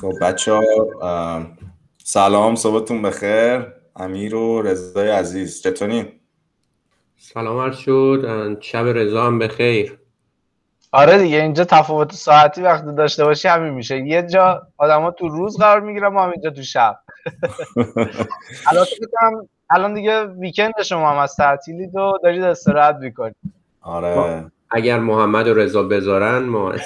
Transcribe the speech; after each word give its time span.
خب 0.00 0.12
بچه 0.22 0.52
ها 0.52 1.46
سلام 2.04 2.54
صبحتون 2.54 3.02
بخیر. 3.02 3.66
امیر 3.96 4.34
و 4.34 4.62
رضای 4.62 5.10
عزیز 5.10 5.62
چطورین؟ 5.62 6.12
سلام 7.16 7.58
عرض 7.58 7.76
شد. 7.76 8.58
شب 8.60 8.84
رضا 8.86 9.26
هم 9.26 9.38
بخیر. 9.38 9.98
آره 10.92 11.18
دیگه 11.18 11.42
اینجا 11.42 11.64
تفاوت 11.64 12.12
ساعتی 12.12 12.62
وقتی 12.62 12.94
داشته 12.94 13.24
باشی 13.24 13.48
همین 13.48 13.74
میشه. 13.74 13.98
یه 13.98 14.22
جا 14.22 14.62
آدما 14.76 15.10
تو 15.10 15.28
روز 15.28 15.56
قرار 15.56 15.80
می‌گیرن 15.80 16.08
ما 16.08 16.24
هم 16.24 16.30
اینجا 16.30 16.50
تو 16.50 16.62
شب. 16.62 16.98
الان 19.70 19.94
دیگه 19.94 20.24
ویکند 20.24 20.82
شما 20.82 21.10
هم 21.10 21.18
از 21.18 21.36
تعطیلی 21.36 21.90
تو 21.90 22.18
دارید 22.22 22.42
استراحت 22.42 22.96
می‌کنید. 22.96 23.36
آره. 23.80 24.44
اگر 24.70 24.98
محمد 24.98 25.46
و 25.46 25.54
رضا 25.54 25.82
بذارن 25.82 26.38
ما 26.38 26.72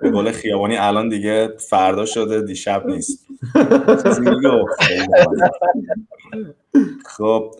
به 0.00 0.10
قول 0.10 0.30
خیابانی 0.30 0.76
الان 0.76 1.08
دیگه 1.08 1.52
فردا 1.70 2.06
شده 2.06 2.42
دیشب 2.42 2.86
نیست. 2.86 3.26
خب 7.06 7.54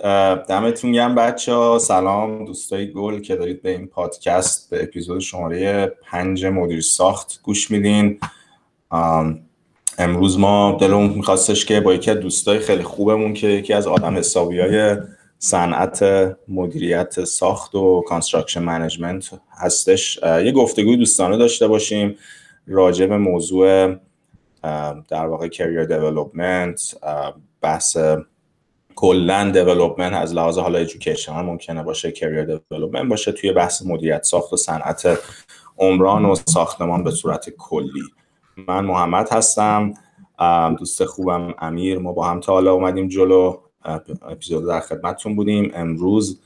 دمتون 0.48 0.92
گرم 0.92 1.14
بچه 1.14 1.52
ها. 1.52 1.78
سلام 1.78 2.44
دوستای 2.44 2.92
گل 2.92 3.20
که 3.20 3.36
دارید 3.36 3.62
به 3.62 3.70
این 3.70 3.86
پادکست 3.86 4.70
به 4.70 4.82
اپیزود 4.82 5.20
شماره 5.20 5.86
پنج 5.86 6.46
مدیر 6.46 6.80
ساخت 6.80 7.40
گوش 7.42 7.70
میدین. 7.70 8.20
امروز 9.98 10.38
ما 10.38 10.76
دلمون 10.80 11.08
میخواستش 11.08 11.64
که 11.64 11.80
با 11.80 11.94
یکی 11.94 12.10
از 12.10 12.16
دوستای 12.16 12.58
خیلی 12.58 12.82
خوبمون 12.82 13.34
که 13.34 13.46
یکی 13.46 13.72
از 13.72 13.86
آدم 13.86 14.16
حسابی 14.16 14.60
های 14.60 14.96
صنعت 15.38 16.04
مدیریت 16.48 17.24
ساخت 17.24 17.74
و 17.74 18.04
construction 18.08 18.62
management 18.62 19.30
هستش. 19.50 20.18
یه 20.22 20.52
گفتگوی 20.52 20.96
دوستانه 20.96 21.36
داشته 21.36 21.68
باشیم 21.68 22.16
راجع 22.66 23.06
به 23.06 23.16
موضوع 23.16 23.94
در 25.08 25.26
واقع 25.26 25.48
career 25.48 25.84
development 25.84 26.94
بحث 27.60 27.96
کلا 28.94 29.50
development 29.50 30.12
از 30.12 30.34
لحاظ 30.34 30.58
حالا 30.58 30.78
education 30.78 31.32
ممکنه 31.32 31.82
باشه 31.82 32.12
career 32.12 32.44
development 32.44 33.08
باشه 33.08 33.32
توی 33.32 33.52
بحث 33.52 33.82
مدیریت 33.86 34.22
ساخت 34.22 34.52
و 34.52 34.56
صنعت 34.56 35.18
عمران 35.78 36.24
و 36.24 36.34
ساختمان 36.34 37.04
به 37.04 37.10
صورت 37.10 37.50
کلی. 37.50 38.02
من 38.56 38.84
محمد 38.84 39.28
هستم 39.32 39.94
دوست 40.78 41.04
خوبم 41.04 41.54
امیر 41.58 41.98
ما 41.98 42.12
با 42.12 42.26
هم 42.26 42.40
تا 42.40 42.52
حالا 42.52 42.72
اومدیم 42.72 43.08
جلو. 43.08 43.56
اپیزود 44.22 44.68
در 44.68 44.80
خدمتتون 44.80 45.36
بودیم. 45.36 45.70
امروز 45.74 46.40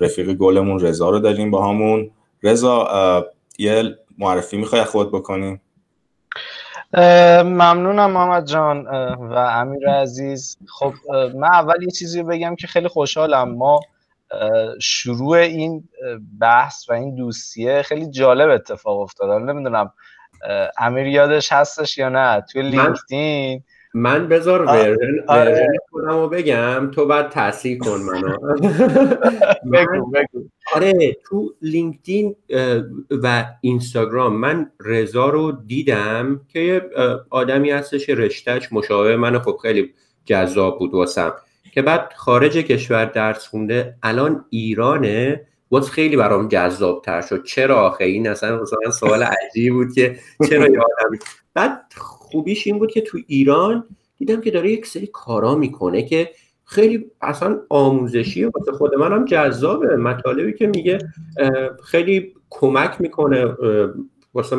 رفیق 0.00 0.32
گلمون 0.32 0.80
رضا 0.80 1.10
رو 1.10 1.18
داریم 1.18 1.50
با 1.50 1.68
همون. 1.68 2.10
رضا 2.42 3.24
یه 3.58 3.98
معرفی 4.18 4.56
می‌خوای 4.56 4.84
خود 4.84 5.12
بکنیم 5.12 5.60
ممنونم 7.42 8.10
محمد 8.10 8.46
جان 8.46 8.86
و 9.18 9.34
امیر 9.34 9.90
عزیز. 9.90 10.58
خب 10.68 10.92
من 11.34 11.48
اول 11.52 11.82
یه 11.82 11.90
چیزی 11.90 12.22
بگم 12.22 12.56
که 12.56 12.66
خیلی 12.66 12.88
خوشحالم. 12.88 13.54
ما 13.54 13.80
شروع 14.80 15.36
این 15.36 15.88
بحث 16.40 16.90
و 16.90 16.92
این 16.92 17.14
دوستیه 17.14 17.82
خیلی 17.82 18.10
جالب 18.10 18.50
اتفاق 18.50 19.00
افتاد 19.00 19.42
نمی‌دونم 19.42 19.92
امیر 20.78 21.06
یادش 21.06 21.52
هستش 21.52 21.98
یا 21.98 22.08
نه؟ 22.08 22.40
توی 22.40 22.62
لینکدین 22.62 23.62
من 23.94 24.28
بذار 24.28 24.62
ورژن 24.62 25.24
آره. 25.26 25.68
خودم 25.90 26.28
بگم 26.28 26.90
تو 26.94 27.06
بعد 27.06 27.28
تاثیر 27.28 27.78
کن 27.78 28.00
منو. 28.00 28.36
بگو 29.72 30.10
بگو. 30.10 30.48
آره 30.74 31.16
تو 31.24 31.54
لینکدین 31.62 32.36
و 33.10 33.44
اینستاگرام 33.60 34.36
من 34.36 34.70
رضا 34.80 35.28
رو 35.28 35.52
دیدم 35.52 36.40
که 36.48 36.60
یه 36.60 36.82
آدمی 37.30 37.70
هستش 37.70 38.08
رشتهش 38.08 38.72
مشابه 38.72 39.16
من 39.16 39.38
خب 39.38 39.56
خیلی 39.62 39.94
جذاب 40.24 40.78
بود 40.78 40.94
واسم. 40.94 41.32
که 41.72 41.82
بعد 41.82 42.12
خارج 42.16 42.56
کشور 42.56 43.04
درس 43.04 43.46
خونده 43.46 43.94
الان 44.02 44.44
ایرانه. 44.50 45.40
باز 45.70 45.90
خیلی 45.90 46.16
برام 46.16 46.48
جذاب 46.48 47.02
تر 47.02 47.20
شد. 47.20 47.44
چرا 47.44 47.80
آخه؟ 47.80 48.04
این 48.04 48.28
اصلا 48.28 48.64
سوال 48.90 49.22
عجیبی 49.22 49.70
بود 49.70 49.94
که 49.94 50.18
چرا 50.48 50.68
یه 50.68 50.78
آدمی 50.80 51.18
بعد 51.54 51.80
خوبیش 52.30 52.66
این 52.66 52.78
بود 52.78 52.90
که 52.90 53.00
تو 53.00 53.18
ایران 53.26 53.84
دیدم 54.18 54.40
که 54.40 54.50
داره 54.50 54.72
یک 54.72 54.86
سری 54.86 55.06
کارا 55.12 55.54
می‌کنه 55.54 56.02
که 56.02 56.30
خیلی 56.64 57.10
اصلا 57.20 57.60
آموزشی 57.68 58.44
واسه 58.44 58.72
خود 58.72 58.94
منم 58.94 59.24
جذابه. 59.24 59.96
مطالبی 59.96 60.52
که 60.52 60.66
میگه 60.66 60.98
خیلی 61.84 62.34
کمک 62.50 63.00
می‌کنه 63.00 63.54
واسه 64.34 64.56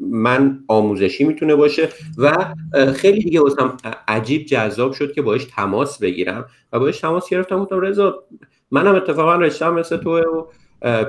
من 0.00 0.64
آموزشی 0.68 1.24
می‌تونه 1.24 1.54
باشه 1.54 1.88
و 2.18 2.54
خیلی 2.94 3.22
دیگه 3.22 3.40
واسم 3.40 3.76
عجیب 4.08 4.42
جذاب 4.42 4.92
شد 4.92 5.12
که 5.12 5.22
باش 5.22 5.44
تماس 5.44 5.98
بگیرم 5.98 6.46
و 6.72 6.78
باش 6.78 7.00
تماس 7.00 7.28
گرفتم. 7.28 7.62
گفتم 7.62 7.80
رضا 7.80 8.24
منم 8.70 8.94
اتفاقا 8.94 9.36
رشتم 9.36 9.74
مثل 9.74 9.96
تو 9.96 10.18
و 10.18 10.44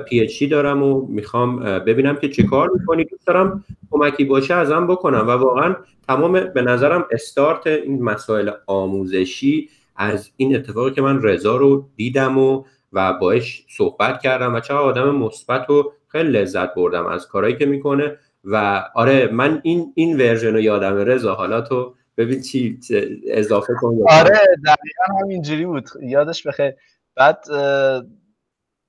پی 0.08 0.20
اچ 0.20 0.42
دارم 0.50 0.82
و 0.82 1.06
می‌خوام 1.06 1.60
ببینم 1.60 2.16
که 2.16 2.28
چه 2.28 2.42
کار 2.42 2.70
می‌کنی. 2.78 3.04
دوست 3.04 3.26
دارم 3.26 3.64
کمکی 3.90 4.24
باشه 4.24 4.54
ازم 4.54 4.86
بکنم. 4.86 5.28
و 5.28 5.30
واقعا 5.30 5.76
تمام 6.08 6.32
به 6.32 6.62
نظرم 6.62 7.06
استارت 7.10 7.66
این 7.66 8.02
مسائل 8.02 8.50
آموزشی 8.66 9.68
از 9.96 10.30
این 10.36 10.56
اتفاقی 10.56 10.90
که 10.90 11.02
من 11.02 11.22
رضا 11.22 11.56
رو 11.56 11.88
دیدم 11.96 12.38
و 12.38 12.64
و 12.92 13.12
باش 13.12 13.64
صحبت 13.68 14.20
کردم 14.20 14.54
و 14.54 14.60
چه 14.60 14.74
آدم 14.74 15.16
مثبت 15.16 15.70
و 15.70 15.92
خیلی 16.08 16.30
لذت 16.30 16.74
بردم 16.74 17.06
از 17.06 17.28
کارهایی 17.28 17.56
که 17.56 17.66
می‌کنه. 17.66 18.16
و 18.44 18.84
آره 18.94 19.28
من 19.32 19.60
این 19.62 19.92
این 19.94 20.16
ورژن 20.16 20.52
رو 20.52 20.60
یادم 20.60 20.96
رضا 20.96 21.34
حالا 21.34 21.60
تو 21.60 21.94
ببین 22.16 22.40
چی 22.40 22.78
اضافه 23.26 23.72
کن 23.80 23.98
آره 24.08 24.38
دقیقا 24.66 25.20
همینجوری 25.22 25.66
بود. 25.66 25.88
یادش 26.02 26.46
بخیر. 26.46 26.72
بعد 27.16 27.44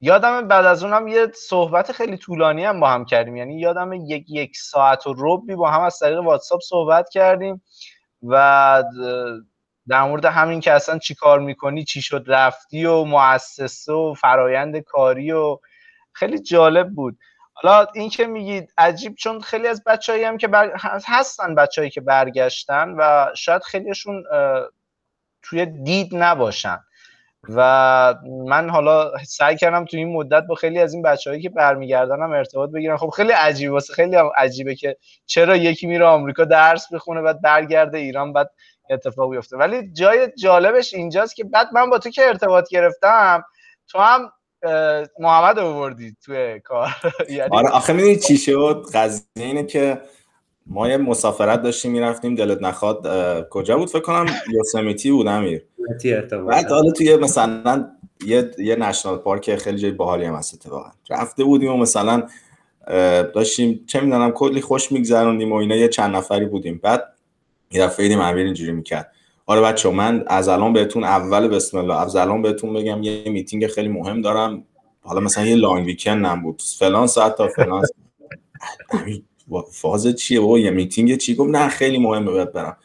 یادم 0.06 0.48
بعد 0.48 0.66
از 0.66 0.84
اونم 0.84 1.08
یه 1.08 1.28
صحبت 1.36 1.92
خیلی 1.92 2.18
طولانی 2.18 2.66
هم 2.66 2.80
با 2.80 2.90
هم 2.90 3.06
کردیم. 3.06 3.36
یعنی 3.36 3.60
یادم 3.60 3.94
یک 3.94 4.26
یک 4.30 4.58
ساعت 4.58 5.08
و 5.08 5.16
ربی 5.18 5.56
با 5.56 5.72
هم 5.72 5.82
از 5.82 6.00
طریق 6.00 6.20
واتساپ 6.20 6.62
صحبت 6.62 7.10
کردیم 7.10 7.62
و 8.24 8.84
در 9.88 10.04
مورد 10.04 10.26
همین 10.26 10.60
که 10.60 10.72
اصلا 10.72 10.98
چی 10.98 11.16
کار 11.16 11.40
می‌کنی 11.40 11.84
چی 11.84 12.02
شد 12.02 12.24
رفتی 12.28 12.86
و 12.86 13.04
مؤسسه 13.04 13.94
و 13.94 14.14
فرایند 14.14 14.78
کاری 14.78 15.32
و 15.32 15.58
خیلی 16.12 16.40
جالب 16.40 16.90
بود. 16.90 17.18
حالا 17.54 17.88
این 17.94 18.10
که 18.10 18.28
میگید 18.28 18.74
عجیب 18.78 19.16
چون 19.16 19.42
خیلی 19.42 19.68
از 19.68 19.84
بچههایی 19.84 20.26
هم 20.26 20.38
که 20.38 20.48
بر... 20.48 20.72
هستن 21.06 21.56
بچههایی 21.56 21.92
که 21.92 22.02
برگشتن 22.02 22.90
و 22.98 23.32
شاید 23.36 23.64
خیلیشون 23.64 24.24
توی 25.42 25.66
دید 25.66 26.10
نباشن. 26.16 26.80
و 27.50 28.16
من 28.48 28.70
حالا 28.70 29.12
سعی 29.28 29.56
کردم 29.56 29.86
تو 29.86 29.98
این 29.98 30.14
مدت 30.14 30.44
با 30.48 30.56
خیلی 30.56 30.80
از 30.80 30.94
این 30.94 31.04
بچههایی 31.04 31.42
که 31.42 31.50
برمیگردنم 31.50 32.32
ارتباط 32.32 32.70
بگیرم. 32.70 32.98
خب 32.98 33.10
خیلی 33.10 33.32
عجیبه 33.32 33.74
واسه 33.74 33.94
خیلی 33.94 34.16
هم 34.16 34.30
عجیبه 34.38 34.76
که 34.76 34.98
چرا 35.26 35.56
یکی 35.56 35.88
میره 35.88 36.06
آمریکا 36.06 36.46
درس 36.46 36.94
بخونه 36.94 37.22
بعد 37.22 37.42
برگرده 37.42 37.98
ایران 37.98 38.34
بعد 38.34 38.50
اتفاق 38.90 39.32
بیفته. 39.32 39.58
ولی 39.58 39.92
جای 39.94 40.32
جالبش 40.38 40.94
اینجاست 40.94 41.36
که 41.36 41.44
بعد 41.44 41.68
من 41.74 41.90
با 41.90 42.00
تو 42.00 42.10
که 42.10 42.28
ارتباط 42.28 42.70
گرفتم 42.70 43.44
تو 43.88 44.00
هم 44.00 44.32
محمد 45.20 45.60
آوردی 45.60 46.16
توی 46.26 46.60
کار. 46.60 46.90
یعنی 47.30 47.50
آره 47.52 47.70
آخه 47.70 47.94
می‌دونی 47.94 48.16
چی 48.16 48.38
شد؟ 48.38 48.86
قضیه 48.94 49.26
اینه 49.36 49.64
که 49.64 50.02
ما 50.66 50.90
یه 50.90 50.98
مسافرت 50.98 51.62
داشتیم 51.62 51.92
می‌رفتیم 51.92 52.36
دلت 52.36 52.62
نخواد 52.62 53.08
کجا 53.50 53.78
بود؟ 53.78 53.90
فکر 53.90 54.02
کنم 54.02 54.26
یوسمیتی 54.54 55.12
بود 55.12 55.28
امیر. 55.28 55.66
بعد 56.48 56.70
حالا 56.70 56.92
توی 56.92 57.16
مثلا 57.16 57.90
یه 58.26 58.52
یه 58.58 58.76
نشنال 58.76 59.18
پارک 59.18 59.56
خیلی 59.56 59.78
جای 59.78 59.92
باحالی 59.92 60.26
هم 60.26 60.36
هست 60.36 60.54
اتفاقا. 60.54 60.92
رفته 61.10 61.44
بودیم 61.44 61.72
و 61.72 61.78
مثلا 61.78 62.24
داشتیم 63.36 63.84
چه 63.88 64.02
می‌دونم 64.02 64.32
کلی 64.32 64.62
خوش 64.62 64.92
میگذروندیم 64.92 65.52
و 65.52 65.56
اینا 65.56 65.76
یه 65.76 65.88
چند 65.88 66.16
نفری 66.16 66.46
بودیم. 66.46 66.80
بعد 66.84 67.04
یه 67.72 67.82
دفعه 67.82 68.04
دیدیم 68.06 68.22
امیر 68.22 68.46
اینجوری 68.46 68.72
می‌کرد. 68.72 69.12
آره 69.46 69.62
بچه 69.62 69.90
من 69.90 70.24
از 70.28 70.48
الان 70.48 70.74
بهتون 70.74 71.04
اول 71.04 71.48
بسم 71.48 71.78
الله 71.78 72.02
از 72.02 72.16
الان 72.16 72.42
بهتون 72.42 72.74
بگم 72.74 73.04
یه 73.04 73.24
میتینگ 73.30 73.68
خیلی 73.68 73.88
مهم 73.88 74.22
دارم. 74.22 74.64
حالا 75.02 75.20
مثلا 75.20 75.46
یه 75.46 75.56
long 75.56 75.86
weekend 75.86 76.26
نبود 76.26 76.62
فلان 76.80 77.08
ساعت 77.08 77.36
تا 77.36 77.48
فلان 77.48 77.84
فاز 79.72 80.08
چیه؟ 80.08 80.42
و 80.42 80.58
یه 80.58 80.72
میتینگ 80.72 81.18
چی؟ 81.18 81.36
گفت 81.36 81.50
نه 81.50 81.68
خیلی 81.68 82.00
مهمه 82.00 82.32
باید 82.32 82.54
برم. 82.54 82.78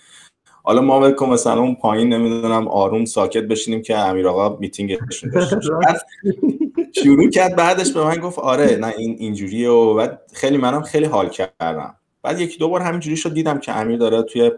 حالا 0.68 0.80
ما 0.80 1.00
بکن 1.00 1.28
مثلا 1.28 1.60
اون 1.60 1.74
پایین 1.74 2.12
نمی‌دونم 2.12 2.68
آروم 2.68 3.04
ساکت 3.04 3.42
بشینیم 3.42 3.82
که 3.82 3.98
امیر 3.98 4.28
آقا 4.28 4.56
میتینگشون 4.56 5.32
شروع 7.02 7.30
کرد 7.30 7.56
بعدش 7.56 7.92
به 7.92 8.04
من 8.04 8.16
گفت 8.16 8.38
آره 8.38 8.76
نه 8.76 8.94
این 8.98 9.16
اینجوریه 9.18 9.70
و 9.70 9.94
بعد 9.94 10.20
خیلی 10.32 10.56
منم 10.56 10.82
خیلی 10.82 11.04
حال 11.04 11.28
کردم. 11.28 11.94
بعد 12.22 12.40
یکی 12.40 12.58
دو 12.58 12.68
بار 12.68 12.80
همینجوری 12.80 13.16
شد 13.16 13.34
دیدم 13.34 13.58
که 13.58 13.76
امیر 13.76 13.98
داره 13.98 14.22
توی 14.22 14.50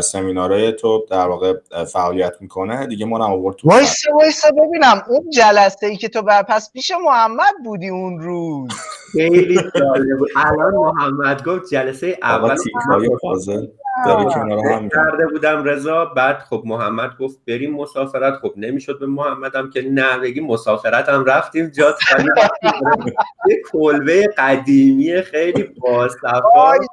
سمینارهای 0.00 0.72
تو 0.72 1.06
در 1.10 1.28
واقع 1.28 1.54
فعالیت 1.92 2.34
می‌کنه. 2.40 2.86
دیگه 2.86 3.06
ما 3.06 3.26
آورد 3.26 3.56
تو 3.56 3.68
وایسا 3.68 4.12
وایسا 4.14 4.48
ببینم 4.50 5.02
اون 5.08 5.30
جلسه 5.30 5.86
ای 5.86 5.96
که 5.96 6.08
تو 6.08 6.22
پس 6.22 6.72
پیش 6.72 6.92
محمد 7.04 7.54
بودی 7.64 7.88
اون 7.88 8.20
روز. 8.20 8.70
خیلی 9.12 9.54
جالب 9.54 10.18
بود. 10.18 10.28
الان 10.36 10.74
محمد 10.74 11.44
گفت 11.44 11.70
جلسه 11.70 12.18
اول 12.22 12.56
داره 14.06 14.24
کنار 14.24 14.66
هم 14.66 14.88
کرده 14.88 15.26
بودم 15.26 15.64
رضا 15.64 16.04
بعد 16.04 16.38
خب 16.38 16.62
محمد 16.64 17.10
گفت 17.20 17.38
بریم 17.48 17.74
مسافرت. 17.74 18.34
خب 18.34 18.52
نمی‌شد 18.56 18.98
به 19.00 19.06
محمدم 19.06 19.70
که 19.70 19.82
نه 19.82 20.18
بگیم 20.18 20.46
مسافرت 20.46 21.08
هم 21.08 21.24
رفتیم 21.24 21.68
جات. 21.68 21.98
یه 23.48 23.62
کلبه 23.72 24.26
قدیمی 24.38 25.22
خیلی 25.22 25.62
باصفا. 25.80 26.42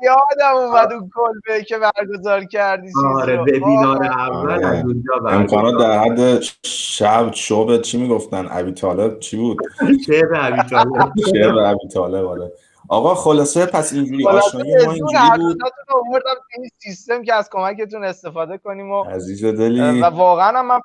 یادم 0.01 0.55
اومد 0.55 0.93
اون 0.93 1.09
کلبه 1.15 1.63
که 1.63 1.75
برگزار 1.77 2.43
کردی 2.43 2.87
آره 3.15 3.41
وبینار 3.41 4.03
اول 4.03 4.51
از 4.51 4.63
آره. 4.63 4.83
اونجا 4.85 5.29
امکانات 5.29 5.79
در 5.79 5.99
حد 5.99 6.41
شب 6.65 7.29
شعب 7.33 7.81
چی 7.81 8.01
می‌گفتن؟ 8.01 8.47
ابی 8.51 8.71
طالب 8.71 9.19
چی 9.19 9.37
بود؟ 9.37 9.57
شعر 10.05 10.27
ابی 10.35 10.69
طالب. 10.69 11.11
شعر 11.33 11.59
ابی 11.59 11.87
طالب 11.87 12.25
آره. 12.25 12.51
آقا 12.93 13.15
خلاصه 13.15 13.65
پس 13.65 13.93
اینجوری 13.93 14.27
آشنایی 14.27 14.75
ما 14.85 14.91
اینجوری 14.91 15.29
بود. 15.37 15.59
آوردم 16.07 16.35
این 16.57 16.69
سیستم 16.77 17.23
که 17.23 17.33
از 17.33 17.49
کمکتون 17.51 18.03
استفاده 18.03 18.57
کنیم 18.57 18.91
و 18.91 19.03
عزیز 19.03 19.45
دلی. 19.45 20.01
و 20.01 20.05
واقعا 20.05 20.59
هم 20.59 20.67
من 20.67 20.79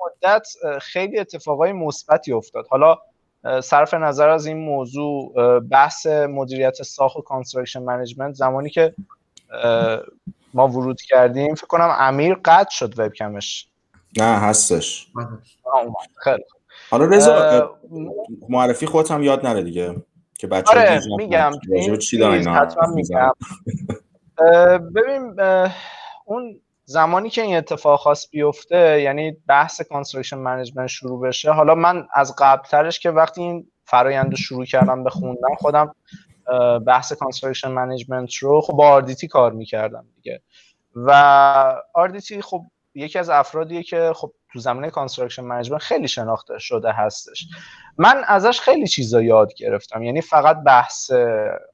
مدت 0.00 0.46
خیلی 0.80 1.18
اتفاقای 1.18 1.72
مثبتی 1.72 2.32
افتاد. 2.32 2.66
حالا 2.70 2.98
صرف 3.62 3.94
نظر 3.94 4.28
از 4.28 4.46
این 4.46 4.56
موضوع 4.56 5.32
بحث 5.60 6.06
مدیریت 6.06 6.82
ساخت 6.82 7.16
و 7.16 7.20
construction 7.20 7.82
management 7.82 8.34
زمانی 8.34 8.70
که 8.70 8.94
ما 10.54 10.68
ورود 10.68 11.00
کردیم 11.02 11.54
فکر 11.54 11.66
کنم 11.66 11.96
امیر 11.98 12.36
قطع 12.44 12.70
شد 12.70 12.98
وبکمش. 12.98 13.68
نه 14.18 14.24
هستش. 14.24 15.06
خیلی 16.24 16.44
حالا 16.90 17.04
رضا 17.04 17.78
معرفی 18.48 18.86
خودت 18.86 19.10
هم 19.10 19.22
یاد 19.22 19.46
نره 19.46 19.62
دیگه. 19.62 19.96
که 20.40 20.46
بچه 20.46 20.70
آره 20.70 21.00
میگم 21.16 21.52
چی 22.00 22.18
میگم. 22.94 23.32
ببین 24.94 25.40
اون 26.24 26.60
زمانی 26.84 27.30
که 27.30 27.42
این 27.42 27.56
اتفاق 27.56 28.00
خواست 28.00 28.30
بیفته 28.30 29.02
یعنی 29.02 29.36
بحث 29.46 29.80
construction 29.80 30.38
management 30.38 30.86
شروع 30.86 31.28
بشه 31.28 31.50
حالا 31.52 31.74
من 31.74 32.06
از 32.14 32.34
قبل 32.38 32.62
ترش 32.62 33.00
که 33.00 33.10
وقتی 33.10 33.42
این 33.42 33.66
فرایند 33.84 34.30
رو 34.30 34.36
شروع 34.36 34.64
کردم 34.64 35.04
به 35.04 35.10
خوندن 35.10 35.54
خودم 35.58 35.94
بحث 36.86 37.12
construction 37.12 37.70
management 37.70 38.34
رو 38.34 38.60
خب 38.60 38.72
با 38.72 38.88
آردیتی 38.88 39.28
کار 39.28 39.52
می‌کردم 39.52 40.06
دیگه. 40.16 40.42
و 40.94 41.10
آردیتی 41.94 42.42
خب 42.42 42.62
یکی 42.94 43.18
از 43.18 43.30
افرادیه 43.30 43.82
که 43.82 44.12
خب 44.14 44.32
تو 44.52 44.58
زمینه 44.58 44.90
construction 44.90 45.42
management 45.42 45.80
خیلی 45.82 46.08
شناخته 46.08 46.58
شده 46.58 46.92
هستش. 46.92 47.46
من 47.98 48.24
ازش 48.26 48.60
خیلی 48.60 48.86
چیزا 48.86 49.22
یاد 49.22 49.54
گرفتم. 49.54 50.02
یعنی 50.02 50.20
فقط 50.20 50.62
بحث 50.66 51.10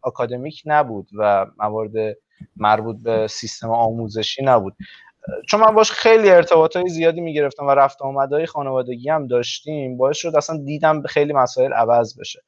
اکادمیک 0.04 0.62
نبود 0.64 1.08
و 1.18 1.46
موارد 1.58 2.16
مربوط 2.56 2.96
به 3.02 3.26
سیستم 3.26 3.70
آموزشی 3.70 4.44
نبود. 4.44 4.76
چون 5.48 5.60
من 5.60 5.74
باش 5.74 5.90
خیلی 5.90 6.30
ارتباطای 6.30 6.88
زیادی 6.88 7.20
می‌گرفتم 7.20 7.66
و 7.66 7.70
رفت 7.70 8.02
آمدهای 8.02 8.46
خانوادگی 8.46 9.08
هم 9.08 9.26
داشتیم 9.26 9.96
باعث 9.96 10.16
شد 10.16 10.36
اصلا 10.36 10.56
دیدم 10.56 11.02
خیلی 11.02 11.32
مسائل 11.32 11.72
عوض 11.72 12.18
بشه. 12.18 12.42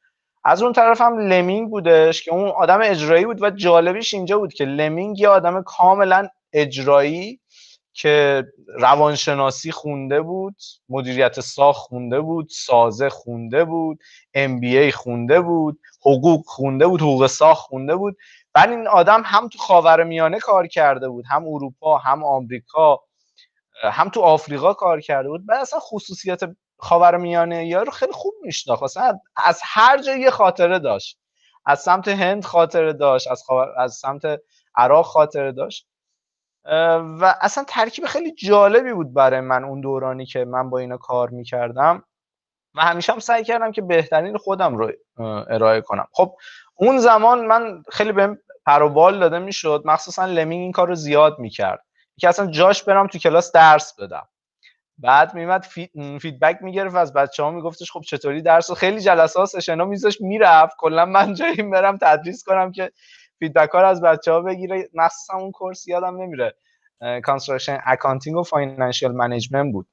از 0.44 0.62
اون 0.62 0.72
طرف 0.72 1.00
هم 1.00 1.19
لمینگ 1.19 1.70
بودش 1.70 2.22
که 2.22 2.32
اون 2.32 2.48
آدم 2.48 2.81
اجرایی 2.82 3.24
بود 3.24 3.42
و 3.42 3.50
جالبیش 3.50 4.14
اینجا 4.14 4.38
بود 4.38 4.52
که 4.52 4.64
لمینگ 4.64 5.20
یه 5.20 5.28
آدم 5.28 5.62
کاملا 5.62 6.28
اجرایی 6.52 7.40
که 7.98 8.44
روانشناسی 8.66 9.72
خونده 9.72 10.20
بود 10.20 10.56
مدیریت 10.88 11.40
ساخت 11.40 11.80
خونده 11.80 12.20
بود 12.20 12.48
سازه 12.50 13.08
خونده 13.08 13.64
بود 13.64 13.98
ام 14.34 14.60
بی 14.60 14.92
خونده 14.92 15.40
بود 15.40 15.80
حقوق 16.00 16.46
خونده 16.46 16.86
بود 16.86 17.00
حقوق 17.00 17.26
ساخت 17.26 17.60
خونده 17.62 17.96
بود. 17.96 18.16
بعد 18.52 18.70
این 18.70 18.88
آدم 18.88 19.22
هم 19.24 19.48
تو 19.48 19.58
خاورمیانه 19.58 20.38
کار 20.38 20.66
کرده 20.66 21.08
بود 21.08 21.24
هم 21.30 21.44
اروپا 21.46 21.98
هم 21.98 22.24
آمریکا 22.24 23.00
هم 23.82 24.08
تو 24.08 24.20
آفریقا 24.20 24.74
کار 24.74 25.00
کرده 25.00 25.28
بود. 25.28 25.46
بعد 25.46 25.60
اصلا 25.60 25.78
خصوصیت 25.80 26.40
خاورمیانه 26.78 27.66
یا 27.66 27.82
رو 27.82 27.90
خیلی 27.90 28.12
خوب 28.12 28.34
میشناخت. 28.42 28.96
از 29.36 29.60
هر 29.64 30.02
جا 30.02 30.16
یه 30.16 30.30
خاطره 30.30 30.78
داشت. 30.78 31.18
از 31.66 31.80
سمت 31.80 32.08
هند 32.08 32.44
خاطره 32.44 32.92
داشت 32.92 33.28
از, 33.28 33.44
از 33.76 33.94
سمت 33.94 34.22
عراق 34.76 35.06
خاطره 35.06 35.52
داشت. 35.52 35.86
و 37.20 37.35
اصلا 37.41 37.65
ترکیب 37.65 38.06
خیلی 38.06 38.35
جالبی 38.35 38.93
بود 38.93 39.15
برای 39.15 39.41
من 39.41 39.65
اون 39.65 39.81
دورانی 39.81 40.26
که 40.26 40.44
من 40.44 40.70
با 40.70 40.79
اینا 40.79 40.97
کار 40.97 41.31
می‌کردم. 41.31 42.03
و 42.75 42.81
همیشه 42.81 43.12
هم 43.12 43.19
سعی 43.19 43.44
کردم 43.44 43.73
که 43.73 43.82
بهترین 43.82 44.37
خودم 44.37 44.76
رو 44.76 44.93
ارائه 45.50 45.81
کنم. 45.81 46.06
خب 46.12 46.35
اون 46.75 46.99
زمان 46.99 47.47
من 47.47 47.82
خیلی 47.93 48.12
بهم 48.12 48.38
پروبال 48.67 49.19
داده 49.19 49.38
می‌شد 49.38 49.82
مخصوصا 49.85 50.25
لمینگ 50.26 50.62
این 50.62 50.73
کار 50.73 50.88
رو 50.88 50.94
زیاد 50.94 51.38
می‌کرد. 51.38 51.85
که 52.19 52.29
اصلا 52.29 52.47
جاش 52.47 52.82
برم 52.82 53.06
تو 53.06 53.19
کلاس 53.19 53.53
درس 53.53 54.00
بدم. 54.00 54.29
بعد 54.99 55.35
میمد 55.35 55.67
feedback 56.20 56.58
می‌گرفت 56.62 56.97
از 56.97 57.12
بچه 57.12 57.43
ها 57.43 57.50
میگفتش 57.50 57.91
خب 57.93 58.00
چطوری 58.00 58.43
درس 58.43 58.73
خیلی 58.73 59.00
جلسات 59.00 59.49
session 59.49 59.80
ا 59.80 59.84
میذاش 59.85 60.20
می‌رفت. 60.20 60.76
کلا 60.79 61.06
من 61.06 61.35
جایی 61.35 61.62
برم 61.62 61.99
تدریس 62.03 62.44
کنم 62.44 62.73
که 62.73 62.93
feedback 63.38 63.70
ها 63.70 63.87
از 63.87 64.00
بچه 64.00 64.32
ها 64.32 64.40
بگیره. 64.40 64.88
مخصوصا 64.94 65.38
اون 65.38 65.50
course 65.50 65.88
یادم 65.88 66.23
نمیره. 66.23 66.55
construction 67.25 67.78
accounting 67.87 68.37
و 68.37 68.43
financial 68.43 69.12
management 69.12 69.72
بود. 69.73 69.87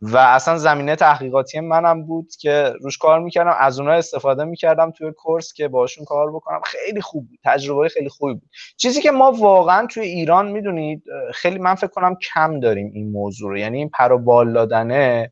و 0.00 0.16
اصلا 0.16 0.58
زمینه 0.58 0.96
تحقیقاتی 0.96 1.60
منم 1.60 2.06
بود 2.06 2.28
که 2.40 2.72
روش 2.80 2.98
کار 2.98 3.20
می‌کردم. 3.20 3.56
از 3.58 3.80
اونها 3.80 3.94
استفاده 3.94 4.44
می‌کردم 4.44 4.90
توی 4.90 5.12
کورس 5.12 5.52
که 5.52 5.68
باشون 5.68 6.04
کار 6.04 6.32
بکنم. 6.32 6.60
خیلی 6.64 7.00
خوب 7.00 7.28
بود. 7.28 7.38
تجربه 7.44 7.88
خیلی 7.88 8.08
خوبی 8.08 8.34
بود. 8.34 8.50
چیزی 8.76 9.00
که 9.00 9.10
ما 9.10 9.32
واقعا 9.32 9.86
توی 9.86 10.02
ایران 10.02 10.48
می‌دونید 10.48 11.02
خیلی 11.34 11.58
من 11.58 11.74
فکر 11.74 11.90
کنم 11.90 12.16
کم 12.34 12.60
داریم 12.60 12.90
این 12.94 13.10
موضوع 13.10 13.50
رو. 13.50 13.58
یعنی 13.58 13.78
این 13.78 13.88
پر 13.88 14.44
دادنه. 14.44 15.30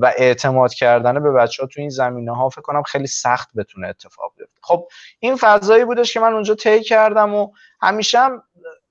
و 0.00 0.12
اعتماد 0.16 0.74
کردن 0.74 1.22
به 1.22 1.32
بچه 1.32 1.62
ها 1.62 1.68
تو 1.68 1.80
این 1.80 1.90
زمینه 1.90 2.36
ها 2.36 2.48
فکر 2.48 2.62
کنم 2.62 2.82
خیلی 2.82 3.06
سخت 3.06 3.50
بتونه 3.56 3.88
اتفاق 3.88 4.32
بیفته. 4.38 4.60
خب 4.62 4.88
این 5.18 5.36
فضایی 5.36 5.84
بودش 5.84 6.12
که 6.12 6.20
من 6.20 6.32
اونجا 6.32 6.54
طی 6.54 6.82
کردم 6.82 7.34
و 7.34 7.52
همیشه 7.80 8.18
هم 8.18 8.42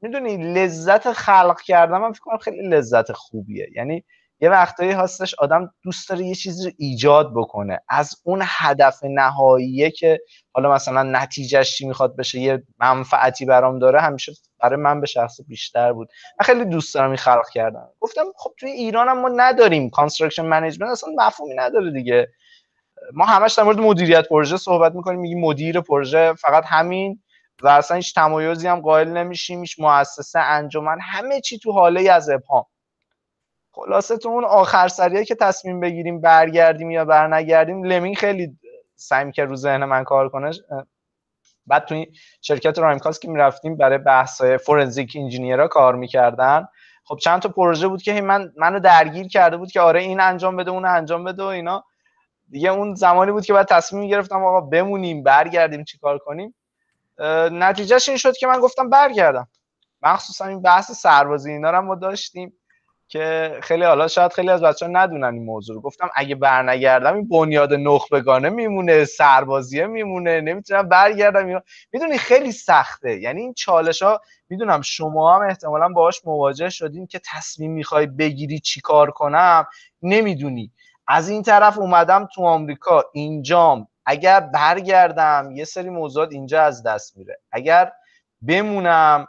می‌دونی 0.01 0.53
لذت 0.53 1.11
خلق 1.11 1.61
کردن 1.61 1.97
من 1.97 2.11
فکر 2.11 2.21
کنم 2.21 2.37
خیلی 2.37 2.69
لذت 2.69 3.11
خوبیه. 3.11 3.69
یعنی 3.75 4.03
یه 4.39 4.49
وقتایی 4.49 4.91
هستش 4.91 5.33
آدم 5.33 5.73
دوست 5.83 6.09
داره 6.09 6.25
یه 6.25 6.35
چیزی 6.35 6.65
رو 6.65 6.71
ایجاد 6.77 7.31
بکنه. 7.35 7.79
از 7.89 8.15
اون 8.23 8.41
هدف 8.45 8.99
نهاییه 9.03 9.91
که 9.91 10.19
حالا 10.53 10.73
مثلا 10.73 11.03
نتیجهش 11.03 11.77
چی 11.77 11.87
می‌خواد 11.87 12.15
بشه 12.15 12.39
یه 12.39 12.63
منفعتی 12.79 13.45
برام 13.45 13.79
داره 13.79 14.01
همیشه 14.01 14.33
برای 14.61 14.75
من 14.75 15.01
به 15.01 15.07
شخص 15.07 15.39
بیشتر 15.47 15.93
بود. 15.93 16.09
من 16.39 16.45
خیلی 16.45 16.65
دوست 16.65 16.95
دارم 16.95 17.09
این 17.09 17.17
خلق 17.17 17.49
کردن. 17.53 17.87
گفتم 17.99 18.23
خب 18.35 18.51
توی 18.59 18.71
ایران 18.71 19.09
هم 19.09 19.19
ما 19.19 19.29
نداریم 19.35 19.89
construction 19.89 20.45
management 20.45 20.91
اصلا 20.91 21.09
مفهومی 21.17 21.55
نداره 21.55 21.91
دیگه. 21.91 22.27
ما 23.13 23.25
همش 23.25 23.53
در 23.53 23.63
مورد 23.63 23.79
مدیریت 23.79 24.27
پروژه 24.29 24.57
صحبت 24.57 24.95
می‌کنیم 24.95 25.19
میگیم 25.19 25.39
مدیر 25.39 25.81
پروژه 25.81 26.33
فقط 26.33 26.63
همین 26.67 27.19
و 27.63 27.67
اصلا 27.67 27.97
هیچ 27.97 28.15
تمایزی 28.15 28.67
هم 28.67 28.79
قائل 28.79 29.07
نمیشیم 29.07 29.59
هیچ 29.59 29.79
مؤسسه 29.79 30.39
انجمن 30.39 30.97
همه 31.01 31.41
چی 31.41 31.59
تو 31.59 31.71
حاله 31.71 32.11
از 32.11 32.29
ابهام. 32.29 32.65
خلاصه 33.73 34.17
تو 34.17 34.29
اون 34.29 34.45
آخر 34.45 34.87
سریه 34.87 35.25
که 35.25 35.35
تصمیم 35.35 35.79
بگیریم 35.79 36.21
برگردیم 36.21 36.91
یا 36.91 37.05
برنگردیم 37.05 37.83
لمین 37.83 38.15
خیلی 38.15 38.57
سعی 38.95 39.31
که 39.31 39.45
رو 39.45 39.55
ذهن 39.55 39.85
من 39.85 40.03
کار 40.03 40.29
کنه 40.29 40.51
بعد 41.67 41.85
تو 41.85 42.05
شرکت 42.41 42.79
رایمکاس 42.79 43.19
که 43.19 43.27
می‌رفتیم 43.27 43.77
برای 43.77 43.97
بحث 43.97 44.41
فورنزیک 44.41 45.13
انجینیرها 45.15 45.67
کار 45.67 45.95
می‌کردن. 45.95 46.67
خب 47.05 47.17
چند 47.17 47.41
تا 47.41 47.49
پروژه 47.49 47.87
بود 47.87 48.01
که 48.01 48.21
من 48.21 48.51
منو 48.57 48.79
درگیر 48.79 49.27
کرده 49.27 49.57
بود 49.57 49.71
که 49.71 49.81
آره 49.81 50.01
این 50.01 50.19
انجام 50.19 50.55
بده 50.55 50.71
اون 50.71 50.85
انجام 50.85 51.23
بده 51.23 51.43
و 51.43 51.45
اینا. 51.45 51.83
دیگه 52.49 52.69
اون 52.69 52.95
زمانی 52.95 53.31
بود 53.31 53.45
که 53.45 53.53
بعد 53.53 53.67
تصمیم 53.67 54.07
گرفتم 54.07 54.43
آقا 54.43 54.61
بمونیم 54.61 55.23
برگردیم 55.23 55.83
چیکار 55.83 56.17
کنیم. 56.17 56.55
نتیجهش 57.51 58.09
این 58.09 58.17
شد 58.17 58.37
که 58.37 58.47
من 58.47 58.59
گفتم 58.59 58.89
برگردم. 58.89 59.47
مخصوصا 60.01 60.45
این 60.45 60.61
بحث 60.61 60.91
سربازی 60.91 61.51
اینا 61.51 61.71
رو 61.71 61.81
ما 61.81 61.95
داشتیم. 61.95 62.53
که 63.11 63.57
خیلی 63.63 63.83
حالا 63.83 64.07
شاید 64.07 64.33
خیلی 64.33 64.49
از 64.49 64.61
بچه 64.61 64.85
ها 64.85 64.91
ندونن 64.91 65.33
این 65.33 65.45
موضوع 65.45 65.75
رو. 65.75 65.81
گفتم 65.81 66.09
اگه 66.15 66.35
برنگردم 66.35 67.15
این 67.15 67.27
بنیاد 67.27 67.73
نخبگانه 67.73 68.49
میمونه 68.49 69.05
سربازیه 69.05 69.87
میمونه 69.87 70.41
نمی‌تونم 70.41 70.89
برگردم 70.89 71.61
می‌دونی 71.91 72.17
خیلی 72.17 72.51
سخته. 72.51 73.19
یعنی 73.21 73.41
این 73.41 73.53
چالش 73.53 74.01
ها 74.01 74.21
می‌دونم 74.49 74.81
شما 74.81 75.35
هم 75.35 75.41
احتمالا 75.41 75.89
باهاش 75.89 76.25
مواجه 76.25 76.69
شدین 76.69 77.07
که 77.07 77.21
تصمیم 77.33 77.71
می‌خوای 77.71 78.05
بگیری 78.07 78.59
چیکار 78.59 79.11
کنم. 79.11 79.65
نمی‌دونی. 80.01 80.71
از 81.07 81.29
این 81.29 81.43
طرف 81.43 81.77
اومدم 81.79 82.27
تو 82.35 82.45
آمریکا 82.45 83.05
اینجام. 83.13 83.87
اگر 84.05 84.39
برگردم 84.39 85.51
یه 85.53 85.65
سری 85.65 85.89
موضوعات 85.89 86.31
اینجا 86.31 86.61
از 86.63 86.83
دست 86.83 87.17
میره. 87.17 87.39
اگر 87.51 87.91
بمونم 88.41 89.27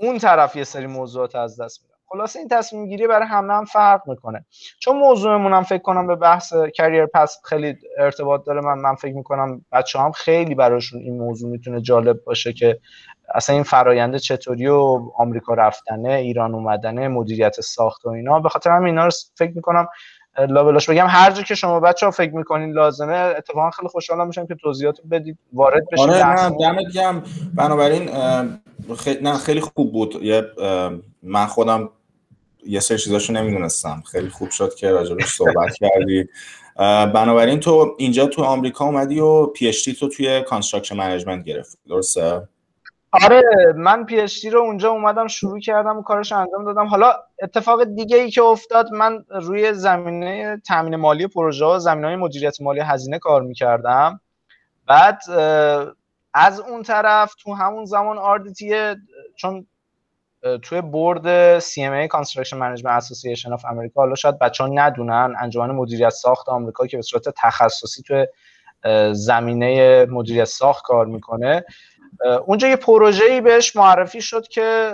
اون 0.00 0.18
طرف 0.18 0.56
یه 0.56 0.64
سری 0.64 0.86
موضوعات 0.86 1.34
از 1.34 1.60
دست 1.60 1.82
میدم 1.82 1.89
خلاصه 2.12 2.38
این 2.38 2.48
تصمیم 2.48 2.86
گیری 2.86 3.06
برای 3.06 3.26
همه 3.26 3.52
هم 3.52 3.64
فرق 3.64 4.08
می‌کنه. 4.08 4.44
چون 4.78 4.96
موضوعمون 4.96 5.52
هم 5.52 5.62
فکر 5.62 5.82
کنم 5.82 6.06
به 6.06 6.16
بحث 6.16 6.52
کریر 6.74 7.06
پس 7.06 7.38
خیلی 7.44 7.76
ارتباط 7.98 8.44
داره 8.44 8.60
من 8.60 8.78
من 8.78 8.94
فکر 8.94 9.14
می‌کنم 9.14 9.64
بچه 9.72 9.98
هم 9.98 10.12
خیلی 10.12 10.54
براشون 10.54 11.00
این 11.00 11.18
موضوع 11.18 11.50
می‌تونه 11.50 11.80
جالب 11.80 12.24
باشه 12.24 12.52
که 12.52 12.78
اصلا 13.34 13.54
این 13.54 13.62
فراینده 13.62 14.18
چطوری 14.18 14.66
و 14.66 15.00
آمریکا 15.16 15.54
رفتنه 15.54 16.12
ایران 16.12 16.54
اومدنه 16.54 17.08
مدیریت 17.08 17.60
ساخت 17.60 18.06
و 18.06 18.08
اینا. 18.08 18.40
به 18.40 18.48
خاطر 18.48 18.70
هم 18.70 18.84
اینا 18.84 19.04
رو 19.04 19.10
فکر 19.34 19.52
می‌کنم 19.54 19.88
لابلاش 20.48 20.90
بگم 20.90 21.06
هر 21.08 21.30
جا 21.30 21.42
که 21.42 21.54
شما 21.54 21.80
بچه 21.80 22.06
ها 22.06 22.12
فکر 22.12 22.34
می‌کنین 22.34 22.72
لازمه 22.72 23.14
اتفاقا 23.14 23.70
خیلی 23.70 23.88
خوشحالم 23.88 24.26
میشم 24.26 24.46
که 24.46 24.54
توضیحات 24.54 25.00
بدید 25.10 25.38
وارد 25.52 25.82
بشید 25.92 26.10
آره 26.10 26.26
نه 26.26 26.50
دمت 26.50 26.92
گرم. 26.94 27.22
بنابراین 27.54 28.10
خیلی 28.98 29.22
نه 29.22 29.34
خیلی 29.34 29.60
خوب 29.60 29.92
بود. 29.92 30.22
یه 30.22 30.42
من 31.22 31.46
خودم 31.46 31.90
یه 32.66 32.80
سری 32.80 32.98
چیزاشو 32.98 33.32
نمی‌دونستم. 33.32 34.02
خیلی 34.12 34.28
خوب 34.28 34.50
شد 34.50 34.74
که 34.74 34.90
راجبش 34.90 35.26
صحبت 35.26 35.74
کردی. 35.74 36.28
بنابراین 37.14 37.60
تو 37.60 37.94
اینجا 37.98 38.26
تو 38.26 38.42
آمریکا 38.42 38.84
اومدی 38.84 39.20
و 39.20 39.46
PhD 39.46 39.72
تو 39.72 40.08
توی 40.08 40.42
construction 40.42 40.96
management 40.96 41.44
گرفتی. 41.44 41.78
درسته؟ 41.88 42.48
آره 43.12 43.42
من 43.76 44.04
PhD 44.04 44.50
رو 44.50 44.60
اونجا 44.60 44.90
اومدم 44.90 45.26
شروع 45.26 45.60
کردم 45.60 45.98
و 45.98 46.02
کارش 46.02 46.32
انجام 46.32 46.64
دادم. 46.64 46.86
حالا 46.86 47.14
اتفاق 47.42 47.84
دیگه 47.84 48.16
ای 48.16 48.30
که 48.30 48.42
افتاد 48.42 48.92
من 48.92 49.24
روی 49.30 49.72
زمینه 49.72 50.62
تامین 50.66 50.96
مالی 50.96 51.26
پروژه 51.26 51.64
و 51.64 51.78
زمینه 51.78 52.06
های 52.06 52.16
مدیریت 52.16 52.60
مالی 52.60 52.80
هزینه 52.80 53.18
کار 53.18 53.42
می‌کردم. 53.42 54.20
بعد 54.86 55.20
از 56.34 56.60
اون 56.60 56.82
طرف 56.82 57.34
تو 57.34 57.54
همون 57.54 57.84
زمان 57.84 58.18
آردیتی 58.18 58.74
چون 59.36 59.66
توی 60.62 60.80
board 60.80 61.58
CMA 61.60 62.08
Construction 62.08 62.56
Management 62.56 63.02
Association 63.02 63.58
of 63.58 63.60
America 63.60 63.96
حالا 63.96 64.14
شاید 64.14 64.38
بچه 64.38 64.64
ها 64.64 64.70
ندونن 64.74 65.34
انجمن 65.40 65.70
مدیریت 65.70 66.08
ساخت 66.10 66.48
آمریکا 66.48 66.86
که 66.86 66.96
به 66.96 67.02
صورت 67.02 67.28
تخصصی 67.36 68.02
توی 68.02 68.26
زمینه 69.12 70.04
مدیریت 70.06 70.44
ساخت 70.44 70.84
کار 70.84 71.06
می‌کنه. 71.06 71.64
اونجا 72.46 72.68
یه 72.68 72.76
پروژه‌ای 72.76 73.40
بهش 73.40 73.76
معرفی 73.76 74.20
شد 74.20 74.48
که 74.48 74.92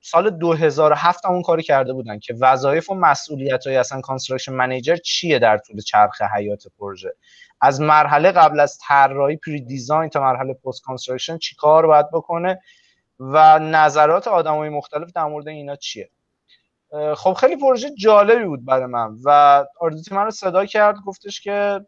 سال 0.00 0.30
2007 0.30 1.26
اون 1.26 1.42
کاری 1.42 1.62
کرده 1.62 1.92
بودن 1.92 2.18
که 2.18 2.34
وظایف 2.40 2.90
و 2.90 2.94
مسئولیت 2.94 3.66
های 3.66 3.76
اصلا 3.76 4.00
construction 4.00 4.52
manager 4.52 4.96
چیه 4.96 5.38
در 5.38 5.58
طول 5.58 5.80
چرخ 5.80 6.22
حیات 6.22 6.64
پروژه. 6.78 7.14
از 7.60 7.80
مرحله 7.80 8.32
قبل 8.32 8.60
از 8.60 8.78
طراحی 8.88 9.36
pre-design 9.36 10.10
تا 10.10 10.20
مرحله 10.20 10.54
post 10.54 10.82
construction 10.82 11.38
چی 11.38 11.56
کار 11.56 11.86
باید 11.86 12.10
بکنه؟ 12.12 12.60
و 13.20 13.58
نظرات 13.58 14.28
آدمای 14.28 14.68
مختلف 14.68 15.12
در 15.12 15.24
مورد 15.24 15.48
اینا 15.48 15.76
چیه؟ 15.76 16.10
خب 17.16 17.32
خیلی 17.32 17.56
پروژه 17.56 17.90
جالبی 17.90 18.44
بود 18.44 18.64
برای 18.64 18.86
من 18.86 19.16
و 19.24 19.64
آردیتی 19.80 20.14
من 20.14 20.24
رو 20.24 20.30
صدا 20.30 20.66
کرد 20.66 20.96
گفتش 21.06 21.40
که 21.40 21.80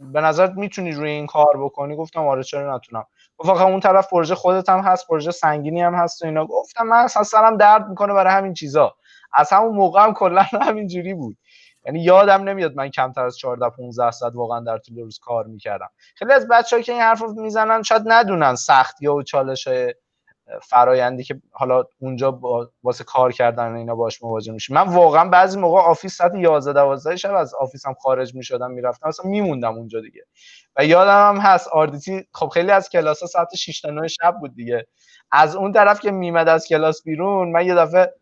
به 0.00 0.20
نظر 0.20 0.52
می‌تونی 0.52 0.92
روی 0.92 1.10
این 1.10 1.26
کار 1.26 1.64
بکنی؟ 1.64 1.96
گفتم 1.96 2.26
آره 2.26 2.42
چرا 2.42 2.76
نتونم؟ 2.76 3.06
گفت 3.38 3.60
اون 3.60 3.80
طرف 3.80 4.10
پروژه 4.10 4.34
خودت 4.34 4.68
هم 4.68 4.80
هست 4.80 5.06
پروژه 5.06 5.30
سنگینی 5.30 5.82
هم 5.82 5.94
هست 5.94 6.22
و 6.22 6.26
اینا. 6.26 6.46
گفتم 6.46 6.86
من 6.86 6.96
اصلا 6.96 7.22
سرم 7.22 7.56
درد 7.56 7.88
می‌کنه 7.88 8.12
برای 8.14 8.32
همین 8.32 8.54
چیزا. 8.54 8.94
از 9.34 9.50
همون 9.52 9.74
موقع 9.74 10.02
هم 10.04 10.14
کلا 10.14 10.42
همین 10.66 10.88
جوری 10.88 11.14
بود. 11.14 11.36
یعنی 11.86 12.00
یادم 12.02 12.42
نمیاد 12.48 12.74
من 12.76 12.90
کمتر 12.90 13.24
از 13.24 13.38
14 13.38 13.70
15 13.76 14.10
ساعت 14.10 14.32
واقعا 14.34 14.60
در 14.60 14.78
طول 14.78 14.98
روز 14.98 15.18
کار 15.18 15.46
می‌کردم. 15.46 15.90
خیلی 16.14 16.32
از 16.32 16.48
بچه‌ها 16.48 16.82
که 16.82 16.92
این 16.92 17.00
حرف 17.00 17.20
رو 17.20 17.42
می‌زنن 17.42 17.82
شاید 17.82 18.02
ندونن 18.06 18.54
سختی 18.54 19.06
و 19.06 19.22
چالش 19.22 19.68
فرایندی 20.62 21.24
که 21.24 21.40
حالا 21.52 21.84
اونجا 22.00 22.40
واسه 22.82 23.04
کار 23.04 23.32
کردن 23.32 23.74
اینا 23.74 23.94
باش 23.94 24.22
مواجه 24.22 24.52
میشه 24.52 24.74
من 24.74 24.82
واقعا 24.94 25.28
بعضی 25.28 25.58
موقع 25.58 25.80
office 25.80 26.16
ساعت 26.16 26.32
11 26.34 26.72
12 26.72 27.16
شب 27.16 27.34
از 27.34 27.54
office 27.54 27.88
م 27.88 27.94
خارج 28.02 28.34
می‌شدم 28.34 28.70
می‌رفتم 28.70 29.08
اصلا 29.08 29.30
میموندم 29.30 29.74
اونجا 29.74 30.00
دیگه. 30.00 30.22
و 30.76 30.84
یادم 30.86 31.28
هم 31.28 31.38
هست 31.40 31.68
آردیتی 31.68 32.28
خب 32.34 32.48
خیلی 32.48 32.70
از 32.70 32.88
کلاس 32.90 33.20
ها 33.20 33.26
ساعت 33.26 33.54
6 33.56 33.80
تا 33.80 33.90
9 33.90 34.08
شب 34.08 34.36
بود 34.40 34.54
دیگه. 34.54 34.86
از 35.32 35.56
اون 35.56 35.72
طرف 35.72 36.00
که 36.00 36.10
میمد 36.10 36.48
از 36.48 36.66
کلاس 36.68 37.02
بیرون 37.04 37.52
من 37.52 37.66
یه 37.66 37.74
دفعه 37.74 38.14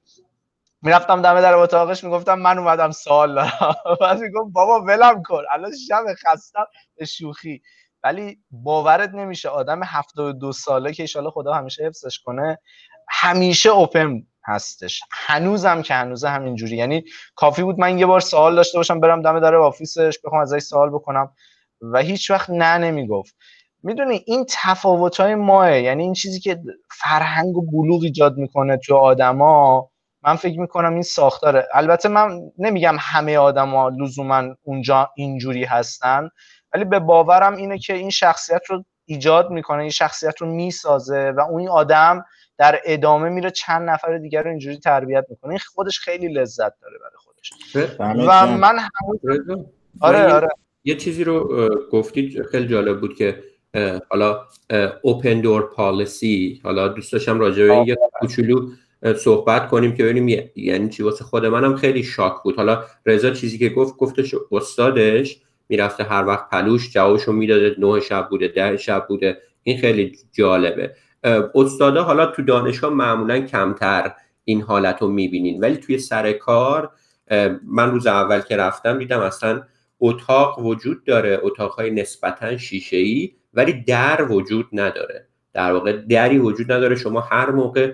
می‌رفتم 0.82 1.22
دم 1.22 1.40
در 1.40 1.54
اتاقش 1.54 2.04
می‌گفتم 2.04 2.38
من 2.38 2.58
اومدم 2.58 2.90
دارم. 3.06 3.52
بعد 4.00 4.20
می‌گفت 4.20 4.52
بابا 4.52 4.80
ولم 4.82 5.22
کن 5.22 5.42
الان 5.52 5.72
شب 5.88 6.04
خستم 6.26 6.66
به 6.96 7.04
شوخی. 7.04 7.62
ولی 8.04 8.38
باورت 8.50 9.10
نمیشه 9.14 9.48
آدم 9.48 9.80
72 9.84 10.52
ساله 10.52 10.92
که 10.92 11.02
ایشالا 11.02 11.30
خدا 11.30 11.52
همیشه 11.52 11.84
حفظش 11.84 12.18
کنه 12.18 12.58
همیشه 13.08 13.70
اوپن 13.70 14.22
هستش. 14.46 15.00
هنوزم 15.12 15.82
که 15.82 15.94
هنوزه 15.94 16.28
همینجوری. 16.28 16.76
یعنی 16.76 17.04
کافی 17.34 17.62
بود 17.62 17.80
من 17.80 17.98
یه 17.98 18.06
بار 18.06 18.20
سوال 18.20 18.56
داشته 18.56 18.78
باشم 18.78 19.00
برم 19.00 19.22
دم 19.22 19.40
در 19.40 19.54
آفیسش 19.54 20.18
بخوام 20.24 20.42
ازش 20.42 20.58
سوال 20.58 20.90
بکنم. 20.90 21.30
و 21.80 21.98
هیچ 21.98 22.30
وقت 22.30 22.50
نه 22.50 22.78
نمی‌گفت. 22.78 23.36
می‌دونی 23.82 24.22
این 24.26 24.46
تفاوت 24.48 25.20
های 25.20 25.34
ماه 25.34 25.78
یعنی 25.80 26.02
این 26.02 26.12
چیزی 26.12 26.40
که 26.40 26.62
فرهنگ 26.90 27.56
و 27.56 27.70
بلوغ 27.70 28.02
ایجاد 28.02 28.36
می‌کنه 28.36 28.76
تو 28.76 28.96
آدما 28.96 29.88
من 30.22 30.36
فکر 30.36 30.60
می‌کنم 30.60 30.92
این 30.92 31.02
ساختاره. 31.02 31.68
البته 31.74 32.08
من 32.08 32.40
نمیگم 32.58 32.96
همه 33.00 33.38
آدما 33.38 33.88
لزوما 33.88 34.42
اونجا 34.62 35.10
اینجوری 35.16 35.64
هستن. 35.64 36.28
ولی 36.74 36.84
به 36.84 36.98
باورم 36.98 37.56
اینه 37.56 37.78
که 37.78 37.94
این 37.94 38.10
شخصیت 38.10 38.62
رو 38.68 38.84
ایجاد 39.06 39.50
می‌کنه 39.50 39.80
این 39.80 39.90
شخصیت 39.90 40.34
رو 40.40 40.46
می‌سازه 40.46 41.32
و 41.36 41.40
اون 41.40 41.68
آدم 41.68 42.24
در 42.58 42.80
ادامه 42.84 43.28
میره 43.28 43.50
چند 43.50 43.90
نفر 43.90 44.18
دیگر 44.18 44.42
رو 44.42 44.50
اینجوری 44.50 44.78
تربیت 44.78 45.24
می‌کنه. 45.28 45.50
این 45.50 45.60
خودش 45.74 45.98
خیلی 45.98 46.28
لذت 46.28 46.72
داره 46.82 46.98
برای 46.98 47.16
خودش. 47.16 47.52
و 48.28 48.46
من 48.46 48.78
همون 48.78 49.66
آره 50.00 50.32
آره. 50.32 50.48
یه 50.84 50.96
چیزی 50.96 51.24
رو 51.24 51.68
گفتید 51.92 52.42
خیلی 52.42 52.66
جالب 52.66 53.00
بود 53.00 53.16
که 53.16 53.42
حالا 54.10 54.46
اوپن 55.02 55.40
دور 55.40 55.62
پالیسی 55.62 56.60
حالا 56.64 56.88
دوست 56.88 57.12
داشتم 57.12 57.40
راجع 57.40 57.68
به 57.68 57.88
یه 57.88 57.96
کوچولو 58.12 58.70
صحبت 59.16 59.68
کنیم 59.68 59.94
که 59.94 60.04
ببینیم 60.04 60.50
یعنی 60.56 60.88
چی. 60.88 61.02
واسه 61.02 61.24
خود 61.24 61.46
منم 61.46 61.76
خیلی 61.76 62.02
شاک 62.02 62.34
بود. 62.44 62.56
حالا 62.56 62.84
رضا 63.06 63.30
چیزی 63.30 63.58
که 63.58 63.68
گفت 63.68 63.96
گفتش 63.96 64.34
استادش 64.52 65.40
می‌رفته 65.68 66.04
هر 66.04 66.26
وقت 66.26 66.50
پلوش 66.50 66.92
جوابشو 66.92 67.32
می‌داده 67.32 67.74
نه 67.78 68.00
شب 68.00 68.28
بوده 68.28 68.48
ده 68.48 68.76
شب 68.76 69.06
بوده. 69.08 69.38
این 69.62 69.78
خیلی 69.78 70.18
جالبه. 70.32 70.90
استادا 71.54 72.02
حالا 72.02 72.26
تو 72.26 72.42
دانشگاه 72.42 72.92
معمولا 72.92 73.40
کمتر 73.40 74.12
این 74.44 74.60
حالت 74.60 75.02
رو 75.02 75.08
می‌بینین. 75.08 75.60
ولی 75.60 75.76
توی 75.76 75.98
سر 75.98 76.32
کار 76.32 76.90
من 77.66 77.90
روز 77.90 78.06
اول 78.06 78.40
که 78.40 78.56
رفتم 78.56 78.98
دیدم 78.98 79.20
اصلا 79.20 79.62
اتاق 80.00 80.58
وجود 80.58 81.04
داره. 81.04 81.38
اتاقهای 81.42 81.90
نسبتا 81.90 82.56
شیشه 82.56 82.96
ای 82.96 83.32
ولی 83.54 83.72
در 83.72 84.26
وجود 84.32 84.66
نداره. 84.72 85.26
در 85.52 85.72
واقع 85.72 85.92
دری 85.92 86.38
وجود 86.38 86.72
نداره. 86.72 86.96
شما 86.96 87.20
هر 87.20 87.50
موقع 87.50 87.92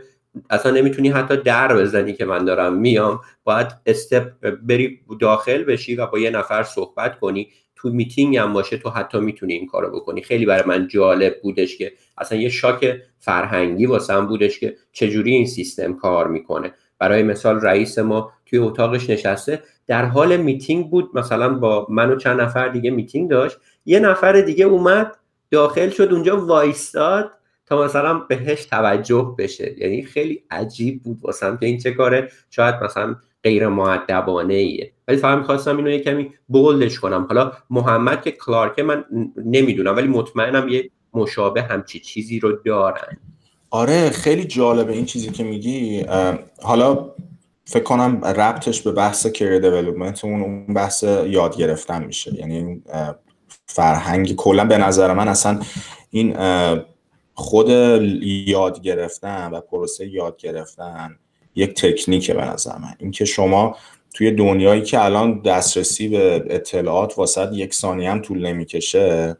اصلا 0.50 0.72
نمی‌تونی 0.72 1.08
حتی 1.08 1.36
در 1.36 1.76
بزنی 1.76 2.12
که 2.12 2.24
من 2.24 2.44
دارم 2.44 2.74
میام. 2.74 3.20
باید 3.44 3.66
step 3.86 4.32
بری 4.62 5.00
داخل 5.20 5.64
بشی 5.64 5.96
و 5.96 6.06
با 6.06 6.18
یه 6.18 6.30
نفر 6.30 6.62
صحبت 6.62 7.18
کنی. 7.18 7.48
تو 7.76 7.88
میتینگ 7.88 8.36
هم 8.36 8.52
باشه 8.52 8.78
تو 8.78 8.90
حتی 8.90 9.20
می‌تونی 9.20 9.54
این 9.54 9.66
کارو 9.66 9.90
بکنی. 9.90 10.22
خیلی 10.22 10.46
برای 10.46 10.62
من 10.66 10.88
جالب 10.88 11.40
بودش 11.42 11.78
که 11.78 11.92
اصلا 12.18 12.38
یه 12.38 12.48
shock 12.48 12.96
فرهنگی 13.18 13.86
واسم 13.86 14.26
بودش 14.26 14.60
که 14.60 14.76
چجوری 14.92 15.32
این 15.32 15.46
سیستم 15.46 15.94
کار 15.94 16.28
می‌کنه. 16.28 16.74
برای 16.98 17.22
مثال 17.22 17.60
رئیس 17.60 17.98
ما 17.98 18.32
توی 18.46 18.58
اتاقش 18.58 19.10
نشسته. 19.10 19.62
در 19.86 20.04
حال 20.04 20.36
میتینگ 20.36 20.90
بود. 20.90 21.10
مثلا 21.14 21.48
با 21.48 21.86
من 21.90 22.10
و 22.10 22.16
چند 22.16 22.40
نفر 22.40 22.68
دیگه 22.68 22.90
میتینگ 22.90 23.30
داشت. 23.30 23.56
یه 23.86 24.00
نفر 24.00 24.40
دیگه 24.40 24.64
اومد 24.64 25.16
داخل 25.50 25.88
شد 25.88 26.08
اونجا 26.12 26.46
وایستاد. 26.46 27.30
مثلا 27.76 28.14
بهش 28.14 28.64
توجه 28.64 29.34
بشه. 29.38 29.74
یعنی 29.78 30.02
خیلی 30.02 30.42
عجیب 30.50 31.02
بود 31.02 31.18
واسم 31.22 31.56
که 31.56 31.66
این 31.66 31.78
چه 31.78 31.90
کاره. 31.90 32.30
شاید 32.50 32.74
مثلا 32.74 33.16
غیر 33.44 33.68
معدبانه 33.68 34.54
ایه 34.54 34.92
ولی 35.08 35.16
فقط 35.16 35.38
می‌خواستم 35.38 35.76
اینو 35.76 35.90
یه 35.90 36.00
کمی 36.00 36.30
بولدش 36.48 37.00
کنم. 37.00 37.26
حالا 37.28 37.52
محمد 37.70 38.22
که 38.22 38.30
کلارکه 38.30 38.82
من 38.82 39.04
نمی‌دونم 39.44 39.96
ولی 39.96 40.08
مطمئنم 40.08 40.68
یه 40.68 40.90
مشابه 41.14 41.62
همچی 41.62 42.00
چیزی 42.00 42.40
رو 42.40 42.52
دارن. 42.52 43.16
آره 43.70 44.10
خیلی 44.10 44.44
جالبه 44.44 44.92
این 44.92 45.04
چیزی 45.04 45.30
که 45.30 45.44
میگی. 45.44 46.04
حالا 46.62 47.10
فکر 47.64 47.82
کنم 47.82 48.24
ربطش 48.24 48.82
به 48.82 48.92
بحث 48.92 49.26
کری 49.26 49.60
دیولوپمنت 49.60 50.24
اون 50.24 50.66
بحث 50.66 51.02
یاد 51.26 51.56
گرفتن 51.56 52.04
میشه. 52.04 52.34
یعنی 52.34 52.82
فرهنگ 53.66 54.36
کلا 54.36 54.64
به 54.64 54.78
نظر 54.78 55.14
من 55.14 55.28
اصلا 55.28 55.60
این 56.10 56.36
خود 57.40 57.68
یاد 58.46 58.80
گرفتن 58.80 59.50
و 59.50 59.60
پروسه 59.60 60.08
یاد 60.08 60.36
گرفتن 60.36 61.18
یک 61.54 61.74
تکنیکه 61.74 62.34
به 62.34 62.44
نظر 62.44 62.78
من. 62.78 62.94
اینکه 62.98 63.24
شما 63.24 63.76
توی 64.14 64.30
دنیایی 64.30 64.82
که 64.82 65.04
الان 65.04 65.42
دسترسی 65.42 66.08
به 66.08 66.44
اطلاعات 66.50 67.18
واسط 67.18 67.48
یک 67.52 67.74
ثانیه 67.74 68.10
هم 68.10 68.22
طول 68.22 68.46
نمی‌کشه 68.46 69.36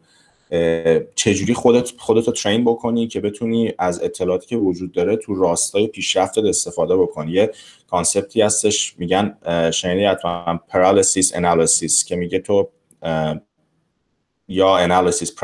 چجوری 1.14 1.54
خودت 1.54 1.92
خودت 1.98 2.26
رو 2.26 2.32
ترین 2.32 2.64
بکنی 2.64 3.08
که 3.08 3.20
بتونی 3.20 3.72
از 3.78 4.02
اطلاعاتی 4.02 4.46
که 4.46 4.56
وجود 4.56 4.92
داره 4.92 5.16
تو 5.16 5.34
راستای 5.34 5.86
پیشرفتت 5.86 6.44
استفاده 6.44 6.96
بکنی؟ 6.96 7.32
یه 7.32 7.50
کانسپتی 7.90 8.42
هستش 8.42 8.94
میگن 8.98 9.36
شنیدی 9.70 10.04
حتما 10.04 10.60
paralysis 10.68 11.36
analysis 11.36 12.04
که 12.04 12.16
میگه 12.16 12.38
تو 12.38 12.68
یا 14.50 14.76
analysis 14.76 15.34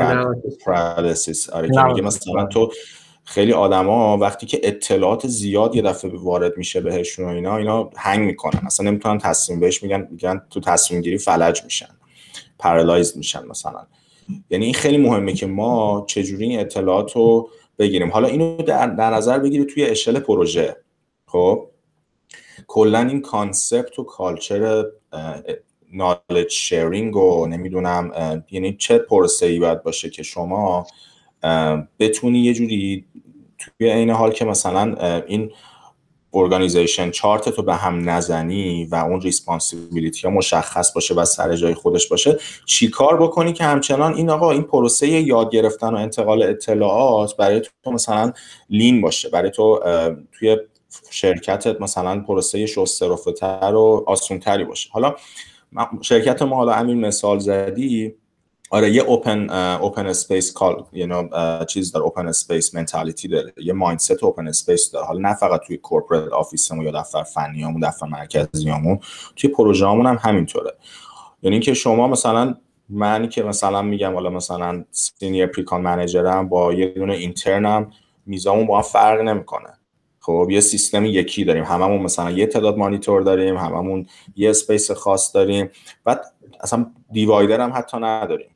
paralysis 0.65 1.49
آره 1.49 1.69
که 1.69 1.81
میگه 1.81 2.01
مثلا 2.01 2.45
تو 2.45 2.71
خیلی 3.23 3.53
آدما 3.53 4.17
وقتی 4.17 4.45
که 4.45 4.59
اطلاعات 4.63 5.27
زیاد 5.27 5.75
یه 5.75 5.81
دفعه 5.81 6.11
وارد 6.15 6.57
میشه 6.57 6.81
بهشون 6.81 7.25
و 7.25 7.29
اینا 7.29 7.57
اینا 7.57 7.89
هنگ 7.95 8.19
می‌کنن. 8.19 8.61
اصلا 8.65 8.89
نمی‌تونن 8.89 9.17
تصمیم 9.17 9.59
بهش 9.59 9.83
میگن 9.83 10.07
میگن 10.11 10.41
تو 10.49 10.59
تصمیم 10.59 11.01
گیری 11.01 11.17
فلج 11.17 11.63
میشن 11.63 11.89
paralyze 12.59 13.17
میشن 13.17 13.45
مثلا. 13.47 13.87
یعنی 14.49 14.65
این 14.65 14.73
خیلی 14.73 14.97
مهمه 14.97 15.33
که 15.33 15.45
ما 15.45 16.05
چجوری 16.09 16.45
این 16.45 16.59
اطلاعات 16.59 17.11
رو 17.11 17.49
بگیریم. 17.79 18.11
حالا 18.11 18.27
اینو 18.27 18.57
در, 18.57 18.87
در 18.87 19.09
نظر 19.09 19.39
بگیرید 19.39 19.67
توی 19.69 19.85
اشل 19.85 20.19
پروژه. 20.19 20.75
خب؟ 21.25 21.67
کلا 22.67 22.99
این 22.99 23.21
concept 23.21 23.99
و 23.99 24.03
culture 24.03 24.85
knowledge 25.93 26.49
sharing 26.49 27.15
و 27.15 27.47
نمی‌دونم 27.47 28.11
یعنی 28.51 28.73
چه 28.73 28.97
پروسه 28.97 29.45
ای 29.45 29.59
باید 29.59 29.83
باشه 29.83 30.09
که 30.09 30.23
شما 30.23 30.87
بتونی 31.99 32.39
یه 32.39 32.53
جوری 32.53 33.05
توی 33.57 33.89
این 33.89 34.09
حال 34.09 34.31
که 34.31 34.45
مثلا 34.45 34.95
این 35.27 35.51
organization 36.33 37.11
chart 37.11 37.49
تو 37.49 37.61
به 37.61 37.75
هم 37.75 38.09
نزنی 38.09 38.85
و 38.85 38.95
اون 38.95 39.21
responsibility 39.21 40.27
ها 40.27 40.33
مشخص 40.33 40.93
باشه 40.93 41.13
و 41.13 41.25
سر 41.25 41.55
جای 41.55 41.73
خودش 41.73 42.07
باشه 42.07 42.39
چی 42.65 42.87
کار 42.87 43.21
بکنی 43.21 43.53
که 43.53 43.63
همچنان 43.63 44.13
این 44.13 44.29
آقا 44.29 44.51
این 44.51 44.63
پروسه 44.63 45.07
یاد 45.07 45.51
گرفتن 45.51 45.93
و 45.93 45.95
انتقال 45.95 46.43
اطلاعات 46.43 47.37
برای 47.37 47.61
تو 47.83 47.91
مثلا 47.91 48.33
lean 48.69 49.01
باشه 49.01 49.29
برای 49.29 49.51
تو 49.51 49.79
توی 50.31 50.57
شرکتت 51.09 51.81
مثلا 51.81 52.19
پروسه 52.19 52.65
شسته 52.65 53.07
رفتر 53.07 53.75
و 53.75 54.03
آسونتری 54.07 54.63
باشه. 54.63 54.89
حالا 54.93 55.15
شرکت 56.01 56.41
ما 56.41 56.55
حالا 56.55 56.73
همین 56.73 57.05
مثال 57.05 57.39
زدی. 57.39 58.15
آره 58.69 58.91
یه 58.91 59.01
open 59.01 59.49
open 59.49 60.05
space 60.05 60.53
culture 60.53 60.85
یه 60.93 61.29
چیز 61.65 61.91
داره 61.91 62.05
open 62.05 62.27
space 62.27 62.75
mentality 62.75 63.27
داره. 63.27 63.53
یه 63.57 63.73
mindset 63.73 64.23
open 64.23 64.47
space 64.47 64.91
داره. 64.91 65.05
حالا 65.05 65.19
نه 65.19 65.35
فقط 65.35 65.61
توی 65.67 65.77
corporate 65.77 66.33
office 66.33 66.68
مون 66.68 66.85
یا 66.85 66.91
دفتر 67.01 67.23
فنیامون 67.23 67.81
دفتر 67.81 68.05
مرکزیامون 68.05 68.99
توی 69.35 69.49
پروژه‌مون 69.49 70.05
هم 70.05 70.19
همینطوره. 70.21 70.73
یعنی 71.41 71.59
که 71.59 71.73
شما 71.73 72.07
مثلا 72.07 72.55
من 72.89 73.29
که 73.29 73.43
مثلا 73.43 73.81
میگم 73.81 74.13
حالا 74.13 74.29
مثلا 74.29 74.83
senior 74.91 75.47
precon 75.47 75.81
manager 75.81 76.40
م 76.40 76.49
با 76.49 76.73
یه 76.73 76.87
دونه 76.87 77.13
intern 77.13 77.80
م 77.80 77.91
میزامون 78.25 78.67
با 78.67 78.75
هم 78.75 78.81
فرق 78.81 79.21
نمی‌کنه. 79.21 79.76
خب 80.27 80.47
یه 80.51 80.59
سیستم 80.59 81.05
یکی 81.05 81.43
داریم. 81.43 81.63
هممون 81.63 82.01
مثلا 82.01 82.31
یه 82.31 82.47
تعداد 82.47 82.77
مانیتور 82.77 83.21
داریم 83.21 83.57
هممون 83.57 84.07
یه 84.35 84.49
space 84.49 84.91
خاص 84.91 85.35
داریم. 85.35 85.69
بعد 86.03 86.21
اصلا 86.61 86.91
divider 87.11 87.61
هم 87.61 87.71
حتی 87.75 87.97
نداریم. 87.97 88.55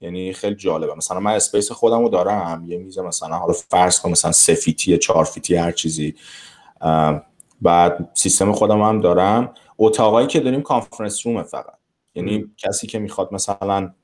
یعنی 0.00 0.32
خیلی 0.32 0.54
جالبه. 0.54 0.94
مثلا 0.94 1.20
من 1.20 1.32
space 1.32 1.72
خودم 1.72 2.02
رو 2.02 2.08
دارم. 2.08 2.64
یه 2.66 2.78
میز 2.78 2.98
مثلا 2.98 3.36
حالا 3.36 3.52
فرض 3.52 4.00
کن 4.00 4.10
مثلا 4.10 4.32
سه 4.32 4.54
feet 4.54 4.89
ی 4.89 4.98
چهار 4.98 5.24
feet 5.24 5.48
ی 5.48 5.54
هر 5.54 5.72
چیزی. 5.72 6.14
بعد 7.62 8.10
سیستم 8.14 8.52
خودم 8.52 8.82
هم 8.82 9.00
دارم. 9.00 9.54
اتاقایی 9.78 10.26
که 10.26 10.40
داریم 10.40 10.62
conference 10.62 11.26
room 11.26 11.39
ه 11.39 11.42
فقط. 11.42 11.78
یعنی 12.14 12.44
کسی 12.58 12.86
که 12.86 12.98
می‌خواد 12.98 13.34
مثلا 13.34 13.94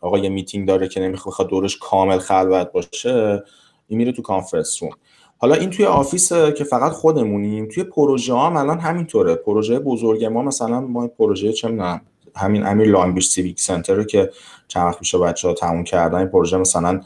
آقا 0.00 0.18
یه 0.18 0.28
میتینگ 0.28 0.68
داره 0.68 0.88
که 0.88 1.00
نمی‌خواد 1.00 1.48
دورش 1.48 1.78
کامل 1.78 2.18
خلوت 2.18 2.72
باشه 2.72 3.42
این 3.88 3.98
میره 3.98 4.12
تو 4.12 4.22
conference 4.22 4.82
room. 4.82 4.92
حالا 5.38 5.54
این 5.54 5.70
توی 5.70 5.84
office 5.84 6.32
که 6.32 6.64
فقط 6.64 6.92
خودمونیم 6.92 7.68
توی 7.68 7.84
پروژه 7.84 8.34
هم 8.34 8.56
الان 8.56 8.78
همینطوره. 8.78 9.34
پروژه 9.34 9.78
بزرگ 9.78 10.24
ما 10.24 10.42
مثلا 10.42 10.80
ما 10.80 11.08
پروژه 11.08 11.52
چه 11.52 12.00
همین 12.36 12.66
امیر 12.66 12.88
Long 12.88 13.14
Beach 13.14 13.28
Civic 13.28 13.60
Center 13.60 13.94
رو 13.94 14.04
که 14.04 14.30
چند 14.68 14.86
وقت 14.86 14.98
پیش 14.98 15.14
بچه 15.14 15.48
ها 15.48 15.54
تموم 15.54 15.84
کردن 15.84 16.18
این 16.18 16.28
پروژه 16.28 16.56
مثلا 16.56 17.00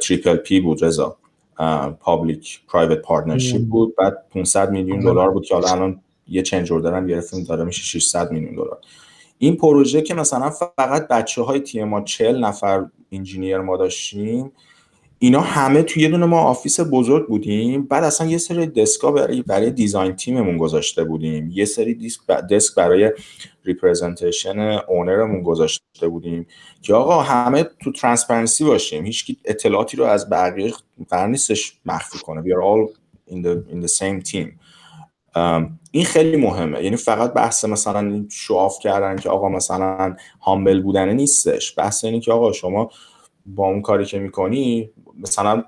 triple 0.00 0.36
P 0.36 0.60
بود 0.60 0.84
رضا. 0.84 1.16
public 2.00 2.60
private 2.68 2.98
partnership 2.98 3.62
بود. 3.62 3.96
بعد 3.96 4.28
500 4.30 4.70
میلیون 4.70 5.00
دلار 5.00 5.30
بود 5.30 5.44
که 5.44 5.54
حالا 5.54 5.68
الان 5.68 6.00
یه 6.28 6.42
change 6.42 6.72
order 6.72 6.94
هم 6.94 7.06
گرفتیم 7.06 7.44
داره 7.44 7.64
میشه 7.64 7.82
600 7.82 8.30
میلیون 8.30 8.54
دلار. 8.54 8.78
این 9.38 9.56
پروژه 9.56 10.02
که 10.02 10.14
مثلا 10.14 10.50
فقط 10.50 11.08
بچه 11.08 11.42
های 11.42 11.60
تیم 11.60 11.88
ما 11.88 12.00
40 12.00 12.44
نفر 12.44 12.86
engineer 13.12 13.58
ما 13.58 13.76
داشتیم 13.76 14.52
اینا 15.22 15.40
همه 15.40 15.82
توی 15.82 16.02
یه 16.02 16.08
دونه 16.08 16.26
ما 16.26 16.40
office 16.40 16.80
بزرگ 16.80 17.28
بودیم. 17.28 17.86
بعد 17.86 18.04
اصلا 18.04 18.26
یه 18.26 18.38
سری 18.38 18.66
desk 18.66 19.03
ا 19.03 19.12
برای 19.12 19.42
برای 19.42 19.70
design 19.70 20.12
تیممون 20.12 20.58
گذاشته 20.58 21.04
بودیم. 21.04 21.50
یه 21.52 21.64
سری 21.64 21.94
desk 21.94 22.20
desk 22.26 22.74
برای 22.74 23.12
representation 23.64 24.58
owner 24.88 25.22
مون 25.22 25.42
گذاشته 25.42 26.08
بودیم 26.08 26.46
که 26.82 26.94
آقا 26.94 27.22
همه 27.22 27.66
تو 27.80 27.92
transparency 27.92 28.64
باشیم. 28.64 29.04
هیچ 29.04 29.36
اطلاعاتی 29.44 29.96
رو 29.96 30.04
از 30.04 30.30
بقیه 30.30 30.72
قرار 31.10 31.28
نیستش 31.28 31.80
مخفی 31.86 32.18
کنه. 32.18 32.42
We 32.42 32.54
are 32.54 32.62
all 32.62 32.90
in 33.32 33.42
the, 33.42 33.74
in 33.74 33.86
the 33.86 33.92
same 33.98 34.32
team. 34.32 34.48
این 35.90 36.04
خیلی 36.04 36.36
مهمه. 36.36 36.84
یعنی 36.84 36.96
فقط 36.96 37.32
بحث 37.32 37.64
مثلا 37.64 38.26
show 38.30 38.57
off 38.57 38.78
کردن 38.78 39.16
که 39.16 39.30
آقا 39.30 39.48
مثلا 39.48 40.16
humble 40.40 40.82
بودن 40.82 41.12
نیستش. 41.12 41.78
بحث 41.78 42.04
اینه 42.04 42.20
که 42.20 42.32
آقا 42.32 42.52
شما 42.52 42.90
با 43.46 43.66
اون 43.66 43.82
کاری 43.82 44.04
که 44.04 44.18
می‌کنی 44.18 44.90
مثلا 45.22 45.64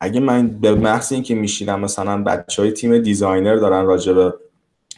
اگه 0.00 0.20
من 0.20 0.48
به 0.48 0.74
محض 0.74 1.12
اینکه 1.12 1.34
میشینم 1.34 1.80
مثلا 1.80 2.22
بچه 2.22 2.62
های 2.62 2.72
تیم 2.72 2.98
designer 2.98 3.56
دارن 3.56 3.86
راجع 3.86 4.12
به 4.12 4.34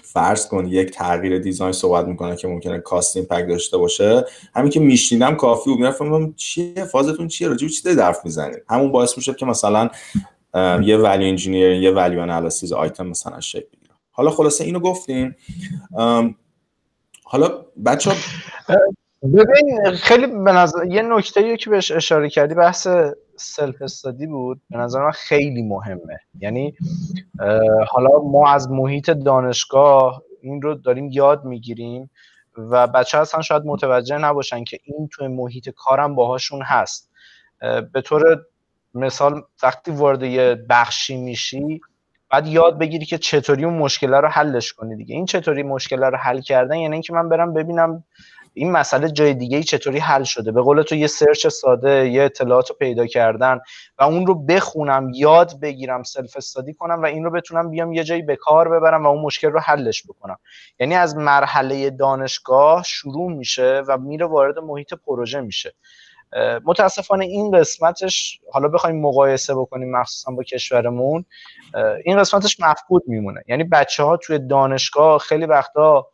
فرض 0.02 0.46
کن 0.46 0.66
یک 0.66 0.90
تغییر 0.90 1.38
design 1.38 1.72
صحبت 1.72 2.06
می‌کنه 2.06 2.36
که 2.36 2.48
ممکنه 2.48 2.78
cost 2.78 3.16
impact 3.16 3.48
داشته 3.48 3.76
باشه 3.76 4.24
همین 4.54 4.70
که 4.70 4.80
میشینم 4.80 5.36
کافی 5.36 5.70
بود. 5.70 5.78
می‌رفتم 5.78 6.32
چیه 6.32 6.84
فازتون 6.92 7.28
چیه 7.28 7.48
راجع 7.48 7.66
به 7.66 7.72
چی 7.72 7.82
دارید 7.82 8.00
حرف 8.00 8.24
می‌زنید؟ 8.24 8.62
همون 8.68 8.92
باعث 8.92 9.16
میشه 9.16 9.34
که 9.34 9.46
مثلا 9.46 9.90
یه 10.82 10.96
value 10.96 11.28
engineer 11.28 11.70
یه 11.72 11.90
value 11.90 12.18
analysis 12.18 12.72
item 12.72 13.06
مثلا 13.06 13.40
شکل 13.40 13.66
بگیره 13.76 13.92
حالا 14.10 14.30
خلاصه 14.30 14.64
اینو 14.64 14.80
گفتیم. 14.80 15.36
حالا 17.24 17.64
بچه 17.84 18.10
ببین 19.22 19.90
خیلی 19.96 20.26
به 20.26 20.52
نظر 20.52 20.86
یه 20.86 21.02
نکته 21.02 21.56
که 21.56 21.70
بهش 21.70 21.90
اشاره 21.90 22.30
کردی 22.30 22.54
بحث 22.54 22.86
self 23.38 23.82
study 23.82 24.26
بود 24.26 24.60
به 24.70 24.78
نظر 24.78 25.04
من 25.04 25.10
خیلی 25.10 25.62
مهمه. 25.62 26.18
یعنی 26.40 26.74
حالا 27.88 28.10
ما 28.24 28.50
از 28.50 28.70
محیط 28.70 29.10
دانشگاه 29.10 30.22
این 30.42 30.62
رو 30.62 30.74
داریم 30.74 31.08
یاد 31.12 31.44
می‌گیریم 31.44 32.10
و 32.56 32.86
بچه 32.86 33.18
اصلا 33.18 33.42
شاید 33.42 33.62
متوجه 33.66 34.18
نباشن 34.18 34.64
که 34.64 34.78
این 34.84 35.08
توی 35.12 35.26
محیط 35.28 35.68
کارم 35.68 36.14
باهاشون 36.14 36.62
هست. 36.62 37.10
به 37.92 38.00
طور 38.04 38.44
مثال 38.94 39.42
وقتی 39.62 39.90
وارد 39.90 40.22
یه 40.22 40.64
بخشی 40.68 41.16
میشی 41.16 41.80
بعد 42.30 42.46
یاد 42.46 42.78
بگیری 42.78 43.06
که 43.06 43.18
چطوری 43.18 43.64
اون 43.64 43.74
مشکل 43.74 44.14
رو 44.14 44.28
حلش 44.28 44.72
کنی 44.72 44.96
دیگه. 44.96 45.14
این 45.14 45.26
چطوری 45.26 45.62
مشکل 45.62 46.02
رو 46.02 46.16
حل 46.16 46.40
کردن؟ 46.40 46.76
یعنی 46.76 46.92
اینکه 46.92 47.12
من 47.12 47.28
برم 47.28 47.54
ببینم 47.54 48.04
این 48.58 48.72
مسئله 48.72 49.10
جای 49.10 49.34
دیگه 49.34 49.56
ای 49.56 49.64
چطوری 49.64 49.98
حل 49.98 50.24
شده؟ 50.24 50.52
به 50.52 50.62
قول 50.62 50.82
تو 50.82 50.94
یه 50.94 51.06
search 51.06 51.46
ساده 51.46 52.08
یه 52.08 52.22
اطلاعات 52.22 52.70
رو 52.70 52.76
پیدا 52.76 53.06
کردن 53.06 53.60
و 53.98 54.04
اون 54.04 54.26
رو 54.26 54.34
بخونم 54.34 55.10
یاد 55.14 55.60
بگیرم 55.60 56.02
self 56.02 56.36
study 56.36 56.74
کنم 56.74 57.02
و 57.02 57.06
این 57.06 57.24
رو 57.24 57.30
بتونم 57.30 57.70
بیام 57.70 57.92
یه 57.92 58.04
جایی 58.04 58.22
به 58.22 58.36
کار 58.36 58.68
ببرم 58.68 59.06
و 59.06 59.08
اون 59.08 59.22
مشکل 59.22 59.48
رو 59.48 59.60
حلش 59.60 60.02
بکنم. 60.08 60.38
یعنی 60.80 60.94
از 60.94 61.16
مرحله 61.16 61.90
دانشگاه 61.90 62.82
شروع 62.82 63.32
میشه 63.32 63.82
و 63.88 63.98
میره 63.98 64.26
وارد 64.26 64.58
محیط 64.58 64.94
پروژه 64.94 65.40
میشه. 65.40 65.74
متاسفانه 66.64 67.24
این 67.24 67.50
قسمتش 67.50 68.40
حالا 68.52 68.68
بخوایم 68.68 69.00
مقایسه 69.00 69.54
بکنیم 69.54 69.90
مخصوصا 69.90 70.32
با 70.32 70.42
کشورمون 70.42 71.24
این 72.04 72.18
قسمتش 72.18 72.60
مفقود 72.60 73.02
میمونه. 73.06 73.42
یعنی 73.48 73.64
بچه 73.64 74.02
ها 74.02 74.16
توی 74.16 74.38
دانشگاه 74.38 75.18
خیلی 75.18 75.46
وقتا 75.46 76.06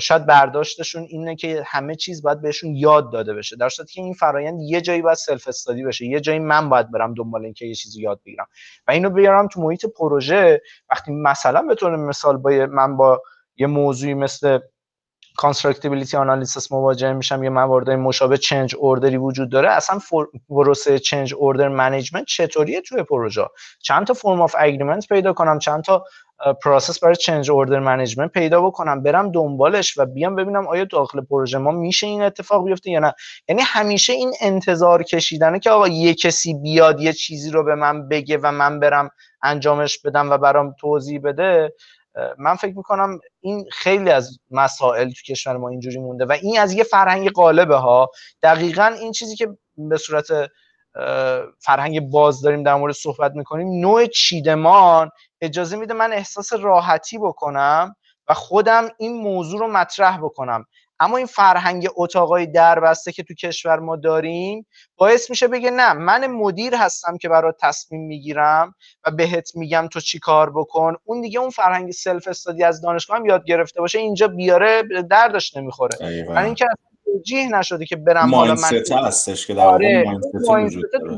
شاید 0.00 0.26
برداشتشون 0.26 1.02
اینه 1.08 1.36
که 1.36 1.62
همه 1.66 1.94
چیز 1.94 2.22
باید 2.22 2.42
بهشون 2.42 2.76
یاد 2.76 3.12
داده 3.12 3.34
بشه. 3.34 3.56
در 3.56 3.68
که 3.68 4.00
این 4.00 4.14
فرایند 4.14 4.60
یه 4.60 4.80
جایی 4.80 5.02
باید 5.02 5.16
سلف 5.16 5.48
استادی 5.48 5.84
بشه 5.84 6.06
یه 6.06 6.20
جایی 6.20 6.38
من 6.38 6.68
باید 6.68 6.90
برم 6.90 7.14
دنبال 7.14 7.44
اینکه 7.44 7.66
یه 7.66 7.74
چیزی 7.74 8.02
یاد 8.02 8.20
بگیرم. 8.26 8.46
و 8.88 8.90
اینو 8.90 9.10
بیارم 9.10 9.48
تو 9.48 9.60
محیط 9.60 9.86
پروژه. 9.86 10.62
وقتی 10.90 11.12
مثلا 11.12 11.62
به 11.62 11.96
مثال 11.96 12.36
با 12.36 12.50
من 12.50 12.96
با 12.96 13.22
یه 13.56 13.66
موضوعی 13.66 14.14
مثل 14.14 14.58
constructability 15.36 16.16
analysis 16.16 16.72
مواجه 16.72 17.12
میشم 17.12 17.44
یه 17.44 17.50
موارد 17.50 17.90
مشابه 17.90 18.36
change 18.36 18.74
order 18.78 19.10
ی 19.10 19.16
وجود 19.16 19.50
داره. 19.50 19.70
اصلا 19.70 20.00
پروسه 20.48 20.98
change 20.98 21.34
order 21.34 21.68
management 21.68 22.24
چطوریه 22.24 22.80
توی 22.80 23.02
پروژه؟ 23.02 23.46
چند 23.82 24.06
تا 24.06 24.14
form 24.14 24.40
of 24.40 24.54
agreement 24.58 25.08
پیدا 25.08 25.32
کنم 25.32 25.58
چند 25.58 25.84
تا 25.84 26.04
process 26.64 26.98
برای 26.98 27.16
change 27.16 27.50
order 27.50 27.78
management 27.78 28.32
پیدا 28.32 28.62
بکنم 28.62 29.02
برم 29.02 29.32
دنبالش 29.32 29.98
و 29.98 30.06
بیام 30.06 30.36
ببینم 30.36 30.66
آیا 30.66 30.84
داخل 30.84 31.20
پروژه 31.20 31.58
ما 31.58 31.70
میشه 31.70 32.06
این 32.06 32.22
اتفاق 32.22 32.64
بیفته 32.64 32.90
یا 32.90 33.00
نه. 33.00 33.14
یعنی 33.48 33.62
همیشه 33.64 34.12
این 34.12 34.32
انتظار 34.40 35.02
کشیدنه 35.02 35.58
که 35.58 35.70
آقا 35.70 35.88
یه 35.88 36.14
کسی 36.14 36.54
بیاد 36.54 37.00
یه 37.00 37.12
چیزی 37.12 37.50
رو 37.50 37.64
به 37.64 37.74
من 37.74 38.08
بگه 38.08 38.38
و 38.42 38.52
من 38.52 38.80
برم 38.80 39.10
انجامش 39.42 39.98
بدم 39.98 40.30
و 40.30 40.38
برام 40.38 40.74
توضیح 40.80 41.20
بده. 41.24 41.72
من 42.38 42.54
فکر 42.54 42.76
می‌کنم 42.76 43.18
این 43.40 43.66
خیلی 43.72 44.10
از 44.10 44.38
مسائل 44.50 45.10
تو 45.10 45.22
کشور 45.28 45.56
ما 45.56 45.68
اینجوری 45.68 45.98
مونده 45.98 46.24
و 46.24 46.32
این 46.42 46.58
از 46.58 46.72
یه 46.72 46.84
فرهنگ 46.84 47.30
قالبه 47.30 47.76
ها. 47.76 48.10
دقیقا 48.42 48.84
این 49.00 49.12
چیزی 49.12 49.36
که 49.36 49.48
به 49.76 49.96
صورت 49.96 50.26
فرهنگ 51.58 52.00
باز 52.00 52.42
داریم 52.42 52.62
در 52.62 52.74
مورد 52.74 52.94
صحبت 52.94 53.32
می‌کنیم 53.32 53.80
نوع 53.80 54.06
چیدمان 54.06 55.10
اجازه 55.40 55.76
میده 55.76 55.94
من 55.94 56.12
احساس 56.12 56.52
راحتی 56.52 57.18
بکنم 57.18 57.96
و 58.28 58.34
خودم 58.34 58.88
این 58.98 59.22
موضوع 59.22 59.60
رو 59.60 59.68
مطرح 59.68 60.18
بکنم. 60.18 60.64
اما 61.04 61.16
این 61.16 61.26
فرهنگ 61.26 61.88
اتاقای 61.96 62.46
دربسته 62.46 63.12
که 63.12 63.22
تو 63.22 63.34
کشور 63.34 63.78
ما 63.78 63.96
داریم 63.96 64.66
باعث 64.96 65.30
میشه 65.30 65.48
بگه 65.48 65.70
نه 65.70 65.92
من 65.92 66.26
مدیر 66.26 66.74
هستم 66.74 67.16
که 67.16 67.28
برای 67.28 67.52
تصمیم 67.60 68.06
می‌گیرم 68.06 68.74
و 69.06 69.10
بهت 69.10 69.56
میگم 69.56 69.88
تو 69.92 70.00
چی 70.00 70.18
کار 70.18 70.50
بکن. 70.50 70.96
اون 71.04 71.20
دیگه 71.20 71.40
اون 71.40 71.50
فرهنگ 71.50 71.92
self 71.92 72.28
study 72.28 72.64
از 72.64 72.80
دانشگاه 72.80 73.16
هم 73.16 73.26
یاد 73.26 73.44
گرفته 73.44 73.80
باشه 73.80 73.98
اینجا 73.98 74.28
بیاره 74.28 74.82
دردش 75.10 75.56
نمی‌خوره. 75.56 76.26
من 76.28 76.44
اینکه 76.44 76.66
توجیه 77.04 77.58
نشده 77.58 77.86
که 77.86 77.96
برم 77.96 78.34
حالا 78.34 78.54
من 78.54 79.04
هستش 79.06 79.46
که 79.46 79.54
در 79.54 79.60
آره 79.60 80.04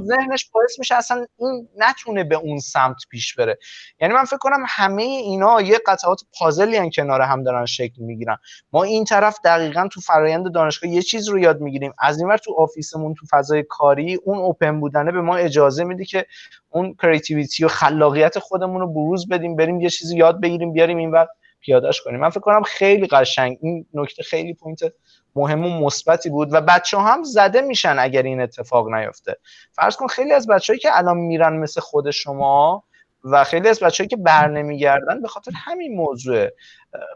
ذهنش 0.04 0.50
باعث 0.50 0.78
میشه 0.78 0.94
اصلا 0.94 1.26
این 1.38 1.68
نتونه 1.76 2.24
به 2.24 2.36
اون 2.36 2.58
سمت 2.58 2.96
پیش 3.10 3.34
بره. 3.34 3.58
یعنی 4.00 4.14
من 4.14 4.24
فکر 4.24 4.38
کنم 4.38 4.64
همه 4.68 5.02
اینا 5.02 5.60
یه 5.60 5.78
قطعات 5.86 6.20
پازلی 6.38 6.90
کنار 6.90 7.20
هم 7.20 7.42
دارن 7.42 7.66
شکل 7.66 8.02
می‌گیرن. 8.02 8.36
ما 8.72 8.82
این 8.82 9.04
طرف 9.04 9.38
دقیقا 9.44 9.88
تو 9.92 10.00
فرایند 10.00 10.52
دانشگاه 10.54 10.90
یه 10.90 11.02
چیز 11.02 11.28
رو 11.28 11.38
یاد 11.38 11.60
می‌گیریم. 11.60 11.92
از 11.98 12.20
این 12.20 12.36
تو 12.36 12.54
office 12.58 12.96
مون 12.96 13.14
تو 13.14 13.26
فضای 13.30 13.64
کاری 13.68 14.14
اون 14.14 14.38
open 14.38 14.80
بودنه 14.80 15.12
به 15.12 15.20
ما 15.20 15.36
اجازه 15.36 15.84
میده 15.84 16.04
که 16.04 16.26
اون 16.70 16.94
creativity 17.02 17.64
و 17.64 17.68
خلاقیت 17.68 18.38
خودمون 18.38 18.80
رو 18.80 18.92
بروز 18.92 19.28
بدیم 19.28 19.56
بریم 19.56 19.80
یه 19.80 19.90
چیزی 19.90 20.16
یاد 20.16 20.40
بگیریم 20.40 20.72
بیاریم 20.72 20.96
این 20.96 21.10
وقت 21.10 21.30
پیادهش 21.60 22.00
کنیم 22.00 22.20
من 22.20 22.30
فکر 22.30 22.40
کنم 22.40 22.62
خیلی 22.62 23.06
قشنگ. 23.06 23.58
این 23.62 23.86
نکته 23.94 24.22
خیلی 24.22 24.54
point 24.54 24.80
مهم 25.36 25.64
و 25.64 25.86
مثبتی 25.86 26.30
بود 26.30 26.48
و 26.52 26.60
بچه 26.60 26.98
هم 26.98 27.22
زده 27.22 27.60
میشن 27.60 27.96
اگر 27.98 28.22
این 28.22 28.40
اتفاق 28.40 28.94
نیفته. 28.94 29.36
فرض 29.72 29.96
کن 29.96 30.06
خیلی 30.06 30.32
از 30.32 30.46
بچههایی 30.46 30.80
که 30.80 30.98
الان 30.98 31.16
میرن 31.16 31.56
مثل 31.56 31.80
خود 31.80 32.10
شما 32.10 32.84
و 33.32 33.44
خیلی 33.44 33.68
از 33.68 33.80
بچه‌ای 33.80 34.08
که 34.08 34.16
بر 34.16 34.48
نمیگردن 34.48 35.22
به 35.22 35.28
خاطر 35.28 35.50
همین 35.54 35.96
موضوع 35.96 36.48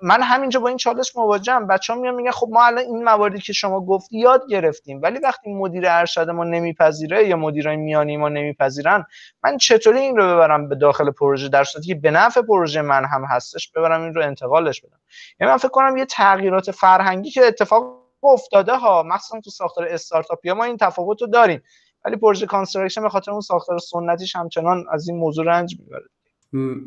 من 0.02 0.22
همینجا 0.22 0.60
با 0.60 0.68
این 0.68 0.76
چالش 0.76 1.16
مواجهم. 1.16 1.66
بچه 1.66 1.92
ها 1.92 1.98
میان 1.98 2.14
میگن 2.14 2.30
خب 2.30 2.48
ما 2.50 2.64
الان 2.64 2.84
این 2.84 3.04
مواردی 3.04 3.38
که 3.38 3.52
شما 3.52 3.80
گفتی 3.80 4.18
یاد 4.18 4.42
گرفتیم 4.48 5.02
ولی 5.02 5.18
وقتی 5.18 5.52
مدیر 5.52 5.84
ارشد 5.88 6.30
ما 6.30 6.44
نمیپذیره 6.44 7.28
یا 7.28 7.36
مدیرای 7.36 7.76
میانی 7.76 8.16
ما 8.16 8.28
نمیپذیرن 8.28 9.06
من 9.44 9.56
چطوری 9.56 9.98
این 9.98 10.16
رو 10.16 10.22
ببرم 10.24 10.68
به 10.68 10.74
داخل 10.74 11.10
پروژه؟ 11.10 11.48
در 11.48 11.64
صورتی 11.64 11.88
که 11.88 11.94
به 11.94 12.10
نفع 12.10 12.42
پروژه 12.42 12.82
من 12.82 13.04
هم 13.04 13.24
هستش 13.24 13.70
ببرم 13.70 14.02
این 14.02 14.14
رو 14.14 14.22
انتقالش 14.22 14.80
بدم. 14.80 15.00
یعنی 15.40 15.52
من 15.52 15.58
فکر 15.58 15.68
کنم 15.68 15.96
یه 15.96 16.04
تغییرات 16.04 16.70
فرهنگی 16.70 17.30
که 17.30 17.46
اتفاق 17.46 18.00
افتاده 18.22 18.76
ها 18.76 19.02
مخصوصا 19.02 19.40
تو 19.40 19.50
ساختار 19.50 19.86
استارتاپ 19.88 20.48
ما 20.48 20.64
این 20.64 20.76
تفاوت 20.76 21.22
رو 21.22 21.28
داریم. 21.28 21.62
ولی 22.04 22.16
پروژه 22.16 22.46
construction 22.46 23.02
به 23.02 23.08
خاطر 23.08 23.30
اون 23.30 23.40
ساختار 23.40 23.78
سنتیش 23.78 24.36
همچنان 24.36 24.84
از 24.92 25.08
این 25.08 25.18
موضوع 25.18 25.44
رنج 25.44 25.76
می‌بره. 25.80 26.04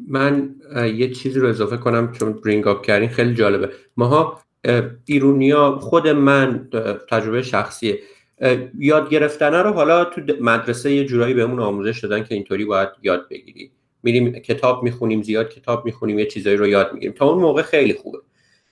من 0.08 0.56
یه 0.96 1.14
چیزی 1.14 1.40
رو 1.40 1.50
اضافه 1.50 1.78
کنم 1.78 2.12
چون 2.12 2.34
bring 2.34 2.68
up 2.68 2.86
کردین 2.86 3.10
خیلی 3.10 3.34
جالبه. 3.34 3.70
ماها 3.98 4.42
ایرونیا 5.06 5.80
خود 5.80 6.08
من 6.08 6.70
تجربه 7.10 7.42
شخصیه. 7.42 8.00
یاد 8.78 9.10
گرفتنه 9.10 9.62
رو 9.62 9.72
حالا 9.72 10.06
تو 10.06 10.22
مدرسه 10.42 10.92
یه 10.92 11.06
جورایی 11.06 11.34
بهمون 11.34 11.60
آموزش 11.60 12.04
دادن 12.04 12.24
که 12.24 12.36
اینطوری 12.36 12.66
باید 12.66 12.90
یاد 13.02 13.30
بگیری. 13.30 13.72
میریم 14.04 14.32
کتاب 14.32 14.84
می‌خونیم 14.84 15.22
زیاد 15.22 15.50
کتاب 15.50 15.86
می‌خونیم 15.86 16.20
یه 16.20 16.26
چیزایی 16.26 16.58
رو 16.58 16.68
یاد 16.68 16.94
می‌گیریم. 16.94 17.16
تا 17.16 17.30
اون 17.30 17.42
موقع 17.42 17.62
خیلی 17.62 17.94
خوبه. 17.94 18.18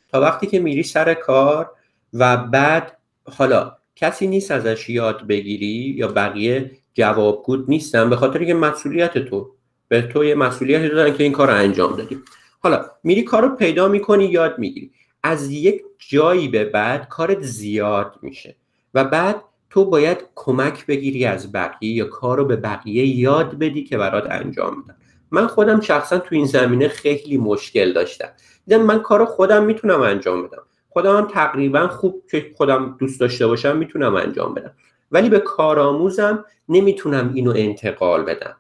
تا 0.10 0.22
وقتی 0.22 0.48
که 0.48 0.60
میری 0.60 0.84
سر 0.84 1.14
کار 1.14 1.72
و 2.14 2.38
بعد 2.38 2.98
حالا 3.24 3.78
کسی 3.96 4.28
نیست 4.28 4.52
ازش 4.52 4.90
یاد 4.90 5.28
بگیری 5.28 5.96
یا 5.98 6.08
بقیه 6.08 6.72
جوابگو 6.94 7.56
نیستن 7.68 8.10
به 8.10 8.16
خاطر 8.16 8.46
که 8.46 8.54
مسئولیت 8.54 9.18
تو 9.18 9.52
به 9.88 10.02
تو 10.02 10.24
یه 10.24 10.36
مسئولیتی 10.36 10.90
دادن 10.90 11.14
که 11.14 11.24
این 11.24 11.32
کار 11.32 11.48
رو 11.48 11.54
انجام 11.54 11.96
دادی. 11.96 12.20
حالا 12.60 12.86
میری 13.04 13.24
کار 13.24 13.42
رو 13.42 13.56
پیدا 13.56 13.88
می‌کنی 13.88 14.26
یاد 14.26 14.60
می‌گیری. 14.60 14.92
از 15.24 15.50
یک 15.50 15.82
جایی 15.98 16.48
به 16.48 16.66
بعد 16.66 17.08
کارت 17.10 17.42
زیاد 17.42 18.16
میشه 18.22 18.56
و 18.94 19.04
بعد 19.04 19.42
تو 19.70 19.86
باید 19.86 20.18
کمک 20.36 20.86
بگیری 20.86 21.26
از 21.26 21.52
بقیه 21.52 21.92
یا 21.92 22.06
کار 22.06 22.38
رو 22.38 22.46
به 22.46 22.56
بقیه 22.56 23.06
یاد 23.06 23.60
بدی 23.60 23.84
که 23.84 23.98
برات 23.98 24.32
انجام 24.32 24.78
میدن 24.78 24.96
من 25.32 25.48
خودم 25.48 25.82
شخصا 25.82 26.20
تو 26.20 26.36
این 26.36 26.46
زمینه 26.46 26.88
خیلی 26.88 27.38
مشکل 27.38 27.94
داشتم. 27.94 28.30
دیدم 28.68 28.82
من 28.82 29.00
کار 29.00 29.26
خودم 29.26 29.66
می‌تونم 29.66 30.02
انجام 30.02 30.48
بدم. 30.48 30.64
خودم 30.94 31.18
هم 31.18 31.28
تقریبا 31.28 31.88
خوب 31.88 32.24
که 32.32 32.52
خودم 32.56 32.96
دوست 33.00 33.20
داشته 33.20 33.48
باشم 33.48 33.78
می‌تونم 33.78 34.16
انجام 34.16 34.54
بدم. 34.54 34.72
ولی 35.12 35.30
به 35.30 35.40
کارآموزم 35.40 36.46
نمی‌تونم 36.70 37.32
اینو 37.34 37.54
انتقال 37.56 38.24
بدم. 38.24 38.56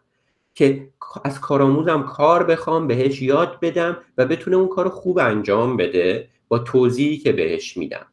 که 0.55 0.87
از 1.23 1.41
کارآموزم 1.41 2.03
کار 2.03 2.43
بخوام 2.43 2.87
بهش 2.87 3.21
یاد 3.21 3.59
بدم 3.61 3.97
و 4.17 4.25
بتونه 4.25 4.57
اون 4.57 4.67
کار 4.67 4.89
خوب 4.89 5.19
انجام 5.19 5.77
بده 5.77 6.27
با 6.47 6.59
توضیحی 6.59 7.17
که 7.17 7.31
بهش 7.31 7.77
میدم. 7.77 8.05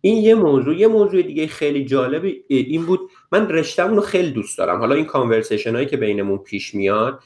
این 0.00 0.22
یه 0.22 0.34
موضوع. 0.34 0.76
یه 0.76 0.86
موضوع 0.86 1.22
دیگه 1.22 1.46
خیلی 1.46 1.84
جالب 1.84 2.34
این 2.48 2.86
بود. 2.86 3.00
من 3.32 3.48
رشتهمون 3.48 3.96
رو 3.96 4.02
خیلی 4.02 4.30
دوست 4.30 4.58
دارم. 4.58 4.78
حالا 4.78 4.94
این 4.94 5.04
کانورسیشن 5.04 5.74
هایی 5.74 5.86
که 5.86 5.96
بینمون 5.96 6.38
پیش 6.38 6.74
میاد 6.74 7.20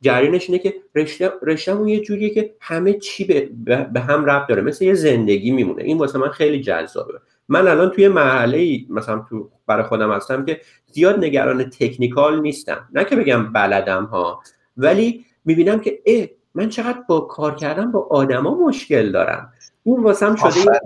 جریانش 0.00 0.50
اینه 0.50 0.58
که 0.62 0.74
رشته 0.94 1.32
رشتهمون 1.42 1.88
یه 1.88 2.00
جوریه 2.00 2.30
که 2.30 2.54
همه 2.60 2.92
چی 2.92 3.24
به, 3.24 3.48
به 3.92 4.00
هم 4.00 4.24
ربط 4.24 4.48
داره. 4.48 4.62
مثل 4.62 4.84
یه 4.84 4.94
زندگی 4.94 5.50
میمونه. 5.50 5.82
این 5.82 5.98
واسه 5.98 6.18
من 6.18 6.28
خیلی 6.28 6.60
جذابه. 6.60 7.14
من 7.48 7.68
الان 7.68 7.90
توی 7.90 8.08
مرحله 8.08 8.80
مثلا 8.88 9.24
تو 9.30 9.50
برای 9.66 9.82
خودم 9.82 10.12
هستم 10.12 10.44
که 10.44 10.60
زیاد 10.86 11.24
نگران 11.24 11.70
تکنیکال 11.70 12.40
نیستم. 12.40 12.88
نه 12.92 13.04
که 13.04 13.16
بگم 13.16 13.52
بلدم 13.52 14.04
ها 14.04 14.40
ولی 14.76 15.24
می‌بینم 15.44 15.80
که 15.80 15.98
اه 16.06 16.26
من 16.54 16.68
چقدر 16.68 16.98
با 17.08 17.20
کار 17.20 17.54
کردن 17.54 17.92
با 17.92 18.06
آدما 18.10 18.54
مشکل 18.66 19.12
دارم. 19.12 19.52
این 19.82 20.02
واسم 20.02 20.36
شده 20.36 20.80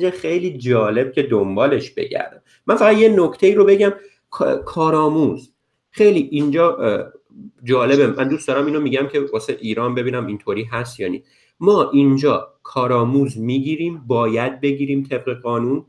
یه 0.00 0.10
خیلی 0.10 0.58
جالب 0.58 1.12
که 1.12 1.22
دنبالش 1.22 1.90
بگردم. 1.90 2.42
من 2.66 2.76
فقط 2.76 2.96
یه 2.96 3.08
نکته 3.08 3.54
رو 3.54 3.64
بگم. 3.64 3.92
کارآموز. 4.64 5.52
خیلی 5.90 6.28
اینجا 6.32 6.78
جالبه. 7.64 8.06
من 8.06 8.28
دوست 8.28 8.48
دارم 8.48 8.66
اینو 8.66 8.80
میگم 8.80 9.08
که 9.12 9.20
واسه 9.32 9.58
ایران 9.60 9.94
ببینم 9.94 10.26
اینطوری 10.26 10.64
هست 10.64 11.00
یا 11.00 11.08
نیست. 11.08 11.26
ما 11.60 11.90
اینجا 11.90 12.48
کارآموز 12.62 13.38
می‌گیریم 13.38 14.02
باید 14.06 14.60
بگیریم 14.60 15.02
طبق 15.02 15.40
قانون. 15.40 15.84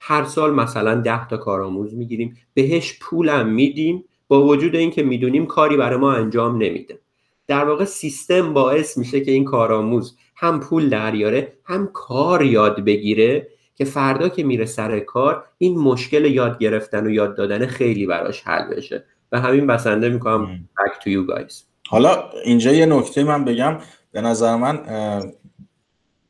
هر 0.00 0.24
سال 0.24 0.54
مثلا 0.54 0.94
ده 0.94 1.28
تا 1.28 1.36
کارآموز 1.36 1.94
می‌گیریم. 1.94 2.36
بهش 2.54 2.98
پولم 3.02 3.48
میدیم. 3.48 4.04
با 4.28 4.46
وجود 4.46 4.76
اینکه 4.76 5.02
می‌دونیم 5.02 5.46
کاری 5.46 5.76
برای 5.76 5.98
ما 5.98 6.12
انجام 6.12 6.56
نمیده. 6.62 6.98
در 7.46 7.64
واقع 7.64 7.84
سیستم 7.84 8.52
باعث 8.52 8.98
میشه 8.98 9.20
که 9.20 9.30
این 9.30 9.44
کارآموز 9.44 10.16
هم 10.36 10.60
پول 10.60 10.88
دریاره 10.88 11.52
هم 11.64 11.90
کار 11.92 12.44
یاد 12.44 12.84
بگیره 12.84 13.48
که 13.74 13.84
فردا 13.84 14.28
که 14.28 14.44
میره 14.44 14.64
سر 14.64 15.00
کار 15.00 15.44
این 15.58 15.78
مشکل 15.78 16.24
یاد 16.24 16.58
گرفتن 16.58 17.06
و 17.06 17.10
یاد 17.10 17.36
دادن 17.36 17.66
خیلی 17.66 18.06
براش 18.06 18.42
حل 18.42 18.74
بشه. 18.74 19.04
و 19.32 19.40
همین 19.40 19.66
بسنده 19.66 20.08
می‌کنم 20.08 20.68
back 20.78 20.92
to 20.92 21.06
you 21.06 21.34
guys. 21.34 21.54
حالا 21.88 22.30
اینجا 22.44 22.72
یه 22.72 22.86
نکته 22.86 23.24
من 23.24 23.44
بگم. 23.44 23.78
به 24.12 24.20
نظر 24.20 24.56
من 24.56 24.80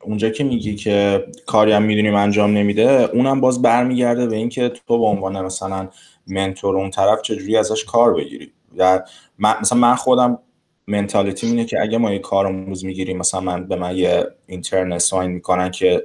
اونجا 0.03 0.31
که 0.31 0.45
میگی 0.45 0.75
که 0.75 1.27
کاری 1.47 1.73
هم 1.73 1.83
می‌دونیم 1.83 2.15
انجام 2.15 2.53
نمیده 2.53 3.11
اونم 3.13 3.41
باز 3.41 3.63
برمیگرده 3.63 4.27
به 4.27 4.37
اینکه 4.37 4.69
تو 4.69 4.99
به 4.99 5.05
عنوان 5.05 5.45
مثلا 5.45 5.89
منتور 6.27 6.77
اون 6.77 6.91
طرف 6.91 7.23
چجوری 7.23 7.57
ازش 7.57 7.85
کار 7.85 8.15
بگیری. 8.15 8.53
در 8.77 9.05
مثلا 9.39 9.79
من 9.79 9.95
خودم 9.95 10.39
منتالیتی 10.87 11.47
اینه 11.47 11.65
که 11.65 11.81
اگه 11.83 11.99
ما 11.99 12.13
یه 12.13 12.19
کارآموز 12.19 12.85
می‌گیریم 12.85 13.19
مثلا 13.19 13.41
من 13.41 13.67
به 13.67 13.77
من 13.77 13.97
یه 13.97 14.27
اینترن 14.47 14.99
ساین 14.99 15.31
می‌کنن 15.31 15.71
که 15.71 16.05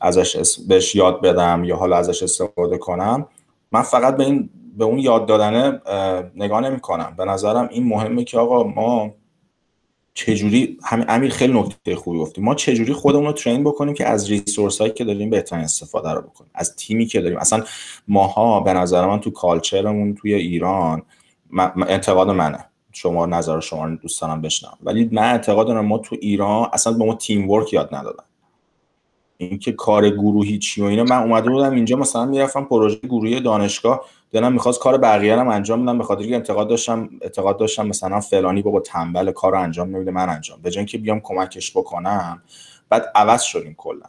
ازش 0.00 0.58
بهش 0.68 0.94
یاد 0.94 1.20
بدم 1.20 1.64
یا 1.64 1.76
حالا 1.76 1.96
ازش 1.96 2.22
استفاده 2.22 2.78
کنم 2.78 3.26
من 3.72 3.82
فقط 3.82 4.16
به 4.16 4.24
این 4.24 4.50
به 4.78 4.84
اون 4.84 4.98
یاد 4.98 5.26
دادنه 5.26 5.80
نگاه 6.34 6.60
نمی 6.60 6.80
کنم 6.80 7.14
به 7.18 7.24
نظرم 7.24 7.68
این 7.72 7.86
مهمه 7.86 8.24
که 8.24 8.38
آقا 8.38 8.64
ما 8.64 9.10
چجوری 10.14 10.78
همین 10.84 11.04
امیر 11.08 11.30
خیلی 11.30 11.60
نکته 11.60 11.96
خوبی 11.96 12.18
گفتی 12.18 12.40
ما 12.40 12.54
چجوری 12.54 12.92
خودمون 12.92 13.26
رو 13.26 13.32
ترین 13.32 13.64
بکنیم 13.64 13.94
که 13.94 14.06
از 14.06 14.30
ریسورس 14.30 14.80
هایی 14.80 14.92
که 14.92 15.04
داریم 15.04 15.30
بهترین 15.30 15.64
استفاده 15.64 16.10
رو 16.10 16.20
بکنیم؟ 16.20 16.50
از 16.54 16.76
تیمی 16.76 17.06
که 17.06 17.20
داریم. 17.20 17.38
اصلا 17.38 17.64
ماها 18.08 18.60
به 18.60 18.72
نظر 18.72 19.06
من 19.06 19.20
تو 19.20 19.30
کالچرمون 19.30 20.14
توی 20.14 20.34
ایران 20.34 21.02
انتقاد 21.88 22.30
منه. 22.30 22.64
شما 22.92 23.26
نظر 23.26 23.60
شما 23.60 23.84
رو 23.84 23.96
دوست 23.96 24.24
بشنم 24.24 24.78
ولی 24.82 25.08
من 25.12 25.22
اعتقاد 25.22 25.66
دارم 25.66 25.86
ما 25.86 25.98
تو 25.98 26.16
ایران 26.20 26.68
اصلا 26.72 26.92
به 26.92 27.04
ما 27.04 27.14
تیم 27.14 27.50
ورک 27.50 27.72
یاد 27.72 27.94
ندادن. 27.94 28.24
اینکه 29.36 29.72
کار 29.72 30.10
گروهی 30.10 30.58
چی 30.58 30.82
و 30.82 30.84
اینا. 30.84 31.04
من 31.04 31.22
اومده 31.22 31.50
بودم 31.50 31.74
اینجا 31.74 31.96
مثلا 31.96 32.24
می‌رفتم 32.24 32.64
پروژه 32.64 32.96
گروهی 32.96 33.40
دانشگاه. 33.40 34.04
دلم 34.32 34.52
می‌خواست 34.52 34.80
کار 34.80 34.98
بقیه 34.98 35.36
رو 35.36 35.48
انجام 35.48 35.82
بدم 35.82 35.98
به 35.98 36.04
خاطر 36.04 36.26
که 36.26 36.34
انتقاد 36.34 36.68
داشتم 36.68 37.10
اعتقاد 37.22 37.58
داشتم 37.58 37.86
مثلا 37.86 38.20
فلانی 38.20 38.62
بابا 38.62 38.80
تنبل 38.80 39.30
کار 39.30 39.54
انجام 39.54 39.96
نمیده 39.96 40.10
من 40.10 40.28
انجام. 40.28 40.62
به 40.62 40.70
که 40.84 40.98
بیام 40.98 41.20
کمکش 41.20 41.76
بکنم 41.76 42.42
بعد 42.88 43.04
عوض 43.14 43.42
شدیم 43.42 43.74
کلا. 43.74 44.06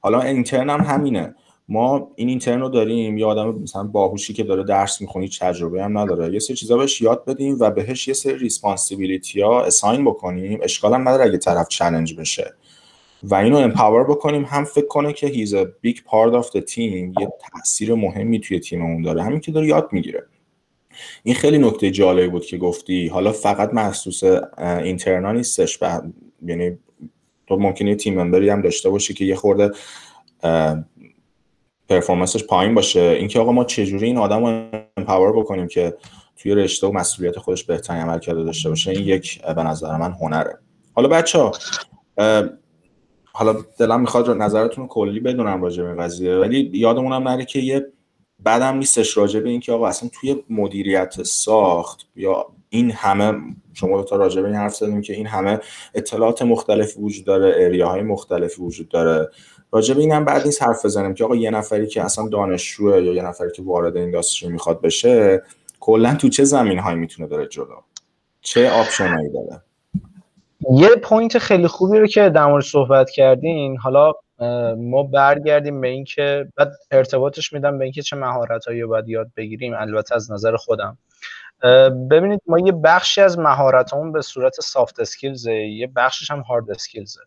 حالا 0.00 0.20
intern 0.20 0.70
هم 0.70 0.80
همینه. 0.80 1.34
ما 1.68 2.10
این 2.16 2.28
intern 2.28 2.60
رو 2.60 2.68
داریم 2.68 3.18
یه 3.18 3.26
آدم 3.26 3.48
مثلا 3.48 3.84
باهوشی 3.84 4.32
که 4.32 4.42
داره 4.44 4.64
درس 4.64 5.00
می‌خونی 5.00 5.28
تجربه 5.28 5.82
هم 5.82 5.98
نداره. 5.98 6.32
یه 6.32 6.38
سری 6.38 6.56
چیزا 6.56 6.76
بهش 6.76 7.00
یاد 7.00 7.24
بدیم 7.24 7.56
و 7.60 7.70
بهش 7.70 8.08
یه 8.08 8.14
سری 8.14 8.38
responsibility 8.38 9.40
ها 9.40 9.64
assign 9.64 10.04
بکنیم. 10.04 10.58
اشکال 10.62 10.94
هم 10.94 11.08
نداره 11.08 11.24
اگه 11.24 11.38
طرف 11.38 11.68
challenge 11.68 12.14
بشه. 12.14 12.54
و 13.22 13.34
اینو 13.34 13.56
empower 13.56 14.04
بکنیم. 14.04 14.44
هم 14.44 14.64
فکر 14.64 14.86
کنه 14.86 15.12
که 15.12 15.26
he's 15.26 15.54
big 15.56 15.96
part 15.96 16.42
of 16.42 16.46
the 16.46 16.60
team 16.60 17.20
یه 17.20 17.28
تاثیر 17.52 17.94
مهمی 17.94 18.40
توی 18.40 18.60
تیممون 18.60 19.02
داره. 19.02 19.22
همین 19.22 19.40
که 19.40 19.52
داره 19.52 19.66
یاد 19.66 19.88
می‌گیره. 19.92 20.26
این 21.22 21.34
خیلی 21.34 21.58
نکته 21.58 21.90
جالبی 21.90 22.28
بود 22.28 22.44
که 22.44 22.58
گفتی. 22.58 23.08
حالا 23.08 23.32
فقط 23.32 23.74
مخصوص 23.74 24.22
intern 24.58 25.21
ا 25.21 25.32
نیستش. 25.32 25.78
یعنی 26.46 26.78
تو 27.46 27.56
ممکنه 27.56 27.94
تیم 27.94 28.14
ممبری 28.14 28.50
هم 28.50 28.62
داشته 28.62 28.90
باشی 28.90 29.14
که 29.14 29.24
یه 29.24 29.34
خورده 29.34 29.70
پرفورمنسش 31.88 32.44
پایین 32.44 32.74
باشه. 32.74 33.00
اینکه 33.00 33.40
آقا 33.40 33.52
ما 33.52 33.64
چجوری 33.64 34.06
این 34.06 34.18
آدم 34.18 34.44
رو 34.46 34.64
امپاور 34.96 35.32
بکنیم 35.32 35.68
که 35.68 35.94
توی 36.36 36.54
رشته 36.54 36.86
و 36.86 36.92
مسئولیت 36.92 37.38
خودش 37.38 37.64
بهترین 37.64 38.00
عمل 38.00 38.18
کرده 38.18 38.44
داشته 38.44 38.68
باشه 38.68 38.90
این 38.90 39.04
یک 39.04 39.42
به 39.42 39.62
نظر 39.62 39.96
من 39.96 40.12
هنره. 40.12 40.58
حالا 40.94 41.08
بچه 41.08 41.38
ها 41.38 41.52
حالا 43.34 43.56
دلم 43.78 44.00
می‌خواد 44.00 44.30
نظرتون 44.30 44.86
کلی 44.86 45.20
بدونم 45.20 45.62
راجع 45.62 45.82
به 45.82 45.94
قضیه 45.94 46.36
ولی 46.36 46.70
یادمونم 46.74 47.28
نره 47.28 47.44
که 47.44 47.58
یه 47.58 47.86
بعدم 48.38 48.76
نیستش 48.76 49.16
راجع 49.16 49.40
به 49.40 49.48
اینکه 49.48 49.72
آقا 49.72 49.86
اصلا 49.86 50.10
توی 50.12 50.44
مدیریت 50.50 51.22
ساخت 51.22 52.06
یا 52.16 52.46
این 52.68 52.90
همه 52.90 53.38
شما 53.72 54.16
راجع 54.16 54.40
به 54.42 54.48
این 54.48 54.56
حرف 54.56 54.74
زدیم 54.74 55.00
که 55.00 55.12
این 55.12 55.26
همه 55.26 55.60
اطلاعات 55.94 56.42
مختلفی 56.42 57.00
وجود 57.00 57.24
داره 57.24 57.54
area 57.56 57.87
های 57.87 58.02
مختلفی 58.02 58.62
وجود 58.62 58.88
داره. 58.88 59.30
راجع 59.72 59.94
به 59.94 60.00
این 60.00 60.12
هم 60.12 60.24
بد 60.24 60.46
نیست 60.46 60.62
حرف 60.62 60.84
بزنیم 60.84 61.14
که 61.14 61.24
آقا 61.24 61.36
یه 61.36 61.50
نفری 61.50 61.86
که 61.86 62.02
اصلا 62.02 62.28
دانشجوه 62.28 63.02
یا 63.02 63.14
یه 63.14 63.22
نفری 63.22 63.50
که 63.54 63.62
وارد 63.62 63.96
industry 63.96 64.48
می‌خواد 64.48 64.80
بشه 64.80 65.42
کلا 65.80 66.14
تو 66.14 66.28
چه 66.28 66.44
زمینه 66.44 66.78
هایی 66.78 66.98
می‌تونه 66.98 67.28
بره 67.28 67.46
جلو؟ 67.46 67.80
چه 68.40 68.70
option 68.70 69.13
ایی 69.13 69.28
داره؟ 69.32 69.62
یه 70.70 70.88
point 70.88 71.38
خیلی 71.38 71.66
خوبی 71.66 71.98
رو 71.98 72.06
که 72.06 72.30
در 72.30 72.46
مورد 72.46 72.64
صحبت 72.64 73.10
کردین 73.10 73.76
حالا 73.78 74.12
ما 74.76 75.02
برگردیم 75.02 75.80
به 75.80 75.88
اینکه 75.88 76.48
بعد 76.56 76.72
ارتباطش 76.90 77.52
میدم 77.52 77.78
به 77.78 77.84
اینکه 77.84 78.02
چه 78.02 78.16
مهارتایی 78.16 78.80
رو 78.80 78.88
باید 78.88 79.08
یاد 79.08 79.30
بگیریم 79.36 79.74
البته 79.74 80.14
از 80.14 80.32
نظر 80.32 80.56
خودم. 80.56 80.98
ببینید 82.10 82.40
ما 82.46 82.58
یه 82.58 82.72
بخشی 82.72 83.20
از 83.20 83.38
مهارتامون 83.38 84.12
به 84.12 84.22
صورت 84.22 84.60
soft 84.60 85.00
skills 85.00 85.46
یه 85.46 85.86
بخشش 85.96 86.30
هم 86.30 86.40
hard 86.40 86.70
skills 86.70 87.13
ه 87.13 87.20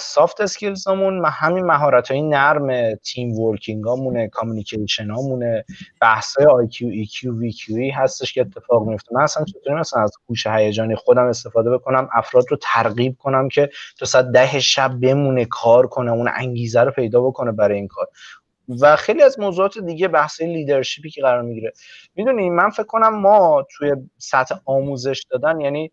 soft 0.00 0.40
skills 0.40 0.88
همون 0.88 1.24
همین 1.24 1.64
مهارت 1.64 2.10
های 2.10 2.22
نرم 2.22 2.94
team 2.94 3.38
working 3.38 3.84
هامونه 3.84 4.28
communication 4.28 5.10
هامونه 5.10 5.64
بحث 6.00 6.36
های 6.36 6.46
IQ 6.46 6.88
EQ 6.88 7.38
وی 7.38 7.52
کیو 7.52 7.94
هستش 7.94 8.32
که 8.32 8.40
اتفاق 8.40 8.88
میفته 8.88 9.14
من 9.14 9.22
اصلا 9.22 9.44
چطوری 9.44 9.76
مثلا 9.76 10.02
از 10.02 10.12
هوش 10.28 10.46
هیجانی 10.46 10.96
خودم 10.96 11.26
استفاده 11.26 11.70
بکنم 11.70 12.08
افراد 12.14 12.44
رو 12.50 12.58
ترغیب 12.62 13.16
کنم 13.18 13.48
که 13.48 13.70
تا 13.98 14.06
ساعت 14.06 14.30
ده 14.32 14.60
شب 14.60 15.00
بمونه 15.00 15.44
کار 15.44 15.86
کنه 15.86 16.12
اون 16.12 16.30
انگیزه 16.34 16.80
رو 16.80 16.90
پیدا 16.90 17.20
بکنه 17.20 17.52
برای 17.52 17.76
این 17.76 17.88
کار. 17.88 18.06
و 18.80 18.96
خیلی 18.96 19.22
از 19.22 19.40
موضوعات 19.40 19.78
دیگه 19.78 20.08
بحث 20.08 20.40
leadership 20.40 21.04
ی 21.04 21.10
که 21.10 21.22
قرار 21.22 21.42
می‌گیره. 21.42 21.72
می‌دونی 22.14 22.50
من 22.50 22.70
فکر 22.70 22.86
کنم 22.86 23.20
ما 23.20 23.66
توی 23.70 23.92
سطح 24.18 24.54
آموزش 24.64 25.26
دادن 25.30 25.60
یعنی 25.60 25.90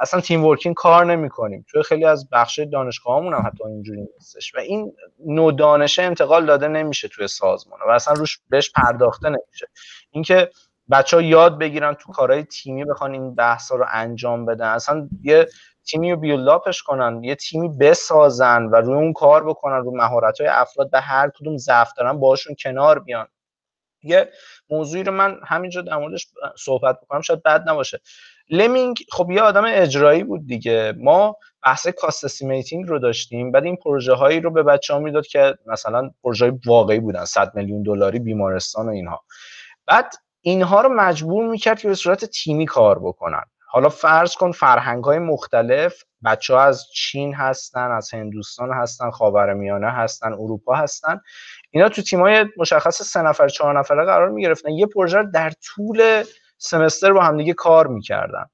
اصلا 0.00 0.20
تیم 0.20 0.44
ورکینگ 0.44 0.74
کار 0.74 1.04
نمی 1.04 1.28
کنیم 1.28 1.64
توی 1.68 1.82
خیلی 1.82 2.04
از 2.04 2.28
بخش 2.30 2.58
دانشگاهامون 2.58 3.34
هم 3.34 3.46
حتی 3.46 3.64
اینجوری 3.64 4.00
نیستش. 4.14 4.54
و 4.54 4.58
این 4.58 4.92
نو 5.26 5.52
دانشه 5.52 6.02
انتقال 6.02 6.46
داده 6.46 6.68
نمیشه 6.68 7.08
توی 7.08 7.28
سازمان. 7.28 7.80
و 7.88 7.90
اصلا 7.90 8.14
روش 8.14 8.38
بهش 8.48 8.70
پرداخته 8.70 9.28
نمیشه. 9.28 9.68
اینکه 10.10 10.50
بچه 10.90 11.16
ها 11.16 11.22
یاد 11.22 11.58
بگیرن 11.58 11.94
تو 11.94 12.12
کارهای 12.12 12.44
تیمی 12.44 12.84
بخوان 12.84 13.12
این 13.12 13.34
بحث 13.34 13.72
رو 13.72 13.86
انجام 13.92 14.46
بدن. 14.46 14.68
اصلا 14.68 15.08
یه 15.22 15.46
تیمی 15.84 16.10
رو 16.10 16.16
بیولاپش 16.16 16.82
کنن 16.82 17.24
یه 17.24 17.34
تیمی 17.34 17.68
بسازن 17.68 18.62
و 18.62 18.76
روی 18.76 18.94
اون 18.94 19.12
کار 19.12 19.44
بکنن 19.44 19.76
رو 19.76 19.96
مهارت 19.96 20.40
های 20.40 20.50
افراد 20.50 20.90
به 20.90 21.00
هر 21.00 21.30
کدوم 21.30 21.56
ضعف 21.56 21.92
دارن 21.96 22.20
باشون 22.20 22.56
کنار 22.62 22.98
بیان. 22.98 23.28
یه 24.02 24.30
موضوعی 24.70 25.04
رو 25.04 25.12
من 25.12 25.40
همینجا 25.46 25.82
در 25.82 25.96
موردش 25.96 26.26
صحبت 26.58 27.00
بکنم 27.00 27.20
شاید 27.20 27.42
بد 27.42 27.68
نباشه. 27.68 28.00
لمینگ 28.50 28.98
خب 29.12 29.30
یه 29.30 29.42
آدم 29.42 29.64
اجرایی 29.66 30.24
بود 30.24 30.46
دیگه. 30.46 30.94
ما 30.98 31.36
بحث 31.64 31.88
cost 31.88 32.24
estimating 32.24 32.88
رو 32.88 32.98
داشتیم 32.98 33.52
بعد 33.52 33.64
این 33.64 33.76
پروژه 33.76 34.14
هایی 34.14 34.40
رو 34.40 34.50
به 34.50 34.62
بچه 34.62 34.94
ها 34.94 35.00
می‌داد 35.00 35.26
که 35.26 35.54
مثلا 35.66 36.10
پروژه 36.22 36.52
واقعی 36.66 37.00
بودن 37.00 37.24
100 37.24 37.52
میلیون 37.54 37.82
دلاری 37.82 38.18
بیمارستان 38.18 38.86
و 38.86 38.90
اینها. 38.90 39.24
بعد 39.86 40.12
اینها 40.40 40.80
رو 40.80 40.88
مجبور 40.88 41.48
می‌کرد 41.48 41.80
که 41.80 41.88
به 41.88 41.94
صورت 41.94 42.24
تیمی 42.24 42.66
کار 42.66 42.98
بکنن. 42.98 43.42
حالا 43.72 43.88
فرض 43.88 44.34
کن 44.34 44.52
فرهنگ 44.52 45.04
های 45.04 45.18
مختلف 45.18 46.02
بچه 46.24 46.54
ها 46.54 46.60
از 46.60 46.86
چین 46.94 47.34
هستن 47.34 47.90
از 47.90 48.14
هندوستان 48.14 48.72
هستن 48.72 49.10
خاورمیانه 49.10 49.90
هستن 49.90 50.32
اروپا 50.32 50.74
هستن. 50.74 51.20
اینا 51.70 51.88
تو 51.88 52.02
تیم 52.02 52.20
های 52.20 52.46
مشخص 52.56 53.02
سه 53.02 53.22
نفر 53.22 53.48
چهار 53.48 53.78
نفره 53.78 54.04
قرار 54.04 54.28
می 54.28 54.42
گرفتن 54.42 54.70
یه 54.70 54.86
پروژه 54.86 55.22
در 55.34 55.50
طول 55.50 56.22
سمستر 56.62 57.12
با 57.12 57.20
همدیگه 57.20 57.52
کار 57.52 57.86
می‌کردن. 57.86 58.44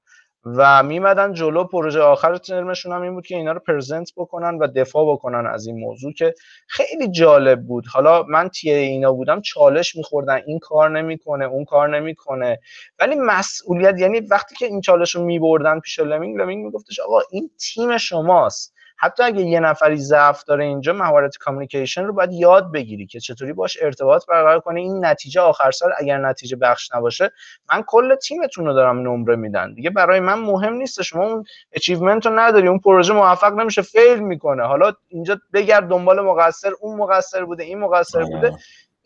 و 0.45 0.83
میمدن 0.83 1.33
جلو 1.33 1.63
پروژه 1.63 1.99
آخر 1.99 2.37
ترمشون 2.37 2.93
هم 2.93 3.01
این 3.01 3.13
بود 3.13 3.25
که 3.25 3.35
اینا 3.35 3.51
رو 3.51 3.59
پرزنت 3.59 4.11
بکنن 4.17 4.57
و 4.57 4.67
دفاع 4.67 5.13
بکنن 5.13 5.47
از 5.47 5.67
این 5.67 5.79
موضوع 5.79 6.13
که 6.13 6.33
خیلی 6.67 7.07
جالب 7.07 7.61
بود. 7.65 7.85
حالا 7.87 8.23
من 8.23 8.49
تیه 8.49 8.75
اینا 8.75 9.13
بودم 9.13 9.41
چالش 9.41 9.95
میخوردن. 9.95 10.41
این 10.45 10.59
کار 10.59 10.89
نمی‌کنه 11.01 11.45
اون 11.45 11.65
کار 11.65 11.99
نمی‌کنه. 11.99 12.59
ولی 12.99 13.15
مسئولیت 13.15 13.99
یعنی 13.99 14.19
وقتی 14.19 14.55
که 14.55 14.65
این 14.65 14.81
چالش 14.81 15.15
رو 15.15 15.23
میبردن 15.23 15.79
پیش 15.79 15.99
لمینگ 15.99 16.37
لمینگ 16.37 16.65
میگفتش 16.65 16.99
آقا 16.99 17.19
این 17.31 17.49
تیم 17.59 17.97
شماست. 17.97 18.73
حتی 18.99 19.23
اگه 19.23 19.41
یه 19.41 19.59
نفری 19.59 19.97
ضعف 19.97 20.43
داره 20.43 20.65
اینجا 20.65 20.93
مهارت 20.93 21.37
communication 21.37 22.03
رو 22.03 22.13
باید 22.13 22.33
یاد 22.33 22.71
بگیری 22.71 23.05
که 23.05 23.19
چطوری 23.19 23.53
باش 23.53 23.77
ارتباط 23.81 24.25
برقرار 24.25 24.59
کنی. 24.59 24.81
این 24.81 25.05
نتیجه 25.05 25.41
آخر 25.41 25.71
سال 25.71 25.91
اگر 25.97 26.17
نتیجه 26.17 26.55
بخش 26.55 26.93
نباشه 26.95 27.31
من 27.73 27.83
کل 27.87 28.15
تیمتون 28.15 28.65
رو 28.65 28.73
دارم 28.73 28.99
نمره 28.99 29.35
میدن. 29.35 29.73
دیگه 29.73 29.89
برای 29.89 30.19
من 30.19 30.39
مهم 30.39 30.73
نیست 30.73 31.01
شما 31.01 31.23
اون 31.25 31.43
achievement 31.71 32.25
رو 32.25 32.39
نداری 32.39 32.67
اون 32.67 32.79
پروژه 32.79 33.13
موفق 33.13 33.53
نمیشه 33.53 33.81
fail 33.81 34.19
می‌کنه. 34.19 34.63
حالا 34.63 34.93
اینجا 35.07 35.37
بگرد 35.53 35.87
دنبال 35.87 36.21
مقصر 36.21 36.71
اون 36.79 36.97
مقصر 36.97 37.45
بوده 37.45 37.63
این 37.63 37.79
مقصر 37.79 38.23
بوده. 38.23 38.53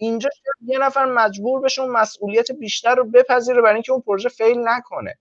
اینجا 0.01 0.29
یه 0.65 0.79
نفر 0.79 1.05
مجبور 1.05 1.61
بشه 1.61 1.81
اون 1.81 1.91
مسئولیت 1.91 2.51
بیشتر 2.51 2.95
رو 2.95 3.03
بپذیره 3.03 3.61
برای 3.61 3.73
اینکه 3.73 3.91
اون 3.91 4.01
پروژه 4.01 4.29
fail 4.29 4.57
نکنه. 4.63 5.15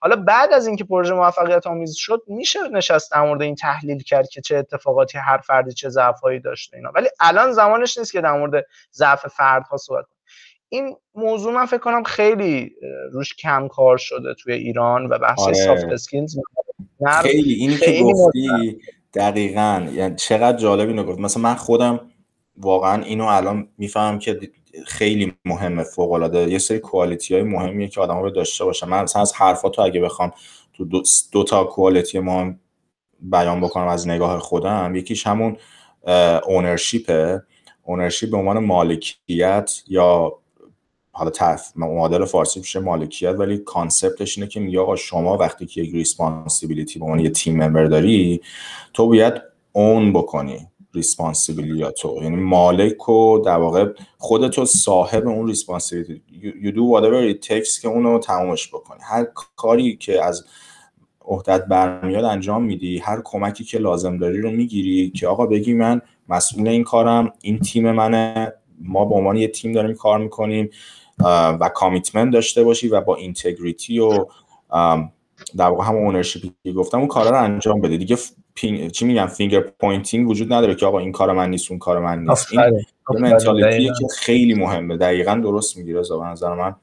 حالا 0.00 0.16
بعد 0.16 0.52
از 0.52 0.66
اینکه 0.66 0.84
پروژه 0.84 1.14
موفقیت 1.14 1.66
آمیز 1.66 1.94
شد 1.94 2.22
میشه 2.26 2.68
نشست 2.68 3.12
در 3.12 3.22
مورد 3.22 3.42
این 3.42 3.54
تحلیل 3.54 4.02
کرد 4.02 4.28
که 4.28 4.40
چه 4.40 4.56
اتفاقاتی 4.56 5.18
هر 5.18 5.38
فردی 5.38 5.72
چه 5.72 5.88
ضعفایی 5.88 6.40
داشته 6.40 6.76
اینا. 6.76 6.90
ولی 6.94 7.08
الان 7.20 7.52
زمانش 7.52 7.98
نیست 7.98 8.12
که 8.12 8.20
در 8.20 8.32
مورد 8.32 8.66
ضعف 8.92 9.26
فردها 9.26 9.76
صحبت 9.76 10.04
کنیم. 10.04 10.18
این 10.68 10.96
موضوع 11.14 11.52
من 11.52 11.66
فکر 11.66 11.78
کنم 11.80 12.02
خیلی 12.02 12.74
روش 13.12 13.34
کم 13.34 13.68
کار 13.68 13.96
شده 13.96 14.34
توی 14.34 14.52
ایران 14.52 15.06
و 15.06 15.18
بحث 15.18 15.40
آره. 15.40 15.54
soft 15.54 15.84
skills 15.84 16.36
خیلی 17.22 17.52
اینی 17.52 17.76
که 17.76 18.02
گفتی 18.02 18.78
دقیقا. 19.14 19.88
یعنی 19.92 20.16
چقدر 20.16 20.58
جالب 20.58 20.88
اینو 20.88 21.04
گفت. 21.04 21.18
مثلا 21.18 21.42
من 21.42 21.54
خودم 21.54 22.10
واقعا 22.56 23.02
اینو 23.02 23.24
الان 23.24 23.68
می‌فهمم 23.78 24.18
که 24.18 24.40
خیلی 24.86 25.32
مهمه 25.44 25.82
فوق 25.82 26.12
العاده 26.12 26.50
یه 26.50 26.58
سری 26.58 26.78
quality 26.78 27.34
های 27.34 27.42
مهمیه 27.42 27.88
که 27.88 28.00
آدم‌ها 28.00 28.20
رو 28.20 28.30
داشته 28.30 28.64
باشن. 28.64 28.88
من 28.88 29.02
مثلا 29.02 29.22
از 29.22 29.32
حرفاتو 29.32 29.82
اگه 29.82 30.00
بخوام 30.00 30.32
تو 30.72 30.84
دو, 30.84 31.02
دو 31.32 31.44
تا 31.44 31.64
quality 31.64 32.18
ما 32.18 32.54
بیان 33.20 33.60
بکنم 33.60 33.86
از 33.86 34.08
نگاه 34.08 34.38
خودم 34.38 34.94
یکیش 34.94 35.26
همون 35.26 35.56
ownership 36.46 37.42
ه 37.82 37.87
ownership 37.87 38.30
به 38.30 38.36
عنوان 38.36 38.58
مالکیت 38.58 39.82
یا 39.88 40.38
حالا 41.12 41.30
تف 41.30 41.72
معادل 41.76 42.24
فارسی 42.24 42.60
میشه 42.60 42.80
مالکیت 42.80 43.34
ولی 43.38 43.58
concept 43.58 44.20
ش 44.20 44.38
اینه 44.38 44.50
که 44.50 44.60
میگه 44.60 44.80
آقا 44.80 44.96
شما 44.96 45.36
وقتی 45.36 45.66
که 45.66 45.82
یک 45.82 45.94
responsibility 45.94 46.98
به 46.98 47.04
عنوان 47.04 47.20
یه 47.20 47.30
team 47.30 47.62
member 47.62 47.84
داری 47.84 48.40
تو 48.92 49.08
باید 49.08 49.34
own 49.72 50.12
بکنی. 50.12 50.68
responsibility 50.94 52.02
تو 52.02 52.18
یعنی 52.22 52.36
مالک 52.36 53.08
و 53.08 53.38
در 53.38 53.56
واقع 53.56 53.86
خودتو 54.18 54.64
صاحب 54.64 55.28
اون 55.28 55.46
responsibility 55.46 56.22
you, 56.62 56.68
do 56.68 56.80
whatever 56.80 57.34
it 57.34 57.48
takes 57.48 57.80
که 57.82 57.88
اونو 57.88 58.18
تمامش 58.18 58.68
بکنی. 58.68 59.00
هر 59.02 59.26
کاری 59.56 59.96
که 59.96 60.24
از 60.24 60.44
عهدت 61.24 61.64
برمیاد 61.64 62.24
انجام 62.24 62.64
میدی 62.64 62.98
هر 62.98 63.20
کمکی 63.24 63.64
که 63.64 63.78
لازم 63.78 64.18
داری 64.18 64.40
رو 64.40 64.50
می‌گیری 64.50 65.10
که 65.10 65.28
آقا 65.28 65.46
بگی 65.46 65.74
من 65.74 66.00
مسئول 66.28 66.68
این 66.68 66.84
کارم 66.84 67.32
این 67.42 67.58
تیم 67.58 67.92
منه 67.92 68.52
ما 68.80 69.04
به 69.04 69.14
عنوان 69.14 69.36
یه 69.36 69.48
تیم 69.48 69.72
داریم 69.72 69.94
کار 69.94 70.18
می‌کنیم 70.18 70.70
و 71.60 71.70
commitment 71.74 72.32
داشته 72.32 72.64
باشی 72.64 72.88
و 72.88 73.00
با 73.00 73.16
integrity 73.16 73.98
و 73.98 74.26
در 75.56 75.68
واقع 75.68 75.84
هم 75.84 75.96
ownership 75.96 76.64
ی 76.64 76.72
گفتم 76.72 76.98
اون 76.98 77.08
کارا 77.08 77.30
رو 77.30 77.42
انجام 77.42 77.80
بده. 77.80 77.96
دیگه 77.96 78.18
چی 78.92 79.04
میگم؟ 79.04 79.26
finger 79.26 79.60
pointing 79.60 80.28
وجود 80.28 80.52
نداره 80.52 80.74
که 80.74 80.86
آقا 80.86 80.98
این 80.98 81.12
کار 81.12 81.32
من 81.32 81.50
نیست 81.50 81.70
اون 81.70 81.78
کار 81.78 81.98
من 81.98 82.24
نیست. 82.24 82.46
این 82.52 83.20
mentality 83.20 83.85
ه 83.85 83.92
که 84.00 84.06
خیلی 84.16 84.54
مهمه. 84.54 84.96
دقیقا 84.96 85.34
درست 85.34 85.76
می‌گیره 85.76 86.00
به 86.00 86.24
نظر 86.24 86.54
من. 86.54 86.74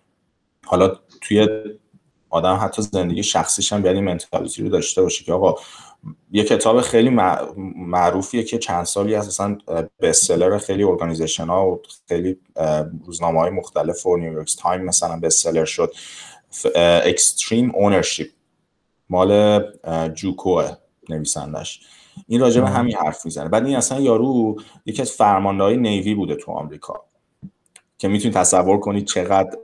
حالا 0.66 0.96
توی 1.22 1.48
آدم 2.30 2.60
حتی 2.62 2.82
زندگی 2.82 3.24
شخصیش 3.24 3.74
هم 3.74 3.82
باید 3.82 3.96
این 3.96 4.06
mentality 4.06 4.64
رو 4.64 4.70
داشته 4.70 5.02
باشه 5.02 5.24
که 5.24 5.34
آقا 5.34 5.56
یه 6.32 6.44
کتاب 6.44 6.82
خیلی 6.82 7.10
معروفیه 7.76 8.44
که 8.44 8.58
چند 8.58 8.86
سالی 8.86 9.14
هست 9.14 9.28
اصلا 9.28 9.58
bestseller 10.02 10.58
خیلی 10.58 10.84
organization 10.84 11.46
ها 11.46 11.72
و 11.72 11.82
خیلی 12.08 12.38
روزنامه 13.06 13.40
های 13.40 13.50
مختلف 13.50 14.06
و 14.06 14.18
نیویورک 14.18 14.56
تایم 14.60 14.82
مثلا 14.82 15.20
bestseller 15.20 15.66
شد. 15.66 15.94
Extreme 17.06 17.76
Ownership 17.76 18.30
مال 19.10 19.62
جوکوه. 20.14 20.72
نویسندش 21.10 21.82
این 22.28 22.42
راجع 22.42 22.62
به 22.62 22.70
همین 22.70 22.96
حرف 22.96 23.26
می‌زنه. 23.26 23.50
بعد 23.50 23.66
این 23.66 23.76
اصلا 23.76 24.00
یارو 24.00 24.56
یکی 24.86 25.02
از 25.02 25.12
فرمانده 25.12 25.64
های 25.64 25.78
Navy 25.78 26.16
بوده 26.16 26.36
تو 26.36 26.52
آمریکا 26.52 27.02
که 27.98 28.08
می‌تونید 28.08 28.38
تصور 28.38 28.80
کنید 28.80 29.06
چقدر 29.06 29.58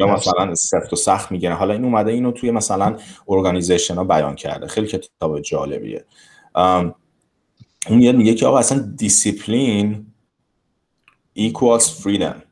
مثلا 0.00 0.54
سفت 0.54 0.92
و 0.92 0.96
سخت 0.96 1.32
میگن 1.32 1.52
حالا 1.52 1.74
این 1.74 1.84
اومده 1.84 2.12
اینو 2.12 2.32
توی 2.32 2.50
مثلا 2.50 2.96
organization 3.28 3.94
ها 3.94 4.04
بیان 4.04 4.34
کرده. 4.34 4.66
خیلی 4.66 4.86
کتاب 4.86 5.40
جالبیه. 5.40 6.04
اون 6.54 6.94
میاد 7.88 8.14
میگه 8.14 8.34
که 8.34 8.46
آقا 8.46 8.58
اصلا 8.58 8.78
discipline 8.96 10.06
equals 11.38 11.82
freedom. 11.82 12.47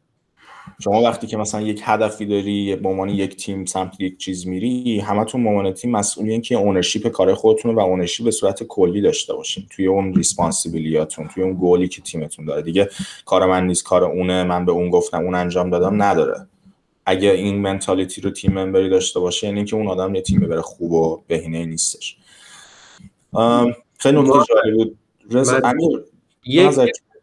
شما 0.81 1.03
وقتی 1.03 1.27
که 1.27 1.37
مثلا 1.37 1.61
یک 1.61 1.81
هدفی 1.85 2.27
داری 2.27 2.77
به 2.77 2.89
عنوان 2.89 3.09
یک 3.09 3.37
تیم 3.37 3.65
سمت 3.65 4.01
یک 4.01 4.19
چیز 4.19 4.47
میری 4.47 5.01
همتون 5.01 5.45
به 5.45 5.49
عنوان 5.49 5.73
تیم 5.73 5.91
مسئولین 5.91 6.43
که 6.43 6.55
ownership 6.55 7.09
کار 7.09 7.35
خودتون 7.35 7.75
و 7.75 7.81
ownership 7.81 8.25
به 8.25 8.31
صورت 8.31 8.63
کلی 8.63 9.01
داشته 9.01 9.35
باشین 9.35 9.67
توی 9.71 9.87
اون 9.87 10.15
responsibility 10.15 11.03
هاتون 11.03 11.29
توی 11.29 11.43
اون 11.43 11.55
گولی 11.55 11.89
که 11.89 12.03
تیمتون 12.03 12.45
داره. 12.45 12.63
دیگه 12.63 12.89
کار 13.25 13.47
من 13.47 13.67
نیست 13.67 13.85
کار 13.85 14.05
اونه 14.05 14.45
من 14.45 14.65
به 14.65 14.73
اون 14.73 14.91
گفتم 14.91 15.25
اون 15.25 15.35
انجام 15.35 15.71
دادم 15.71 16.03
نداره. 16.03 16.47
اگه 17.07 17.31
این 17.31 17.57
mentality 17.57 18.21
رو 18.21 18.31
team 18.31 18.53
member 18.53 18.84
ی 18.84 18.89
داشته 18.89 19.21
باشه 19.21 19.47
یعنی 19.47 19.65
که 19.65 19.77
اون 19.77 19.89
آدم 19.89 20.15
یه 20.15 20.21
تیم 20.21 20.41
بره 20.41 20.61
خوب 20.61 20.93
و 20.93 21.23
بهینه 21.27 21.67
نیستش. 21.67 22.17
خیلی 23.99 24.19
نکته 24.19 24.33
جالب 24.33 24.75
بود. 24.75 24.99
رضا 25.31 25.61
امیر 25.65 26.05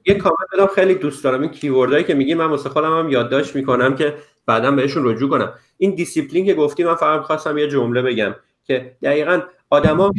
یه 0.06 0.14
کامنت 0.14 0.48
بدم 0.54 0.68
خیلی 0.68 0.96
دوست 0.96 1.24
دارم. 1.24 1.42
این 1.42 1.52
keyword 1.52 1.92
ایی 1.92 2.04
که 2.04 2.14
میگی 2.14 2.34
من 2.34 2.46
واسه 2.46 2.70
خودم 2.70 3.00
هم 3.00 3.10
یادداشت 3.10 3.56
می‌کنم 3.56 3.96
که 3.96 4.14
بعدا 4.46 4.72
بهشون 4.72 5.06
رجوع 5.06 5.30
کنم. 5.30 5.54
این 5.78 5.96
دیسیپلین 5.96 6.46
که 6.46 6.54
گفتی 6.54 6.84
من 6.84 6.96
فقط 6.96 7.22
خواستم 7.22 7.58
یه 7.58 7.68
جمله 7.68 8.02
بگم 8.02 8.36
که 8.64 8.96
دقیقا 9.04 9.42
آدما 9.70 10.12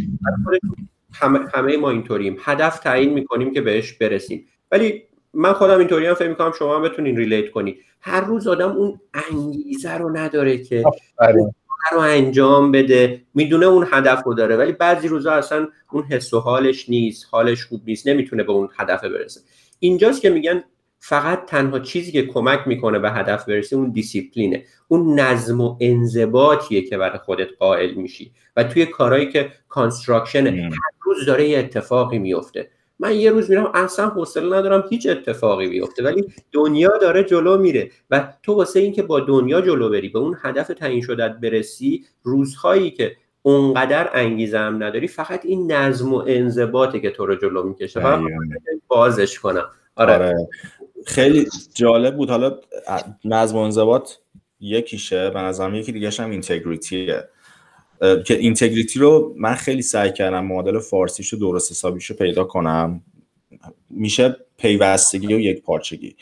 همه, 1.13 1.41
همه 1.55 1.77
ما 1.77 1.91
اینطوریم. 1.91 2.37
هدف 2.41 2.79
تعیین 2.79 3.13
می‌کنیم 3.13 3.55
که 3.55 3.61
بهش 3.61 3.93
برسیم. 3.93 4.47
ولی 4.73 5.03
من 5.35 5.53
خودم 5.53 5.79
اینطوری 5.79 6.07
هم 6.07 6.15
فکر 6.15 6.29
می‌کنم 6.29 6.53
شما 6.59 6.77
هم 6.77 6.83
بتونین 6.83 7.17
relate 7.17 7.51
کنید 7.51 7.81
هر 8.01 8.21
روز 8.21 8.47
آدم 8.49 8.71
اون 8.71 9.01
انگیزه 9.15 9.95
رو 9.95 10.17
نداره 10.17 10.59
که 10.59 10.85
رو 11.93 11.99
انجام 11.99 12.73
بده. 12.73 13.23
می‌دونه 13.35 13.67
اون 13.67 13.87
هدف 13.91 14.23
رو 14.25 14.35
داره. 14.35 14.57
ولی 14.57 14.73
بعضی 14.73 15.09
روزا 15.09 15.33
اصلا 15.33 15.69
اون 15.93 16.05
حس 16.05 16.35
و 16.35 16.41
حالش 16.41 16.89
نیست 16.89 17.27
حالش 17.31 17.65
خوب 17.65 17.81
نیست. 17.87 18.09
نمی‌تونه 18.09 18.43
به 18.43 18.53
اون 18.53 18.69
هدف 18.79 19.05
برسه. 19.05 19.41
اینجاست 19.79 20.23
که 20.23 20.31
میگن 20.31 20.65
فقط 20.99 21.47
تنها 21.47 21.79
چیزی 21.79 22.13
که 22.13 22.27
کمک 22.27 22.61
می‌کنه 22.67 22.99
به 22.99 23.11
هدف 23.11 23.49
برسی 23.49 23.77
اون 23.77 23.91
دیسیپلینه. 23.91 24.65
اون 24.89 25.21
نظم 25.21 25.61
و 25.61 25.77
انضباطیه 25.81 26.83
که 26.83 26.99
برای 26.99 27.19
خودت 27.19 27.49
قائل 27.59 27.95
میشی. 27.95 28.33
و 28.57 28.65
توی 28.65 28.87
کارهایی 28.87 29.29
که 29.33 29.53
construction 29.69 30.47
هر 30.47 30.71
روز 31.03 31.27
داره 31.27 31.49
یه 31.49 31.59
اتفاقی 31.59 32.19
میفته. 32.19 32.71
من 32.99 33.17
یه 33.17 33.31
روز 33.31 33.51
میرم 33.51 33.71
اصلا 33.75 34.09
حوصله 34.09 34.57
ندارم 34.57 34.85
هیچ 34.91 35.07
اتفاقی 35.07 35.69
بیفته 35.69 36.05
ولی 36.05 36.25
دنیا 36.53 36.99
داره 37.01 37.25
جلو 37.25 37.59
میره. 37.59 37.91
و 38.11 38.33
تو 38.43 38.55
واسه 38.55 38.81
اینکه 38.81 39.03
با 39.03 39.21
دنیا 39.21 39.61
جلو 39.61 39.91
بری 39.91 40.09
به 40.09 40.19
اون 40.19 40.37
هدف 40.43 40.67
تعیین 40.67 41.03
شدت 41.03 41.31
برسی 41.43 42.05
روزهایی 42.23 42.91
که 42.91 43.17
اونقدر 43.47 44.11
انگیزه 44.15 44.59
هم 44.59 44.83
نداری 44.83 45.09
فقط 45.09 45.45
این 45.45 45.73
نظم 45.73 46.15
و 46.15 46.25
انضباطه 46.27 47.01
که 47.01 47.11
تو 47.11 47.27
رو 47.27 47.35
جلو 47.35 47.63
می‌کشه 47.63 48.01
بازش 48.89 49.39
کنم. 49.39 49.65
آره. 49.97 50.15
آره. 50.15 50.49
خیلی 51.07 51.47
جالب 51.75 52.17
بود. 52.17 52.31
حالا 52.31 52.59
نظم 53.25 53.57
و 53.57 53.61
انضباط 53.61 54.11
یکیشه. 54.61 55.31
به 55.31 55.41
نظرم 55.41 55.75
یکی 55.75 55.93
دیگه 55.93 56.11
هم 56.11 56.31
اینتگریتیه. 56.31 57.29
که 58.01 58.35
integrity 58.35 58.99
رو 58.99 59.35
من 59.37 59.55
خیلی 59.55 59.83
سعی 59.83 60.13
کردم 60.13 60.45
مدل 60.45 60.79
فارسیش 60.79 61.29
رو 61.33 61.39
درست 61.39 61.71
حسابیش 61.71 62.07
رو 62.07 62.17
پیدا 62.17 62.45
کنم. 62.45 63.01
میشه 63.91 64.37
پیوستگی 64.59 65.35
و 65.35 65.41
یک 65.41 65.63
پارچگی. 65.63 66.17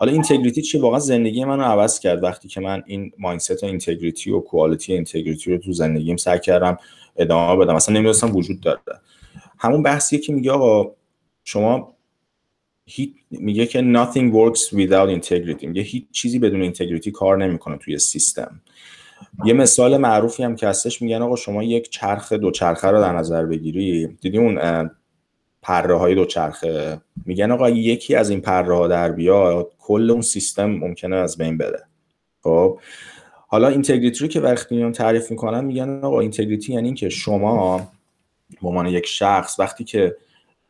حالا 0.00 0.12
integrity 0.12 0.62
چی 0.62 0.78
واقعا 0.78 0.98
زندگی 0.98 1.44
من 1.44 1.58
رو 1.58 1.64
عوض 1.64 1.98
کرد 1.98 2.22
وقتی 2.22 2.48
که 2.48 2.60
من 2.60 2.82
این 2.86 3.12
mindset 3.18 3.64
integrity 3.64 4.30
و 4.30 4.40
quality 4.40 4.92
integrity 4.92 5.52
رو 5.52 5.58
تو 5.58 5.72
زندگیم 5.72 6.16
سعی 6.16 6.38
کردم 6.38 6.78
ادامه 7.16 7.64
بدم. 7.64 7.74
اصلا 7.74 7.94
نمی‌دونستم 7.94 8.36
وجود 8.36 8.60
داره. 8.60 8.80
همون 9.58 9.82
بحثیه 9.82 10.18
که 10.18 10.32
میگه 10.32 10.52
آقا 10.52 10.92
شما 11.44 11.94
میگه 13.30 13.66
که 13.66 13.80
nothing 13.80 14.32
works 14.32 14.60
without 14.60 15.22
integrity. 15.22 15.64
میگه 15.64 15.82
هیچ 15.82 16.04
چیزی 16.12 16.38
بدون 16.38 16.62
integrity 16.62 17.10
کار 17.10 17.36
نمی‌کنه 17.36 17.76
توی 17.76 17.98
سیستم. 17.98 18.60
یه 19.44 19.52
مثال 19.52 19.96
معروفی 19.96 20.42
هم 20.42 20.56
که 20.56 20.68
هستش 20.68 21.02
میگن 21.02 21.22
آقا 21.22 21.36
شما 21.36 21.62
یک 21.62 21.90
چرخ 21.90 22.32
دو 22.32 22.50
چرخه 22.50 22.88
رو 22.88 23.00
در 23.00 23.12
نظر 23.12 23.44
بگیری. 23.44 24.06
دیدی 24.06 24.38
اون 24.38 24.58
پره 25.68 25.96
های 25.96 26.14
دو 26.14 26.24
چرخه 26.24 27.00
میگن 27.26 27.50
آقا 27.50 27.70
یکی 27.70 28.14
از 28.14 28.30
این 28.30 28.40
پره 28.40 28.76
ها 28.76 28.88
در 28.88 29.12
بیاد 29.12 29.72
کل 29.78 30.10
اون 30.10 30.22
سیستم 30.22 30.70
ممکنه 30.70 31.16
از 31.16 31.38
بین 31.38 31.58
بره. 31.58 31.86
خب؟ 32.42 32.78
حالا 33.46 33.68
اینتگریتی 33.68 34.18
رو 34.18 34.26
که 34.26 34.40
وقتی 34.40 34.76
میان 34.76 34.92
تعریف 34.92 35.30
می‌کنن 35.30 35.64
میگن 35.64 36.00
آقا 36.02 36.20
اینتگریتی 36.20 36.72
یعنی 36.72 36.86
اینکه 36.86 37.08
شما 37.08 37.78
به 38.62 38.68
عنوان 38.68 38.86
یک 38.86 39.06
شخص 39.06 39.60
وقتی 39.60 39.84
که 39.84 40.16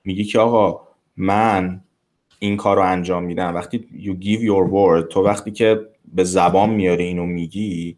میگی 0.05 0.25
که 0.25 0.39
آقا 0.39 0.81
من 1.17 1.81
این 2.39 2.57
کار 2.57 2.77
رو 2.77 2.83
انجام 2.83 3.25
میدم 3.25 3.55
وقتی 3.55 3.87
you 3.93 4.25
give 4.25 4.41
your 4.41 4.71
word 4.73 5.13
تو 5.13 5.23
وقتی 5.23 5.51
که 5.51 5.81
به 6.15 6.25
زبان 6.25 6.71
میاری 6.71 7.05
اینو 7.05 7.27
میگی 7.27 7.97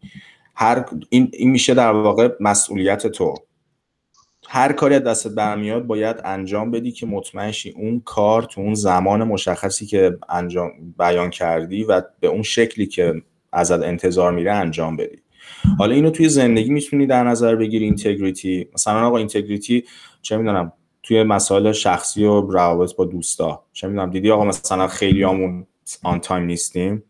هر 0.55 0.85
این, 1.09 1.31
این 1.33 1.51
میشه 1.51 1.73
در 1.73 1.91
واقع 1.91 2.29
مسئولیت 2.39 3.07
تو. 3.07 3.35
هر 4.53 4.71
کاری 4.71 4.95
از 4.95 5.03
دستت 5.03 5.31
برمیاد 5.31 5.87
باید 5.87 6.15
انجام 6.23 6.71
بدی 6.71 6.91
که 6.91 7.05
مطمئن 7.05 7.51
شی 7.51 7.69
اون 7.69 8.01
کار 8.05 8.43
تو 8.43 8.61
اون 8.61 8.73
زمان 8.73 9.23
مشخصی 9.23 9.85
که 9.85 10.17
انجام 10.29 10.71
بیان 10.99 11.29
کردی 11.29 11.83
و 11.83 12.01
به 12.19 12.27
اون 12.27 12.41
شکلی 12.41 12.85
که 12.85 13.21
ازت 13.53 13.83
انتظار 13.83 14.31
میره 14.31 14.51
انجام 14.51 14.97
بدی. 14.97 15.17
حالا 15.77 15.95
اینو 15.95 16.09
توی 16.09 16.29
زندگی 16.29 16.69
می‌تونی 16.69 17.05
در 17.05 17.23
نظر 17.23 17.55
بگیری 17.55 17.85
اینتگریتی. 17.85 18.67
مثلا 18.73 19.07
آقا 19.07 19.17
اینتگریتی 19.17 19.83
چه 20.21 20.37
می‌دونم 20.37 20.73
توی 21.03 21.23
مسائل 21.23 21.71
شخصی 21.71 22.23
و 22.23 22.41
روابط 22.41 22.95
با 22.95 23.05
دوستا. 23.05 23.63
چه 23.73 23.87
می‌دونم 23.87 24.09
دیدی 24.09 24.31
آقا 24.31 24.45
مثلا 24.45 24.87
خیلی 24.87 25.23
همون 25.23 25.67
on 26.03 26.19
time 26.19 26.43
نیستیم؟ 26.43 27.03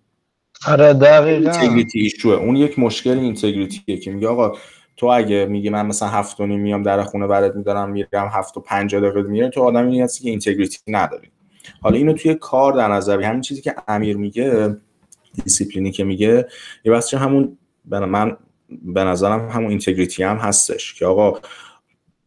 آره 0.67 0.93
دقیقا. 0.93 1.51
integrity 1.51 2.13
اون 2.25 2.55
یک 2.55 2.79
مشکل 2.79 3.19
integrity 3.19 3.89
ه 3.89 3.97
که 3.97 4.11
میگه 4.11 4.27
آقا 4.27 4.53
تو 5.01 5.07
اگه 5.07 5.45
میگی 5.45 5.69
من 5.69 5.85
مثلا 5.85 6.07
هفت 6.07 6.39
و 6.39 6.47
نیم 6.47 6.59
میام 6.59 6.83
در 6.83 7.03
خونه 7.03 7.27
برات 7.27 7.55
میدارم 7.55 7.89
میرم 7.89 8.29
هفت 8.33 8.57
و 8.57 8.59
پنجاه 8.59 9.01
دقیقه 9.01 9.21
میره 9.21 9.49
تو 9.49 9.61
آدمی 9.61 10.01
هستی 10.01 10.23
که 10.23 10.29
integrity 10.29 10.77
نداری. 10.87 11.27
حالا 11.81 11.95
اینو 11.95 12.13
توی 12.13 12.35
کار 12.35 12.73
در 12.73 12.87
نظر 12.87 13.21
همین 13.21 13.41
چیزی 13.41 13.61
که 13.61 13.75
امیر 13.87 14.17
میگه 14.17 14.77
دیسیپلینی 15.43 15.91
که 15.91 16.03
میگه 16.03 16.47
یه 16.85 16.91
بحث 16.91 17.13
همون 17.13 17.57
من 17.85 18.37
به 18.69 19.03
نظرم 19.03 19.49
همون 19.49 19.69
integrity 19.69 20.23
هم 20.23 20.37
هستش 20.37 20.93
که 20.93 21.05
آقا 21.05 21.39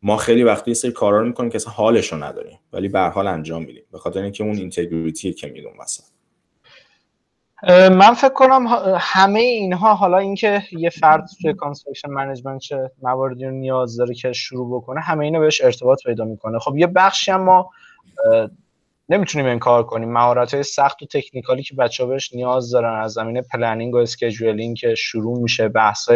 ما 0.02 0.16
خیلی 0.16 0.42
وقتی 0.42 0.70
یه 0.70 0.74
سری 0.74 0.92
کارا 0.92 1.20
رو 1.20 1.26
می‌کنیم 1.26 1.50
که 1.50 1.56
اصلا 1.56 1.72
حالش 1.72 2.12
نداریم 2.12 2.58
ولی 2.72 2.88
به 2.88 3.00
حال 3.00 3.26
انجام 3.26 3.64
میدیم. 3.64 3.82
به 3.92 3.98
خاطر 3.98 4.22
اینکه 4.22 4.44
اون 4.44 4.56
integrity 4.56 5.32
که 5.32 5.46
میدون 5.46 5.72
مثلا 5.82 6.06
من 7.68 8.14
فکر 8.14 8.32
کنم 8.32 8.66
همه 8.98 9.40
اینها 9.40 9.94
حالا 9.94 10.18
اینکه 10.18 10.62
یه 10.72 10.90
فرد 10.90 11.26
توی 11.42 11.54
construction 11.54 12.10
management 12.10 12.60
چه 12.60 12.90
مواردی 13.02 13.44
رو 13.44 13.50
نیاز 13.50 13.96
داره 13.96 14.14
که 14.14 14.32
شروع 14.32 14.76
بکنه 14.76 15.00
همه 15.00 15.24
اینا 15.24 15.40
بهش 15.40 15.60
ارتباط 15.60 16.02
پیدا 16.06 16.24
می‌کنه. 16.24 16.58
خب 16.58 16.76
یه 16.76 16.86
بخشی 16.86 17.30
هم 17.30 17.42
ما 17.42 17.70
نمی‌تونیم 19.08 19.46
انکار 19.46 19.82
کنیم. 19.82 20.12
مهارت 20.12 20.54
های 20.54 20.62
سخت 20.62 21.02
و 21.02 21.06
technical 21.06 21.57
ی 21.57 21.62
که 21.62 21.74
بچه 21.74 22.06
بهش 22.06 22.34
نیاز 22.34 22.70
دارن 22.70 23.00
از 23.00 23.12
زمینه 23.12 23.42
planning 23.42 23.94
و 23.94 23.98
scheduling 23.98 24.76
که 24.76 24.94
شروع 24.94 25.38
میشه 25.38 25.68
بحث 25.68 26.10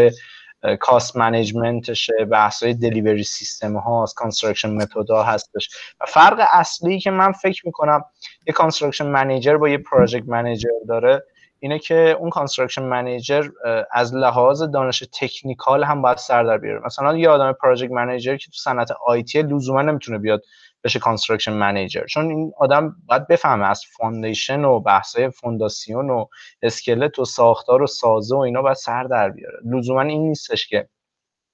cost 0.80 1.16
management 1.16 1.99
شه 1.99 2.24
بحث 2.30 2.62
های 2.62 2.74
delivery 2.74 3.24
system 3.24 3.76
هاست 3.76 4.14
construction 4.14 4.70
method 4.70 5.10
ها 5.10 5.22
هستش. 5.22 5.70
و 6.00 6.04
فرق 6.08 6.46
اصلی 6.52 7.00
که 7.00 7.10
من 7.10 7.32
فکر 7.32 7.66
می‌کنم 7.66 8.04
یه 8.46 8.52
construction 8.52 9.06
manager 9.06 9.56
با 9.56 9.68
یه 9.68 9.78
project 9.78 10.28
manager 10.28 10.68
داره 10.88 11.22
اینه 11.60 11.78
که 11.78 12.16
اون 12.20 12.30
construction 12.30 12.82
manager 12.82 13.48
از 13.92 14.14
لحاظ 14.14 14.62
دانش 14.62 15.02
technical 15.20 15.84
هم 15.84 16.02
باید 16.02 16.16
سر 16.16 16.42
در 16.42 16.58
بیاره. 16.58 16.80
مثلا 16.84 17.16
یه 17.18 17.28
آدم 17.28 17.52
project 17.52 17.90
manager 17.90 18.36
که 18.36 18.46
تو 18.46 18.56
صنعت 18.56 18.90
IT 19.06 19.42
لزوما 19.42 19.82
نمی‌تونه 19.82 20.18
بیاد 20.18 20.42
بشه 20.84 20.98
construction 20.98 21.52
manager 21.52 22.04
چون 22.06 22.30
این 22.30 22.52
آدم 22.58 22.96
باید 23.06 23.26
بفهمه 23.26 23.66
از 23.66 23.82
foundation 23.96 24.64
و 24.64 24.80
بحثای 24.80 25.30
فونداسیون 25.30 26.10
و 26.10 26.24
اسکلت 26.62 27.18
و 27.18 27.24
ساختار 27.24 27.82
و 27.82 27.86
سازه 27.86 28.36
و 28.36 28.38
اینا 28.38 28.62
باید 28.62 28.76
سر 28.76 29.04
در 29.04 29.30
بیاره. 29.30 29.58
لزوما 29.64 30.02
این 30.02 30.28
نیستش 30.28 30.68
که 30.68 30.88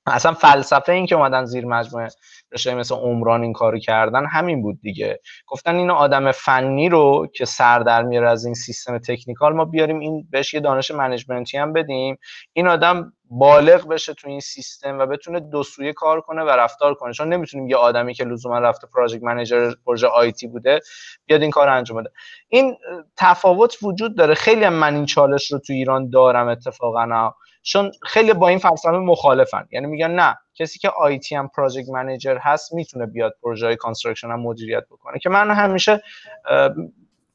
اصلا 0.06 0.32
فلسفه 0.32 0.92
این 0.92 1.06
که 1.06 1.14
اومدن 1.14 1.44
زیر 1.44 1.66
مجموعه 1.66 2.08
رشته 2.52 2.74
مثل 2.74 2.94
عمران 2.94 3.42
این 3.42 3.52
کارو 3.52 3.78
کردن 3.78 4.26
همین 4.26 4.62
بود 4.62 4.80
دیگه. 4.82 5.20
گفتن 5.46 5.76
این 5.76 5.90
آدم 5.90 6.32
فنی 6.32 6.88
رو 6.88 7.26
که 7.34 7.44
سر 7.44 7.78
در 7.78 8.02
میاره 8.02 8.30
از 8.30 8.44
این 8.44 8.54
سیستم 8.54 8.98
تکنیکال 8.98 9.52
ما 9.52 9.64
بیاریم 9.64 9.98
این 9.98 10.26
بهش 10.30 10.54
یه 10.54 10.60
دانش 10.60 10.90
منیجمنتی 10.90 11.58
هم 11.58 11.72
بدیم. 11.72 12.18
این 12.52 12.68
آدم 12.68 13.12
بالغ 13.30 13.88
بشه 13.88 14.14
تو 14.14 14.28
این 14.28 14.40
سیستم 14.40 14.98
و 14.98 15.06
بتونه 15.06 15.40
دو 15.40 15.62
سویه 15.62 15.92
کار 15.92 16.20
کنه 16.20 16.42
و 16.42 16.48
رفتار 16.48 16.94
کنه. 16.94 17.12
چون 17.12 17.32
نمی‌تونیم 17.32 17.68
یه 17.68 17.76
آدمی 17.76 18.14
که 18.14 18.24
لزوما 18.24 18.58
رفته 18.58 18.86
پراجکت 18.94 19.22
منیجر 19.22 19.72
پروژه 19.86 20.06
آیتی 20.06 20.46
بوده 20.46 20.80
بیاد 21.26 21.42
این 21.42 21.50
کار 21.50 21.68
انجام 21.68 22.00
بده. 22.00 22.10
این 22.48 22.76
تفاوت 23.16 23.76
وجود 23.82 24.16
داره. 24.16 24.34
خیلی 24.34 24.68
من 24.68 24.94
این 24.94 25.06
چالش 25.06 25.52
رو 25.52 25.58
تو 25.58 25.72
ایران 25.72 26.10
دارم 26.10 26.48
اتفاقا. 26.48 27.32
چون 27.66 27.92
خیلی 28.02 28.32
با 28.32 28.48
این 28.48 28.58
فلسفه 28.58 28.90
مخالفن. 28.90 29.68
یعنی 29.72 29.86
میگن 29.86 30.10
نه 30.10 30.38
کسی 30.54 30.78
که 30.78 30.88
IT 30.88 31.34
هم 31.34 31.48
project 31.48 31.88
manager 31.88 32.36
هست 32.36 32.72
می‌تونه 32.72 33.06
بیاد 33.06 33.36
پروژه 33.42 33.76
construction 33.76 34.28
هم 34.28 34.40
مدیریت 34.40 34.84
بکنه. 34.90 35.18
که 35.18 35.28
من 35.28 35.50
همیشه 35.50 36.02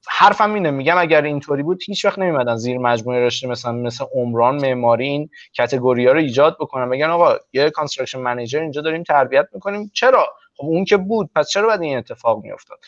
حرفم 0.07 0.53
اینه 0.53 0.71
میگم 0.71 0.97
اگر 0.97 1.21
اینطوری 1.21 1.63
بود 1.63 1.83
هیچ 1.85 2.05
وقت 2.05 2.19
نمیمدن 2.19 2.55
زیر 2.55 2.77
مجموعه 2.77 3.25
رشته 3.25 3.47
مثلا 3.47 3.71
مثل 3.71 4.05
عمران 4.15 4.55
معماری 4.55 5.07
این 5.07 5.29
category 5.57 6.07
ها 6.07 6.13
رو 6.13 6.19
ایجاد 6.19 6.57
بکنن. 6.59 6.87
میگن 6.87 7.09
آقا 7.09 7.35
یه 7.53 7.69
construction 7.69 8.19
manager 8.19 8.61
اینجا 8.61 8.81
داریم 8.81 9.03
تربیت 9.03 9.45
می‌کنیم. 9.53 9.91
چرا؟ 9.93 10.27
خب 10.55 10.65
اون 10.65 10.85
که 10.85 10.97
بود 10.97 11.29
پس 11.35 11.49
چرا 11.49 11.67
باید 11.67 11.81
این 11.81 11.97
اتفاق 11.97 12.43
میافتاد؟ 12.43 12.79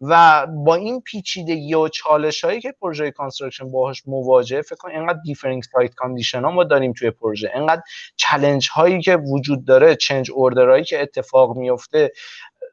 و 0.00 0.46
با 0.46 0.74
این 0.74 1.00
پیچیدگی 1.00 1.74
و 1.74 1.88
چالش 1.88 2.44
هایی 2.44 2.60
که 2.60 2.74
پروژه 2.80 3.10
construction 3.10 3.70
باهاش 3.70 4.02
مواجهه 4.06 4.62
فکر 4.62 4.76
کنم 4.76 4.94
اینقدر 4.94 5.18
different 5.24 5.64
site 5.72 5.94
condition 5.94 6.44
ها 6.44 6.50
ما 6.50 6.64
داریم 6.64 6.92
توی 6.92 7.10
پروژه. 7.10 7.50
اینقدر 7.54 7.82
challenge 8.16 8.68
هایی 8.72 9.00
که 9.00 9.16
وجود 9.16 9.64
داره 9.64 9.96
change 9.96 10.30
order 10.30 10.68
هایی 10.68 10.84
که 10.84 11.02
اتفاق 11.02 11.56
میفته 11.56 12.12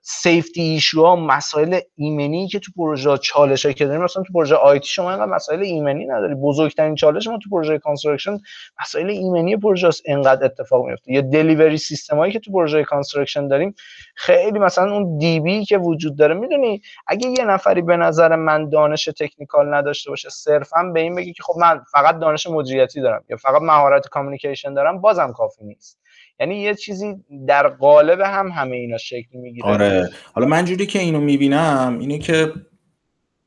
safety 0.08 0.62
issue 0.62 1.06
ها 1.06 1.16
مسائل 1.16 1.80
ایمنی 1.96 2.48
که 2.48 2.60
تو 2.60 2.72
پروژه 2.76 3.18
چالش 3.18 3.66
هایی 3.66 3.74
که 3.74 3.86
داریم 3.86 4.04
مثلا 4.04 4.24
تو 4.24 4.34
پروژه 4.34 4.56
IT 4.56 4.88
شما 4.88 5.10
اینقدر 5.10 5.32
مسائل 5.32 5.64
ایمنی 5.64 6.06
نداری. 6.06 6.36
بزرگترین 6.36 6.96
چالش 6.96 7.28
ما 7.28 7.38
تو 7.44 7.50
پروژه 7.50 7.78
construction 7.78 8.38
مسائل 8.82 9.10
ایمنی 9.10 9.58
پروژه 9.58 9.88
است. 9.88 10.02
اینقدر 10.06 10.46
اتفاق 10.46 10.86
میفته 10.86 11.12
یا 11.12 11.22
delivery 11.22 11.78
system 11.78 12.18
هایی 12.18 12.34
که 12.34 12.40
تو 12.40 12.52
پروژه 12.52 12.84
construction 12.84 13.48
داریم 13.48 13.76
خیلی 14.16 14.60
مثلا 14.60 14.94
اون 14.94 15.18
DB 15.18 15.66
که 15.66 15.78
وجود 15.78 16.18
داره 16.18 16.34
می‌دونی؟ 16.34 16.82
اگه 17.08 17.28
یه 17.28 17.46
نفری 17.46 17.82
به 17.82 17.98
نظر 17.98 18.36
من 18.36 18.70
دانش 18.70 19.06
technical 19.06 19.74
نداشته 19.74 20.10
باشه 20.10 20.30
صرفا 20.30 20.84
به 20.94 21.00
این 21.00 21.16
بگی 21.16 21.34
که 21.34 21.44
خب 21.44 21.54
من 21.60 21.82
فقط 21.92 22.20
دانش 22.20 22.48
مدیریتی 22.48 23.02
دارم 23.02 23.24
یا 23.30 23.38
فقط 23.38 23.62
مهارت 23.62 24.08
communication 24.08 24.74
دارم 24.74 25.02
بازم 25.02 25.32
کافی 25.32 25.64
نیست. 25.66 26.05
یعنی 26.40 26.62
یه 26.62 26.76
چیزی 26.76 27.16
در 27.48 27.68
قالب 27.68 28.20
هم 28.20 28.48
همه 28.48 28.76
اینا 28.76 28.98
شکل 28.98 29.38
می‌گیره. 29.38 29.66
آره. 29.66 30.10
حالا 30.34 30.48
من 30.48 30.66
جوری 30.66 30.86
که 30.86 31.00
اینو 31.00 31.20
می‌بینم 31.20 31.98
اینه 32.00 32.20
که 32.20 32.54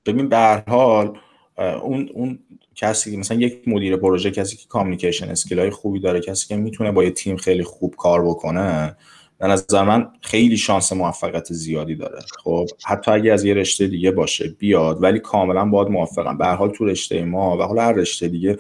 ببین 0.06 0.28
به 0.28 0.64
حال 0.68 1.18
اون 1.82 2.10
اون 2.14 2.38
کسی 2.74 3.16
مثلا 3.16 3.38
یک 3.38 3.68
مدیر 3.68 3.96
پروژه 3.96 4.30
کسی 4.30 4.56
که 4.56 4.66
کامیکیشن 4.68 5.28
اسکیل 5.28 5.58
های 5.58 5.70
خوبی 5.70 6.00
داره 6.00 6.20
کسی 6.20 6.48
که 6.48 6.56
می‌تونه 6.56 6.92
با 6.92 7.04
یه 7.04 7.10
تیم 7.10 7.36
خیلی 7.36 7.62
خوب 7.62 7.94
کار 7.96 8.26
بکنه 8.26 8.96
به 9.38 9.46
نظر 9.46 9.84
من 9.84 10.08
خیلی 10.20 10.56
شانس 10.56 10.92
موفقیت 10.92 11.52
زیادی 11.52 11.94
داره. 11.94 12.18
خب 12.44 12.66
حتی 12.86 13.10
اگه 13.10 13.32
از 13.32 13.44
یه 13.44 13.54
رشته 13.54 13.86
دیگه 13.86 14.10
باشه 14.10 14.48
بیاد 14.58 15.02
ولی 15.02 15.18
کاملا 15.18 15.64
باید 15.64 15.88
موفقم. 15.88 16.38
به 16.38 16.44
هر 16.46 16.54
حال 16.54 16.70
تو 16.70 16.84
رشته 16.84 17.24
ما 17.24 17.58
و 17.58 17.62
حالا 17.62 17.82
هر 17.82 17.92
رشته 17.92 18.28
دیگه 18.28 18.58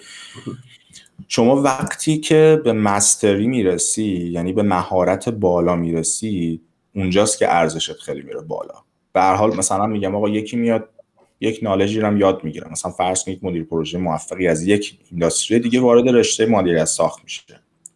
شما 1.28 1.62
وقتی 1.62 2.18
که 2.18 2.60
به 2.64 2.72
مستری 2.72 3.46
می‌رسی 3.46 4.30
یعنی 4.32 4.52
به 4.52 4.62
مهارت 4.62 5.28
بالا 5.28 5.76
می‌رسی 5.76 6.60
اونجاست 6.94 7.38
که 7.38 7.54
ارزشت 7.54 7.92
خیلی 7.92 8.22
میره 8.22 8.40
بالا. 8.40 8.74
به 9.12 9.20
هر 9.20 9.34
حال 9.34 9.56
مثلا 9.56 9.86
میگم 9.86 10.14
آقا 10.16 10.28
یکی 10.28 10.56
میاد 10.56 10.88
یک 11.40 11.60
نالجی 11.62 12.00
رو 12.00 12.18
یاد 12.18 12.44
می‌گیره 12.44 12.68
مثلا 12.72 12.92
فرض 12.92 13.24
کنید 13.24 13.38
مدیر 13.42 13.64
پروژه 13.64 13.98
موفقی 13.98 14.48
از 14.48 14.66
یک 14.66 14.98
اینداستری 15.10 15.58
دیگه 15.58 15.80
وارد 15.80 16.08
رشته 16.08 16.46
مدیریت 16.46 16.84
ساخت 16.84 17.24
میشه. 17.24 17.42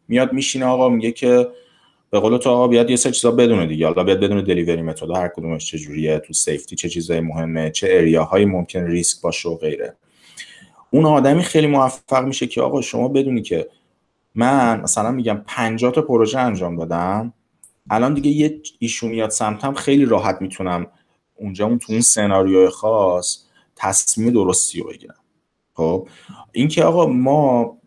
میاد 0.08 0.32
میشینه 0.32 0.64
آقا 0.64 0.88
میگه 0.88 1.12
که 1.12 1.48
به 2.10 2.20
قول 2.20 2.36
تو 2.36 2.50
آقا 2.50 2.68
بیاد 2.68 2.90
یه 2.90 2.96
سه 2.96 3.10
چیزا 3.10 3.30
بدونه 3.30 3.66
دیگه. 3.66 3.86
حالا 3.86 4.04
بیاد 4.04 4.20
بدونه 4.20 4.42
دلیوری 4.42 4.82
متد 4.82 5.10
هر 5.10 5.28
کدومش 5.28 5.66
چه 5.66 5.78
جوریه 5.78 6.18
تو 6.18 6.32
سیفتی 6.32 6.76
چه 6.76 6.88
چیزای 6.88 7.20
مهمه 7.20 7.70
چه 7.70 7.88
اریاهایی 7.90 8.44
ممکن 8.44 8.84
ریسک 8.84 9.22
باشه 9.22 9.48
و 9.48 9.56
غیره. 9.56 9.96
اون 10.94 11.06
آدمی 11.06 11.42
خیلی 11.42 11.66
موفق 11.66 12.24
میشه 12.24 12.46
که 12.46 12.62
آقا 12.62 12.80
شما 12.80 13.08
بدونی 13.08 13.42
که 13.42 13.68
من 14.34 14.80
مثلا 14.80 15.10
میگم 15.10 15.42
50 15.46 15.92
تا 15.92 16.02
پروژه 16.02 16.38
انجام 16.38 16.76
دادم 16.76 17.32
الان 17.90 18.14
دیگه 18.14 18.30
یه 18.30 18.60
issue 18.78 19.10
میاد 19.10 19.30
سمتم 19.30 19.74
خیلی 19.74 20.04
راحت 20.04 20.42
می‌تونم 20.42 20.86
اونجا 21.34 21.66
اون 21.66 21.78
تو 21.78 21.92
اون 21.92 22.00
سناریوی 22.00 22.68
خاص 22.68 23.44
تصمیم 23.76 24.30
درستی 24.30 24.80
رو 24.80 24.88
بگیرم. 24.88 25.14
خب 25.74 26.08
اینکه 26.52 26.84
آقا 26.84 27.06
ما 27.06 27.78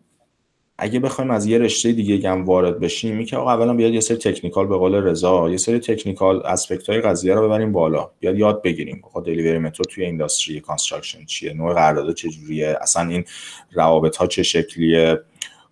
اگه 0.78 1.00
بخوایم 1.00 1.30
از 1.30 1.46
یه 1.46 1.58
رشته 1.58 1.92
دیگه 1.92 2.30
هم 2.30 2.44
وارد 2.44 2.80
بشیم 2.80 3.24
که 3.24 3.36
آقا 3.36 3.52
اولا 3.52 3.74
بیاد 3.74 3.92
یه 3.92 4.00
سری 4.00 4.16
technical 4.16 4.66
به 4.66 4.76
قول 4.76 4.94
رضا 4.94 5.50
یه 5.50 5.56
سری 5.56 5.78
technical 5.78 6.42
aspect 6.46 6.90
های 6.90 7.00
قضیه 7.00 7.34
رو 7.34 7.46
ببریم 7.48 7.72
بالا. 7.72 8.10
بیاد 8.20 8.38
یاد 8.38 8.62
بگیریم. 8.62 9.02
آقا 9.04 9.20
delivery 9.20 9.58
method 9.58 9.84
توی 9.84 10.04
industry 10.04 10.60
construction 10.60 11.24
چیه؟ 11.24 11.52
نوع 11.52 11.74
قرارداد 11.74 12.14
چجوریه 12.14 12.78
اصلا 12.80 13.08
این 13.08 13.24
روابط 13.72 14.16
ها 14.16 14.26
چه 14.26 14.42
شکلیه؟ 14.42 15.20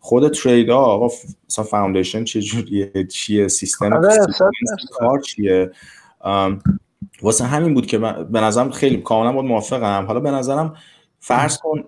خود 0.01 0.29
ترید 0.29 0.69
ها 0.69 0.85
آقا 0.85 1.09
مثلا 1.49 1.65
فاوندیشن 1.65 2.25
چجوریه 2.25 2.93
چیه؟ 3.13 3.49
سیستم 3.49 3.93
آره، 3.93 4.27
کار 4.93 5.21
چیه؟ 5.21 5.71
واسه 7.23 7.45
همین 7.45 7.75
بود 7.75 7.87
که 7.87 7.99
به 7.99 8.41
نظرم 8.41 8.71
خیلی 8.71 8.97
کاملا 8.97 9.33
بود 9.33 9.45
موافقم. 9.45 10.05
حالا 10.07 10.21
به 10.21 10.31
نظرم 10.31 10.77
فرض 11.21 11.59
کن 11.59 11.85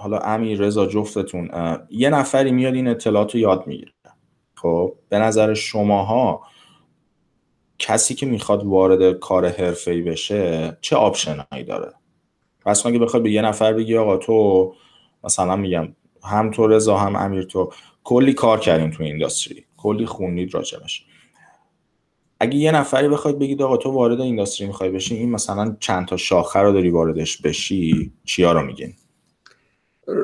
حالا 0.00 0.18
امیر 0.18 0.58
رضا 0.58 0.86
جفتتون 0.86 1.50
یه 1.90 2.10
نفری 2.10 2.52
میاد 2.52 2.74
این 2.74 2.88
اطلاعات 2.88 3.34
رو 3.34 3.40
یاد 3.40 3.66
می‌گیره. 3.66 3.92
خب 4.54 4.94
به 5.08 5.18
نظر 5.18 5.54
شماها 5.54 6.42
کسی 7.78 8.14
که 8.14 8.26
می‌خواد 8.26 8.64
وارد 8.66 9.18
کار 9.18 9.48
حرفه‌ای 9.48 10.02
بشه 10.02 10.76
چه 10.80 10.96
آپشنایی 10.96 11.64
داره؟ 11.66 11.92
پس 12.64 12.86
اگه 12.86 12.98
بخواد 12.98 13.22
به 13.22 13.30
یه 13.30 13.42
نفر 13.42 13.72
بگی 13.72 13.96
آقا 13.96 14.16
تو 14.16 14.74
مثلا 15.24 15.56
میگم 15.56 15.88
هم 16.24 16.50
تو 16.50 16.66
رضا 16.66 16.96
هم 16.98 17.16
امیر 17.16 17.42
تو 17.42 17.72
کلی 18.04 18.32
کار 18.32 18.60
کردین 18.60 18.90
تو 18.90 19.02
اینداستری 19.02 19.64
کلی 19.76 20.06
خونید 20.06 20.54
راجبش. 20.54 21.04
اگه 22.40 22.56
یه 22.58 22.72
نفری 22.72 23.08
بخواد 23.08 23.38
بگید 23.38 23.62
آقا 23.62 23.76
تو 23.76 23.90
وارد 23.90 24.20
اینداستری 24.20 24.66
می‌خوای 24.66 24.90
بشی 24.90 25.14
این 25.14 25.30
مثلا 25.30 25.76
چند 25.80 26.06
تا 26.06 26.16
شاخه 26.16 26.60
رو 26.60 26.72
داری 26.72 26.90
واردش 26.90 27.42
بشی 27.42 28.12
چیا 28.24 28.52
رو 28.52 28.62
میگین؟ 28.62 28.94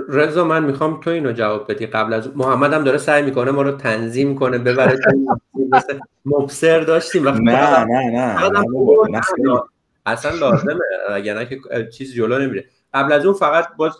رضا 0.09 0.45
من 0.45 0.65
می‌خوام 0.65 1.01
تو 1.01 1.11
اینو 1.11 1.33
جواب 1.33 1.73
بدی. 1.73 1.87
قبل 1.87 2.13
از 2.13 2.37
محمد 2.37 2.73
هم 2.73 2.85
داره 2.85 2.99
سعی 2.99 3.23
می‌کنه 3.23 3.51
ما 3.51 3.63
رو 3.63 3.73
تنظیم 3.73 4.35
کنه 4.35 4.59
ببره 4.59 4.99
مبصر 6.25 6.81
داشتیم. 6.81 7.29
نه 7.29 7.85
نه 7.85 8.11
نه, 8.11 8.49
نه, 8.49 9.63
اصلا 10.07 10.33
لازمه 10.39 10.75
اگر 11.11 11.45
که 11.45 11.61
چیز 11.93 12.15
جلو 12.15 12.39
نمیره. 12.39 12.65
قبل 12.95 13.13
از 13.13 13.27
اون 13.27 13.35
فقط 13.35 13.69
باز 13.77 13.93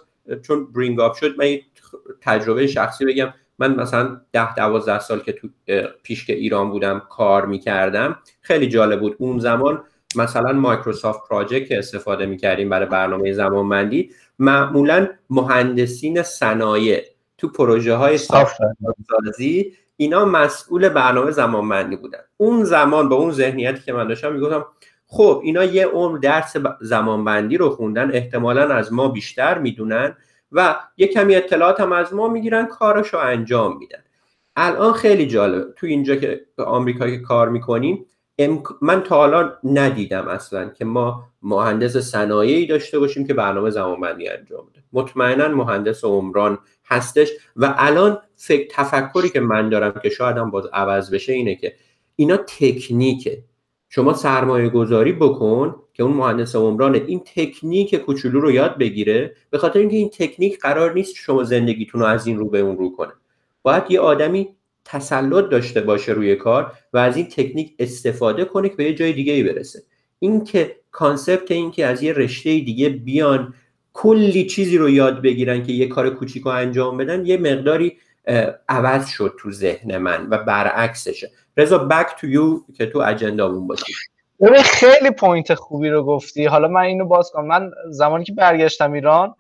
چون 0.43 0.73
برینگ 0.73 1.01
اپ 1.01 1.15
شد 1.15 1.39
من 1.39 1.47
تجربه 2.21 2.67
شخصی 2.67 3.05
بگم. 3.05 3.35
من 3.59 3.75
مثلا 3.75 4.21
ده 4.33 4.55
دوازده 4.55 4.99
سال 4.99 5.21
که 5.21 5.33
تو 5.33 5.49
پیش 6.03 6.27
که 6.27 6.33
ایران 6.33 6.71
بودم 6.71 7.03
کار 7.11 7.47
می‌کردم 7.47 8.19
خیلی 8.41 8.69
جالب 8.69 9.01
بود. 9.01 9.17
اون 9.19 9.39
زمان 9.39 9.83
مثلا 10.17 10.53
مایکروسافت 10.53 11.29
پراجکت 11.29 11.73
استفاده 11.73 12.27
می‌کردیم 12.27 12.69
برای 12.69 12.87
برنامه 12.87 13.33
زمانبندی 13.33 14.11
معمولا 14.39 15.09
مهندسین 15.31 16.23
صنایع 16.23 17.05
تو 17.39 17.49
پروژه 17.49 17.95
های 17.95 18.19
سازی 18.19 19.73
اینا 19.97 20.25
مسئول 20.25 20.89
برنامه 20.89 21.31
زمانبندی 21.31 21.97
بودن. 21.97 22.19
اون 22.37 22.65
زمان 22.65 23.09
با 23.09 23.17
اون 23.17 23.31
ذهنیتی 23.31 23.83
که 23.83 23.93
من 23.93 24.09
داشتم 24.09 24.33
می‌گفتم 24.33 24.67
خب 25.07 25.41
اینا 25.45 25.65
یه 25.65 25.87
عمر 25.87 26.19
درس 26.19 26.57
زمانبندی 26.81 27.57
رو 27.57 27.71
خوندن 27.71 28.11
احتمالا 28.13 28.75
از 28.75 28.93
ما 28.93 29.09
بیشتر 29.09 29.59
می‌دونن 29.59 30.17
و 30.53 30.77
یه 30.97 31.07
کمی 31.07 31.37
اطلاعات 31.37 31.81
هم 31.81 31.93
از 31.93 32.15
ما 32.15 32.29
می‌گیرن 32.29 32.67
کارش 32.67 33.09
رو 33.09 33.19
انجام 33.19 33.79
میدن. 33.79 33.99
الان 34.57 34.93
خیلی 34.93 35.27
جالب 35.27 35.75
تو 35.77 35.87
اینجا 35.87 36.17
که 36.17 36.47
آمریکا 36.59 37.11
که 37.11 37.19
کار 37.19 37.49
می‌کنیم 37.49 38.07
من 38.81 39.03
تا 39.03 39.17
حالا 39.17 39.53
ندیدم 39.65 40.29
اصلا 40.29 40.69
که 40.69 40.85
ما 40.85 41.25
مهندس 41.45 41.97
صنایعی 41.97 42.67
داشته 42.67 42.99
باشیم 42.99 43.27
که 43.27 43.35
برنامه 43.35 43.71
زمانبندی 43.71 44.29
انجام 44.29 44.67
بده. 44.67 44.83
مطمئنا 44.93 45.49
مهندس 45.49 46.05
عمران 46.05 46.59
هستش 46.85 47.31
و 47.57 47.75
الان 47.79 48.19
فکر 48.37 48.69
تفکری 48.71 49.29
که 49.29 49.41
من 49.41 49.69
دارم 49.69 50.01
که 50.03 50.11
شاید 50.11 50.37
هم 50.37 50.51
باز 50.51 50.65
عوض 50.73 51.15
بشه 51.15 51.33
اینه 51.33 51.55
که 51.55 51.75
اینا 52.17 52.37
تکنیکه. 52.37 53.43
شما 53.89 54.15
سرمایه 54.15 54.69
گذاری 54.69 55.13
بکن 55.13 55.75
که 55.93 56.03
اون 56.03 56.13
مهندس 56.13 56.57
عمران 56.57 56.95
این 56.95 57.23
تکنیک 57.35 57.95
کوچولو 57.95 58.41
رو 58.41 58.51
یاد 58.51 58.79
بگیره. 58.79 59.35
به 59.51 59.59
خاطر 59.59 59.79
اینکه 59.79 59.97
این 59.97 60.11
تکنیک 60.11 60.59
قرار 60.61 60.93
نیست 60.93 61.15
شما 61.15 61.45
زندگیتون 61.45 62.01
رو 62.01 62.07
از 62.07 62.27
این 62.27 62.39
رو 62.39 62.49
به 62.49 62.61
اون 62.61 62.79
رو 62.79 62.97
کنه. 62.97 63.13
باید 63.63 63.83
یه 63.89 64.01
آدمی 64.01 64.49
تسلط 64.85 65.49
داشته 65.49 65.81
باشه 65.81 66.13
روی 66.13 66.37
کار 66.37 66.73
و 66.93 66.99
از 66.99 67.17
این 67.17 67.27
تکنیک 67.27 67.75
استفاده 67.79 68.45
کنه 68.45 68.69
که 68.69 68.77
به 68.77 68.85
یه 68.85 68.95
جای 68.95 69.13
دیگه 69.13 69.33
ای 69.33 69.43
برسه. 69.43 69.83
این 70.19 70.45
که 70.45 70.77
concept 70.95 71.51
این 71.51 71.71
که 71.71 71.87
از 71.87 72.03
یه 72.03 72.13
رشته 72.13 72.51
دیگه 72.51 72.89
بیان 72.89 73.55
کلی 73.93 74.47
چیزی 74.47 74.79
رو 74.79 74.91
یاد 74.91 75.23
بگیرن 75.23 75.63
که 75.63 75.73
یه 75.73 75.89
کار 75.89 76.11
کوچیک 76.11 76.43
رو 76.43 76.51
انجام 76.51 76.97
بدن 76.97 77.27
یه 77.27 77.37
مقداری 77.37 77.97
عوض 78.69 79.07
شد 79.07 79.35
تو 79.39 79.53
ذهن 79.53 79.99
من 79.99 80.27
و 80.31 80.39
برعکسشه. 80.39 81.31
رضا 81.57 81.79
back 81.79 82.07
to 82.21 82.27
you 82.27 82.61
که 82.77 82.87
تو 82.87 82.99
agenda 82.99 83.46
مون 83.46 83.69
ببین 84.41 84.63
خیلی 84.63 85.11
point 85.11 85.55
خوبی 85.55 85.89
رو 85.89 86.05
گفتی. 86.05 86.47
حالا 86.47 86.69
من 86.69 86.81
اینو 86.81 87.05
باز 87.05 87.31
کنم. 87.31 87.47
من 87.47 87.71
زمانی 87.91 88.25
که 88.25 88.33
برگشتم 88.33 88.93
ایران 88.93 89.35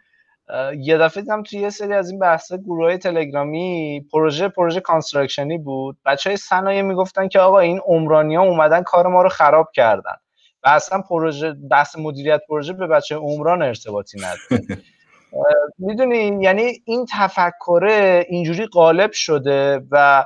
یه 0.78 0.98
دفعه 0.98 1.22
دیدم 1.22 1.42
توی 1.42 1.58
یه 1.58 1.70
سری 1.70 1.92
از 1.92 2.10
این 2.10 2.18
بحث 2.18 2.52
گروه 2.52 2.96
تلگرامی 2.96 4.06
پروژه 4.12 4.48
پروژه 4.48 4.80
construction 4.80 5.52
ی 5.52 5.58
بود. 5.58 5.96
بچه 6.06 6.30
های 6.30 6.36
صنایع 6.36 6.82
می‌گفتن 6.82 7.28
که 7.28 7.38
آقا 7.38 7.58
این 7.58 7.80
عمرانی 7.86 8.36
ها 8.36 8.42
اومدن 8.42 8.82
کار 8.82 9.06
ما 9.06 9.22
رو 9.22 9.28
خراب 9.28 9.70
کردن. 9.74 10.16
و 10.64 10.68
اصلا 10.68 11.00
پروژه 11.00 11.52
بحث 11.52 11.98
مدیریت 11.98 12.40
پروژه 12.48 12.72
به 12.72 12.86
بچه 12.86 13.16
عمران 13.16 13.62
ارتباطی 13.62 14.18
نداره. 14.18 14.82
می‌دونی 15.78 16.42
یعنی 16.42 16.82
این 16.84 17.06
تفکره 17.10 18.26
اینجوری 18.28 18.66
غالب 18.66 19.12
شده 19.12 19.80
و 19.90 20.24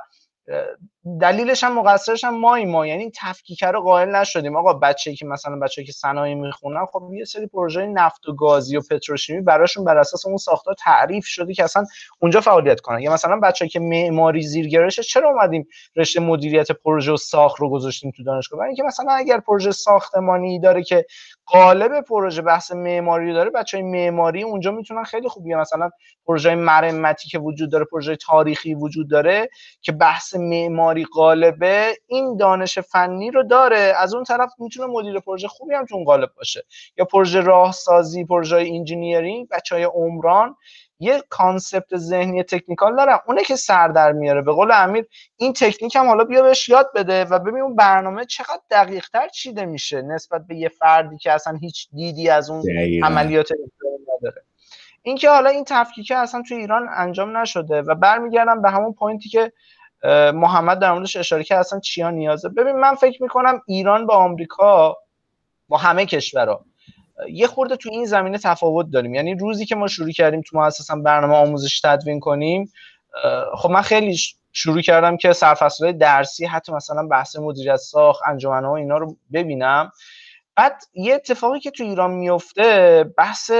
دلیلش 1.20 1.64
هم 1.64 1.78
مقصرش 1.78 2.24
هم 2.24 2.38
مایی 2.40 2.64
ما 2.64 2.86
یعنی 2.86 3.12
تفکیک 3.16 3.64
رو 3.64 3.80
قائل 3.80 4.16
نشدیم. 4.16 4.56
آقا 4.56 4.72
بچه 4.72 5.14
که 5.14 5.26
مثلا 5.26 5.56
بچه 5.56 5.84
که 5.84 5.92
صنایع 5.92 6.34
می‌خونن 6.34 6.86
خب 6.86 7.10
یه 7.12 7.24
سری 7.24 7.46
پروژه 7.46 7.86
نفت 7.86 8.28
و 8.28 8.34
گازی 8.34 8.76
و 8.76 8.80
پتروشیمی 8.90 9.40
براشون 9.40 9.84
بر 9.84 9.98
اساس 9.98 10.26
اون 10.26 10.36
ساختار 10.36 10.74
تعریف 10.78 11.26
شده 11.26 11.54
که 11.54 11.64
اصلا 11.64 11.84
اونجا 12.18 12.40
فعالیت 12.40 12.80
کنن. 12.80 12.98
یا 12.98 13.12
مثلا 13.12 13.40
بچه 13.40 13.68
که 13.68 13.80
معماری 13.80 14.42
زیرگرشه 14.42 15.02
چرا 15.02 15.30
اومدیم 15.30 15.68
رشته 15.96 16.20
مدیریت 16.20 16.72
پروژه 16.72 17.12
و 17.12 17.16
ساخت 17.16 17.60
رو 17.60 17.70
گذاشتیم 17.70 18.12
تو 18.16 18.24
دانشگاه؟ 18.24 18.58
برای 18.58 18.68
اینکه 18.68 18.82
مثلا 18.82 19.12
اگر 19.12 19.40
پروژه 19.40 19.70
ساختمانی 19.70 20.60
داره 20.60 20.82
که 20.82 21.06
قالب 21.50 22.00
پروژه 22.00 22.42
بحث 22.42 22.72
معماری 22.72 23.32
داره 23.32 23.50
بچه 23.50 23.76
های 23.76 23.86
معماری 23.86 24.42
اونجا 24.42 24.70
می‌تونن 24.70 25.04
خیلی 25.04 25.28
خوبی 25.28 25.54
مثلا 25.54 25.90
پروژه 26.26 26.54
مرمتی 26.54 27.28
که 27.28 27.38
وجود 27.38 27.72
داره 27.72 27.84
پروژه 27.84 28.16
تاریخی 28.16 28.74
وجود 28.74 29.10
داره 29.10 29.48
که 29.80 29.92
بحث 29.92 30.34
معماری 30.36 31.04
قالبه 31.04 31.96
این 32.06 32.36
دانش 32.36 32.78
فنی 32.78 33.30
رو 33.30 33.42
داره. 33.42 33.94
از 33.96 34.14
اون 34.14 34.24
طرف 34.24 34.52
می‌تونه 34.58 34.92
مدیر 34.92 35.20
پروژه 35.20 35.48
خوبی 35.48 35.74
هم 35.74 35.84
تو 35.86 36.04
قالب 36.04 36.30
باشه. 36.36 36.64
یا 36.98 37.04
پروژه 37.04 37.40
راهسازی 37.40 38.24
پروژه 38.24 38.56
engineering 38.56 39.48
بچه 39.48 39.74
های 39.74 39.84
عمران 39.84 40.54
یه 41.00 41.22
concept 41.28 41.96
ذهنی 41.96 42.42
technical 42.42 42.96
دارن 42.96 43.18
اونه 43.26 43.44
که 43.44 43.56
سر 43.56 43.88
در 43.88 44.12
میاره. 44.12 44.42
به 44.42 44.52
قول 44.52 44.70
امیر 44.72 45.06
این 45.36 45.52
تکنیک 45.52 45.96
هم 45.96 46.06
حالا 46.06 46.24
بیا 46.24 46.42
بهش 46.42 46.68
یاد 46.68 46.90
بده 46.94 47.24
و 47.24 47.38
ببین 47.38 47.60
اون 47.60 47.76
برنامه 47.76 48.24
چقدر 48.24 48.60
دقیق 48.70 49.08
تر 49.08 49.28
چیده 49.28 49.64
میشه 49.64 50.02
نسبت 50.02 50.46
به 50.46 50.56
یه 50.56 50.68
فردی 50.68 51.18
که 51.18 51.32
اصلا 51.32 51.58
هیچ 51.60 51.88
دیدی 51.92 52.30
از 52.30 52.50
اون 52.50 52.64
عملیات 53.04 53.48
نداره. 54.18 54.42
اینکه 55.02 55.30
حالا 55.30 55.50
این 55.50 55.64
تفکیکه 55.64 56.16
اصلا 56.16 56.42
تو 56.48 56.54
ایران 56.54 56.88
انجام 56.96 57.36
نشده 57.36 57.82
و 57.82 57.94
برمیگردم 57.94 58.62
به 58.62 58.70
همون 58.70 58.92
پوینتی 58.92 59.28
که 59.28 59.52
محمد 60.34 60.78
در 60.78 60.92
موردش 60.92 61.16
اشاره 61.16 61.44
کرد 61.44 61.58
اصلا 61.58 61.80
چیا 61.80 62.10
نیازه. 62.10 62.48
ببین 62.48 62.76
من 62.76 62.94
فکر 62.94 63.22
می‌کنم 63.22 63.62
ایران 63.66 64.06
با 64.06 64.14
آمریکا 64.14 64.96
با 65.68 65.76
همه 65.76 66.06
کشورها 66.06 66.64
یه 67.30 67.46
خورده 67.46 67.76
تو 67.76 67.88
این 67.92 68.04
زمینه 68.04 68.38
تفاوت 68.38 68.86
داریم. 68.92 69.14
یعنی 69.14 69.34
روزی 69.34 69.66
که 69.66 69.74
ما 69.74 69.86
شروع 69.86 70.10
کردیم 70.10 70.40
تو 70.40 70.58
مؤسسا 70.58 70.96
برنامه 70.96 71.34
آموزش 71.34 71.80
تدوین 71.80 72.20
کنیم 72.20 72.72
خب 73.56 73.70
من 73.70 73.82
خیلی 73.82 74.16
شروع 74.52 74.80
کردم 74.80 75.16
که 75.16 75.32
سرفصلهای 75.32 75.92
درسی 75.92 76.46
حتی 76.46 76.72
مثلا 76.72 77.06
بحث 77.06 77.36
مدیریت 77.36 77.76
ساخت 77.76 78.22
انجمنها 78.26 78.70
و 78.70 78.74
اینا 78.74 78.98
رو 78.98 79.16
ببینم. 79.32 79.92
بعد 80.56 80.82
یه 80.94 81.14
اتفاقی 81.14 81.60
که 81.60 81.70
تو 81.70 81.84
ایران 81.84 82.10
میفته 82.10 83.04
بحث 83.16 83.50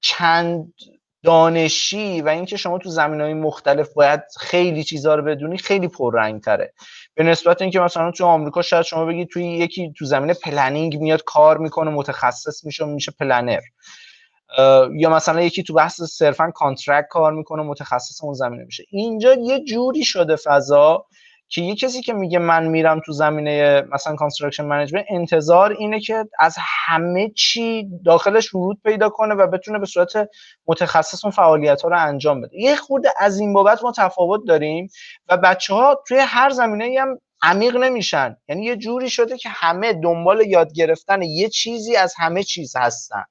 چند 0.00 0.74
دانشی 1.22 2.22
و 2.22 2.28
اینکه 2.28 2.56
شما 2.56 2.78
تو 2.78 2.88
زمینه 2.88 3.20
های 3.20 3.34
مختلف 3.34 3.92
باید 3.94 4.20
خیلی 4.40 4.84
چیزها 4.84 5.14
رو 5.14 5.22
بدونی 5.22 5.58
خیلی 5.58 5.88
پررنگ 5.88 6.42
تره 6.42 6.72
به 7.14 7.24
نسبت 7.24 7.62
اینکه 7.62 7.80
مثلا 7.80 8.10
تو 8.10 8.24
آمریکا 8.24 8.62
شاید 8.62 8.82
شما 8.82 9.04
بگید 9.04 9.28
توی 9.28 9.44
یکی 9.44 9.92
تو 9.98 10.04
زمینه 10.04 10.34
planning 10.34 10.98
میاد 10.98 11.22
کار 11.24 11.58
می‌کنه 11.58 11.90
متخصص 11.90 12.64
میشه 12.64 12.84
میشه 12.84 13.12
planner 13.20 13.60
یا 14.94 15.10
مثلا 15.10 15.42
یکی 15.42 15.62
تو 15.62 15.74
بحث 15.74 16.02
صرفا 16.02 16.50
contract 16.54 17.08
کار 17.10 17.32
می‌کنه 17.32 17.62
متخصص 17.62 18.24
اون 18.24 18.34
زمینه 18.34 18.64
میشه. 18.64 18.84
اینجا 18.90 19.34
یه 19.34 19.64
جوری 19.64 20.04
شده 20.04 20.36
فضا 20.36 21.06
که 21.54 21.62
یه 21.62 21.74
کسی 21.74 22.00
که 22.00 22.12
میگه 22.12 22.38
من 22.38 22.66
میرم 22.66 23.00
تو 23.06 23.12
زمینه 23.12 23.82
مثلا 23.92 24.14
construction 24.14 24.64
management 24.64 25.04
انتظار 25.10 25.72
اینه 25.72 26.00
که 26.00 26.24
از 26.38 26.56
همه 26.86 27.30
چی 27.30 27.90
داخلش 28.04 28.54
ورود 28.54 28.80
پیدا 28.84 29.08
کنه 29.08 29.34
و 29.34 29.46
بتونه 29.46 29.78
به 29.78 29.86
صورت 29.86 30.12
متخصص 30.66 31.24
اون 31.24 31.32
فعالیت 31.32 31.82
ها 31.82 31.88
رو 31.88 31.98
انجام 31.98 32.40
بده. 32.40 32.60
یه 32.60 32.76
خورده 32.76 33.12
از 33.18 33.40
این 33.40 33.52
بابت 33.52 33.84
ما 33.84 33.92
تفاوت 33.96 34.40
داریم 34.46 34.88
و 35.28 35.36
بچه 35.36 35.74
ها 35.74 36.02
توی 36.08 36.18
هر 36.18 36.50
زمینه 36.50 37.00
هم 37.00 37.18
عمیق 37.42 37.76
نمیشن. 37.76 38.36
یعنی 38.48 38.64
یه 38.64 38.76
جوری 38.76 39.10
شده 39.10 39.38
که 39.38 39.48
همه 39.48 39.92
دنبال 39.92 40.40
یاد 40.46 40.72
گرفتن 40.72 41.22
یه 41.22 41.48
چیزی 41.48 41.96
از 41.96 42.14
همه 42.18 42.42
چیز 42.42 42.76
هستن. 42.76 43.24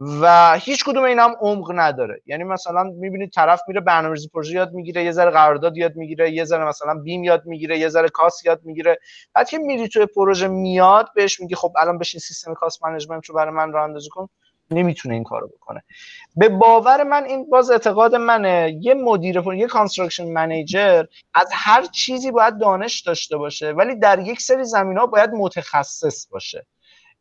و 0.00 0.54
هیچ 0.60 0.84
کدوم 0.84 1.04
اینا 1.04 1.18
هم 1.18 1.36
عمق 1.40 1.72
نداره. 1.74 2.20
یعنی 2.26 2.44
مثلا 2.44 2.82
می‌بینید 2.82 3.32
طرف 3.32 3.60
میره 3.68 3.80
برنامه‌ریزی 3.80 4.28
پروژه 4.28 4.54
یاد 4.54 4.72
می‌گیره 4.72 5.04
یه 5.04 5.12
ذره 5.12 5.30
قرارداد 5.30 5.76
یاد 5.76 5.96
می‌گیره 5.96 6.30
یه 6.30 6.44
ذره 6.44 6.64
مثلا 6.64 6.94
BIM 6.94 7.24
یاد 7.24 7.46
می‌گیره 7.46 7.78
یه 7.78 7.88
ذره 7.88 8.08
cost 8.08 8.44
یاد 8.44 8.60
می‌گیره. 8.64 8.98
بعد 9.34 9.48
که 9.48 9.58
میری 9.58 9.88
توی 9.88 10.06
پروژه 10.06 10.48
میاد 10.48 11.08
بهش 11.14 11.40
میگی 11.40 11.54
خب 11.54 11.72
الان 11.78 11.98
بشین 11.98 12.20
سیستم 12.20 12.54
cost 12.54 12.82
management 12.82 13.26
رو 13.26 13.34
برای 13.34 13.54
من 13.54 13.72
راه 13.72 13.84
اندازی 13.84 14.08
کن. 14.08 14.28
نمی‌تونه 14.70 15.14
این 15.14 15.24
کارو 15.24 15.48
بکنه. 15.48 15.82
به 16.36 16.48
باور 16.48 17.02
من 17.02 17.24
این 17.24 17.50
باز 17.50 17.70
اعتقاد 17.70 18.14
منه. 18.14 18.78
یه 18.80 18.94
مدیر 18.94 19.40
پروژه 19.40 19.58
یه 19.58 19.66
construction 19.66 20.32
manager 20.32 21.04
از 21.34 21.48
هر 21.52 21.82
چیزی 21.86 22.30
باید 22.30 22.58
دانش 22.58 23.00
داشته 23.00 23.36
باشه 23.36 23.72
ولی 23.72 23.94
در 23.94 24.18
یک 24.18 24.40
سری 24.40 24.64
زمینه 24.64 25.06
باید 25.06 25.30
متخصص 25.30 26.26
باشه. 26.30 26.66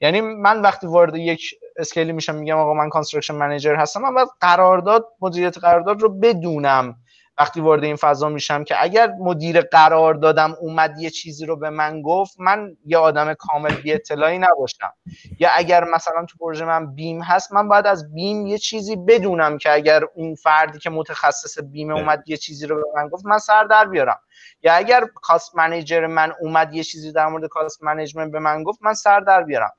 یعنی 0.02 0.22
من 0.22 0.62
وقتی 0.62 0.88
وارد 0.88 1.16
یک 1.16 1.56
skill 1.78 2.06
ی 2.06 2.12
میشم 2.12 2.36
میگم 2.36 2.58
آقا 2.58 2.74
من 2.74 2.90
construction 2.90 3.36
manager 3.36 3.76
هستم 3.76 4.02
من 4.02 4.14
باید 4.14 4.28
قرارداد 4.42 5.06
مدیریت 5.22 5.58
قرارداد 5.58 6.02
رو 6.02 6.10
بدونم 6.10 6.96
وقتی 7.40 7.62
وارد 7.62 7.84
این 7.84 7.96
فضا 7.96 8.30
میشم 8.30 8.64
که 8.64 8.84
اگر 8.84 9.12
مدیر 9.20 9.62
قراردادم 9.62 10.56
اومد 10.62 11.00
یه 11.00 11.10
چیزی 11.10 11.46
رو 11.46 11.56
به 11.56 11.70
من 11.70 12.02
گفت 12.02 12.40
من 12.40 12.78
یه 12.86 12.98
آدم 12.98 13.34
کامل 13.34 13.76
بی 13.76 13.94
اطلاعی 13.94 14.38
نباشم. 14.38 14.94
یا 15.40 15.50
اگر 15.56 15.84
مثلا 15.84 16.26
تو 16.26 16.38
پروژه 16.38 16.66
من 16.66 16.96
BIM 16.96 17.22
هست 17.22 17.54
من 17.54 17.68
باید 17.68 17.88
از 17.88 18.14
BIM 18.14 18.48
یه 18.48 18.58
چیزی 18.58 18.96
بدونم 18.96 19.58
که 19.58 19.74
اگر 19.74 20.04
اون 20.16 20.36
فردی 20.36 20.80
که 20.80 20.90
متخصص 20.90 21.58
BIM 21.72 21.92
اومد 21.92 22.24
یه 22.28 22.38
چیزی 22.38 22.68
رو 22.68 22.76
به 22.76 22.84
من 22.96 23.08
گفت 23.08 23.26
من 23.26 23.38
سر 23.38 23.64
در 23.64 23.86
بیارم. 23.86 24.20
یا 24.64 24.74
اگر 24.74 25.06
cost 25.16 25.56
manager 25.56 26.08
من 26.08 26.34
اومد 26.42 26.74
یه 26.74 26.84
چیزی 26.84 27.12
در 27.12 27.28
مورد 27.28 27.46
cost 27.46 27.84
management 27.84 28.32
به 28.32 28.40
من 28.40 28.64
گفت 28.64 28.80
من 28.82 28.94
سر 28.94 29.20
در 29.20 29.44
بیارم. 29.44 29.72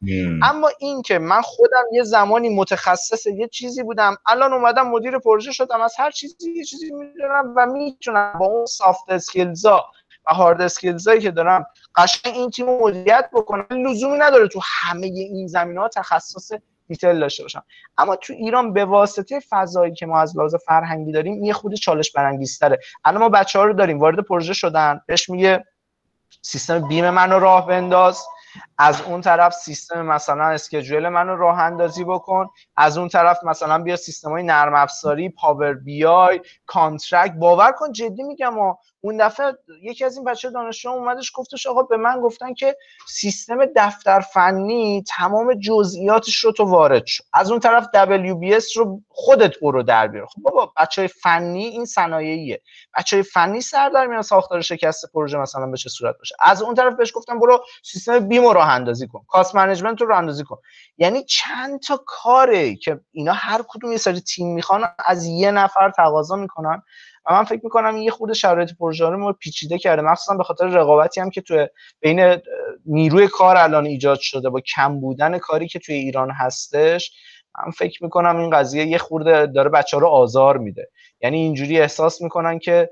اما 0.42 0.70
این 0.78 1.02
که 1.02 1.18
من 1.18 1.40
خودم 1.40 1.84
یه 1.92 2.02
زمانی 2.02 2.54
متخصص 2.54 3.26
یه 3.26 3.48
چیزی 3.48 3.82
بودم 3.82 4.16
الان 4.26 4.52
اومدم 4.52 4.86
مدیر 4.86 5.18
پروژه 5.18 5.52
شدم 5.52 5.80
از 5.80 5.94
هر 5.98 6.10
چیزی 6.10 6.52
یه 6.56 6.64
چیزی 6.64 6.90
می‌دونم 6.92 7.54
و 7.56 7.66
می‌تونم 7.66 8.32
با 8.40 8.46
اون 8.46 8.66
soft 8.66 9.04
skills 9.08 9.74
ا 9.74 9.84
و 10.30 10.34
hard 10.34 10.60
skills 10.60 11.05
ایی 11.05 11.20
که 11.20 11.30
دارم 11.30 11.66
قشنگ 11.96 12.34
این 12.34 12.50
تیم 12.50 12.66
مدیریت 12.66 13.30
بکنم. 13.32 13.66
لزومی 13.70 14.18
نداره 14.18 14.48
تو 14.48 14.60
همه 14.62 15.06
این 15.06 15.46
زمینه 15.46 15.78
ها 15.78 15.88
تخصص 15.88 16.52
detail 16.90 17.20
داشته 17.20 17.42
باشم. 17.42 17.62
اما 17.98 18.16
تو 18.16 18.32
ایران 18.32 18.72
به 18.72 18.84
واسطه 18.84 19.40
فضایی 19.50 19.94
که 19.94 20.06
ما 20.06 20.20
از 20.20 20.36
لحاظ 20.36 20.54
فرهنگی 20.54 21.12
داریم 21.12 21.44
یه 21.44 21.52
خرده 21.52 21.74
چالش 21.74 22.12
برانگیزتره. 22.12 22.78
الان 23.04 23.20
ما 23.20 23.28
بچه 23.28 23.58
ها 23.58 23.64
رو 23.64 23.72
داریم 23.72 23.98
وارد 23.98 24.20
پروژه 24.20 24.52
شدن. 24.52 25.00
بهش 25.06 25.30
میگه 25.30 25.64
سیستم 26.42 26.88
BIM 26.88 27.10
منو 27.10 27.38
راه 27.38 27.66
بنداز. 27.66 28.24
از 28.78 29.02
اون 29.02 29.20
طرف 29.20 29.54
سیستم 29.54 30.06
مثلا 30.06 30.44
schedule 30.44 31.08
منو 31.08 31.36
راه 31.36 31.60
اندازی 31.60 32.04
بکن. 32.04 32.48
از 32.76 32.98
اون 32.98 33.08
طرف 33.08 33.44
مثلا 33.44 33.78
بیا 33.78 33.96
سیستم 33.96 34.30
های 34.30 34.42
نرم 34.42 34.74
افزاری 34.74 35.28
Power 35.28 35.74
BI 35.74 36.40
contract. 36.66 37.34
باور 37.34 37.72
کن 37.72 37.92
جدی 37.92 38.22
میگم 38.22 38.58
و 38.58 38.74
اون 39.00 39.16
دفعه 39.16 39.52
یکی 39.82 40.04
از 40.04 40.16
این 40.16 40.24
بچه 40.24 40.50
دانشجو 40.50 40.88
اومدش 40.88 41.32
گفتش 41.34 41.66
آقا 41.66 41.82
به 41.82 41.96
من 41.96 42.20
گفتن 42.20 42.54
که 42.54 42.76
سیستم 43.08 43.58
دفتر 43.76 44.20
فنی 44.20 45.04
تمام 45.08 45.54
جزئیاتش 45.54 46.36
رو 46.36 46.52
تو 46.52 46.64
وارد 46.64 47.06
شد 47.06 47.24
از 47.32 47.50
اون 47.50 47.60
طرف 47.60 47.86
WBS 47.94 48.76
رو 48.76 49.00
خودت 49.08 49.60
برو 49.60 49.82
در 49.82 50.08
بیار. 50.08 50.26
خب 50.26 50.42
بابا 50.42 50.72
بچه 50.76 51.06
فنی 51.06 51.64
این 51.64 51.84
صنایعیه. 51.84 52.60
بچه 52.98 53.22
فنی 53.22 53.60
سر 53.60 53.88
در 53.88 54.06
میاره 54.06 54.22
ساختار 54.22 54.60
شکست 54.60 55.12
پروژه 55.12 55.38
مثلا 55.38 55.66
به 55.66 55.76
چه 55.76 55.88
صورت 55.88 56.18
باشه؟ 56.18 56.34
از 56.40 56.62
اون 56.62 56.74
طرف 56.74 56.94
بهش 56.96 57.12
گفتم 57.14 57.38
برو 57.38 57.64
سیستم 57.82 58.28
BIM 58.28 58.46
و 58.46 58.52
راه 58.52 58.68
اندازی 58.68 59.06
کن. 59.06 59.24
cost 59.28 59.54
management 59.54 60.00
رو 60.00 60.07
راه 60.07 60.14
اندازی 60.14 60.44
کن. 60.44 60.56
یعنی 60.98 61.24
چند 61.24 61.80
تا 61.80 62.00
کاره 62.06 62.76
که 62.76 63.00
اینا 63.12 63.32
هر 63.32 63.60
کدوم 63.68 63.92
یه 63.92 63.98
سری 63.98 64.20
تیم 64.20 64.54
می‌خوان 64.54 64.84
از 65.06 65.26
یه 65.26 65.50
نفر 65.50 65.90
تقاضا 65.90 66.36
می‌کنن. 66.36 66.82
و 67.30 67.32
من 67.32 67.44
فکر 67.44 67.60
می‌کنم 67.64 67.94
این 67.94 68.02
یه 68.02 68.10
خورده 68.10 68.34
شرایط 68.34 68.70
پروژه 68.78 69.08
رو 69.08 69.32
پیچیده 69.32 69.78
کرده. 69.78 70.02
مخصوصا 70.02 70.36
به 70.36 70.44
خاطر 70.44 70.66
رقابتی 70.66 71.20
هم 71.20 71.30
که 71.30 71.40
تو 71.40 71.66
بین 72.00 72.36
نیروی 72.86 73.28
کار 73.28 73.56
الان 73.56 73.86
ایجاد 73.86 74.18
شده 74.18 74.50
با 74.50 74.60
کم 74.60 75.00
بودن 75.00 75.38
کاری 75.38 75.68
که 75.68 75.78
توی 75.78 75.94
ایران 75.94 76.30
هستش 76.30 77.12
من 77.58 77.70
فکر 77.70 78.04
می‌کنم 78.04 78.36
این 78.36 78.50
قضیه 78.50 78.86
یه 78.86 78.98
خورده 78.98 79.46
داره 79.46 79.70
بچه 79.70 79.96
ها 79.96 80.00
رو 80.00 80.08
آزار 80.08 80.58
میده. 80.58 80.88
یعنی 81.20 81.36
اینجوری 81.36 81.80
احساس 81.80 82.22
می‌کنن 82.22 82.58
که 82.58 82.90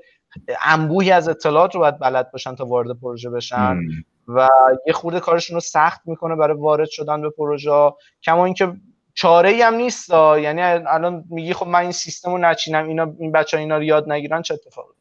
انبوهی 0.63 1.11
از 1.11 1.29
اطلاعات 1.29 1.75
رو 1.75 1.81
باید 1.81 1.99
بلد 1.99 2.31
باشن 2.31 2.55
تا 2.55 2.65
وارد 2.65 2.99
پروژه 2.99 3.29
بشن 3.29 3.79
و 4.27 4.47
یه 4.87 4.93
خورده 4.93 5.19
کارشون 5.19 5.53
رو 5.53 5.59
سخت 5.59 6.01
می‌کنه 6.05 6.35
برای 6.35 6.57
وارد 6.57 6.89
شدن 6.89 7.21
به 7.21 7.29
پروژه 7.29 7.91
کما 8.23 8.45
اینکه 8.45 8.73
چاره 9.21 9.49
ای 9.49 9.61
هم 9.61 9.73
نیست 9.73 10.09
یعنی 10.09 10.61
الان 10.61 11.23
میگی 11.29 11.53
خب 11.53 11.67
من 11.67 11.79
این 11.79 11.91
سیستم 11.91 12.31
رو 12.31 12.37
نچینم 12.37 12.87
اینا 12.87 13.13
این 13.19 13.31
بچه 13.31 13.57
ها 13.57 13.61
اینا 13.61 13.77
رو 13.77 13.83
یاد 13.83 14.11
نگیرن 14.11 14.41
چه 14.41 14.53
اتفاقی 14.53 14.93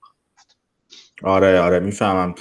آره 1.23 1.61
آره 1.61 1.79
می‌فهمم. 1.79 2.35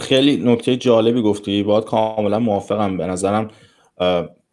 خیلی 0.00 0.52
نکته 0.52 0.76
جالبی 0.76 1.22
گفتی. 1.22 1.62
باید 1.62 1.84
کاملا 1.84 2.38
موافقم. 2.38 2.96
به 2.96 3.06
نظرم 3.06 3.50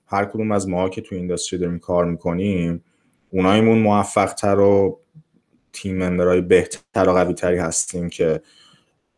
هر 0.07 0.25
کدوم 0.25 0.51
از 0.51 0.69
ما 0.69 0.89
که 0.89 1.01
تو 1.01 1.15
industry 1.15 1.59
داریم 1.59 1.79
کار 1.79 2.05
می‌کنیم 2.05 2.83
اونایمون 3.29 3.77
موفق 3.77 4.33
تر 4.33 4.59
و 4.59 4.99
team 5.73 6.03
member 6.03 6.32
های 6.32 6.41
بهتر 6.41 7.09
و 7.09 7.13
قوی 7.13 7.33
تری 7.33 7.57
هستیم 7.57 8.09
که 8.09 8.41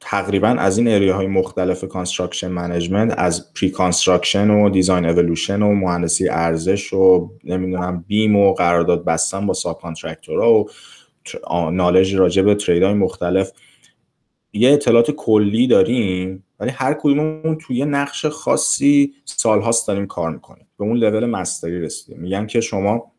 تقریبا 0.06 0.48
از 0.48 0.78
این 0.78 0.88
area 0.88 1.14
های 1.14 1.28
مختلف 1.28 1.86
construction 1.86 2.48
management 2.48 3.14
از 3.18 3.54
pre-construction 3.54 4.50
و 4.50 4.70
design 4.70 5.06
evolution 5.06 5.62
و 5.62 5.74
مهندسی 5.74 6.30
ارزش 6.30 6.94
و 6.94 7.32
نمی‌دونم 7.44 8.06
BIM 8.08 8.36
و 8.36 8.54
قرارداد 8.54 9.06
بستن 9.06 9.48
با 9.48 9.54
subcontractor 9.54 9.82
ها 9.82 10.54
و 10.54 10.70
نالج 11.72 12.16
راجع 12.16 12.42
به 12.42 12.58
های 12.68 12.94
مختلف. 12.94 13.52
یه 14.54 14.74
اطلاعات 14.74 15.12
کلی 15.12 15.68
داریم 15.68 16.44
ولی 16.60 16.72
هر 16.72 16.94
کدوممون 16.94 17.58
توی 17.58 17.86
نقش 17.86 18.26
خاصی 18.26 19.14
سالهاست 19.26 19.88
داریم 19.88 20.08
کار 20.08 20.32
می‌کنیم. 20.32 20.68
به 20.80 20.86
اون 20.86 20.98
لول 20.98 21.26
مستری 21.26 21.82
رسیدیم. 21.82 22.22
میگن 22.22 22.48
که 22.48 22.62
شما 22.62 23.12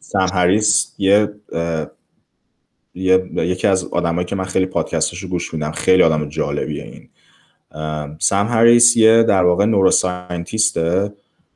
سم 0.00 0.26
هریس 0.32 0.94
یه 0.98 1.28
یکی 2.94 3.66
از 3.66 3.84
آدمایی 3.84 4.24
که 4.24 4.36
من 4.36 4.44
خیلی 4.44 4.66
پادکستاشو 4.66 5.28
گوش 5.28 5.54
میدم 5.54 5.72
خیلی 5.72 6.02
آدم 6.02 6.28
جالبیه 6.28 6.84
این. 6.84 7.08
سم 8.18 8.46
هریس 8.46 8.96
یه 8.96 9.22
در 9.22 9.44
واقع 9.44 9.64
نوروساینتیسته 9.64 11.12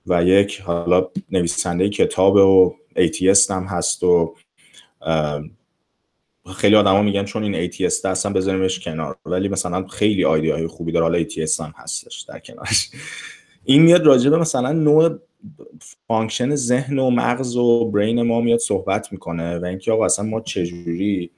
و 0.07 0.25
یک 0.25 0.61
حالا 0.61 1.09
نویسنده 1.31 1.89
کتاب 1.89 2.35
و 2.35 2.75
atheist 2.97 3.51
هم 3.51 3.65
هست 3.65 4.03
و 4.03 4.35
خیلی 6.55 6.77
آدما 6.77 7.03
میگن 7.03 7.25
چون 7.25 7.43
این 7.43 7.71
atheist 7.71 8.05
هستن 8.05 8.33
بذاریمش 8.33 8.81
کنار 8.81 9.17
ولی 9.27 9.49
مثلا 9.49 9.87
خیلی 9.87 10.25
idea 10.25 10.51
های 10.51 10.67
خوبی 10.67 10.93
داره. 10.93 11.05
حالا 11.05 11.23
atheist 11.25 11.61
هم 11.61 11.75
هستش 11.77 12.21
در 12.21 12.39
کنارش. 12.39 12.91
این 13.65 13.83
میاد 13.83 14.07
راجبه 14.07 14.39
مثلا 14.39 14.73
نوع 14.73 15.19
function 16.09 16.55
ذهن 16.55 16.99
و 16.99 17.11
مغز 17.11 17.57
و 17.57 17.91
brain 17.91 18.23
ما 18.23 18.41
میاد 18.41 18.59
صحبت 18.59 19.13
می‌کنه 19.13 19.59
و 19.59 19.65
اینکه 19.65 19.93
آقا 19.93 20.05
اصلا 20.05 20.25
ما 20.25 20.41
چجوری 20.41 21.31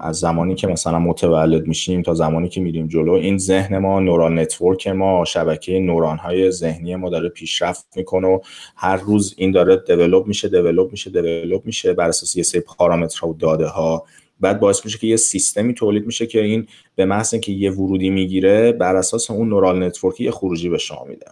از 0.00 0.16
زمانی 0.16 0.54
که 0.54 0.66
مثلا 0.66 0.98
متولد 0.98 1.66
میشیم 1.66 2.02
تا 2.02 2.14
زمانی 2.14 2.48
که 2.48 2.60
میریم 2.60 2.86
جلو 2.86 3.12
این 3.12 3.38
ذهن 3.38 3.78
ما 3.78 4.00
neural 4.00 4.38
network 4.38 4.88
ما 4.88 5.24
شبکه 5.24 5.80
نورون 5.80 6.18
های 6.18 6.50
ذهنی 6.50 6.96
ما 6.96 7.10
داره 7.10 7.28
پیشرفت 7.28 7.96
می‌کنه 7.96 8.28
و 8.28 8.38
هر 8.76 8.96
روز 8.96 9.34
این 9.38 9.50
داره 9.50 9.76
develop 9.76 10.26
میشه 10.26 10.48
develop 10.48 10.90
میشه 10.90 11.10
develop 11.10 11.66
میشه 11.66 11.92
بر 11.92 12.08
اساس 12.08 12.36
یه 12.36 12.42
سری 12.42 12.60
پارامترها 12.60 13.28
و 13.28 13.34
داده 13.34 13.66
ها 13.66 14.04
بعد 14.40 14.60
باعث 14.60 14.84
میشه 14.84 14.98
که 14.98 15.06
یه 15.06 15.16
سیستمی 15.16 15.74
تولید 15.74 16.06
میشه 16.06 16.26
که 16.26 16.40
این 16.40 16.66
به 16.94 17.04
محض 17.04 17.34
اینکه 17.34 17.52
یه 17.52 17.70
ورودی 17.70 18.10
می‌گیره 18.10 18.72
بر 18.72 18.96
اساس 18.96 19.30
اون 19.30 19.48
neural 19.48 19.82
network 19.82 20.19
ی 20.19 20.24
یه 20.24 20.30
خروجی 20.30 20.68
به 20.68 20.78
شما 20.78 21.04
میده. 21.04 21.26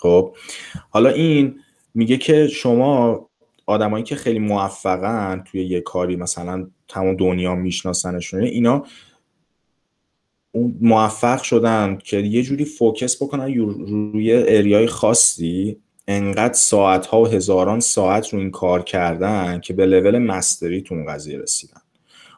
خب 0.00 0.36
حالا 0.90 1.10
این 1.10 1.60
میگه 1.94 2.16
که 2.16 2.46
شما 2.46 3.26
آدمایی 3.66 4.04
که 4.04 4.16
خیلی 4.16 4.38
موفقن 4.38 5.44
توی 5.46 5.64
یه 5.64 5.80
کاری 5.80 6.16
مثلا 6.16 6.70
تمام 6.88 7.16
دنیا 7.16 7.54
میشناسنشون 7.54 8.42
اینا 8.42 8.84
اون 10.52 10.78
موفق 10.80 11.42
شدن 11.42 11.98
که 12.04 12.16
یه 12.16 12.42
جوری 12.42 12.64
focus 12.64 13.22
بکنن 13.22 13.54
روی 13.54 14.32
area 14.32 14.75
ی 14.75 14.86
خاصی 14.86 15.76
انقدر 16.08 16.54
ساعت 16.54 17.06
ها 17.06 17.20
و 17.20 17.26
هزاران 17.26 17.80
ساعت 17.80 18.28
رو 18.28 18.38
این 18.38 18.50
کار 18.50 18.82
کردن 18.82 19.60
که 19.60 19.74
به 19.74 19.86
لول 19.86 20.18
مستری 20.18 20.82
تو 20.82 20.94
اون 20.94 21.06
قضیه 21.06 21.38
رسیدن. 21.38 21.80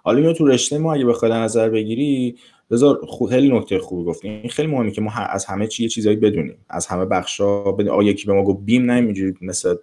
حالا 0.05 0.33
تو 0.33 0.47
رشته 0.47 0.79
ما 0.79 0.95
اگه 0.95 1.05
بخوای 1.05 1.33
نظر 1.33 1.69
بگیری 1.69 2.37
بذار 2.73 3.01
خیلی 3.29 3.59
نکته 3.59 3.79
خوبی 3.79 4.05
گفتی. 4.05 4.29
این 4.29 4.49
خیلی 4.49 4.69
مهمه 4.69 4.91
که 4.91 5.01
ما 5.01 5.13
از 5.13 5.45
همه 5.45 5.67
چی 5.67 5.83
یه 5.83 5.89
چیزایی 5.89 6.17
بدونیم. 6.17 6.57
از 6.69 6.87
همه 6.87 7.05
بخشا 7.05 7.63
بدونیم 7.73 7.93
آ 7.93 8.03
یکی 8.03 8.27
به 8.27 8.33
ما 8.33 8.45
گفت 8.45 8.61
بیم 8.65 8.91
نه 8.91 9.35
مثل 9.41 9.75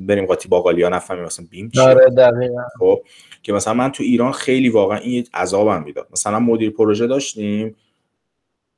بریم 0.00 0.26
قاطی 0.26 0.48
باقالیا 0.48 0.88
نفهمیم 0.88 1.24
مثلا 1.24 1.46
بیم 1.50 1.68
چیه. 1.68 1.82
آره 1.82 2.30
خب 2.78 3.02
که 3.42 3.52
مثلا 3.52 3.74
من 3.74 3.92
تو 3.92 4.02
ایران 4.02 4.32
خیلی 4.32 4.68
واقعا 4.68 4.98
این 4.98 5.26
عذابم 5.34 5.82
می‌داد. 5.82 6.08
مثلا 6.12 6.38
مدیر 6.38 6.70
پروژه 6.70 7.06
داشتیم 7.06 7.76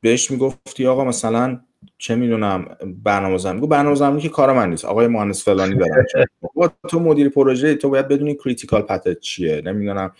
بهش 0.00 0.30
می‌گفتی 0.30 0.86
آقا 0.86 1.04
مثلا 1.04 1.60
چه 1.98 2.14
می‌دونم 2.14 2.76
برنامه 3.04 3.38
زمانی 3.38 3.66
برنامه 3.66 3.94
زمانی 3.94 4.20
که 4.20 4.28
کار 4.28 4.52
من 4.52 4.70
نیست. 4.70 4.84
آقای 4.84 5.06
مهندس 5.06 5.44
فلانی 5.44 5.74
دارم 6.66 6.88
تو 6.88 7.00
مدیر 7.00 7.28
پروژه 7.28 7.74
تو 7.74 7.90
باید 7.90 8.08
بدونی 8.08 8.34
critical 8.34 8.82
path 8.82 9.18
چیه. 9.20 9.62
نمی‌دونم. 9.64 10.12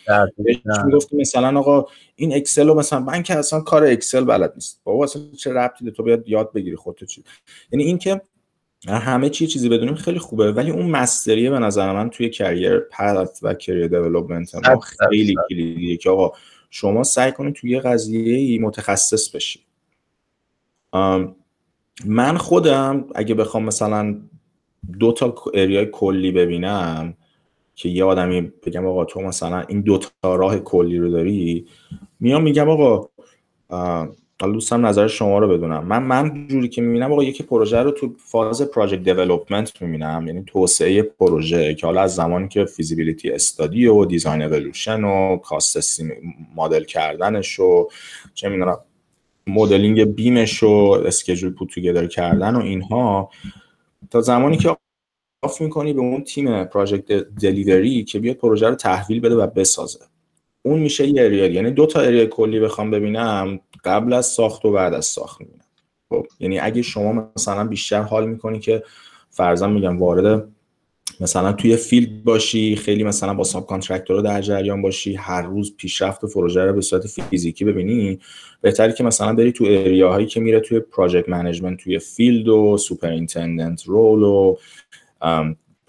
می‌گفتی 0.87 1.17
مثلا 1.17 1.59
آقا 1.59 1.87
این 2.17 2.35
اکسل 2.35 2.69
رو 2.69 2.75
مثلا 2.75 3.01
من 3.01 3.23
که 3.23 3.35
اصلا 3.35 3.61
کار 3.61 3.85
اکسل 3.85 4.25
بلد 4.25 4.53
نیست. 4.55 4.81
بابا 4.85 5.05
اصلا 5.05 5.23
چه 5.39 5.53
ربطی 5.53 5.91
تو 5.91 6.03
باید 6.03 6.29
یاد 6.29 6.53
بگیری 6.53 6.77
خودت 6.77 7.05
چی 7.05 7.25
یعنی 7.73 7.85
این 7.85 7.99
که 7.99 8.21
همه 8.89 9.29
چی 9.29 9.47
چیزی 9.47 9.69
بدونیم 9.69 9.95
خیلی 9.95 10.19
خوبه 10.19 10.53
ولی 10.53 10.71
اون 10.71 10.91
mastery 10.91 11.43
ه 11.43 11.51
به 11.51 11.59
نظر 11.59 11.93
من 11.93 12.11
توی 12.11 12.31
career 12.31 12.79
path 12.79 13.41
و 13.43 13.55
career 13.55 13.87
development 13.87 14.55
ما 14.55 14.81
خیلی 14.81 15.35
کلیدیه 15.49 15.97
که 15.97 16.11
آقا 16.11 16.37
شما 16.71 17.03
سعی 17.03 17.33
کنید 17.33 17.55
توی 17.55 17.81
قضیه 17.81 18.61
متخصص 18.61 19.35
بشی. 19.35 19.61
من 22.05 22.37
خودم 22.37 23.05
اگه 23.15 23.35
بخوام 23.35 23.65
مثلا 23.65 24.17
دو 24.99 25.13
تا 25.13 25.35
اریای 25.55 25.87
کلی 25.87 26.33
ببینم 26.33 27.15
که 27.75 27.89
یه 27.89 28.05
آدمی 28.05 28.41
بگم 28.41 28.87
آقا 28.87 29.05
تو 29.05 29.21
مثلا 29.21 29.61
این 29.61 29.81
دو 29.81 29.99
تا 30.23 30.35
راه 30.37 30.59
کلی 30.59 30.99
رو 30.99 31.11
داری؟ 31.11 31.67
میام 32.21 32.43
میگم 32.43 32.69
آقا 32.69 33.09
حالا 34.41 34.53
دوستم 34.53 34.87
نظر 34.87 35.09
شما 35.09 35.39
رو 35.39 35.49
بدونم. 35.49 35.87
من 35.87 36.03
من 36.03 36.47
جوری 36.49 36.69
که 36.69 36.83
می‌بینم 36.83 37.13
آقا 37.13 37.25
یکی 37.25 37.43
پروژه 37.43 37.79
رو 37.79 37.91
تو 37.91 38.15
فاز 38.19 38.63
پراجکت 38.63 39.03
دیولپمنت 39.03 39.83
می‌بینم 39.83 40.25
یعنی 40.27 40.45
توسعه 40.47 41.03
پروژه 41.03 41.75
که 41.75 41.87
حالا 41.87 42.01
از 42.01 42.15
زمانی 42.15 42.49
که 42.49 42.65
فیزیبیلیتی 42.65 43.31
استادی 43.31 43.87
و 43.87 44.05
دیزاین 44.05 44.43
اولوشن 44.43 45.05
و 45.05 45.37
کاست 45.37 46.03
مدل 46.57 46.85
کردنش 46.85 47.61
و 47.61 47.89
چه 48.35 48.49
می‌دونم 48.49 48.79
modeling 49.47 50.05
BIM 50.05 50.39
ش 50.39 50.63
و 50.63 51.03
schedule 51.07 51.53
put 51.53 52.09
کردن 52.09 52.55
و 52.55 52.61
اینها 52.61 53.31
تا 54.11 54.21
زمانی 54.21 54.57
که 54.57 54.77
off 55.43 55.61
می‌کنی 55.61 55.93
به 55.93 56.01
اون 56.01 56.25
تیم 56.25 56.65
project 56.65 57.13
delivery 57.13 58.05
که 58.05 58.19
بیاد 58.19 58.37
پروژه 58.37 58.69
رو 58.69 58.75
تحویل 58.75 59.21
بده 59.21 59.35
و 59.35 59.47
بسازه. 59.47 59.99
اون 60.63 60.79
میشه 60.79 61.07
یه 61.07 61.25
area 61.25 61.47
یعنی 61.47 61.71
دو 61.71 61.87
تا 61.87 62.01
area 62.01 62.27
کلی 62.27 62.61
بخوام 62.61 62.91
ببینم 62.91 63.61
قبل 63.85 64.13
از 64.13 64.27
ساخت 64.27 64.65
و 64.65 64.73
بعد 64.73 64.95
از 64.95 65.07
ساخت 65.07 65.41
می‌بینم. 65.41 65.65
خب 66.09 66.27
یعنی 66.41 66.59
اگه 66.59 66.83
شما 66.83 67.33
مثلا 67.37 67.65
بیشتر 67.65 68.03
حال 68.03 68.29
می‌کنی 68.29 68.59
که 68.59 68.83
فرضاً 69.31 69.67
میگم 69.67 69.99
وارد 69.99 70.49
مثلا 71.21 71.53
توی 71.53 71.77
field 71.77 72.25
باشی 72.25 72.77
خیلی 72.77 73.05
مثلا 73.05 73.35
با 73.35 73.45
subcontractor 73.45 74.23
در 74.23 74.41
جریان 74.41 74.83
باشی 74.83 75.15
هر 75.15 75.43
روز 75.43 75.77
پیشرفت 75.77 76.25
پروژه 76.25 76.65
رو 76.65 76.73
به 76.73 76.81
صورت 76.81 77.07
فیزیکی 77.07 77.65
ببینی. 77.65 78.19
بهتری 78.61 78.93
که 78.93 79.05
مثلا 79.05 79.35
بری 79.35 79.53
تو 79.53 79.65
area 79.65 80.00
هایی 80.00 80.27
که 80.27 80.41
میره 80.41 80.61
توی 80.61 80.81
project 80.81 81.29
management 81.29 81.79
توی 81.79 81.99
field 81.99 82.49
و 82.49 82.77
superintendent 82.79 83.83
role 83.87 84.23
و 84.23 84.57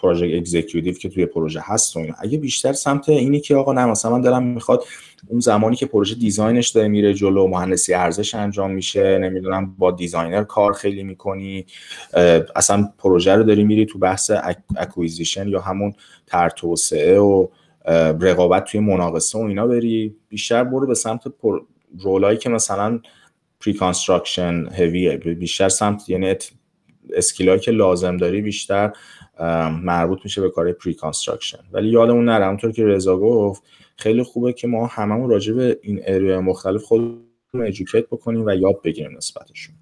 پروژه 0.02 0.26
executive 0.26 0.94
که 0.94 1.10
توی 1.10 1.26
پروژه 1.26 1.62
هست 1.64 1.98
و 1.98 2.00
اگه 2.20 2.38
بیشتر 2.38 2.74
سمت 2.74 3.10
اینی 3.10 3.40
که 3.40 3.56
آقا 3.56 3.74
نه 3.74 3.86
مثلا 3.86 4.12
من 4.12 4.22
دلم 4.22 4.44
می‌خواد 4.44 4.84
اون 5.28 5.40
زمانی 5.40 5.76
که 5.76 5.86
پروژه 5.86 6.16
design 6.16 6.56
ش 6.56 6.70
داره 6.70 6.88
میره 6.88 7.14
جلو 7.14 7.48
مهندسی 7.48 7.94
ارزش 7.94 8.36
انجام 8.36 8.72
میشه 8.72 9.18
نمی‌دونم 9.18 9.76
با 9.78 9.92
designer 9.92 10.44
کار 10.44 10.74
خیلی 10.74 11.04
می‌کنی 11.04 11.66
اصلا 12.56 12.90
پروژه 12.98 13.36
رو 13.36 13.44
داری 13.44 13.64
میری 13.64 13.86
تو 13.86 14.00
بحث 14.00 14.32
acquisition 14.78 15.48
یا 15.48 15.62
همون 15.62 15.94
تر 16.28 16.50
توسعه 16.50 17.20
و 17.20 17.48
رقابت 18.22 18.66
توی 18.66 18.80
مناقصه 18.80 19.40
و 19.40 19.42
اینا 19.42 19.68
بری. 19.68 20.16
بیشتر 20.30 20.64
برو 20.64 20.88
به 20.88 20.96
سمت 20.96 21.24
role 22.00 22.25
ایی 22.25 22.38
که 22.38 22.50
مثلا 22.50 23.00
preconstruction 23.60 24.66
هویه 24.78 25.18
بیشتر 25.18 25.70
سمت 25.70 26.10
یعنی 26.10 26.36
skill 27.16 27.47
ایی 27.47 27.60
که 27.60 27.72
لازم 27.72 28.18
داری 28.18 28.42
بیشتر 28.42 28.94
مربوط 29.84 30.20
میشه 30.24 30.42
به 30.42 30.50
کار 30.50 30.72
preconstruction 30.72 31.60
ولی 31.72 31.90
یادمون 31.90 32.26
نره 32.26 32.46
همونطور 32.46 32.72
که 32.72 32.86
رضا 32.86 33.18
گفت 33.18 33.64
خیلی 33.96 34.24
خوبه 34.24 34.54
که 34.54 34.68
ما 34.68 34.88
هممون 34.88 35.30
راجع 35.30 35.54
به 35.54 35.80
این 35.82 36.02
area 36.06 36.33
ی 36.33 36.40
مختلف 36.40 36.84
خود 36.84 37.26
educate 37.54 38.08
بکنیم 38.08 38.46
و 38.46 38.56
یاد 38.56 38.82
بگیریم 38.82 39.18
نسبتشون. 39.18 39.76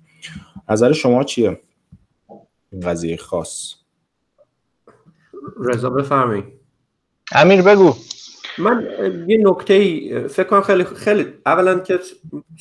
نظر 0.69 0.91
شما 0.91 1.23
چیه؟ 1.23 1.59
این 2.71 2.81
قضیه 2.81 3.17
خاص. 3.17 3.73
رضا 5.57 5.89
بفرمایید 5.89 6.45
امیر 7.31 7.61
بگو. 7.61 7.95
من 8.59 8.87
یه 9.27 9.37
نکته 9.37 10.27
فکر 10.27 10.47
کنم 10.47 10.61
خیلی 10.61 10.83
خیلی 10.83 11.25
اولا 11.45 11.79
که 11.79 11.99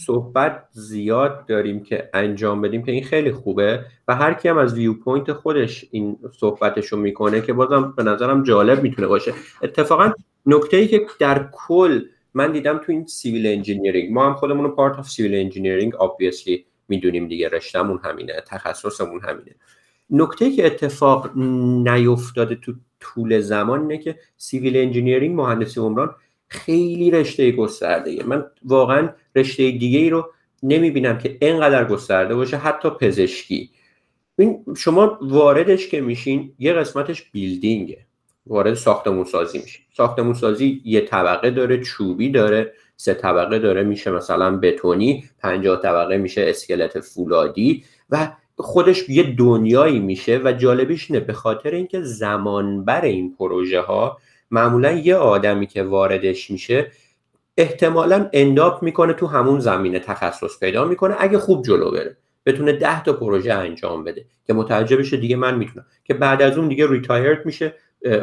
صحبت 0.06 0.64
زیاد 0.70 1.46
داریم 1.46 1.82
که 1.82 2.10
انجام 2.14 2.60
بدیم 2.60 2.82
که 2.82 2.92
این 2.92 3.04
خیلی 3.04 3.32
خوبه 3.32 3.84
و 4.08 4.14
هر 4.14 4.34
کی 4.34 4.48
هم 4.48 4.58
از 4.58 4.74
viewpoint 4.74 5.32
خودش 5.32 5.84
این 5.90 6.18
صحبتشو 6.40 6.96
می‌کنه 6.96 7.40
که 7.40 7.52
بازم 7.52 7.94
به 7.96 8.02
نظرم 8.02 8.42
جالب 8.42 8.82
می‌تونه 8.82 9.08
باشه. 9.08 9.32
اتفاقا 9.62 10.12
نکته 10.46 10.76
ای 10.76 10.88
که 10.88 11.06
در 11.18 11.48
کل 11.52 12.00
من 12.34 12.52
دیدم 12.52 12.78
تو 12.78 12.92
این 12.92 13.06
civil 13.06 13.46
engineering 13.46 14.12
ما 14.12 14.26
هم 14.26 14.34
خودمون 14.34 14.64
رو 14.64 14.70
part 14.70 14.98
of 14.98 15.08
civil 15.08 15.34
engineering 15.34 15.92
obviously 15.92 16.60
می‌دونیم 16.88 17.28
دیگه 17.28 17.48
رشتهمون 17.48 18.00
همینه 18.04 18.32
تخصصمون 18.46 19.20
همینه. 19.20 19.54
نکته 20.10 20.50
که 20.50 20.66
اتفاق 20.66 21.30
نیفتاده 21.36 22.54
تو 22.54 22.72
طول 23.00 23.40
زمان 23.40 23.80
اینه 23.80 23.98
که 23.98 24.18
civil 24.36 24.76
engineering 24.76 25.36
مهندسی 25.36 25.80
عمران 25.80 26.14
خیلی 26.48 27.10
رشته 27.10 27.52
گسترده 27.52 28.24
من 28.26 28.44
واقعا 28.64 29.08
رشته 29.36 29.70
دیگه 29.70 29.98
ای 29.98 30.10
رو 30.10 30.32
نمی‌بینم 30.62 31.18
که 31.18 31.36
اینقدر 31.40 31.84
گسترده 31.84 32.34
باشه 32.34 32.56
حتی 32.56 32.90
پزشکی. 32.90 33.70
این 34.38 34.64
شما 34.76 35.18
واردش 35.22 35.88
که 35.88 36.00
میشین 36.00 36.52
یه 36.58 36.72
قسمتش 36.72 37.30
building 37.30 37.85
ه. 37.85 37.98
وارد 38.46 38.74
ساختمون 38.74 39.24
سازی 39.24 39.58
میشین. 39.58 39.84
ساختمون 39.92 40.34
سازی 40.34 40.82
یه 40.84 41.00
طبقه 41.00 41.50
داره 41.50 41.80
چوبی 41.80 42.30
داره 42.30 42.72
سه 42.96 43.14
طبقه 43.14 43.58
داره 43.58 43.82
میشه 43.82 44.10
مثلا 44.10 44.56
بتونی 44.56 45.24
پنجاه 45.38 45.82
طبقه 45.82 46.16
میشه 46.16 46.44
اسکلت 46.48 47.00
فولادی 47.00 47.84
و 48.10 48.28
خودش 48.58 49.08
یه 49.08 49.34
دنیایی 49.34 50.00
میشه 50.00 50.40
و 50.44 50.52
جالبیش 50.52 51.10
اینه 51.10 51.24
به 51.24 51.32
خاطر 51.32 51.70
اینکه 51.70 52.02
زمان 52.02 52.84
بر 52.84 53.04
این 53.04 53.34
پروژه 53.36 53.80
ها 53.80 54.18
معمولا 54.50 54.92
یه 54.92 55.16
آدمی 55.16 55.66
که 55.66 55.82
واردش 55.82 56.50
میشه 56.50 56.92
احتمالا 57.56 58.30
انداپ 58.32 58.82
می‌کنه 58.82 59.12
تو 59.12 59.26
همون 59.26 59.60
زمینه 59.60 59.98
تخصص 59.98 60.58
پیدا 60.60 60.84
می‌کنه 60.84 61.16
اگه 61.18 61.38
خوب 61.38 61.64
جلو 61.64 61.90
بره. 61.90 62.16
بتونه 62.46 62.72
ده 62.72 63.02
تا 63.02 63.12
پروژه 63.12 63.52
انجام 63.52 64.04
بده 64.04 64.24
که 64.46 64.52
متوجه 64.52 64.96
بشه 64.96 65.16
دیگه 65.16 65.36
من 65.36 65.58
می‌تونم. 65.58 65.86
که 66.04 66.14
بعد 66.14 66.42
از 66.42 66.58
اون 66.58 66.68
دیگه 66.68 66.90
ریتایرد 66.90 67.46
میشه 67.46 67.74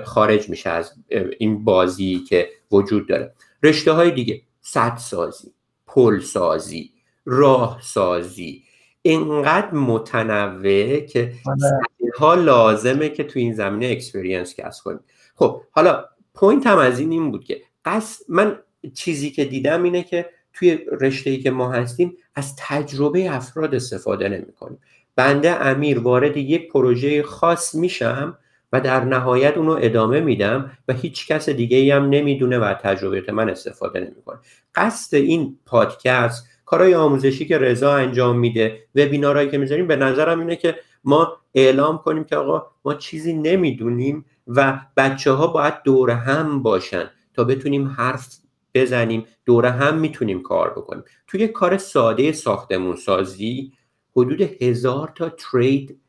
خارج 0.04 0.50
میشه 0.50 0.70
از 0.70 0.94
این 1.38 1.64
بازی 1.64 2.20
که 2.30 2.50
وجود 2.72 3.08
داره. 3.08 3.34
رشته 3.64 3.92
های 3.92 4.12
دیگه 4.12 4.42
سد 4.62 4.98
سازی 4.98 5.52
پل 5.88 6.20
سازی 6.20 6.92
راه 7.26 7.80
سازی 7.82 8.64
اینقدر 9.06 9.74
متنوع 9.74 11.00
که 11.00 11.34
آره. 11.46 11.82
ها 12.18 12.34
لازمه 12.34 13.10
که 13.10 13.24
تو 13.24 13.40
این 13.40 13.54
زمینه 13.54 13.92
experience 13.92 14.56
کسب 14.56 14.84
کنیم 14.84 15.00
خب 15.36 15.62
حالا 15.72 16.06
point 16.34 16.68
هم 16.68 16.78
از 16.78 17.00
این 17.00 17.12
این 17.12 17.32
بود 17.32 17.44
که 17.44 17.62
قصد 17.86 18.26
من 18.30 18.60
چیزی 18.94 19.32
که 19.32 19.46
دیدم 19.46 19.84
اینه 19.84 20.04
که 20.04 20.30
توی 20.54 20.80
رشته 21.02 21.30
ای 21.30 21.38
که 21.38 21.52
ما 21.52 21.72
هستیم 21.72 22.18
از 22.36 22.56
تجربه 22.58 23.32
افراد 23.32 23.76
استفاده 23.76 24.30
نمی 24.30 24.54
کنیم 24.60 24.80
بنده 25.16 25.66
امیر 25.66 26.00
وارد 26.00 26.38
یک 26.38 26.72
پروژه 26.72 27.24
خاص 27.24 27.76
میشم 27.76 28.38
و 28.74 28.82
در 28.82 29.04
نهایت 29.04 29.58
اونو 29.58 29.78
ادامه 29.82 30.20
میدم 30.20 30.72
و 30.88 30.94
هیچ 30.94 31.28
کس 31.28 31.50
دیگه 31.50 31.78
ای 31.78 31.92
هم 31.92 32.10
نمی‌دونه 32.10 32.60
و 32.60 32.74
تجربه 32.74 33.32
من 33.32 33.50
استفاده 33.50 34.00
نمی‌کنه. 34.00 34.38
قصد 34.76 35.16
این 35.16 35.58
پادکست 35.66 36.48
کارهای 36.66 36.96
آموزشی 36.96 37.46
که 37.46 37.58
رضا 37.58 37.94
انجام 37.94 38.40
میده 38.40 38.84
وبینارهایی 38.96 39.50
که 39.50 39.58
می‌ذاریم 39.58 39.88
به 39.88 39.96
نظرم 39.96 40.40
اینه 40.40 40.56
که 40.56 40.76
ما 41.04 41.38
اعلام 41.54 41.98
کنیم 41.98 42.24
که 42.24 42.36
آقا 42.36 42.68
ما 42.86 42.94
چیزی 42.94 43.34
نمی‌دونیم 43.34 44.26
و 44.48 44.80
بچه 44.98 45.32
ها 45.32 45.48
باید 45.48 45.74
دور 45.84 46.12
هم 46.12 46.64
باشن 46.64 47.10
تا 47.34 47.44
بتونیم 47.44 47.88
حرف 47.88 48.28
بزنیم 48.74 49.26
دور 49.46 49.66
هم 49.66 49.98
می‌تونیم 49.98 50.42
کار 50.42 50.70
بکنیم. 50.70 51.04
توی 51.28 51.48
کار 51.48 51.78
ساده 51.78 52.32
ساختمون 52.32 52.96
سازی 52.96 53.74
حدود 54.16 54.42
هزار 54.42 55.12
تا 55.16 55.30
ترید 55.30 56.00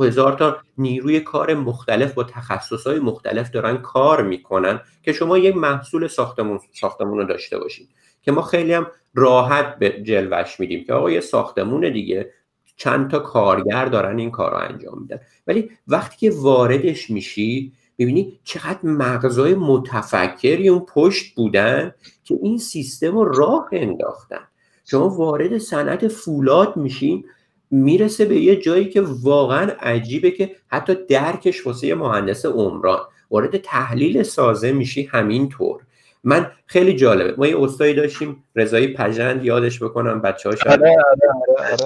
هزار 0.00 0.32
تا 0.32 0.56
نیروی 0.78 1.20
کار 1.20 1.54
مختلف 1.54 2.14
با 2.14 2.24
تخصص 2.24 2.86
های 2.86 2.98
مختلف 2.98 3.50
دارن 3.50 3.76
کار 3.76 4.22
می‌کنن 4.22 4.80
که 5.02 5.12
شما 5.12 5.38
یک 5.38 5.56
محصول 5.56 6.06
ساختمون 6.06 6.58
ساختمون 6.72 7.18
رو 7.18 7.24
داشته 7.24 7.58
باشید 7.58 7.88
که 8.22 8.32
ما 8.32 8.42
خیلی 8.42 8.72
هم 8.72 8.86
راحت 9.14 9.78
به 9.78 9.90
جلوش 10.02 10.60
میدیم 10.60 10.84
که 10.84 10.92
آقا 10.92 11.10
یه 11.10 11.20
ساختمون 11.20 11.92
دیگه 11.92 12.30
چند 12.76 13.10
تا 13.10 13.18
کارگر 13.18 13.84
دارن 13.84 14.18
این 14.18 14.30
کار 14.30 14.50
رو 14.50 14.56
انجام 14.56 14.98
میدن. 15.00 15.20
ولی 15.46 15.70
وقتی 15.88 16.16
که 16.16 16.36
واردش 16.36 17.10
میشی 17.10 17.72
می‌بینی 17.98 18.38
چقدر 18.44 18.78
مغزای 18.82 19.54
متفکری 19.54 20.68
اون 20.68 20.86
پشت 20.88 21.34
بودن 21.34 21.94
که 22.24 22.38
این 22.42 22.58
سیستم 22.58 23.18
رو 23.18 23.24
راه 23.24 23.68
انداختن. 23.72 24.48
شما 24.84 25.08
وارد 25.08 25.58
صنعت 25.58 26.08
فولاد 26.08 26.76
میشین 26.76 27.24
می‌رسه 27.70 28.24
به 28.24 28.36
یه 28.36 28.56
جایی 28.56 28.88
که 28.88 29.02
واقعا 29.22 29.72
عجیبه 29.80 30.30
که 30.30 30.56
حتی 30.68 30.96
درکش 31.08 31.66
واسه 31.66 31.94
مهندس 31.94 32.46
عمران. 32.46 33.00
وارد 33.30 33.56
تحلیل 33.56 34.22
سازه 34.22 34.72
میشی 34.72 35.02
همینطور. 35.02 35.80
من 36.24 36.50
خیلی 36.66 36.96
جالبه. 36.96 37.34
ما 37.38 37.46
یه 37.46 37.62
استایی 37.62 37.94
داشتیم 37.94 38.44
رضایی 38.56 38.94
پژند 38.94 39.44
یادش 39.44 39.82
بکنم 39.82 40.20
بچه 40.20 40.48
ها 40.48 40.56
آره، 40.66 40.82
آره، 40.82 41.72
آره، 41.72 41.76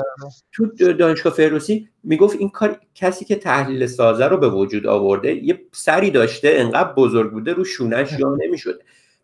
تو 0.53 0.93
دانشگاه 0.93 1.33
فردوسی 1.33 1.89
می‌گفت 2.03 2.37
این 2.39 2.49
کار 2.49 2.81
کسی 2.95 3.25
که 3.25 3.37
تحلیل 3.37 3.87
سازه 3.87 4.25
رو 4.25 4.37
به 4.37 4.49
وجود 4.49 4.87
آورده 4.87 5.45
یه 5.45 5.61
سری 5.73 6.11
داشته 6.11 6.49
انقدر 6.53 6.93
بزرگ 6.93 7.33
بوده 7.33 7.53
رو 7.53 7.65
شونش 7.65 8.13
یا 8.19 8.37
نمی‌شده 8.45 8.79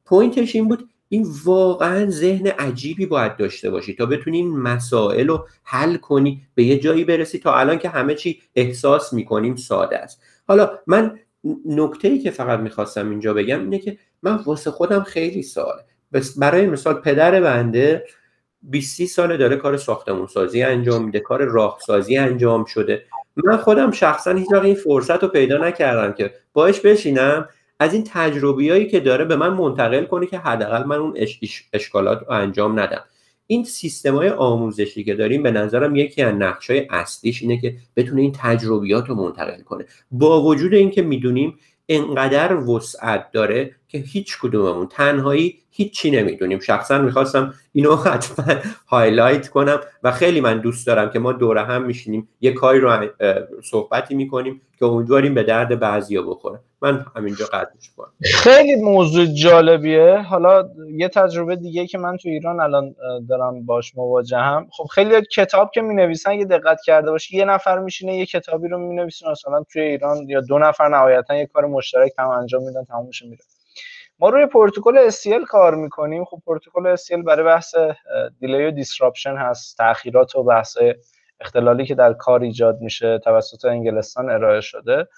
پوینتش 0.05 0.55
این 0.55 0.69
بود 0.69 0.89
این 1.09 1.27
واقعا 1.45 2.11
ذهن 2.11 2.47
عجیبی 2.47 3.07
باید 3.07 3.37
داشته 3.37 3.71
باشی 3.71 3.95
تا 3.95 4.07
بتونی 4.07 4.37
این 4.37 4.57
مسائل 4.57 5.27
رو 5.27 5.47
حل 5.63 5.97
کنی 5.97 6.43
به 6.55 6.65
یه 6.65 6.79
جایی 6.79 7.05
برسی 7.05 7.39
تا 7.39 7.55
الان 7.55 7.79
که 7.79 7.89
همه 7.89 8.15
چی 8.15 8.41
احساس 8.55 9.13
می‌کنیم 9.13 9.57
ساده 9.57 9.99
است. 9.99 10.23
حالا 10.49 10.79
من 10.87 11.19
نکته 11.67 12.09
ای 12.09 12.19
که 12.19 12.31
فقط 12.31 12.59
می‌خواستم 12.59 13.11
اینجا 13.11 13.35
بگم 13.35 13.61
اینه 13.61 13.79
که 13.79 13.99
من 14.23 14.37
واسه 14.37 14.70
خودم 14.70 15.03
خیلی 15.03 15.43
ساله 15.43 15.85
برای 16.37 16.66
مثال 16.66 16.95
پدر 16.95 17.41
بنده 17.41 18.05
20 18.62 19.05
ساله 19.05 19.37
داره 19.37 19.57
کار 19.57 19.77
ساختمون 19.77 20.27
سازی 20.27 20.62
انجام 20.62 21.05
میده 21.05 21.20
کار 21.20 21.45
راهسازی 21.45 22.16
انجام 22.16 22.64
شده. 22.64 23.05
من 23.37 23.57
خودم 23.57 23.91
شخصا 23.91 24.33
هیچ 24.33 24.53
این 24.53 24.75
فرصت 24.75 25.23
رو 25.23 25.29
پیدا 25.29 25.59
نکردم 25.59 26.12
که 26.12 26.35
باش 26.53 26.81
بشینم. 26.81 27.49
از 27.79 27.95
این 27.95 28.05
تجربیایی 28.07 28.87
که 28.87 29.01
داره 29.01 29.25
به 29.25 29.37
من 29.37 29.49
منتقل 29.49 30.05
کنه 30.05 30.27
که 30.27 30.39
حداقل 30.39 30.85
من 30.85 30.97
اون 30.97 31.16
اشکالات 31.73 32.20
رو 32.20 32.33
انجام 32.33 32.81
ندم. 32.81 33.05
این 33.47 33.64
سیستم 33.64 34.14
های 34.14 34.29
آموزشی 34.29 35.05
که 35.05 35.14
داریم 35.14 35.43
به 35.43 35.51
نظرم 35.51 35.97
یکی 35.97 36.23
از 36.23 36.35
نقش 36.35 36.70
های 36.70 36.87
اصلیش 36.91 37.43
اینه 37.43 37.61
که 37.61 37.77
بتونه 37.97 38.20
این 38.20 38.33
تجربیات 38.37 39.09
رو 39.09 39.14
منتقل 39.14 39.62
کنه. 39.62 39.85
با 40.11 40.43
وجود 40.43 40.75
اینکه 40.75 41.03
می‌دونیم 41.03 41.59
انقدر 41.97 42.57
وسعت 42.57 43.32
داره 43.32 43.76
که 43.88 43.99
هیچ 43.99 44.38
کدوممون. 44.38 44.86
تنهایی 44.86 45.62
هیچی 45.73 46.11
نمی‌دونیم. 46.11 46.61
شخصا 46.61 46.99
می‌خواستم 46.99 47.55
اینو 47.73 47.97
حتما 48.07 48.55
highlight 48.87 49.49
کنم 49.49 49.81
و 50.03 50.12
خیلی 50.12 50.41
من 50.41 50.61
دوست 50.61 50.87
دارم 50.87 51.11
که 51.11 51.18
ما 51.18 51.33
دوره 51.33 51.64
هم 51.64 51.83
میشینیم 51.83 52.29
یه 52.41 52.53
کاری 52.53 52.81
رو 52.81 53.07
صحبتی 53.64 54.14
می‌کنیم 54.14 54.61
که 54.79 54.87
امیدواریم 54.87 55.35
به 55.35 55.43
درد 55.43 55.81
بعضیا 55.81 56.23
بخوره. 56.23 56.61
من 56.83 57.07
همینجا 57.16 57.47
قدرش 57.47 57.91
کنم 57.97 58.12
خیلی 58.23 58.77
موضوع 58.83 59.27
جالبیه. 59.27 60.16
حالا 60.16 60.68
یه 60.97 61.09
تجربه 61.09 61.57
دیگه 61.57 61.87
که 61.87 61.99
من 61.99 62.16
تو 62.16 62.29
ایران 62.29 62.61
الان 62.61 62.95
دارم 63.29 63.66
باش 63.66 63.97
مواجهم. 63.97 64.66
خب 64.73 64.85
خیلی 64.85 65.23
کتاب 65.37 65.70
که 65.75 65.81
می 65.83 65.95
نویسن 65.95 66.35
یه 66.35 66.45
دقت 66.45 66.79
کرده 66.87 67.11
باشی 67.11 67.37
یه 67.37 67.45
نفر 67.45 67.79
میشینه 67.79 68.16
یه 68.16 68.27
کتابی 68.27 68.68
رو 68.68 68.79
می 68.79 68.95
نویسن 68.95 69.31
مثلا 69.31 69.62
توی 69.73 69.83
ایران 69.83 70.29
یا 70.29 70.41
دو 70.41 70.59
نفر 70.59 70.89
نهایتا 70.89 71.35
یه 71.37 71.47
کار 71.47 71.66
مشترک 71.66 72.12
هم 72.18 72.29
انجام 72.29 72.62
میدن 72.62 72.85
تمامش 72.85 73.23
میره. 73.23 73.45
ما 74.19 74.29
روی 74.29 74.47
پروتکل 74.47 75.11
SCL 75.11 75.45
کار 75.49 75.75
می‌کنیم. 75.75 76.25
خب 76.25 76.43
پروتکل 76.47 76.97
SCL 76.97 77.25
برای 77.25 77.45
بحث 77.45 77.75
دیلی 78.41 78.67
و 78.67 78.71
دیسراپشن 78.71 79.37
هست. 79.37 79.79
تاخیرات 79.79 80.37
و 80.37 80.43
بحث 80.43 80.79
اختلالی 81.41 81.87
که 81.87 81.95
در 81.95 82.13
کار 82.13 82.43
ایجاد 82.43 82.81
میشه 82.81 83.19
توسط 83.19 83.65
انگلستان 83.65 84.31
ارائه 84.31 84.61
شده. 84.61 85.09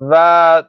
و 0.00 0.62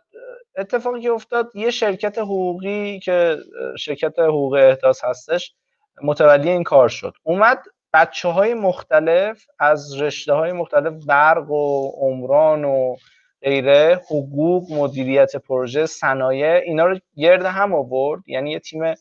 اتفاقی 0.57 1.01
که 1.01 1.11
افتاد 1.11 1.55
یه 1.55 1.71
شرکت 1.71 2.17
حقوقی 2.17 2.99
که 2.99 3.37
شرکت 3.77 4.19
حقوق 4.19 4.53
احداث 4.53 5.03
هستش 5.03 5.55
متولی 6.03 6.49
این 6.49 6.63
کار 6.63 6.89
شد. 6.89 7.13
اومد 7.23 7.63
بچه 7.93 8.29
های 8.29 8.53
مختلف 8.53 9.45
از 9.59 10.01
رشته 10.01 10.33
های 10.33 10.51
مختلف 10.51 10.93
برق 11.07 11.51
و 11.51 11.91
عمران 11.97 12.65
و 12.65 12.95
غیره 13.41 14.01
حقوق 14.09 14.71
مدیریت 14.71 15.35
پروژه 15.35 15.85
صنایع 15.85 16.61
اینا 16.65 16.85
رو 16.85 16.99
گرد 17.17 17.45
هم 17.45 17.73
آورد. 17.73 18.23
یعنی 18.27 18.51
یه 18.51 18.59
تیم 18.59 18.93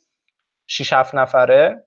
6 0.67 0.93
7 0.93 1.15
نفره. 1.15 1.85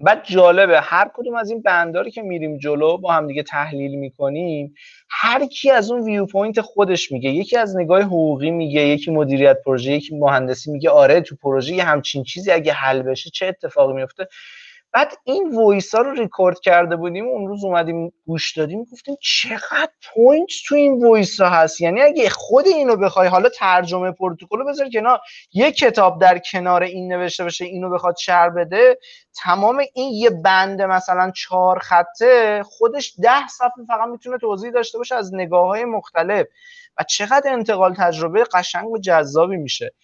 بعد 0.00 0.24
جالبه 0.24 0.80
هر 0.80 1.10
کدوم 1.14 1.34
از 1.34 1.50
این 1.50 1.62
بنداری 1.62 2.10
که 2.10 2.22
میریم 2.22 2.58
جلو 2.58 2.98
با 2.98 3.12
هم 3.12 3.26
دیگه 3.26 3.42
تحلیل 3.42 3.94
می‌کنیم 3.94 4.74
هر 5.10 5.46
کی 5.46 5.70
از 5.70 5.90
اون 5.90 6.02
viewpoint 6.04 6.60
خودش 6.60 7.12
میگه. 7.12 7.30
یکی 7.30 7.56
از 7.56 7.76
نگاه 7.76 8.02
حقوقی 8.02 8.50
میگه 8.50 8.80
یکی 8.80 9.10
مدیریت 9.10 9.62
پروژه 9.64 9.92
یکی 9.92 10.16
مهندسی 10.18 10.70
میگه 10.70 10.90
آره 10.90 11.20
تو 11.20 11.36
پروژه 11.36 11.74
یه 11.74 11.84
همچین 11.84 12.22
چیزی 12.24 12.50
اگه 12.50 12.72
حل 12.72 13.02
بشه 13.02 13.30
چه 13.30 13.46
اتفاقی 13.46 13.92
میفته 13.92 14.28
بعد 14.94 15.12
این 15.24 15.56
voice 15.56 15.94
ها 15.94 16.00
رو 16.00 16.12
ریکورد 16.12 16.60
کرده 16.60 16.96
بودیم 16.96 17.28
اون 17.28 17.48
روز 17.48 17.64
اومدیم 17.64 18.12
گوش 18.26 18.56
دادیم 18.56 18.84
گفتیم 18.92 19.16
چقدر 19.20 19.88
point 20.02 20.48
تو 20.66 20.74
این 20.74 21.06
voice 21.06 21.40
ها 21.40 21.48
هست؟ 21.48 21.80
یعنی 21.80 22.02
اگه 22.02 22.28
خود 22.28 22.66
اینو 22.66 22.96
بخوای 22.96 23.28
حالا 23.28 23.48
ترجمه 23.48 24.12
پروتکل 24.12 24.58
رو 24.58 24.64
بذار 24.64 24.88
کنار 24.88 25.20
یه 25.52 25.72
کتاب 25.72 26.20
در 26.20 26.38
کنار 26.38 26.82
این 26.82 27.12
نوشته 27.12 27.44
باشه 27.44 27.64
اینو 27.64 27.90
بخواد 27.90 28.16
شر 28.16 28.50
بده 28.50 28.98
تمام 29.42 29.82
این 29.94 30.12
یه 30.12 30.30
بند 30.30 30.82
مثلا 30.82 31.30
چهار 31.30 31.78
خطه 31.78 32.62
خودش 32.62 33.14
ده 33.22 33.48
صفحه 33.48 33.84
فقط 33.88 34.08
می‌تونه 34.08 34.38
توضیح 34.38 34.70
داشته 34.70 34.98
باشه 34.98 35.14
از 35.14 35.34
نگاه 35.34 35.66
های 35.66 35.84
مختلف. 35.84 36.46
و 36.98 37.02
چقدر 37.02 37.52
انتقال 37.52 37.94
تجربه 37.94 38.44
قشنگ 38.44 38.90
و 38.90 38.98
جذابی 38.98 39.56
میشه. 39.56 39.94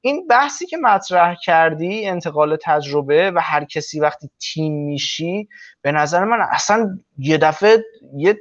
این 0.00 0.26
بحثی 0.26 0.66
که 0.66 0.76
مطرح 0.76 1.34
کردی 1.44 2.06
انتقال 2.06 2.56
تجربه 2.62 3.30
و 3.30 3.40
هر 3.42 3.64
کسی 3.64 4.00
وقتی 4.00 4.30
تیم 4.40 4.72
میشی 4.72 5.48
به 5.82 5.92
نظر 5.92 6.24
من 6.24 6.40
اصلا 6.50 6.98
یه 7.18 7.38
دفعه 7.38 7.84
یه 8.16 8.38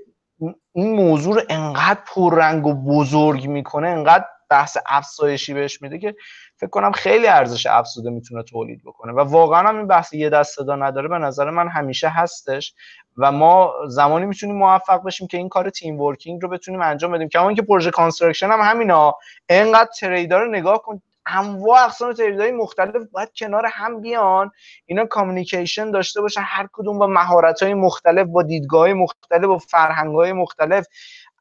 این 0.73 0.95
موضوع 0.95 1.35
رو 1.35 1.41
انقدر 1.49 1.99
پررنگ 2.07 2.65
و 2.65 2.73
بزرگ 2.73 3.47
می‌کنه 3.47 3.87
انقدر 3.87 4.25
بحث 4.49 4.77
افزایشی 4.85 5.53
بهش 5.53 5.81
میده 5.81 5.99
که 5.99 6.15
فکر 6.57 6.69
کنم 6.69 6.91
خیلی 6.91 7.27
ارزش 7.27 7.65
افزوده 7.65 8.09
می‌تونه 8.09 8.43
تولید 8.43 8.81
بکنه. 8.85 9.13
و 9.13 9.19
واقعا 9.19 9.67
هم 9.69 9.77
این 9.77 9.87
بحث 9.87 10.13
یه 10.13 10.29
دست 10.29 10.55
صدا 10.55 10.75
نداره 10.75 11.07
به 11.07 11.17
نظر 11.17 11.49
من 11.49 11.67
همیشه 11.67 12.09
هستش. 12.09 12.73
و 13.17 13.31
ما 13.31 13.73
زمانی 13.87 14.25
می‌تونیم 14.25 14.55
موفق 14.55 15.03
بشیم 15.03 15.27
که 15.27 15.37
این 15.37 15.49
کار 15.49 15.69
team 15.69 16.01
working 16.01 16.41
رو 16.41 16.49
بتونیم 16.49 16.81
انجام 16.81 17.11
بدیم. 17.11 17.29
که 17.29 17.39
که 17.55 17.61
پروژه 17.61 17.91
construction 17.91 18.47
هم 18.47 18.61
همینا 18.61 19.13
انقدر 19.49 19.89
trade 19.99 20.39
رو 20.39 20.51
نگاه 20.51 20.81
کن 20.81 21.01
انواع 21.25 21.83
اقسام 21.83 22.13
های 22.13 22.51
مختلف 22.51 23.03
باید 23.11 23.29
کنار 23.37 23.65
هم 23.65 24.01
بیان. 24.01 24.51
اینا 24.85 25.05
communication 25.05 25.91
داشته 25.91 26.21
باشن. 26.21 26.41
هر 26.45 26.67
کدوم 26.73 26.99
با 26.99 27.07
مهارت 27.07 27.63
های 27.63 27.73
مختلف 27.73 28.27
با 28.27 28.43
دیدگاه 28.43 28.81
های 28.81 28.93
مختلف 28.93 29.45
با 29.45 29.57
فرهنگ 29.57 30.15
های 30.15 30.33
مختلف. 30.33 30.87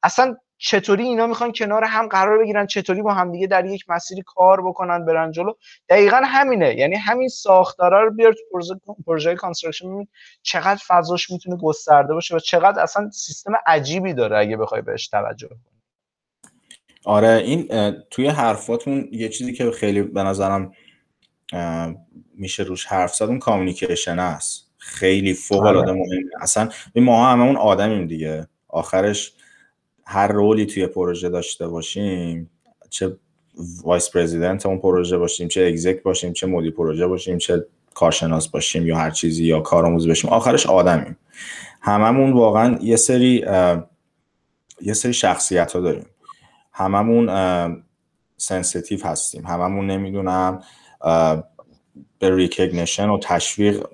اصلا 0.03 0.37
چطوری 0.59 1.03
اینا 1.03 1.27
می‌خوان 1.27 1.53
کنار 1.53 1.85
هم 1.85 2.09
قرار 2.09 2.39
بگیرن؟ 2.39 2.67
چطوری 2.67 3.03
با 3.03 3.15
همدیگه 3.15 3.47
در 3.47 3.67
یک 3.67 3.85
مسیری 3.89 4.23
کار 4.27 4.69
بکنن 4.69 5.05
برن 5.05 5.31
جلو؟ 5.31 5.53
دقیقا 5.89 6.21
همینه. 6.25 6.75
یعنی 6.75 6.97
همین 6.97 7.29
ساختارا 7.29 8.05
رو 8.05 8.11
بیار 8.11 8.35
پروژه 8.53 8.75
پروژه 9.07 9.35
construction 9.35 9.87
چقدر 10.43 10.81
فضاش 10.87 11.31
می‌تونه 11.31 11.57
گسترده 11.57 12.15
باشه 12.15 12.37
و 12.37 12.39
چقدر 12.39 12.83
اصلا 12.83 13.11
سیستم 13.11 13.53
عجیبی 13.67 14.15
داره 14.15 14.39
اگه 14.39 14.57
بخوای 14.57 14.83
بهش 14.83 15.09
توجه 15.09 15.49
کنی. 15.49 15.78
آره 17.09 17.43
این 17.45 17.69
توی 18.11 18.29
حرفاتون 18.29 19.09
یه 19.13 19.29
چیزی 19.29 19.53
که 19.53 19.71
خیلی 19.71 20.03
به 20.03 20.23
نظرم 20.23 20.73
میشه 22.35 22.63
روش 22.63 22.87
حرف 22.87 23.15
زد 23.15 23.23
اون 23.23 23.39
communication 23.39 24.19
است. 24.19 24.71
خیلی 24.79 25.35
فوق 25.35 25.59
آره. 25.59 25.69
العاده 25.69 25.93
مهمه. 25.93 26.31
اصلا 26.41 26.69
ما 26.97 27.27
هممون 27.27 27.57
آدمیم 27.57 28.07
دیگه. 28.07 28.47
آخرش 28.69 29.33
هر 30.05 30.29
role 30.29 30.59
ی 30.59 30.67
توی 30.67 30.87
پروژه 30.87 31.29
داشته 31.29 31.69
باشیم 31.69 32.51
چه 32.91 33.17
vice 33.83 34.11
president 34.11 34.67
اون 34.67 34.79
پروژه 34.79 35.19
باشیم 35.19 35.49
چه 35.49 35.67
exec 35.67 36.03
باشیم 36.03 36.33
چه 36.33 36.47
مدیر 36.47 36.71
پروژه 36.71 37.07
باشیم 37.07 37.39
چه 37.39 37.67
کارشناس 37.95 38.49
باشیم 38.49 38.87
یا 38.87 38.97
هر 38.97 39.11
چیزی 39.11 39.45
یا 39.45 39.61
کارآموز 39.61 40.09
باشیم 40.09 40.31
آخرش 40.31 40.67
آدمیم. 40.67 41.17
هممون 41.81 42.33
واقعا 42.33 42.79
یه 42.83 42.97
سری 42.97 43.45
یه 44.81 44.93
سری 44.93 45.13
شخصیت 45.13 45.73
ها 45.73 45.81
داریم. 45.81 46.07
هممون 46.79 47.83
sensitive 48.37 49.07
هستیم. 49.07 49.47
هممون 49.47 49.87
نمی‌دونم 49.87 50.63
به 52.19 52.37
recognition 52.37 53.09
و 53.09 53.19
تشویق 53.19 53.87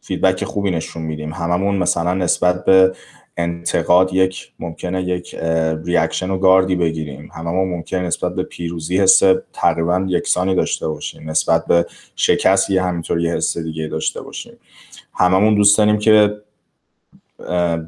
feedback 0.00 0.44
خوبی 0.44 0.70
نشون 0.70 1.02
میدیم. 1.02 1.32
هممون 1.32 1.76
مثلا 1.76 2.14
نسبت 2.14 2.64
به 2.64 2.94
انتقاد 3.36 4.12
یک 4.12 4.52
ممکنه 4.58 5.02
یک 5.02 5.34
reaction 5.84 6.30
و 6.30 6.38
گاردی 6.38 6.76
بگیریم. 6.76 7.30
هممون 7.34 7.68
ممکنه 7.68 8.00
نسبت 8.00 8.34
به 8.34 8.42
پیروزی 8.42 8.98
حس 8.98 9.22
تقریبا 9.52 10.06
یکسانی 10.08 10.54
داشته 10.54 10.88
باشیم. 10.88 11.30
نسبت 11.30 11.66
به 11.66 11.86
شکست 12.16 12.70
یه 12.70 12.82
همینطور 12.82 13.20
یه 13.20 13.34
حس 13.34 13.58
دیگه 13.58 13.86
داشته 13.86 14.22
باشیم. 14.22 14.58
هممون 15.14 15.54
دوست 15.54 15.78
داریم 15.78 15.98
که 15.98 16.42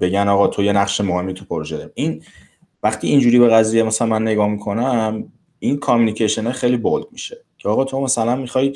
بگن 0.00 0.28
آقا 0.28 0.46
تو 0.48 0.62
یه 0.62 0.72
نقش 0.72 1.00
مهمی 1.00 1.34
تو 1.34 1.44
پروژه 1.44 1.90
این 1.94 2.22
وقتی 2.82 3.08
اینجوری 3.08 3.38
به 3.38 3.48
قضیه 3.48 3.82
مثلا 3.82 4.08
من 4.08 4.22
نگاه 4.22 4.48
می‌کنم 4.48 5.32
این 5.58 5.76
communication 5.76 6.52
خیلی 6.52 6.76
bold 6.76 7.06
میشه 7.12 7.44
که 7.58 7.68
آقا 7.68 7.84
تو 7.84 8.00
مثلا 8.00 8.36
می‌خوای 8.36 8.74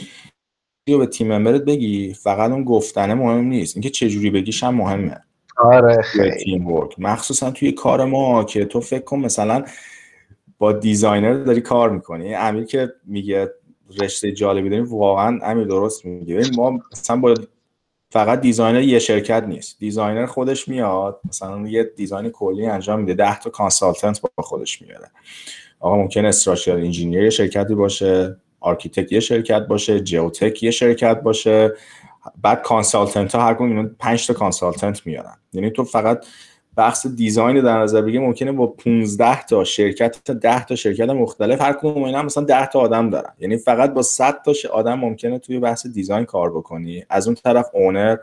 یا 0.88 0.98
به 0.98 1.06
team 1.06 1.32
member 1.32 1.58
ت 1.58 1.62
بگی 1.62 2.14
فقط 2.14 2.50
اون 2.50 2.64
گفتنه 2.64 3.14
مهم 3.14 3.44
نیست. 3.44 3.76
اینکه 3.76 3.90
چه 3.90 4.08
جوری 4.08 4.30
بگیش 4.30 4.64
هم 4.64 4.74
مهمه. 4.74 5.20
آره 5.56 5.96
teamwork 6.44 6.94
مخصوصا 6.98 7.50
توی 7.50 7.72
کار 7.72 8.04
ما 8.04 8.44
که 8.44 8.64
تو 8.64 8.80
فکر 8.80 9.04
کن 9.04 9.18
مثلا 9.18 9.64
با 10.58 10.72
designer 10.72 11.44
داری 11.44 11.60
کار 11.60 11.90
می‌کنی. 11.90 12.34
امیر 12.34 12.64
که 12.64 12.92
میگه 13.04 13.50
رشته 14.00 14.32
جالبی 14.32 14.70
داریم 14.70 14.84
واقعا 14.84 15.38
امیر 15.42 15.64
درست 15.64 16.06
میگه. 16.06 16.42
ما 16.56 16.80
مثلا 16.92 17.16
با 17.16 17.34
فقط 18.16 18.40
designer 18.40 18.80
یه 18.80 18.98
شرکت 18.98 19.42
نیست. 19.42 19.78
designer 19.78 20.26
خودش 20.26 20.68
میاد 20.68 21.20
مثلا 21.28 21.68
یه 21.68 21.92
design 21.96 22.30
کلی 22.30 22.66
انجام 22.66 23.00
میده. 23.00 23.14
10 23.14 23.38
تا 23.38 23.50
consultant 23.50 24.20
با 24.20 24.42
خودش 24.42 24.82
میاره. 24.82 25.10
آقا 25.80 25.96
ممکن 25.96 26.24
structural 26.24 26.78
engineer 26.78 27.22
یه 27.22 27.30
شرکتی 27.30 27.74
باشه 27.74 28.36
architect 28.60 29.12
یه 29.12 29.20
شرکت 29.20 29.66
باشه 29.66 30.00
جیوتک 30.00 30.62
یه 30.62 30.70
شرکت 30.70 31.20
باشه. 31.20 31.72
بعد 32.42 32.62
consultant 32.62 33.34
ها 33.34 33.42
هر 33.42 33.54
کدوم 33.54 33.96
5 33.98 34.26
تا 34.26 34.34
consultant 34.34 35.06
میارن. 35.06 35.36
یعنی 35.52 35.70
تو 35.70 35.84
فقط 35.84 36.26
بحث 36.76 37.06
design 37.06 37.60
در 37.60 37.82
نظر 37.82 38.02
بگیر 38.02 38.20
ممکنه 38.20 38.52
با 38.52 38.66
15 38.66 39.42
تا 39.42 39.64
شرکت 39.64 40.24
تا 40.24 40.32
10 40.32 40.64
تا 40.64 40.74
شرکت 40.74 41.08
مختلف 41.08 41.62
هر 41.62 41.72
کدوم 41.72 42.02
اینا 42.02 42.22
مثلا 42.22 42.44
10 42.44 42.66
تا 42.66 42.80
آدم 42.80 43.10
دارن. 43.10 43.32
یعنی 43.38 43.56
فقط 43.56 43.94
با 43.94 44.02
100 44.02 44.42
تا 44.42 44.52
آدم 44.72 44.94
ممکنه 44.94 45.38
توی 45.38 45.58
بحث 45.58 45.86
design 45.86 46.24
کار 46.24 46.50
بکنی. 46.50 47.04
از 47.10 47.26
اون 47.26 47.36
طرف 47.44 47.66
owner 47.72 48.16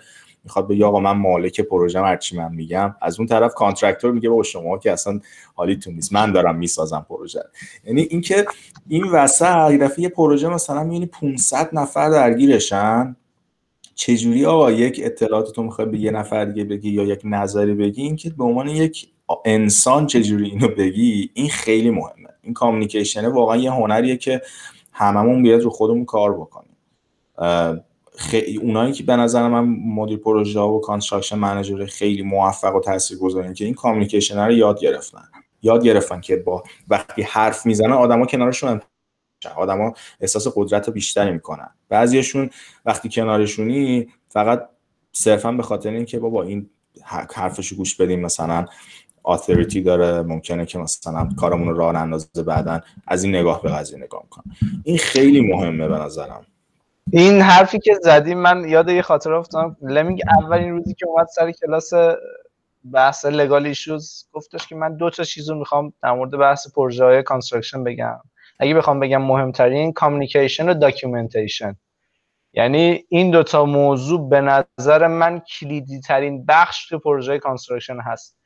می‌خواد 0.43 0.67
بگه 0.67 0.85
آقا 0.85 0.99
من 0.99 1.11
مالک 1.11 1.61
پروژه 1.61 2.01
هرچی 2.01 2.37
من 2.37 2.53
میگم. 2.53 2.95
از 3.01 3.19
اون 3.19 3.27
طرف 3.27 3.53
contractor 3.53 4.11
میگه 4.11 4.29
با 4.29 4.43
شما 4.43 4.77
که 4.77 4.91
اصلا 4.91 5.19
حالیتون 5.55 5.93
نیست 5.93 6.13
من 6.13 6.31
دارم 6.31 6.55
می‌سازم 6.55 7.05
پروژه. 7.09 7.43
یعنی 7.83 8.01
اینکه 8.01 8.45
این 8.87 9.03
وسط 9.11 9.97
یه 9.97 10.09
پروژه 10.09 10.47
مثلا 10.47 10.83
می‌بینی 10.83 11.05
500 11.05 11.69
نفر 11.73 12.09
درگیرشن. 12.09 13.15
چجوری 13.95 14.45
آقا 14.45 14.71
یک 14.71 15.01
اطلاعات 15.03 15.51
تو 15.51 15.63
می‌خوای 15.63 15.87
به 15.87 15.99
یه 15.99 16.11
نفر 16.11 16.45
دیگه 16.45 16.63
بگی 16.63 16.89
یا 16.89 17.03
یک 17.03 17.21
نظری 17.23 17.73
بگی؟ 17.73 18.01
این 18.01 18.15
که 18.15 18.29
به 18.29 18.43
عنوان 18.43 18.67
یک 18.67 19.07
انسان 19.45 20.07
چجوری 20.07 20.49
اینو 20.49 20.67
بگی؟ 20.67 21.29
این 21.33 21.49
خیلی 21.49 21.89
مهمه. 21.89 22.29
این 22.41 22.53
communicationه 22.53 23.29
واقعا 23.29 23.57
یه 23.57 23.71
هنریه 23.71 24.17
که 24.17 24.41
هممون 24.91 25.43
بیاد 25.43 25.61
رو 25.61 25.69
خودمون 25.69 26.05
کار 26.05 26.33
بکنیم. 26.33 26.75
خیلی 28.17 28.57
اونایی 28.57 28.93
که 28.93 29.03
به 29.03 29.15
نظر 29.15 29.47
من 29.47 29.63
مدیر 29.85 30.17
پروژه 30.17 30.59
و 30.59 30.79
construction 30.79 31.37
manager 31.37 31.85
خیلی 31.85 32.21
موفق 32.21 32.75
و 32.75 32.79
تاثیرگذارن 32.79 33.53
که 33.53 33.65
این 33.65 33.73
communication 33.73 34.39
رو 34.39 34.51
یاد 34.51 34.79
گرفتن. 34.79 35.23
یاد 35.61 35.83
گرفتن 35.83 36.21
که 36.21 36.35
با 36.35 36.63
وقتی 36.87 37.21
حرف 37.21 37.65
می‌زنن 37.65 37.91
آدما 37.91 38.25
کنارشون 38.25 38.81
آدما 39.49 39.93
احساس 40.19 40.47
قدرت 40.55 40.89
بیشتری 40.89 41.31
می‌کنن. 41.31 41.69
بعضیشون 41.89 42.49
وقتی 42.85 43.09
کنارشونی 43.09 44.07
فقط 44.29 44.69
صرفا 45.11 45.51
به 45.51 45.63
خاطر 45.63 45.89
اینکه 45.89 46.19
بابا 46.19 46.43
این 46.43 46.69
حرفشو 47.33 47.75
گوش 47.75 47.95
بدیم 47.95 48.19
مثلا 48.19 48.65
authority 49.23 49.81
داره 49.81 50.21
ممکنه 50.21 50.65
که 50.65 50.79
مثلا 50.79 51.29
کارمون 51.39 51.67
رو 51.67 51.77
راه 51.77 51.95
اندازه 51.95 52.43
بعدا 52.45 52.81
از 53.07 53.23
این 53.23 53.35
نگاه 53.35 53.61
به 53.61 53.69
قضیه 53.69 53.97
نگاه 53.97 54.21
می‌کنن 54.23 54.43
این 54.83 54.97
خیلی 54.97 55.41
مهمه 55.41 55.87
به 55.87 55.97
نظرم. 55.97 56.45
این 57.11 57.41
حرفی 57.41 57.79
که 57.79 57.99
زدیم 58.01 58.37
من 58.37 58.69
یاد 58.69 58.89
یه 58.89 59.01
خاطره 59.01 59.33
افتادم. 59.33 59.77
لمینگ 59.81 60.21
اولین 60.41 60.69
روزی 60.69 60.93
که 60.93 61.07
اومد 61.07 61.27
سر 61.27 61.51
کلاس 61.51 61.91
بحث 62.93 63.25
legal 63.25 63.65
issues 63.65 64.25
گفتش 64.33 64.67
که 64.67 64.75
من 64.75 64.97
دو 64.97 65.09
تا 65.09 65.23
چیز 65.23 65.49
رو 65.49 65.59
می‌خوام 65.59 65.93
در 66.03 66.11
مورد 66.11 66.31
بحث 66.31 66.67
پروژه 66.75 67.05
های 67.05 67.23
construction 67.23 67.83
بگم. 67.83 68.19
اگه 68.59 68.73
بخوام 68.73 68.99
بگم 68.99 69.21
مهمترین 69.21 69.93
communication 69.93 70.69
و 70.69 70.73
documentation 70.73 71.75
یعنی 72.53 73.03
این 73.09 73.31
دوتا 73.31 73.65
موضوع 73.65 74.29
به 74.29 74.41
نظر 74.41 75.07
من 75.07 75.39
کلیدی 75.39 75.99
ترین 75.99 76.45
بخش 76.45 76.87
تو 76.87 76.99
پروژه 76.99 77.39
construction 77.39 77.99
هست. 77.99 78.37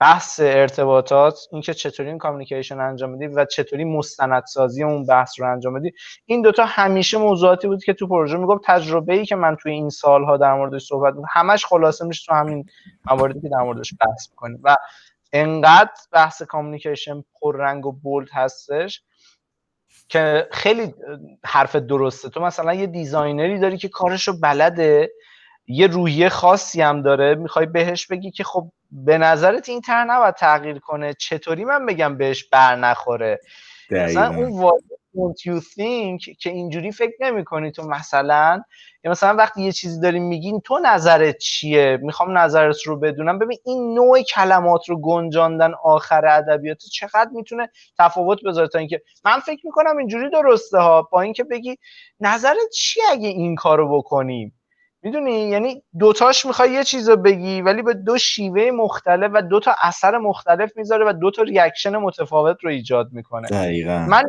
بحث 0.00 0.40
ارتباطات 0.40 1.38
اینکه 1.52 1.74
چطوری 1.74 2.08
این 2.08 2.18
communication 2.18 2.80
انجام 2.80 3.16
بدی 3.16 3.26
و 3.26 3.44
چطوری 3.44 3.84
مستندسازی 3.84 4.82
اون 4.84 5.06
بحث 5.06 5.40
رو 5.40 5.52
انجام 5.52 5.74
بدی. 5.74 5.92
این 6.26 6.42
دوتا 6.42 6.64
همیشه 6.64 7.18
موضوعاتی 7.18 7.68
بود 7.68 7.84
که 7.84 7.92
تو 7.92 8.06
پروژه 8.06 8.36
می‌گفت 8.36 8.62
تجربه 8.64 9.14
ای 9.14 9.26
که 9.26 9.36
من 9.36 9.56
توی 9.56 9.72
این 9.72 9.88
سالها 9.88 10.36
در 10.36 10.54
موردش 10.54 10.86
صحبت 10.86 11.14
بود 11.14 11.24
همش 11.30 11.66
خلاصه 11.66 12.04
میشه 12.04 12.26
تو 12.26 12.34
همین 12.34 12.64
مواردی 13.10 13.40
که 13.40 13.48
در 13.48 13.62
موردش 13.62 13.94
بحث 14.00 14.30
می‌کنیم. 14.30 14.60
و 14.62 14.76
انقدر 15.32 15.90
بحث 16.12 16.42
communication 16.42 17.24
پررنگ 17.40 17.86
و 17.86 17.92
bold 17.92 18.28
هستش 18.32 19.02
که 20.08 20.48
خیلی 20.52 20.94
حرف 21.44 21.76
درسته. 21.76 22.28
تو 22.28 22.40
مثلا 22.40 22.74
یه 22.74 22.86
designerی 22.86 23.58
داری 23.58 23.78
که 23.78 23.88
کارشو 23.88 24.40
بلده 24.40 25.10
یه 25.66 25.86
روحیه 25.86 26.28
خاصی 26.28 26.82
هم 26.82 27.02
داره 27.02 27.34
می‌خوای 27.34 27.66
بهش 27.66 28.06
بگی 28.06 28.30
که 28.30 28.44
خب 28.44 28.70
به 28.90 29.18
نظرت 29.18 29.68
این 29.68 29.80
تر 29.80 30.04
نباید 30.04 30.34
تغییر 30.34 30.78
کنه؟ 30.78 31.14
چطوری 31.14 31.64
من 31.64 31.86
بگم 31.86 32.16
بهش 32.16 32.44
بر 32.44 32.76
نخوره؟ 32.76 33.40
مثلا 33.90 34.34
اون 34.36 34.72
don't 35.16 35.40
you 35.46 35.60
think 35.60 36.36
که 36.40 36.50
اینجوری 36.50 36.92
فکر 36.92 37.12
نمی 37.20 37.44
کنی 37.44 37.72
تو 37.72 37.82
مثلا؟ 37.82 38.62
یا 39.04 39.10
مثلا 39.10 39.36
وقتی 39.36 39.62
یه 39.62 39.72
چیزی 39.72 40.00
داریم 40.00 40.22
میگین 40.22 40.60
تو 40.60 40.78
نظرت 40.84 41.38
چیه؟ 41.38 41.98
می‌خوام 42.02 42.38
نظرت 42.38 42.82
رو 42.86 42.96
بدونم. 43.00 43.38
ببین 43.38 43.58
این 43.64 43.94
نوع 43.94 44.22
کلمات 44.22 44.88
رو 44.88 45.00
گنجاندن 45.00 45.72
آخر 45.84 46.26
ادبیات 46.26 46.78
چقدر 46.92 47.30
می‌تونه 47.32 47.68
تفاوت 47.98 48.38
بذاره 48.44 48.68
تا 48.68 48.78
اینکه 48.78 49.02
من 49.24 49.38
فکر 49.40 49.60
می‌کنم 49.66 49.96
اینجوری 49.96 50.30
درسته 50.30 50.78
ها 50.78 51.02
با 51.12 51.20
اینکه 51.20 51.44
بگی 51.44 51.76
نظرت 52.20 52.70
چیه 52.74 53.04
اگه 53.10 53.28
این 53.28 53.54
کارو 53.56 53.98
بکنیم؟ 53.98 54.59
می‌دونی؟ 55.02 55.48
یعنی 55.48 55.82
دوتاش 55.98 56.46
می‌خوای 56.46 56.70
یه 56.70 56.84
چیز 56.84 57.08
رو 57.08 57.16
بگی 57.16 57.62
ولی 57.62 57.82
به 57.82 57.94
دو 57.94 58.18
شیوه 58.18 58.70
مختلف 58.70 59.30
و 59.34 59.42
دو 59.42 59.60
تا 59.60 59.74
اثر 59.82 60.18
مختلف 60.18 60.76
می‌ذاره 60.76 61.04
و 61.06 61.12
دو 61.12 61.30
تا 61.30 61.42
ریاکشن 61.42 61.96
متفاوت 61.96 62.56
رو 62.64 62.70
ایجاد 62.70 63.08
می‌کنه. 63.12 63.48
دقیقا 63.48 64.06
من 64.08 64.22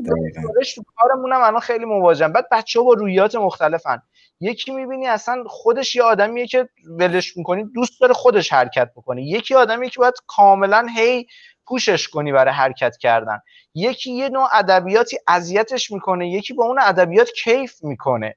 تو 0.75 0.83
کارمونم 0.95 1.41
الان 1.41 1.59
خیلی 1.59 1.85
مواجهم. 1.85 2.33
بعد 2.33 2.45
بچه 2.51 2.79
ها 2.79 2.85
با 2.85 2.93
رویات 2.93 3.35
مختلفن. 3.35 4.01
یکی 4.39 4.71
می‌بینی 4.71 5.07
اصلا 5.07 5.43
خودش 5.47 5.95
یه 5.95 6.03
آدمیه 6.03 6.47
که 6.47 6.69
ولش 6.99 7.37
می‌کنی 7.37 7.63
دوست 7.75 8.01
داره 8.01 8.13
خودش 8.13 8.53
حرکت 8.53 8.89
بکنه. 8.95 9.23
یکی 9.23 9.55
آدمی 9.55 9.89
که 9.89 9.99
باید 9.99 10.13
کاملا 10.27 10.87
هی 10.95 11.27
پوشش 11.67 12.07
کنی 12.07 12.31
برای 12.31 12.53
حرکت 12.53 12.97
کردن. 12.97 13.39
یکی 13.75 14.11
یه 14.11 14.29
نوع 14.29 14.47
ادبیاتی 14.53 15.17
اذیتش 15.27 15.91
می‌کنه 15.91 16.29
یکی 16.29 16.53
با 16.53 16.65
اون 16.65 16.79
ادبیات 16.81 17.29
کیف 17.43 17.73
می‌کنه. 17.83 18.35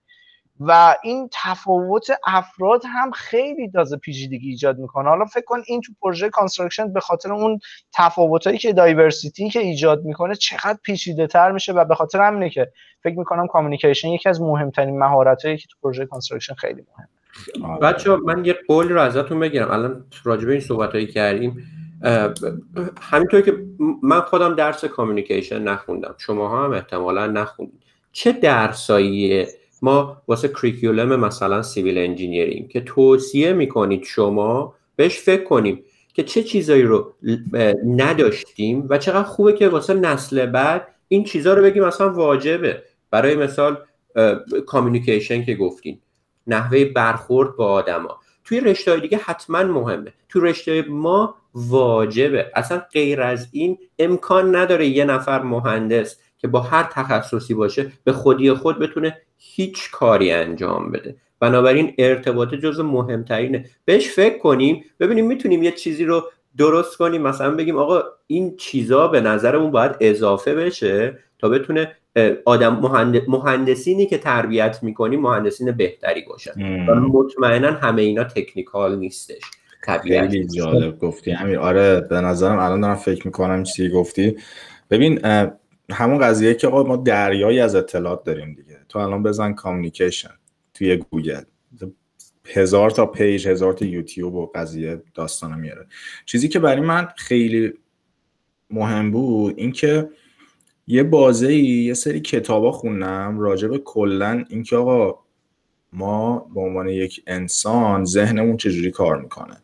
و 0.60 0.96
این 1.02 1.28
تفاوت 1.32 2.06
افراد 2.26 2.82
هم 2.86 3.10
خیلی 3.10 3.70
تازه 3.70 3.96
پیچیدگی 3.96 4.48
ایجاد 4.48 4.78
می‌کنه. 4.78 5.08
حالا 5.08 5.24
فکر 5.24 5.44
کن 5.44 5.62
این 5.66 5.80
تو 5.80 5.92
پروژه 6.02 6.28
construction 6.28 6.92
به 6.92 7.00
خاطر 7.00 7.32
اون 7.32 7.58
تفاوتایی 7.92 8.58
که 8.58 8.72
diversity 8.72 9.50
که 9.50 9.60
ایجاد 9.60 10.04
می‌کنه 10.04 10.34
چقدر 10.34 10.78
پیچیده 10.82 11.26
تر 11.26 11.52
میشه 11.52 11.72
و 11.72 11.84
به 11.84 11.94
خاطر 11.94 12.20
همینه 12.20 12.50
که 12.50 12.72
فکر 13.02 13.18
می‌کنم 13.18 13.46
communication 13.46 14.08
یکی 14.08 14.28
از 14.28 14.40
مهمترین 14.40 14.98
مهارتایی 14.98 15.56
که 15.56 15.66
تو 15.70 15.76
پروژه 15.82 16.06
construction 16.06 16.54
خیلی 16.54 16.82
مهمه. 17.58 17.78
بچه 17.78 18.16
من 18.16 18.44
یه 18.44 18.56
قول 18.68 18.88
رو 18.88 19.00
ازتون 19.00 19.40
بگیرم. 19.40 19.70
الان 19.70 20.04
راجبه 20.24 20.52
این 20.52 20.60
صحبت 20.60 21.10
کردیم 21.10 21.70
همینطور 23.00 23.40
که 23.40 23.52
من 24.02 24.20
خودم 24.20 24.54
درس 24.54 24.84
communication 24.84 25.62
نخوندم. 25.62 26.14
شما 26.18 26.64
هم 26.64 26.72
احتمالا 26.72 27.26
نخوندید. 27.26 27.82
چه 28.12 28.32
درسایی 28.32 29.46
ما 29.84 30.22
واسه 30.28 30.48
curriculum 30.48 31.20
مثلا 31.20 31.62
civil 31.62 31.98
engineering 31.98 32.68
که 32.68 32.80
توصیه 32.80 33.52
می‌کنید 33.52 34.04
شما 34.04 34.74
بهش 34.96 35.18
فکر 35.18 35.44
کنیم 35.44 35.84
که 36.14 36.22
چه 36.22 36.42
چیزایی 36.42 36.82
رو 36.82 37.12
نداشتیم 37.86 38.86
و 38.90 38.98
چقدر 38.98 39.22
خوبه 39.22 39.52
که 39.52 39.68
واسه 39.68 39.94
نسل 39.94 40.46
بعد 40.46 40.88
این 41.08 41.24
چیزها 41.24 41.54
رو 41.54 41.62
بگیم 41.62 41.84
مثلا 41.84 42.12
واجبه. 42.12 42.82
برای 43.10 43.36
مثال 43.36 43.76
communication 44.66 45.44
که 45.44 45.54
گفتین 45.54 45.98
نحوه 46.46 46.84
برخورد 46.84 47.56
با 47.56 47.66
آدما. 47.66 48.18
توی 48.44 48.60
رشته 48.60 49.00
دیگه 49.00 49.18
حتما 49.18 49.62
مهمه. 49.62 50.12
توی 50.28 50.42
رشته 50.42 50.82
ما 50.82 51.34
واجبه. 51.54 52.50
اصلا 52.54 52.82
غیر 52.92 53.22
از 53.22 53.48
این 53.52 53.78
امکان 53.98 54.56
نداره 54.56 54.86
یه 54.86 55.04
نفر 55.04 55.42
مهندس 55.42 56.16
که 56.44 56.48
با 56.48 56.60
هر 56.60 56.88
تخصصی 56.92 57.54
باشه 57.54 57.92
به 58.04 58.12
خودی 58.12 58.52
خود 58.52 58.78
بتونه 58.78 59.16
هیچ 59.38 59.90
کاری 59.90 60.32
انجام 60.32 60.92
بده. 60.92 61.16
بنابراین 61.40 61.94
ارتباط 61.98 62.54
جز 62.54 62.80
مهمترینه. 62.80 63.64
بهش 63.84 64.08
فکر 64.08 64.38
کنیم 64.38 64.84
ببینیم 65.00 65.26
می‌تونیم 65.26 65.62
یه 65.62 65.72
چیزی 65.72 66.04
رو 66.04 66.24
درست 66.56 66.96
کنیم. 66.96 67.22
مثلا 67.22 67.50
بگیم 67.50 67.76
آقا 67.76 68.02
این 68.26 68.56
چیزا 68.56 69.08
به 69.08 69.20
نظرمون 69.20 69.70
باید 69.70 69.96
اضافه 70.00 70.54
بشه 70.54 71.18
تا 71.38 71.48
بتونه 71.48 71.92
آدم 72.44 72.80
مهندسینی 73.28 74.06
که 74.06 74.18
تربیت 74.18 74.78
می‌کنیم 74.82 75.20
مهندسین 75.20 75.72
بهتری 75.72 76.22
باشن. 76.28 76.86
و 76.88 76.94
مطمئنا 76.94 77.72
همه 77.72 78.02
اینا 78.02 78.24
تکنیکال 78.24 78.96
نیستش. 78.98 79.42
خیلی 79.80 80.46
جالب 80.46 80.98
گفتی. 80.98 81.30
همین 81.30 81.56
آره 81.56 82.00
به 82.00 82.20
نظرم 82.20 82.58
الان 82.58 82.80
دارم 82.80 82.94
فکر 82.94 83.26
می‌کنم 83.26 83.62
چیزی 83.62 83.88
گفتی. 83.88 84.36
ببین 84.90 85.20
همون 85.90 86.18
قضیه 86.18 86.54
که 86.54 86.66
آقا 86.66 86.82
ما 86.82 86.96
دریایی 86.96 87.60
از 87.60 87.74
اطلاعات 87.74 88.24
داریم 88.24 88.54
دیگه. 88.54 88.78
تو 88.88 88.98
الان 88.98 89.22
بزن 89.22 89.52
communication 89.52 90.34
توی 90.74 90.96
گوگل. 90.96 91.42
هزار 92.46 92.90
تا 92.90 93.06
page 93.06 93.48
هزار 93.48 93.72
تا 93.72 93.84
یوتیوب 93.84 94.34
و 94.34 94.50
قضیه 94.54 95.02
داستان 95.14 95.60
میاره. 95.60 95.86
چیزی 96.26 96.48
که 96.48 96.58
برای 96.58 96.80
من 96.80 97.08
خیلی 97.16 97.72
مهم 98.70 99.10
بود 99.10 99.54
اینکه 99.58 100.10
یه 100.86 101.02
بازه 101.02 101.54
یه 101.54 101.94
سری 101.94 102.20
کتابا 102.20 102.72
خوندم 102.72 103.40
راجع 103.40 103.68
به 103.68 103.78
کلا 103.78 104.44
اینکه 104.48 104.76
آقا 104.76 105.18
ما 105.92 106.38
به 106.54 106.60
عنوان 106.60 106.88
یک 106.88 107.22
انسان 107.26 108.04
ذهنمون 108.04 108.56
چجوری 108.56 108.90
کار 108.90 109.22
می‌کنه. 109.22 109.56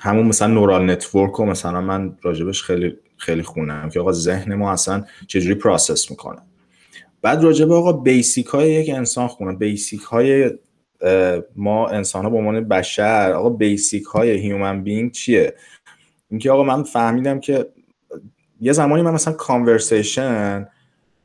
همون 0.00 0.26
مثلا 0.26 0.54
neural 0.54 0.90
network 0.90 1.40
و 1.40 1.44
مثلا 1.44 1.80
من 1.80 2.16
راجبش 2.22 2.62
خیلی 2.62 2.96
خیلی 3.20 3.42
خوندم 3.42 3.90
که 3.90 4.00
آقا 4.00 4.12
ذهن 4.12 4.54
ما 4.54 4.72
اصلا 4.72 5.04
چجوری 5.26 5.54
process 5.54 6.10
می‌کنه. 6.10 6.38
بعد 7.22 7.44
راجبه 7.44 7.74
آقا 7.74 7.92
basic 7.92 8.46
های 8.46 8.72
یک 8.72 8.90
انسان 8.90 9.28
خونه 9.28 9.56
basic 9.56 10.00
های 10.00 10.50
ما 11.56 11.88
انسان 11.88 12.24
ها 12.24 12.30
به 12.30 12.36
عنوان 12.36 12.68
بشر 12.68 13.32
آقا 13.32 13.50
basic 13.50 14.04
های 14.04 14.30
human 14.30 14.84
being 14.84 15.12
چیه؟ 15.12 15.54
اینکه 16.30 16.50
آقا 16.50 16.62
من 16.62 16.82
فهمیدم 16.82 17.40
که 17.40 17.66
یه 18.60 18.72
زمانی 18.72 19.02
من 19.02 19.10
مثلا 19.10 19.34
conversation 19.34 20.68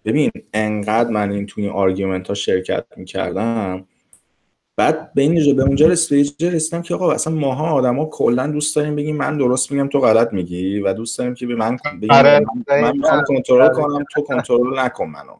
ببین 0.06 0.32
انقدر 0.54 1.10
من 1.10 1.32
این 1.32 1.46
توی 1.46 1.70
argument 1.70 2.28
ها 2.28 2.34
شرکت 2.34 2.86
می‌کردم 2.98 3.88
بعد 4.78 5.14
به 5.14 5.22
این 5.22 5.56
به 5.56 5.64
اونجا 5.64 5.88
رسیدم 5.88 6.82
که 6.82 6.96
آقا 6.96 7.12
اصلا 7.12 7.34
ماها 7.34 7.70
آدما 7.70 8.06
کلا 8.06 8.48
دوست 8.48 8.76
داریم 8.76 8.96
بگیم 8.96 9.16
من 9.16 9.38
درست 9.38 9.72
میگم 9.72 9.88
تو 9.88 10.00
غلط 10.00 10.34
میگی 10.34 10.80
و 10.80 10.94
دوست 10.94 11.18
داریم 11.18 11.34
که 11.34 11.48
به 11.48 11.56
من 11.56 11.78
بگیم 12.02 12.12
آره، 12.12 12.46
من, 12.68 12.82
من 12.82 12.98
می‌خوام 12.98 13.24
کنترل 13.28 13.62
آره. 13.62 13.74
کنم 13.74 14.06
تو 14.14 14.22
کنترل 14.22 14.80
نکن 14.80 15.06
منو. 15.06 15.36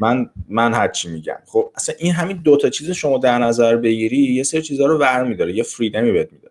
من 0.00 0.30
من 0.48 0.74
هر 0.74 0.88
چی 0.88 1.08
میگم. 1.08 1.38
خب 1.46 1.70
اصلا 1.74 1.94
این 1.98 2.12
همین 2.12 2.36
دو 2.36 2.56
تا 2.56 2.70
چیز 2.70 2.90
شما 2.90 3.18
در 3.18 3.38
نظر 3.38 3.76
بگیری 3.76 4.16
یه 4.16 4.42
سری 4.42 4.62
چیزا 4.62 4.86
رو 4.86 4.98
ور 4.98 5.24
میداره 5.24 5.56
یه 5.56 5.62
freedomی 5.62 6.12
بهت 6.12 6.32
میده. 6.32 6.48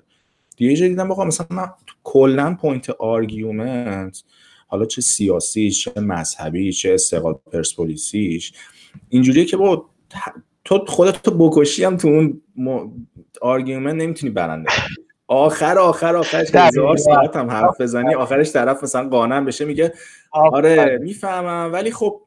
دیگه 0.57 0.75
جا 0.75 0.87
دیدم 0.87 1.09
بخوام 1.09 1.27
مثلا 1.27 1.47
من 1.49 1.69
کلا 2.03 2.57
point 2.61 2.89
argument 2.89 4.23
حالا 4.67 4.85
چه 4.85 5.01
سیاسی 5.01 5.71
چه 5.71 5.99
مذهبی 5.99 6.73
چه 6.73 6.93
استقلال 6.93 7.35
پرسپولیسیش 7.51 8.53
اینجوریه 9.09 9.45
که 9.45 9.57
با 9.57 9.85
تو 10.65 10.85
خودت 10.87 11.23
تو 11.23 11.31
بکشی 11.31 11.83
هم 11.83 11.97
تو 11.97 12.07
اون 12.07 12.41
آرگومنت 13.41 13.95
نمی‌تونی 13.95 14.33
برنده 14.33 14.69
آخر 15.27 15.79
آخر 15.79 16.15
آخرش 16.15 16.55
هزار 16.55 16.97
ساعت 16.97 17.35
هم 17.35 17.51
حرف 17.51 17.81
بزنی 17.81 18.15
آخرش 18.15 18.51
طرف 18.51 18.83
مثلا 18.83 19.09
قانم 19.09 19.45
بشه 19.45 19.65
میگه 19.65 19.93
آره 20.31 20.97
می‌فهمم 21.01 21.73
ولی 21.73 21.91
خب 21.91 22.21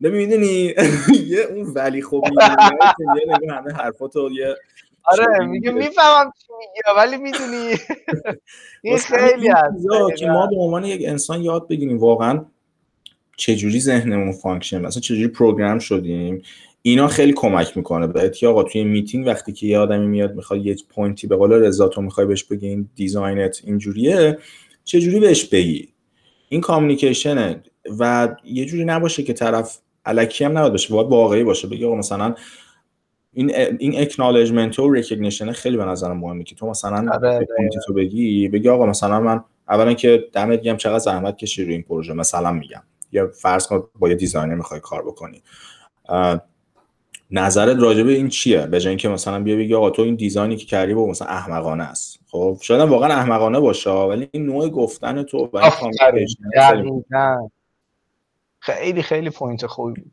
می‌دونی؟ 0.00 0.74
یه 1.28 1.40
اون 1.50 1.72
ولی 1.74 2.02
خب 2.02 2.24
یه 2.32 3.52
همه 3.52 3.72
حرفاتو 3.72 4.30
یه 4.32 4.56
آره 5.04 5.46
میگه 5.46 5.70
می‌فهمم 5.70 6.32
چی 6.38 6.52
میگه 6.58 7.00
ولی 7.00 7.16
می‌دونی؟ 7.16 7.74
این 8.82 8.98
خیلی 8.98 9.48
هست 9.48 10.18
که 10.18 10.26
ما 10.26 10.46
به 10.46 10.56
عنوان 10.56 10.84
یک 10.84 11.02
انسان 11.08 11.42
یاد 11.42 11.68
بگیریم 11.68 11.98
واقعا 11.98 12.44
چجوری 13.36 13.80
ذهنمون 13.80 14.32
function؟ 14.32 14.80
مثلا 14.80 15.00
چجوری 15.00 15.28
program 15.28 15.78
شدیم؟ 15.78 16.42
اینا 16.82 17.08
خیلی 17.08 17.32
کمک 17.32 17.76
می‌کنه 17.76 18.06
بهت 18.06 18.42
یا 18.42 18.50
آقا 18.50 18.62
توی 18.62 18.84
میتینگ 18.84 19.26
وقتی 19.26 19.52
که 19.52 19.66
یه 19.66 19.78
آدمی 19.78 20.06
میاد 20.06 20.34
می‌خواد 20.34 20.66
یه 20.66 20.76
pointی 20.90 21.26
به 21.26 21.36
قول 21.36 21.52
رضا 21.52 21.88
تو 21.88 22.02
می‌خوای 22.02 22.26
بهش 22.26 22.44
بگی 22.44 22.68
این 22.68 22.88
designت 22.94 23.60
اینجوریه 23.64 24.38
چجوری 24.84 25.20
بهش 25.20 25.44
بگی؟ 25.44 25.88
این 26.48 26.60
communicationه 26.60 27.62
و 27.98 28.28
یه 28.44 28.64
جوری 28.64 28.84
نباشه 28.84 29.22
که 29.22 29.32
طرف 29.32 29.78
الکی 30.04 30.44
هم 30.44 30.58
نباید 30.58 30.72
باشه 30.72 30.94
باید 30.94 31.08
واقعی 31.08 31.44
باشه 31.44 31.68
بگی 31.68 31.84
آقا 31.84 31.96
مثلا 31.96 32.34
این 33.32 33.54
این 33.78 34.00
acknowledgement 34.00 34.78
و 34.78 34.92
recognition 34.92 35.52
خیلی 35.52 35.76
به 35.76 35.84
نظر 35.84 36.12
مهمه 36.12 36.44
که 36.44 36.54
تو 36.54 36.66
مثلا 36.66 37.12
آره، 37.12 37.34
آره. 37.34 37.46
تو 37.86 37.94
بگی 37.94 38.48
بگی 38.48 38.68
آقا 38.68 38.86
مثلا 38.86 39.20
من 39.20 39.44
اولا 39.68 39.94
که 39.94 40.28
دمت 40.32 40.60
گرم 40.60 40.76
چقدر 40.76 40.98
زحمت 40.98 41.36
کشی 41.36 41.64
روی 41.64 41.72
این 41.72 41.82
پروژه 41.82 42.12
مثلا 42.12 42.52
میگم. 42.52 42.82
یا 43.12 43.30
فرض 43.34 43.66
کن 43.66 43.88
با 43.98 44.08
یه 44.08 44.14
designer 44.14 44.54
می‌خوای 44.54 44.80
کار 44.80 45.02
بکنی. 45.02 45.42
نظرت 47.30 47.76
راجع 47.80 48.02
به 48.02 48.12
این 48.12 48.28
چیه؟ 48.28 48.66
به 48.66 48.80
جای 48.80 48.88
اینکه 48.88 49.08
مثلا 49.08 49.42
بیا 49.42 49.56
بگی 49.56 49.74
آقا 49.74 49.90
تو 49.90 50.02
این 50.02 50.14
design 50.14 50.50
ی 50.50 50.56
که 50.56 50.66
کردی 50.66 50.94
با 50.94 51.06
مثلا 51.06 51.28
احمقانه 51.28 51.84
است. 51.84 52.20
خب 52.30 52.58
شاید 52.60 52.80
واقعا 52.80 53.14
احمقانه 53.14 53.60
باشه 53.60 53.90
ولی 53.90 54.28
این 54.32 54.46
نوع 54.46 54.68
گفتن 54.68 55.22
تو 55.22 55.50
و 55.52 55.70
خیلی 58.60 59.02
خیلی 59.02 59.30
point 59.30 59.66
خوبی 59.66 60.00
بود. 60.00 60.12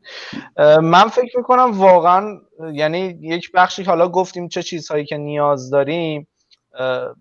من 0.82 1.08
فکر 1.08 1.36
می‌کنم 1.36 1.70
واقعا 1.72 2.40
یعنی 2.72 3.18
یک 3.20 3.52
بخشی 3.52 3.82
حالا 3.82 4.08
گفتیم 4.08 4.48
چه 4.48 4.62
چیزهایی 4.62 5.04
که 5.04 5.16
نیاز 5.16 5.70
داریم 5.70 6.28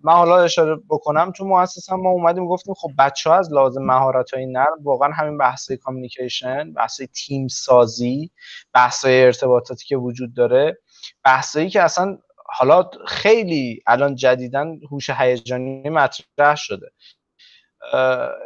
من 0.04 0.14
حالا 0.14 0.44
اشاره 0.44 0.76
بکنم 0.90 1.32
تو 1.32 1.46
مؤسسه 1.46 1.96
ما 1.96 2.10
اومدیم 2.10 2.48
گفتیم 2.48 2.74
خب 2.74 2.90
بچه 2.98 3.30
ها 3.30 3.36
از 3.36 3.54
لازم 3.54 3.82
مهارت 3.82 4.34
های 4.34 4.46
نرم 4.46 4.78
واقعا 4.84 5.12
همین 5.12 5.38
بحث 5.38 5.72
communication 5.72 6.74
بحث 6.74 7.02
تیم 7.02 7.48
سازی 7.48 8.32
بحث 8.74 9.06
ارتباطاتی 9.08 9.86
که 9.86 9.98
وجود 9.98 10.34
داره 10.34 10.78
بحثایی 11.24 11.70
که 11.70 11.82
اصلا 11.82 12.18
حالا 12.46 12.90
خیلی 13.08 13.80
الان 13.88 14.16
جدیدن 14.16 14.80
هوش 14.92 15.10
هیجانی 15.10 15.90
مطرح 15.90 16.56
شده. 16.56 16.92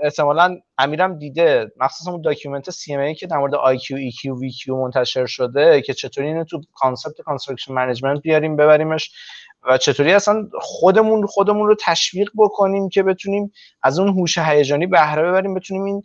احتمالا 0.04 0.58
امیرم 0.78 1.20
دیده 1.20 1.72
مخصوصا 1.78 2.12
اون 2.12 2.22
document 2.22 2.70
CMA 2.70 3.16
که 3.16 3.28
در 3.28 3.38
مورد 3.38 3.56
آی 3.56 3.78
کیو 3.78 3.98
ای 3.98 4.12
کیو 4.12 4.40
وی 4.40 4.50
کیو 4.50 4.76
منتشر 4.76 5.26
شده 5.26 5.82
که 5.82 5.94
چطوری 5.94 6.28
اینو 6.28 6.44
تو 6.44 6.62
concept 6.74 7.22
construction 7.22 7.74
management 7.74 8.22
بیاریم 8.22 8.56
ببریمش. 8.56 9.12
و 9.64 9.78
چطوری 9.78 10.14
اصلا 10.14 10.48
خودمون 10.62 11.26
خودمون 11.26 11.68
رو 11.68 11.76
تشویق 11.80 12.30
بکنیم 12.38 12.90
که 12.90 13.04
بتونیم 13.04 13.52
از 13.84 14.00
اون 14.00 14.10
هوش 14.10 14.38
هیجانی 14.38 14.88
بهره 14.88 15.24
ببریم 15.24 15.54
بتونیم 15.54 15.84
این 15.84 16.04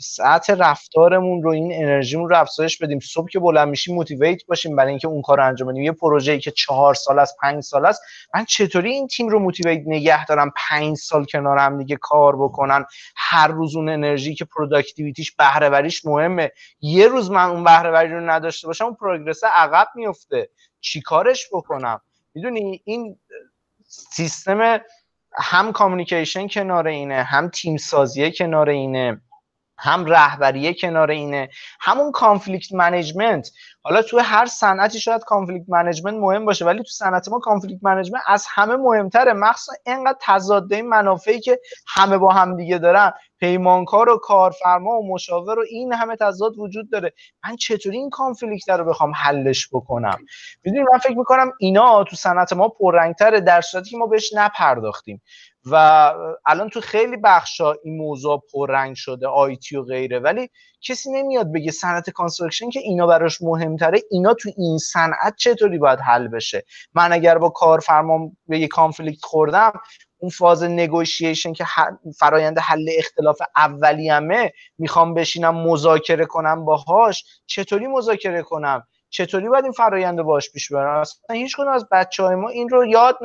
ساعت 0.00 0.50
رفتارمون 0.50 1.42
رو 1.42 1.50
این 1.50 1.74
انرژیمون 1.74 2.30
رو 2.30 2.38
افزایش 2.40 2.78
بدیم. 2.78 2.98
صبح 3.00 3.28
که 3.28 3.38
بلند 3.38 3.68
میشیم 3.68 3.94
motivate 3.94 4.46
باشیم 4.46 4.76
برای 4.76 4.90
اینکه 4.90 5.08
اون 5.08 5.22
کار 5.22 5.40
انجام 5.40 5.68
بدیم. 5.68 5.82
یه 5.82 5.92
پروژه‌ای 5.92 6.38
که 6.38 6.50
چهار 6.50 6.94
سال 6.94 7.18
از 7.18 7.36
پنج 7.42 7.62
سال 7.62 7.86
است. 7.86 8.02
من 8.34 8.44
چطوری 8.44 8.90
این 8.90 9.06
تیم 9.06 9.28
رو 9.28 9.38
motivate 9.38 9.82
نگه 9.86 10.26
دارم؟ 10.26 10.52
پنج 10.68 10.96
سال 10.96 11.24
کنار 11.24 11.58
هم 11.58 11.78
دیگه 11.78 11.96
کار 11.96 12.36
بکنن. 12.36 12.84
هر 13.16 13.48
روز 13.48 13.76
اون 13.76 13.88
انرژی 13.88 14.34
که 14.34 14.44
productivity 14.44 15.19
ش 15.19 15.32
بهره 15.32 15.68
وریش 15.68 16.06
مهمه. 16.06 16.52
یه 16.80 17.08
روز 17.08 17.30
من 17.30 17.50
اون 17.50 17.64
بهره 17.64 18.02
رو 18.02 18.30
نداشته 18.30 18.66
باشم 18.66 18.84
اون 18.84 18.94
progress 18.94 19.44
عقب 19.44 19.88
میفته. 19.94 20.48
چیکارش 20.80 21.48
بکنم؟ 21.52 22.00
می‌دونی 22.36 22.82
این 22.84 23.18
سیستم 23.86 24.80
هم 25.38 25.72
communication 25.72 26.48
کنار 26.48 26.88
اینه 26.88 27.22
هم 27.22 27.48
تیم 27.48 27.76
سازی 27.76 28.32
کنار 28.32 28.70
اینه. 28.70 29.20
هم 29.78 30.04
رهبری 30.04 30.74
کنار 30.74 31.10
اینه 31.10 31.48
همون 31.80 32.12
conflict 32.12 32.72
management 32.72 33.50
حالا 33.82 34.02
تو 34.02 34.18
هر 34.18 34.46
صنعتی 34.46 35.00
شاید 35.00 35.24
conflict 35.24 35.68
management 35.68 36.14
مهم 36.14 36.44
باشه 36.44 36.64
ولی 36.64 36.78
تو 36.78 36.90
صنعت 36.90 37.28
ما 37.28 37.38
conflict 37.38 37.84
management 37.84 38.22
از 38.26 38.46
همه 38.50 38.76
مهمتره. 38.76 39.32
مخصوصا 39.32 39.72
اینقدر 39.86 40.18
تضاده 40.20 40.76
این 40.76 40.88
منافعی 40.88 41.40
که 41.40 41.60
همه 41.86 42.18
با 42.18 42.32
هم 42.32 42.56
دیگه 42.56 42.78
دارن. 42.78 43.12
پیمانکار 43.38 44.08
و 44.08 44.18
کارفرما 44.18 44.90
و 44.90 45.08
مشاور 45.14 45.58
و 45.58 45.64
این 45.70 45.92
همه 45.92 46.16
تضاد 46.16 46.58
وجود 46.58 46.90
داره. 46.90 47.12
من 47.44 47.56
چطوری 47.56 47.96
این 47.96 48.10
conflict 48.10 48.68
رو 48.68 48.84
بخوام 48.84 49.12
حلش 49.14 49.68
بکنم؟ 49.72 50.18
می‌دونی 50.64 50.84
من 50.92 50.98
فکر 50.98 51.18
می‌کنم 51.18 51.52
اینا 51.60 52.04
تو 52.04 52.16
صنعت 52.16 52.52
ما 52.52 52.68
پررنگتره 52.68 53.40
در 53.40 53.60
صورتی 53.60 53.90
که 53.90 53.96
ما 53.96 54.06
بهش 54.06 54.32
نپرداختیم. 54.34 55.22
و 55.70 56.12
الان 56.46 56.68
تو 56.68 56.80
خیلی 56.80 57.16
بخشا 57.16 57.72
این 57.84 57.96
موضوع 57.96 58.42
پررنگ 58.52 58.96
شده 58.96 59.28
IT 59.28 59.76
و 59.76 59.82
غیره 59.82 60.18
ولی 60.18 60.50
کسی 60.80 61.10
نمیاد 61.12 61.52
بگه 61.52 61.70
صنعت 61.72 62.10
construction 62.10 62.70
که 62.70 62.80
اینا 62.80 63.06
براش 63.06 63.42
مهمتره 63.42 64.00
اینا 64.10 64.34
تو 64.34 64.50
این 64.56 64.78
صنعت 64.78 65.36
چطوری 65.36 65.78
باید 65.78 66.00
حل 66.00 66.28
بشه؟ 66.28 66.64
من 66.94 67.12
اگر 67.12 67.38
با 67.38 67.48
کارفرمام 67.48 68.36
به 68.48 68.58
یه 68.58 68.68
conflict 68.68 69.24
خوردم 69.24 69.72
اون 70.18 70.30
فاز 70.30 70.62
negotiation 70.62 71.52
که 71.52 71.64
فرایند 72.18 72.58
حل 72.58 72.88
اختلاف 72.98 73.38
اولیه‌مه 73.56 74.52
می‌خوام 74.78 75.14
بشینم 75.14 75.54
مذاکره 75.54 76.26
کنم 76.26 76.64
باهاش 76.64 77.24
چطوری 77.46 77.86
مذاکره 77.86 78.42
کنم؟ 78.42 78.86
چطوری 79.10 79.48
باید 79.48 79.64
این 79.64 79.72
فرایند 79.72 80.22
باش 80.22 80.50
پیش 80.50 80.72
برم 80.72 81.00
اصلا 81.00 81.36
هیچ 81.36 81.60
از 81.60 81.86
بچه 81.92 82.22
های 82.22 82.34
ما 82.34 82.48
این 82.48 82.68
رو 82.68 82.86
یاد 82.86 83.18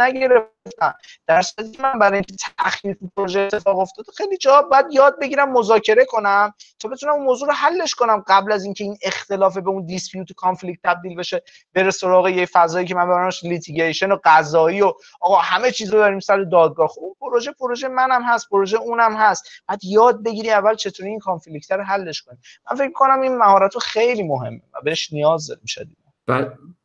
نگرفتن 0.66 0.94
در 1.28 1.44
من 1.80 2.00
برای 2.00 2.14
اینکه 2.14 2.36
تأخیر 2.58 2.98
پروژه 3.18 3.40
اتفاق 3.40 3.80
افتاده 3.80 4.12
خیلی 4.18 4.38
جا 4.38 4.62
باید 4.62 4.86
یاد 4.92 5.20
بگیرم 5.20 5.52
مذاکره 5.52 6.06
کنم 6.06 6.54
تا 6.80 6.90
بتونم 6.90 7.14
اون 7.14 7.24
موضوع 7.24 7.48
رو 7.48 7.54
حلش 7.54 7.96
کنم 7.96 8.24
قبل 8.28 8.52
از 8.52 8.64
اینکه 8.64 8.84
این 8.84 8.98
اختلاف 9.02 9.58
به 9.58 9.70
اون 9.70 9.86
dispute 9.86 10.34
conflict 10.34 10.80
تبدیل 10.84 11.16
بشه 11.16 11.44
بره 11.74 11.92
سراغ 11.92 12.28
یه 12.28 12.46
فضایی 12.46 12.88
که 12.88 12.96
من 12.96 13.08
برامش 13.08 13.44
litigation 13.44 14.12
و 14.12 14.18
قضایی 14.24 14.82
و 14.82 14.94
آقا 15.22 15.38
همه 15.38 15.72
چیز 15.72 15.94
رو 15.94 16.00
داریم 16.00 16.20
سر 16.20 16.44
دادگاه. 16.44 16.88
خب 16.88 17.02
اون 17.02 17.16
پروژه 17.20 17.52
پروژه 17.52 17.88
منم 17.88 18.24
هست 18.24 18.50
پروژه 18.50 18.78
اونم 18.78 19.16
هست. 19.16 19.50
بعد 19.68 19.84
یاد 19.84 20.24
بگیری 20.24 20.52
اول 20.52 20.76
چطوری 20.76 21.10
این 21.10 21.20
conflict 21.20 21.72
رو 21.72 21.84
حلش 21.84 22.22
کنی. 22.22 22.38
من 22.72 22.78
فکر 22.78 22.92
کنم 22.92 23.22
این 23.22 23.38
مهارت 23.38 23.78
خیلی 23.78 24.24
مهمه 24.24 24.62
و 24.74 24.82
بهش 24.84 25.14
نیاز 25.14 25.48
داریم 25.48 25.66
شدید. 25.66 25.98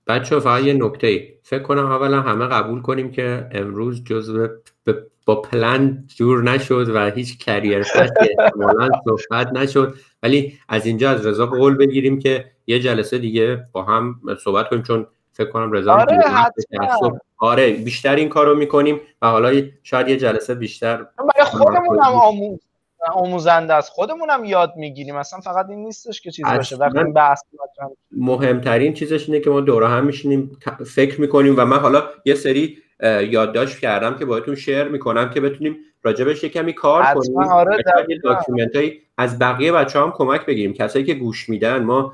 بچه 0.06 0.40
فقط 0.40 0.62
یه 0.62 0.72
نکته 0.72 1.06
ای. 1.06 1.28
فکر 1.42 1.62
کنم 1.62 1.86
اولا 1.86 2.20
همه 2.20 2.46
قبول 2.46 2.82
کنیم 2.82 3.10
که 3.10 3.46
امروز 3.52 4.04
جزء 4.04 4.46
با 5.26 5.42
پلن 5.42 6.04
جور 6.16 6.42
نشد 6.42 6.88
و 6.94 7.10
هیچ 7.10 7.38
کریر 7.38 7.84
احتمالا 7.94 8.88
صحبت 9.04 9.52
نشد. 9.52 9.94
ولی 10.22 10.58
از 10.68 10.86
اینجا 10.86 11.10
از 11.10 11.26
رضا 11.26 11.46
قول 11.46 11.76
بگیریم 11.76 12.18
که 12.18 12.44
یه 12.66 12.80
جلسه 12.80 13.18
دیگه 13.18 13.64
با 13.72 13.82
هم 13.82 14.20
صحبت 14.44 14.68
کنیم 14.68 14.82
چون 14.82 15.06
فکر 15.32 15.50
کنم 15.50 15.72
رضا 15.72 15.92
آره, 15.92 16.24
آره 17.38 17.72
بیشتر 17.72 18.16
این 18.16 18.28
کارو 18.28 18.56
می‌کنیم 18.56 19.00
و 19.22 19.30
حالا 19.30 19.62
شاید 19.82 20.08
یه 20.08 20.16
جلسه 20.16 20.54
بیشتر 20.54 20.96
برای 20.96 21.46
خودمون 21.46 21.98
هم 21.98 22.12
آموز. 22.12 22.58
آموزنده 23.12 23.74
است. 23.74 23.90
خودمون 23.90 24.30
هم 24.30 24.44
یاد 24.44 24.72
می‌گیریم. 24.76 25.16
اصلا 25.16 25.40
فقط 25.40 25.66
این 25.68 25.78
نیستش 25.78 26.20
که 26.20 26.30
چیز 26.30 26.46
باشه. 26.46 26.76
وقتی 26.76 27.12
بحث 27.12 27.40
مهمترین 28.10 28.94
چیزش 28.94 29.28
اینه 29.28 29.40
که 29.40 29.50
ما 29.50 29.60
دوره 29.60 29.88
هم 29.88 30.06
میشینیم 30.06 30.58
فکر 30.86 31.20
می‌کنیم 31.20 31.54
و 31.58 31.64
من 31.64 31.78
حالا 31.78 32.02
یه 32.24 32.34
سری 32.34 32.78
یادداشت 33.30 33.78
کردم 33.78 34.18
که 34.18 34.24
باهاتون 34.24 34.54
share 34.54 34.84
می‌کنم 34.84 35.30
که 35.30 35.40
بتونیم 35.40 35.76
راجبش 36.02 36.44
یه 36.44 36.48
کمی 36.48 36.72
کار 36.72 37.04
کنیم. 37.14 37.38
آره 37.38 37.78
document 38.24 38.76
از 39.18 39.38
بقیه 39.38 39.72
بچه 39.72 40.00
هم 40.00 40.12
کمک 40.16 40.46
بگیریم. 40.46 40.72
کسایی 40.72 41.04
که 41.04 41.14
گوش 41.14 41.48
میدن 41.48 41.82
ما 41.82 42.12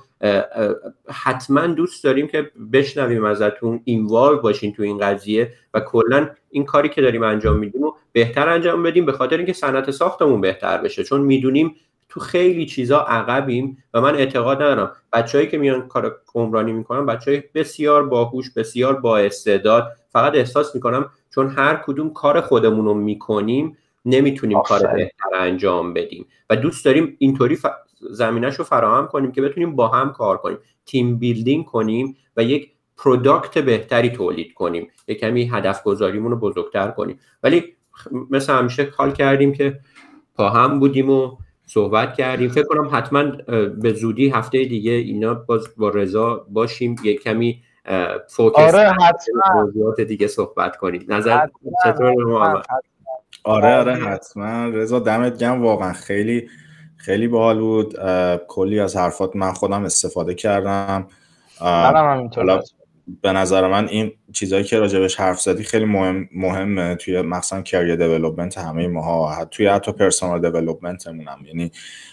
حتما 1.09 1.67
دوست 1.67 2.05
داریم 2.05 2.27
که 2.27 2.51
بشنویم 2.73 3.25
ازتون 3.25 3.81
involve 3.85 4.41
باشین 4.41 4.73
تو 4.73 4.83
این 4.83 4.99
قضیه 4.99 5.53
و 5.75 5.81
کلا 5.81 6.31
این 6.51 6.65
کاری 6.65 6.89
که 6.89 7.03
داریم 7.03 7.23
انجام 7.23 7.57
میدیم 7.57 7.83
و 7.83 7.93
بهتر 8.13 8.49
انجام 8.49 8.83
بدیم 8.83 9.07
به 9.07 9.13
خاطر 9.13 9.37
اینکه 9.37 9.53
صنعت 9.53 9.91
ساختمون 9.91 10.41
بهتر 10.41 10.79
بشه. 10.79 11.05
چون 11.05 11.21
می‌دونیم 11.21 11.77
تو 12.09 12.21
خیلی 12.21 12.67
چیزا 12.67 12.99
عقبیم 12.99 13.79
و 13.95 14.01
من 14.01 14.15
اعتقاد 14.15 14.63
ندارم. 14.63 14.93
بچههایی 15.13 15.51
که 15.51 15.59
میان 15.59 15.89
کار 15.89 16.21
عمرانی 16.35 16.73
می‌کنن 16.73 17.07
بچه 17.07 17.45
بسیار 17.55 18.09
باهوش 18.09 18.51
بسیار 18.51 18.95
با 19.01 19.19
استعداد 19.19 19.93
فقط 20.13 20.35
احساس 20.35 20.75
می‌کنم 20.75 21.11
چون 21.35 21.49
هر 21.49 21.83
کدوم 21.87 22.13
کار 22.13 22.41
خودمون 22.41 22.85
رو 22.85 22.95
می‌کنیم 22.95 23.77
نمی‌تونیم 24.05 24.63
کار 24.63 24.87
بهتر 24.87 25.35
انجام 25.35 25.95
بدیم. 25.95 26.27
و 26.51 26.57
دوست 26.57 26.85
داریم 26.85 27.17
اینطوری 27.19 27.57
ف... 27.57 27.67
زمینش 28.11 28.55
رو 28.55 28.65
فراهم 28.65 29.07
کنیم 29.07 29.33
که 29.33 29.43
بتونیم 29.43 29.77
با 29.77 29.89
هم 29.89 30.13
کار 30.13 30.37
کنیم. 30.37 30.59
team 30.87 31.19
building 31.19 31.65
کنیم 31.65 32.17
و 32.37 32.43
یک 32.43 32.73
product 32.97 33.59
بهتری 33.59 34.11
تولید 34.11 34.55
کنیم. 34.55 34.91
یک 35.09 35.21
کمی 35.21 35.49
هدف 35.49 35.83
گذاریمون 35.83 36.31
رو 36.31 36.37
بزرگتر 36.39 36.91
کنیم. 36.91 37.19
ولی 37.43 37.65
مثل 38.31 38.53
همیشه 38.53 38.85
call 38.85 39.13
کردیم 39.13 39.53
که 39.53 39.81
با 40.37 40.51
هم 40.51 40.81
بودیم 40.81 41.11
و 41.11 41.37
صحبت 41.67 42.15
کردیم. 42.15 42.49
فکر 42.49 42.65
کنم 42.65 42.89
حتما 42.93 43.25
به 43.69 43.93
زودی 43.93 44.29
هفته 44.29 44.65
دیگه 44.65 44.93
اینا 44.93 45.35
باز 45.35 45.69
با 45.77 45.89
رضا 45.89 46.47
باشیم. 46.51 46.97
یک 47.05 47.23
کمی 47.23 47.63
focus 48.29 48.59
آره 48.59 48.93
حتما. 49.03 49.95
دیگه 50.09 50.27
صحبت 50.27 50.77
کنیم. 50.77 51.05
نظر 51.09 51.47
چطور؟ 51.85 52.63
آره 53.45 53.75
آره 53.75 53.95
حتما. 53.95 54.69
رضا 54.69 54.99
دمت 54.99 55.39
گرم 55.39 55.63
واقعا 55.63 55.93
خیلی 55.93 56.49
خیلی 56.97 57.29
باحال 57.29 57.59
بود. 57.59 57.95
کلی 58.49 58.81
از 58.81 58.97
حرفات 58.97 59.37
من 59.37 59.53
خودم 59.53 59.85
استفاده 59.85 60.35
کردم. 60.35 61.07
به 63.23 63.33
نظر 63.33 63.69
من 63.69 63.89
این 63.89 64.13
چیزهایی 64.33 64.65
که 64.65 64.79
راجبش 64.79 65.21
حرف 65.21 65.41
زدی 65.41 65.63
خیلی 65.63 65.85
مهم 65.85 66.29
مهمه. 66.35 66.95
توی 66.95 67.23
مثلا 67.23 67.63
career 67.63 67.97
development 67.97 68.59
همه 68.59 68.89
ماها 68.89 69.45
توی 69.45 69.67
حتی 69.67 69.93
personal 69.93 70.51
development 70.51 71.12
مون 71.12 71.29
هم 71.29 71.47
یعنی 71.47 71.73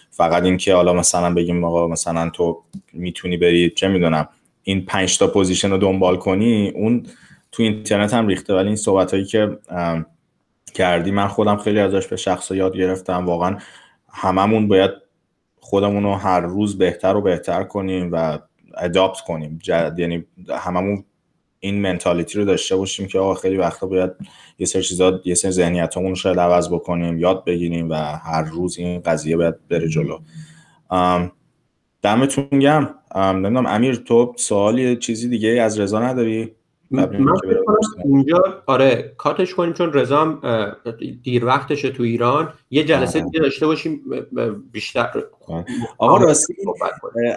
فقط 0.10 0.44
اینکه 0.44 0.76
حالا 0.76 0.94
مثلا 0.94 1.34
بگیم 1.34 1.64
آقا 1.64 1.88
مثلا 1.88 2.30
تو 2.30 2.64
می‌تونی 2.94 3.38
بری 3.38 3.70
چه 3.70 3.88
می‌دونم 3.88 4.30
این 4.64 4.86
پنج 4.86 5.18
تا 5.18 5.28
position 5.28 5.72
رو 5.72 5.78
دنبال 5.78 6.18
کنی 6.18 6.70
اون 6.70 7.06
تو 7.52 7.64
اینترنت 7.64 8.14
هم 8.14 8.28
ریخته. 8.28 8.54
ولی 8.54 8.68
این 8.68 8.76
صحبت 8.76 9.14
هایی 9.14 9.26
که 9.26 9.58
کردی. 10.72 11.12
من 11.12 11.28
خودم 11.28 11.58
خیلی 11.58 11.80
ازش 11.80 12.08
به 12.08 12.16
شخص 12.16 12.52
یاد 12.52 12.78
گرفتم. 12.78 13.26
واقعا 13.26 13.58
هممون 14.10 14.68
باید 14.68 14.92
خودمون 15.60 16.04
رو 16.04 16.14
هر 16.14 16.40
روز 16.40 16.78
بهتر 16.78 17.16
و 17.16 17.22
بهتر 17.22 17.64
کنیم 17.64 18.10
و 18.12 18.40
اداپت 18.78 19.20
کنیم. 19.20 19.60
جد... 19.64 19.96
یعنی 19.98 20.26
هممون 20.50 21.04
این 21.60 21.82
منتالیتی 21.82 22.40
رو 22.40 22.46
داشته 22.46 22.76
باشیم 22.76 23.08
که 23.08 23.20
آقا 23.20 23.34
خیلی 23.34 23.58
وقتا 23.58 23.88
باید 23.88 24.12
یه 24.60 24.66
سری 24.66 24.84
چیزا 24.84 25.22
یه 25.26 25.36
سری 25.36 25.52
ذهنیتمون 25.52 26.10
رو 26.10 26.16
شاید 26.16 26.40
عوض 26.40 26.70
بکنیم 26.70 27.20
یاد 27.20 27.46
بگیریم 27.46 27.90
و 27.90 27.94
هر 27.96 28.44
روز 28.44 28.78
این 28.78 29.02
قضیه 29.02 29.38
باید 29.38 29.68
بره 29.68 29.88
جلو. 29.88 30.20
دمتون 32.02 32.60
گرم. 32.60 32.96
نمی‌دونم 33.16 33.66
امیر 33.66 33.96
تو 33.96 34.34
سوالی 34.38 34.98
چیزی 34.98 35.30
دیگه 35.30 35.50
از 35.50 35.80
رضا 35.80 36.00
نداری؟ 36.00 36.56
من 36.92 37.36
اینجا 38.06 38.64
آره 38.66 39.14
کاتش 39.18 39.54
کنیم 39.54 39.74
چون 39.74 39.94
رضا 39.94 40.40
دیر 41.24 41.46
وقتشه 41.46 41.90
تو 41.90 42.04
ایران. 42.04 42.54
یه 42.72 42.84
جلسه 42.84 43.20
دیگه 43.20 43.40
داشته 43.40 43.68
باشیم 43.68 44.02
بیشتر 44.72 45.24
آقا 45.98 46.18
راستی 46.18 46.54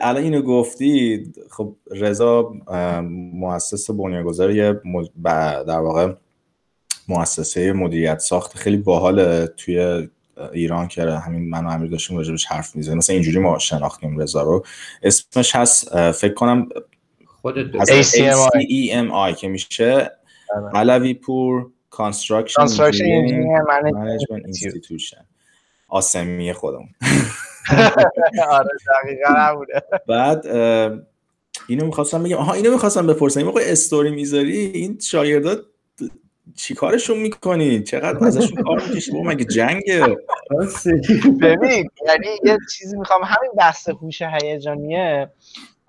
الان 0.00 0.22
اینو 0.22 0.42
گفتی 0.42 1.22
خب 1.50 1.76
رضا 1.90 2.52
مؤسس 3.34 3.90
بنیانگذار 3.90 4.50
یه 4.50 4.80
در 5.66 5.78
واقع 5.78 6.12
مؤسسه 7.08 7.72
مدیریت 7.72 8.18
ساخت 8.18 8.56
خیلی 8.56 8.76
باحال 8.76 9.46
توی 9.46 10.08
ایران 10.52 10.88
که 10.88 11.02
همین 11.02 11.50
من 11.50 11.66
و 11.66 11.68
امیر 11.68 11.90
داشتیم 11.90 12.16
راجبش 12.16 12.46
حرف 12.46 12.76
می‌زنیم. 12.76 12.98
مثلا 12.98 13.14
اینجوری 13.14 13.38
ما 13.38 13.58
شناختیم 13.58 14.18
رضا 14.18 14.42
رو. 14.42 14.64
اسمش 15.02 15.56
هست 15.56 16.10
فکر 16.10 16.34
کنم 16.34 16.68
خودت 17.42 17.66
ACMI 17.84 19.36
که 19.36 19.48
میشه. 19.48 20.10
علوی 20.74 21.14
پور 21.14 21.70
Construction 21.92 22.68
Management 23.70 24.42
Institution. 24.46 25.24
آسمی 25.88 26.52
خودمون. 26.52 26.88
آره 28.50 28.70
دقیقا 29.04 29.34
نبوده 29.38 29.82
بعد 30.08 30.46
اینو 31.68 31.86
می‌خواستم 31.86 32.22
بگم. 32.22 32.36
آها 32.36 32.52
اینو 32.52 32.70
می‌خواستم 32.70 33.06
بپرسم. 33.06 33.40
این 33.40 33.46
موقع 33.46 33.60
استوری 33.64 34.10
می‌ذاری؟ 34.10 34.58
این 34.58 34.98
شاگردات 34.98 35.58
چی 36.56 36.74
کارشون 36.74 37.18
می‌کنی 37.18 37.82
چقدر 37.82 38.24
ازشون 38.26 38.62
کار 38.62 38.82
می‌کشی 38.88 39.12
مگه 39.12 39.44
جنگه؟ 39.44 40.16
ببین 41.40 41.90
یعنی 42.06 42.26
یه 42.44 42.58
چیزی 42.78 42.96
می‌خوام 42.96 43.20
همین 43.24 43.52
بحث 43.58 43.88
هوش 43.88 44.22
هیجانیه. 44.22 45.30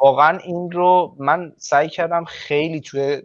واقعا 0.04 0.38
این 0.38 0.72
رو 0.72 1.16
من 1.20 1.54
سعی 1.58 1.90
کردم 1.90 2.26
خیلی 2.26 2.82
توی 2.82 3.22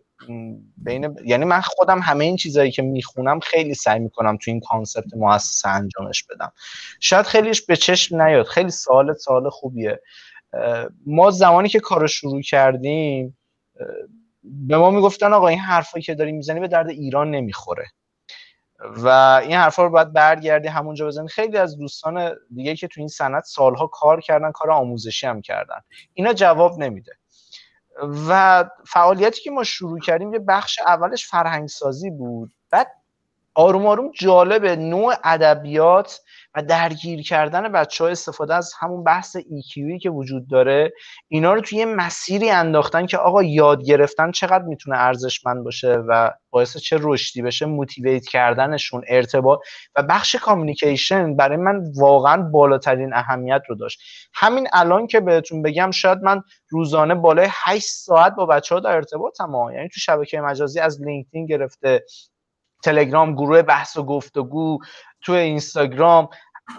بین 0.76 1.16
یعنی 1.24 1.44
من 1.44 1.60
خودم 1.60 2.00
همه 2.00 2.24
این 2.24 2.36
چیزهایی 2.36 2.70
که 2.70 2.82
می‌خونم 2.82 3.40
خیلی 3.40 3.74
سعی 3.74 3.98
می‌کنم 3.98 4.36
توی 4.36 4.52
این 4.52 4.60
کانسپت 4.60 5.14
مؤسسه 5.16 5.68
انجامش 5.68 6.24
بدم. 6.24 6.52
شاید 7.00 7.26
خیلیش 7.26 7.62
به 7.62 7.76
چشم 7.76 8.22
نیاد. 8.22 8.46
خیلی 8.46 8.70
سوال 8.70 9.14
سوال 9.14 9.50
خوبیه. 9.50 10.00
ما 11.06 11.30
زمانی 11.30 11.68
که 11.68 11.80
کار 11.80 12.06
شروع 12.06 12.42
کردیم 12.42 13.38
به 14.42 14.78
ما 14.78 14.90
می‌گفتن 14.90 15.32
آقا 15.32 15.48
این 15.48 15.58
حرفایی 15.58 16.02
که 16.02 16.14
داری 16.14 16.32
می‌زنی 16.32 16.60
به 16.60 16.68
درد 16.68 16.88
ایران 16.88 17.30
نمی‌خوره. 17.30 17.84
و 18.78 19.08
این 19.42 19.52
حرفا 19.52 19.82
رو 19.82 19.90
باید 19.90 20.12
برگردی 20.12 20.68
همونجا 20.68 21.06
بزنی. 21.06 21.28
خیلی 21.28 21.56
از 21.56 21.78
دوستان 21.78 22.34
دیگه 22.54 22.76
که 22.76 22.88
تو 22.88 23.00
این 23.00 23.08
سنت 23.08 23.44
سالها 23.44 23.86
کار 23.86 24.20
کردن 24.20 24.52
کار 24.52 24.70
آموزشی 24.70 25.26
هم 25.26 25.40
کردن. 25.40 25.80
اینا 26.14 26.32
جواب 26.32 26.78
نمیده. 26.78 27.12
و 28.28 28.64
فعالیتی 28.86 29.40
که 29.40 29.50
ما 29.50 29.64
شروع 29.64 30.00
کردیم 30.00 30.32
یه 30.32 30.38
بخش 30.38 30.78
اولش 30.78 31.26
فرهنگ 31.26 31.68
سازی 31.68 32.10
بود. 32.10 32.52
بعد 32.70 32.86
آروم 33.58 33.86
آروم 33.86 34.10
جالب 34.20 34.66
نوع 34.66 35.14
ادبیات 35.24 36.20
و 36.54 36.62
درگیر 36.62 37.22
کردن 37.22 37.72
بچه 37.72 38.04
ها 38.04 38.10
استفاده 38.10 38.54
از 38.54 38.72
همون 38.80 39.04
بحث 39.04 39.36
EQی 39.36 39.98
که 40.02 40.10
وجود 40.10 40.48
داره 40.48 40.92
اینا 41.28 41.54
رو 41.54 41.60
توی 41.60 41.78
یه 41.78 41.84
مسیری 41.84 42.50
انداختن 42.50 43.06
که 43.06 43.18
آقا 43.18 43.42
یاد 43.42 43.84
گرفتن 43.84 44.30
چقدر 44.30 44.64
می‌تونه 44.64 44.96
ارزشمند 44.98 45.64
باشه 45.64 45.94
و 46.08 46.30
باعث 46.50 46.76
چه 46.76 46.98
رشدی 47.00 47.42
بشه 47.42 47.66
موتیویت 47.66 48.26
کردنشون 48.26 49.02
ارتباط 49.08 49.60
و 49.96 50.02
بخش 50.02 50.36
کامیکیشن 50.36 51.36
برای 51.36 51.56
من 51.56 51.82
واقعا 51.96 52.42
بالاترین 52.42 53.14
اهمیت 53.14 53.62
رو 53.68 53.74
داشت. 53.74 54.00
همین 54.34 54.68
الان 54.72 55.06
که 55.06 55.20
بهتون 55.20 55.62
بگم 55.62 55.90
شاید 55.90 56.18
من 56.22 56.42
روزانه 56.68 57.14
بالای 57.14 57.48
8 57.50 57.86
ساعت 57.86 58.34
با 58.34 58.46
بچه 58.46 58.74
ها 58.74 58.80
در 58.80 58.90
ارتباطم 58.90 59.52
یعنی 59.74 59.88
تو 59.88 60.00
شبکه 60.00 60.40
مجازی 60.40 60.80
از 60.80 61.02
لینکدین 61.02 61.46
گرفته 61.46 62.04
تلگرام 62.82 63.34
گروه 63.34 63.62
بحث 63.62 63.96
و 63.96 64.02
گفتگو 64.02 64.78
تو 65.22 65.32
اینستاگرام. 65.32 66.28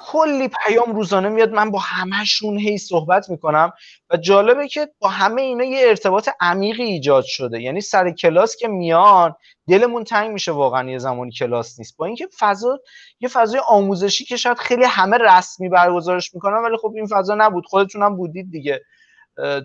کلی 0.01 0.47
پیام 0.47 0.95
روزانه 0.95 1.29
میاد. 1.29 1.51
من 1.51 1.71
با 1.71 1.79
همهشون 1.79 2.57
هی 2.57 2.77
صحبت 2.77 3.29
می‌کنم 3.29 3.71
و 4.09 4.17
جالبه 4.17 4.67
که 4.67 4.87
با 4.99 5.09
همه 5.09 5.41
اینا 5.41 5.63
یه 5.63 5.87
ارتباط 5.87 6.29
عمیقی 6.41 6.83
ایجاد 6.83 7.23
شده. 7.23 7.61
یعنی 7.61 7.81
سر 7.81 8.11
کلاس 8.11 8.55
که 8.55 8.67
میان 8.67 9.35
دلمون 9.67 10.03
تنگ 10.03 10.31
میشه 10.31 10.51
واقعا 10.51 10.89
یه 10.89 10.97
زمانی 10.97 11.31
کلاس 11.31 11.79
نیست. 11.79 11.97
با 11.97 12.05
اینکه 12.05 12.27
فضا 12.39 12.79
یه 13.19 13.29
فضای 13.29 13.61
آموزشی 13.67 14.25
که 14.25 14.37
شاید 14.37 14.57
خیلی 14.57 14.83
همه 14.83 15.17
رسمی 15.17 15.69
برگزارش 15.69 16.33
می‌کنن 16.33 16.57
ولی 16.57 16.77
خب 16.77 16.91
این 16.95 17.07
فضا 17.07 17.35
نبود. 17.35 17.65
خودتون 17.65 18.03
هم 18.03 18.15
بودید 18.15 18.51
دیگه. 18.51 18.81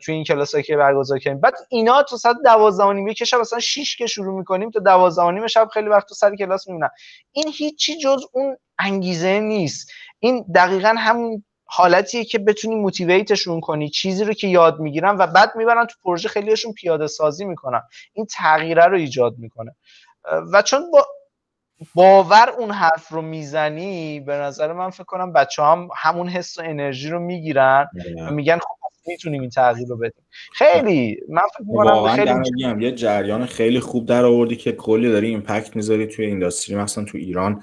توی 0.02 0.14
این 0.14 0.24
کلاس 0.24 0.56
که 0.56 0.76
برگزار 0.76 1.18
کردیم. 1.18 1.40
بعد 1.40 1.54
اینا 1.68 2.02
تو 2.02 2.16
ساعت 2.16 2.36
12 2.44 2.84
و 2.84 2.92
نیم 2.92 3.14
که 3.14 3.24
شب 3.24 3.40
مثلا 3.40 3.60
6 3.60 3.96
که 3.96 4.06
شروع 4.06 4.38
می‌کنیم 4.38 4.70
تا 4.70 4.80
12 4.80 5.22
و 5.22 5.30
نیم 5.30 5.46
شب 5.46 5.68
خیلی 5.72 5.88
وقت 5.88 6.08
تو 6.08 6.14
سر 6.14 6.36
کلاس 6.36 6.68
میمونن 6.68 6.88
این 7.32 7.48
هیچی 7.48 7.98
جز 7.98 8.22
اون 8.32 8.56
انگیزه 8.78 9.40
نیست. 9.40 9.90
این 10.18 10.44
دقیقا 10.54 10.94
همون 10.98 11.44
حالتیه 11.66 12.24
که 12.24 12.38
بتونی 12.38 12.74
موتیویتشون 12.74 13.60
کنی 13.60 13.88
چیزی 13.88 14.24
رو 14.24 14.32
که 14.32 14.48
یاد 14.48 14.80
می‌گیرن 14.80 15.16
و 15.16 15.26
بعد 15.26 15.56
می‌برن 15.56 15.86
تو 15.86 15.94
پروژه 16.04 16.28
خیلیشون 16.28 16.72
پیاده 16.72 17.06
سازی 17.06 17.44
می‌کنن. 17.44 17.82
این 18.12 18.26
تغییره 18.26 18.86
رو 18.86 18.96
ایجاد 18.96 19.34
می‌کنه. 19.38 19.76
و 20.52 20.62
چون 20.62 20.90
با 20.90 21.06
باور 21.94 22.50
اون 22.58 22.70
حرف 22.70 23.08
رو 23.08 23.22
می‌زنی 23.22 24.20
به 24.20 24.32
نظر 24.32 24.72
من 24.72 24.90
فکر 24.90 25.04
کنم 25.04 25.32
بچه 25.32 25.62
هم 25.62 25.88
همون 25.96 26.28
حس 26.28 26.58
و 26.58 26.62
انرژی 26.64 27.10
رو 27.10 27.20
می‌گیرن 27.20 27.86
و 28.28 28.30
میگن 28.30 28.58
خب 28.58 28.74
می‌تونیم 29.06 29.40
این 29.40 29.50
تغییر 29.50 29.88
رو 29.88 29.96
بدیم. 29.96 30.24
خیلی 30.52 31.20
من 31.28 31.42
فکر 31.54 31.64
می‌کنم 31.66 32.08
خیلی 32.08 32.84
یه 32.84 32.92
جریان 32.92 33.46
خیلی 33.46 33.80
خوب 33.80 34.06
در 34.06 34.24
آوردی 34.24 34.56
که 34.56 34.72
کلی 34.72 35.12
داری 35.12 35.28
ایمپکت 35.28 35.76
می‌ذاری 35.76 36.06
توی 36.06 36.26
اینداستری 36.26 36.76
مثلا 36.76 37.04
تو 37.04 37.18
ایران. 37.18 37.62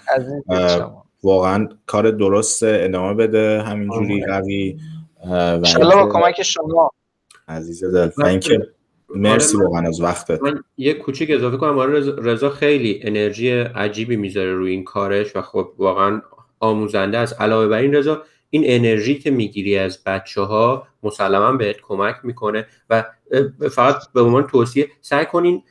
واقعا 1.23 1.69
کار 1.85 2.11
درست 2.11 2.63
ادامه 2.63 3.13
بده 3.13 3.61
همینجوری 3.61 4.25
قوی 4.25 4.79
انشالله 5.23 5.95
با 5.95 6.09
کمک 6.09 6.43
شما. 6.43 6.91
عزیز 7.47 7.83
دل 7.83 8.09
مرسی 9.15 9.57
آره، 9.57 9.65
واقعا 9.65 9.87
از 9.87 10.01
وقتت. 10.01 10.43
من 10.43 10.63
یه 10.77 10.93
کوچیک 10.93 11.31
اضافه 11.31 11.57
کنم. 11.57 11.77
آره 11.79 11.99
رضا 12.17 12.49
خیلی 12.49 12.99
انرژی 13.03 13.51
عجیبی 13.51 14.15
می‌ذاره 14.15 14.53
روی 14.53 14.71
این 14.71 14.83
کارش 14.83 15.35
و 15.35 15.41
خب 15.41 15.73
واقعا 15.77 16.21
آموزنده 16.59 17.17
است. 17.17 17.41
علاوه 17.41 17.67
بر 17.67 17.77
این 17.77 17.95
رضا 17.95 18.23
این 18.49 18.63
انرژی 18.65 19.19
که 19.19 19.31
می‌گیری 19.31 19.77
از 19.77 20.03
بچه 20.03 20.41
ها 20.41 20.87
مسلما 21.03 21.51
بهت 21.51 21.77
کمک 21.81 22.15
می‌کنه 22.23 22.67
و 22.89 23.05
فقط 23.71 23.95
به 24.13 24.21
عنوان 24.21 24.47
توصیه 24.47 24.87
سعی 25.01 25.25
کنین 25.25 25.63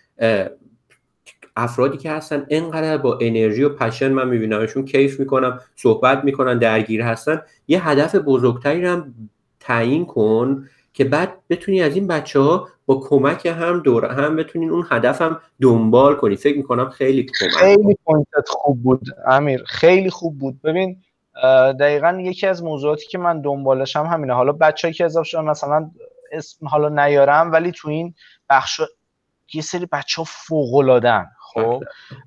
افرادی 1.57 1.99
که 1.99 2.11
هستن 2.11 2.47
انقدر 2.51 2.99
با 2.99 3.19
انرژی 3.21 3.63
و 3.63 3.69
پشن 3.69 4.13
من 4.13 4.29
میبینمشون 4.29 4.85
کیف 4.85 5.21
می‌کنم 5.21 5.61
صحبت 5.77 6.25
می‌کنن 6.25 6.59
درگیر 6.59 7.03
هستن 7.03 7.43
یه 7.69 7.89
هدف 7.89 8.15
بزرگتری 8.15 8.87
هم 8.87 9.15
تعیین 9.61 10.07
کن 10.07 10.69
که 10.93 11.05
بعد 11.05 11.33
بتونی 11.51 11.83
از 11.83 11.95
این 11.95 12.07
بچه 12.07 12.41
ها 12.41 12.69
با 12.87 13.01
کمک 13.01 13.47
هم 13.47 13.81
دور 13.81 14.05
هم 14.05 14.37
بتونین 14.37 14.71
اون 14.71 14.87
هدف 14.91 15.23
هم 15.23 15.41
دنبال 15.61 16.15
کنی. 16.15 16.37
فکر 16.37 16.57
می‌کنم 16.57 16.89
خیلی 16.89 17.27
کمک 17.41 17.51
خیلی 17.51 17.99
پوینتت 18.05 18.49
خوب 18.49 18.83
بود 18.83 19.01
امیر. 19.27 19.65
خیلی 19.67 20.11
خوب 20.11 20.39
بود. 20.39 20.63
ببین 20.63 21.03
دقیقا 21.81 22.19
یکی 22.21 22.47
از 22.47 22.65
موضوعاتی 22.65 23.07
که 23.07 23.19
من 23.19 23.41
دنبالش 23.41 23.97
هم 23.97 24.07
همینه. 24.07 24.35
حالا 24.35 24.53
بچه 24.53 24.93
که 24.93 25.05
اضافه 25.05 25.29
شدن 25.29 25.45
مثلا 25.45 25.91
اسم 26.33 26.69
حالا 26.69 26.89
نیارم 26.89 27.53
ولی 27.53 27.73
تو 27.73 27.89
این 27.89 28.15
بخش 28.51 28.81
یه 29.55 29.63
سری 29.63 29.87
بچه 29.87 30.23
ها 30.23 30.25
فوق 30.29 31.01
خب 31.55 31.83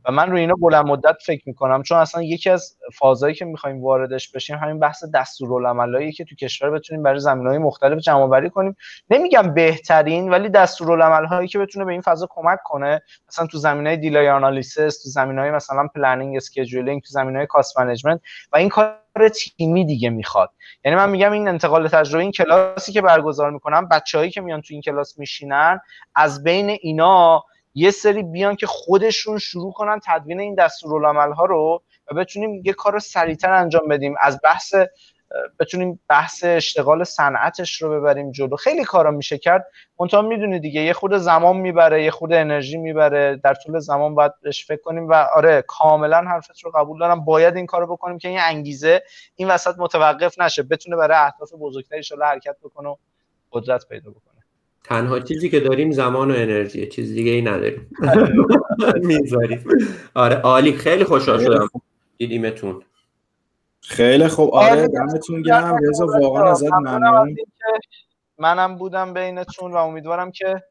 و 0.06 0.12
من 0.12 0.32
روی 0.32 0.42
اینا 0.42 0.54
بلند 0.54 0.86
مدت 0.86 1.16
فکر 1.26 1.44
می‌کنم 1.46 1.84
چون 1.84 1.98
اصلا 1.98 2.24
یکی 2.24 2.50
از 2.50 2.78
فازایی 2.94 3.36
که 3.36 3.46
می‌خوایم 3.46 3.84
واردش 3.84 4.32
بشیم 4.32 4.58
همین 4.58 4.80
بحث 4.80 5.04
دستورالعملایی 5.14 6.12
که 6.12 6.26
تو 6.26 6.36
کشور 6.36 6.70
بتونیم 6.70 7.04
برای 7.04 7.20
های 7.24 7.58
مختلف 7.58 8.00
جمع 8.00 8.22
آوری 8.22 8.50
کنیم. 8.50 8.76
نمیگم 9.10 9.54
بهترین 9.54 10.30
ولی 10.30 10.50
دستورالعملهایی 10.50 11.48
که 11.48 11.60
بتونه 11.60 11.86
به 11.86 11.92
این 11.92 12.02
فضا 12.02 12.28
کمک 12.30 12.60
کنه 12.64 13.02
مثلا 13.28 13.48
تو 13.48 13.58
زمینه 13.58 13.96
delay 13.96 14.30
analysis 14.30 15.04
تو 15.04 15.10
زمینهای 15.10 15.52
مثلا 15.52 15.88
planning 15.96 16.38
scheduling 16.38 17.02
تو 17.02 17.08
زمینهای 17.10 17.46
cost 17.46 17.80
management 17.80 18.22
و 18.54 18.58
این 18.58 18.70
کار 18.70 19.03
تیمی 19.58 19.86
دیگه 19.86 20.10
می‌خواد. 20.10 20.52
یعنی 20.86 20.98
من 20.98 21.10
میگم 21.10 21.32
این 21.32 21.48
انتقال 21.48 21.88
تجربه 21.88 22.22
این 22.24 22.32
کلاسی 22.32 22.92
که 22.92 23.02
برگزار 23.02 23.52
می‌کنم 23.52 23.88
بچههایی 23.88 24.32
که 24.32 24.42
میان 24.42 24.62
تو 24.62 24.68
این 24.74 24.82
کلاس 24.82 25.20
میشینن 25.20 25.80
از 26.16 26.44
بین 26.44 26.70
اینا 26.70 27.44
یه 27.76 27.92
سری 27.92 28.24
بیان 28.24 28.56
که 28.56 28.68
خودشون 28.68 29.38
شروع 29.38 29.74
کنن 29.74 30.00
تدوین 30.06 30.40
این 30.40 30.56
دستورالعمل 30.56 31.32
ها 31.32 31.46
رو 31.46 31.84
و 32.12 32.16
بتونیم 32.16 32.62
یه 32.66 32.74
کار 32.74 33.00
سریعتر 33.00 33.54
انجام 33.54 33.88
بدیم. 33.88 34.16
از 34.22 34.40
بحث 34.44 34.76
بتونیم 35.60 36.00
بحث 36.10 36.44
اشتغال 36.44 37.04
صنعتش 37.04 37.82
رو 37.82 38.00
ببریم 38.00 38.32
جلو. 38.32 38.56
خیلی 38.56 38.84
کارا 38.84 39.12
میشه 39.12 39.38
کرد. 39.38 39.68
منتها 40.00 40.22
می‌دونی 40.22 40.60
دیگه 40.60 40.82
یه 40.82 40.94
خود 40.94 41.18
زمان 41.18 41.58
می‌بره 41.58 42.04
یه 42.04 42.12
خود 42.12 42.34
انرژی 42.34 42.78
می‌بره. 42.78 43.42
در 43.44 43.54
طول 43.54 43.80
زمان 43.80 44.16
باید 44.16 44.32
بهش 44.42 44.66
فکر 44.66 44.82
کنیم 44.82 45.10
و 45.10 45.14
آره 45.14 45.64
کاملا 45.68 46.18
حرفت 46.18 46.64
رو 46.64 46.72
قبول 46.72 47.00
دارم. 47.00 47.26
باید 47.26 47.56
این 47.56 47.66
کارو 47.66 47.88
بکنیم 47.88 48.18
که 48.18 48.28
این 48.28 48.40
انگیزه 48.42 49.04
این 49.36 49.48
وسط 49.48 49.76
متوقف 49.78 50.40
نشه. 50.40 50.64
بتونه 50.64 50.96
برای 50.96 51.18
اهداف 51.18 51.50
بزرگتری 51.60 52.02
حرکت 52.22 52.56
بکنه 52.64 52.90
و 52.90 52.96
قدرت 53.52 53.88
پیدا 53.88 54.12
بکنه. 54.12 54.34
تنها 54.84 55.20
چیزی 55.20 55.50
که 55.50 55.60
داریم 55.60 55.92
زمان 55.92 56.32
و 56.32 56.34
انرژی. 56.34 56.88
چیز 56.88 57.14
دیگه 57.14 57.32
ای 57.32 57.42
نداریم. 57.42 57.90
می‌ذاریم. 59.04 59.64
آره 60.14 60.36
عالی. 60.36 60.74
خیلی 60.74 61.04
خوشحال 61.04 61.44
شدم. 61.44 61.70
دیدیمتون. 62.18 62.82
خیلی 63.84 64.28
خوب. 64.28 64.54
آره, 64.54 64.72
آره، 64.72 64.88
دمتون 64.88 65.42
گرم. 65.42 65.78
رضا 65.90 66.06
واقعا 66.06 66.52
ازت 66.52 66.74
ممنون. 66.74 67.36
منم 68.38 68.76
بودم 68.76 69.14
بینتون 69.14 69.72
و 69.74 69.76
امیدوارم 69.76 70.32
که 70.32 70.64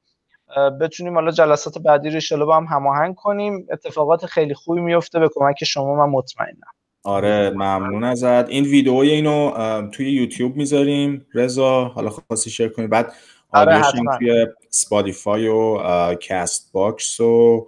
بتونیم 0.80 1.14
حالا 1.14 1.30
جلسات 1.30 1.78
بعدی 1.78 2.10
رو 2.10 2.20
شلو 2.20 2.46
با 2.46 2.56
هم 2.56 2.64
هماهنگ 2.64 3.14
کنیم. 3.14 3.66
اتفاقات 3.70 4.26
خیلی 4.26 4.54
خوبی 4.54 4.80
میفته. 4.80 5.20
به 5.20 5.30
کمک 5.34 5.64
شما 5.64 5.94
من 5.94 6.12
مطمئنم. 6.12 6.72
آره 7.04 7.50
ممنون 7.50 8.04
ازت. 8.04 8.48
این 8.48 8.64
ویدئوی 8.64 9.10
اینو 9.10 9.52
توی 9.90 10.12
یوتیوب 10.12 10.56
می‌ذاریم. 10.56 11.26
رضا 11.34 11.84
حالا 11.84 12.10
خواستی 12.10 12.50
share 12.50 12.68
کنی. 12.68 12.86
بعد 12.86 13.12
آره 13.52 13.82
توی 14.18 14.46
Spotify 14.70 15.48
و 15.48 15.78
Castbox 16.14 17.20
و 17.20 17.66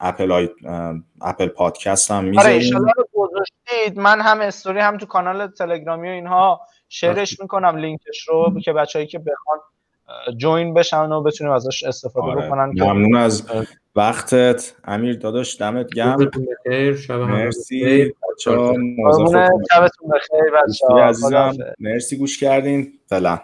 اپل 0.00 0.32
آی... 0.32 0.48
اپل 1.20 1.48
پادکست 1.48 2.10
هم 2.10 2.24
می‌ذاریم. 2.24 2.76
آره 2.76 3.05
گذاشتید. 3.16 3.98
من 3.98 4.20
هم 4.20 4.40
استوری 4.40 4.80
هم 4.80 4.98
تو 4.98 5.06
کانال 5.06 5.46
تلگرامی 5.46 6.08
و 6.08 6.10
اینها 6.10 6.60
شیرش 6.88 7.40
می‌کنم 7.40 7.76
لینکش 7.76 8.28
رو 8.28 8.60
که 8.64 8.72
بچه‌هایی 8.72 9.06
که 9.06 9.18
بخوان 9.18 9.58
join 10.36 10.74
بشن 10.74 11.12
و 11.12 11.22
بتونیم 11.22 11.52
ازش 11.52 11.82
استفاده 11.82 12.26
آره. 12.26 12.46
بکنن 12.46 12.72
ممنون 12.76 13.16
از 13.16 13.50
وقتت. 13.96 14.74
امیر 14.84 15.18
داداش 15.18 15.60
دمت 15.60 15.94
گرم. 15.94 16.30
مرسی. 17.10 18.14
شبتون 18.40 18.96
بخیر 20.14 20.56
عزیزم. 21.02 21.52
مرسی 21.78 22.16
گوش 22.16 22.40
کردین. 22.40 22.92
فعلا. 23.06 23.40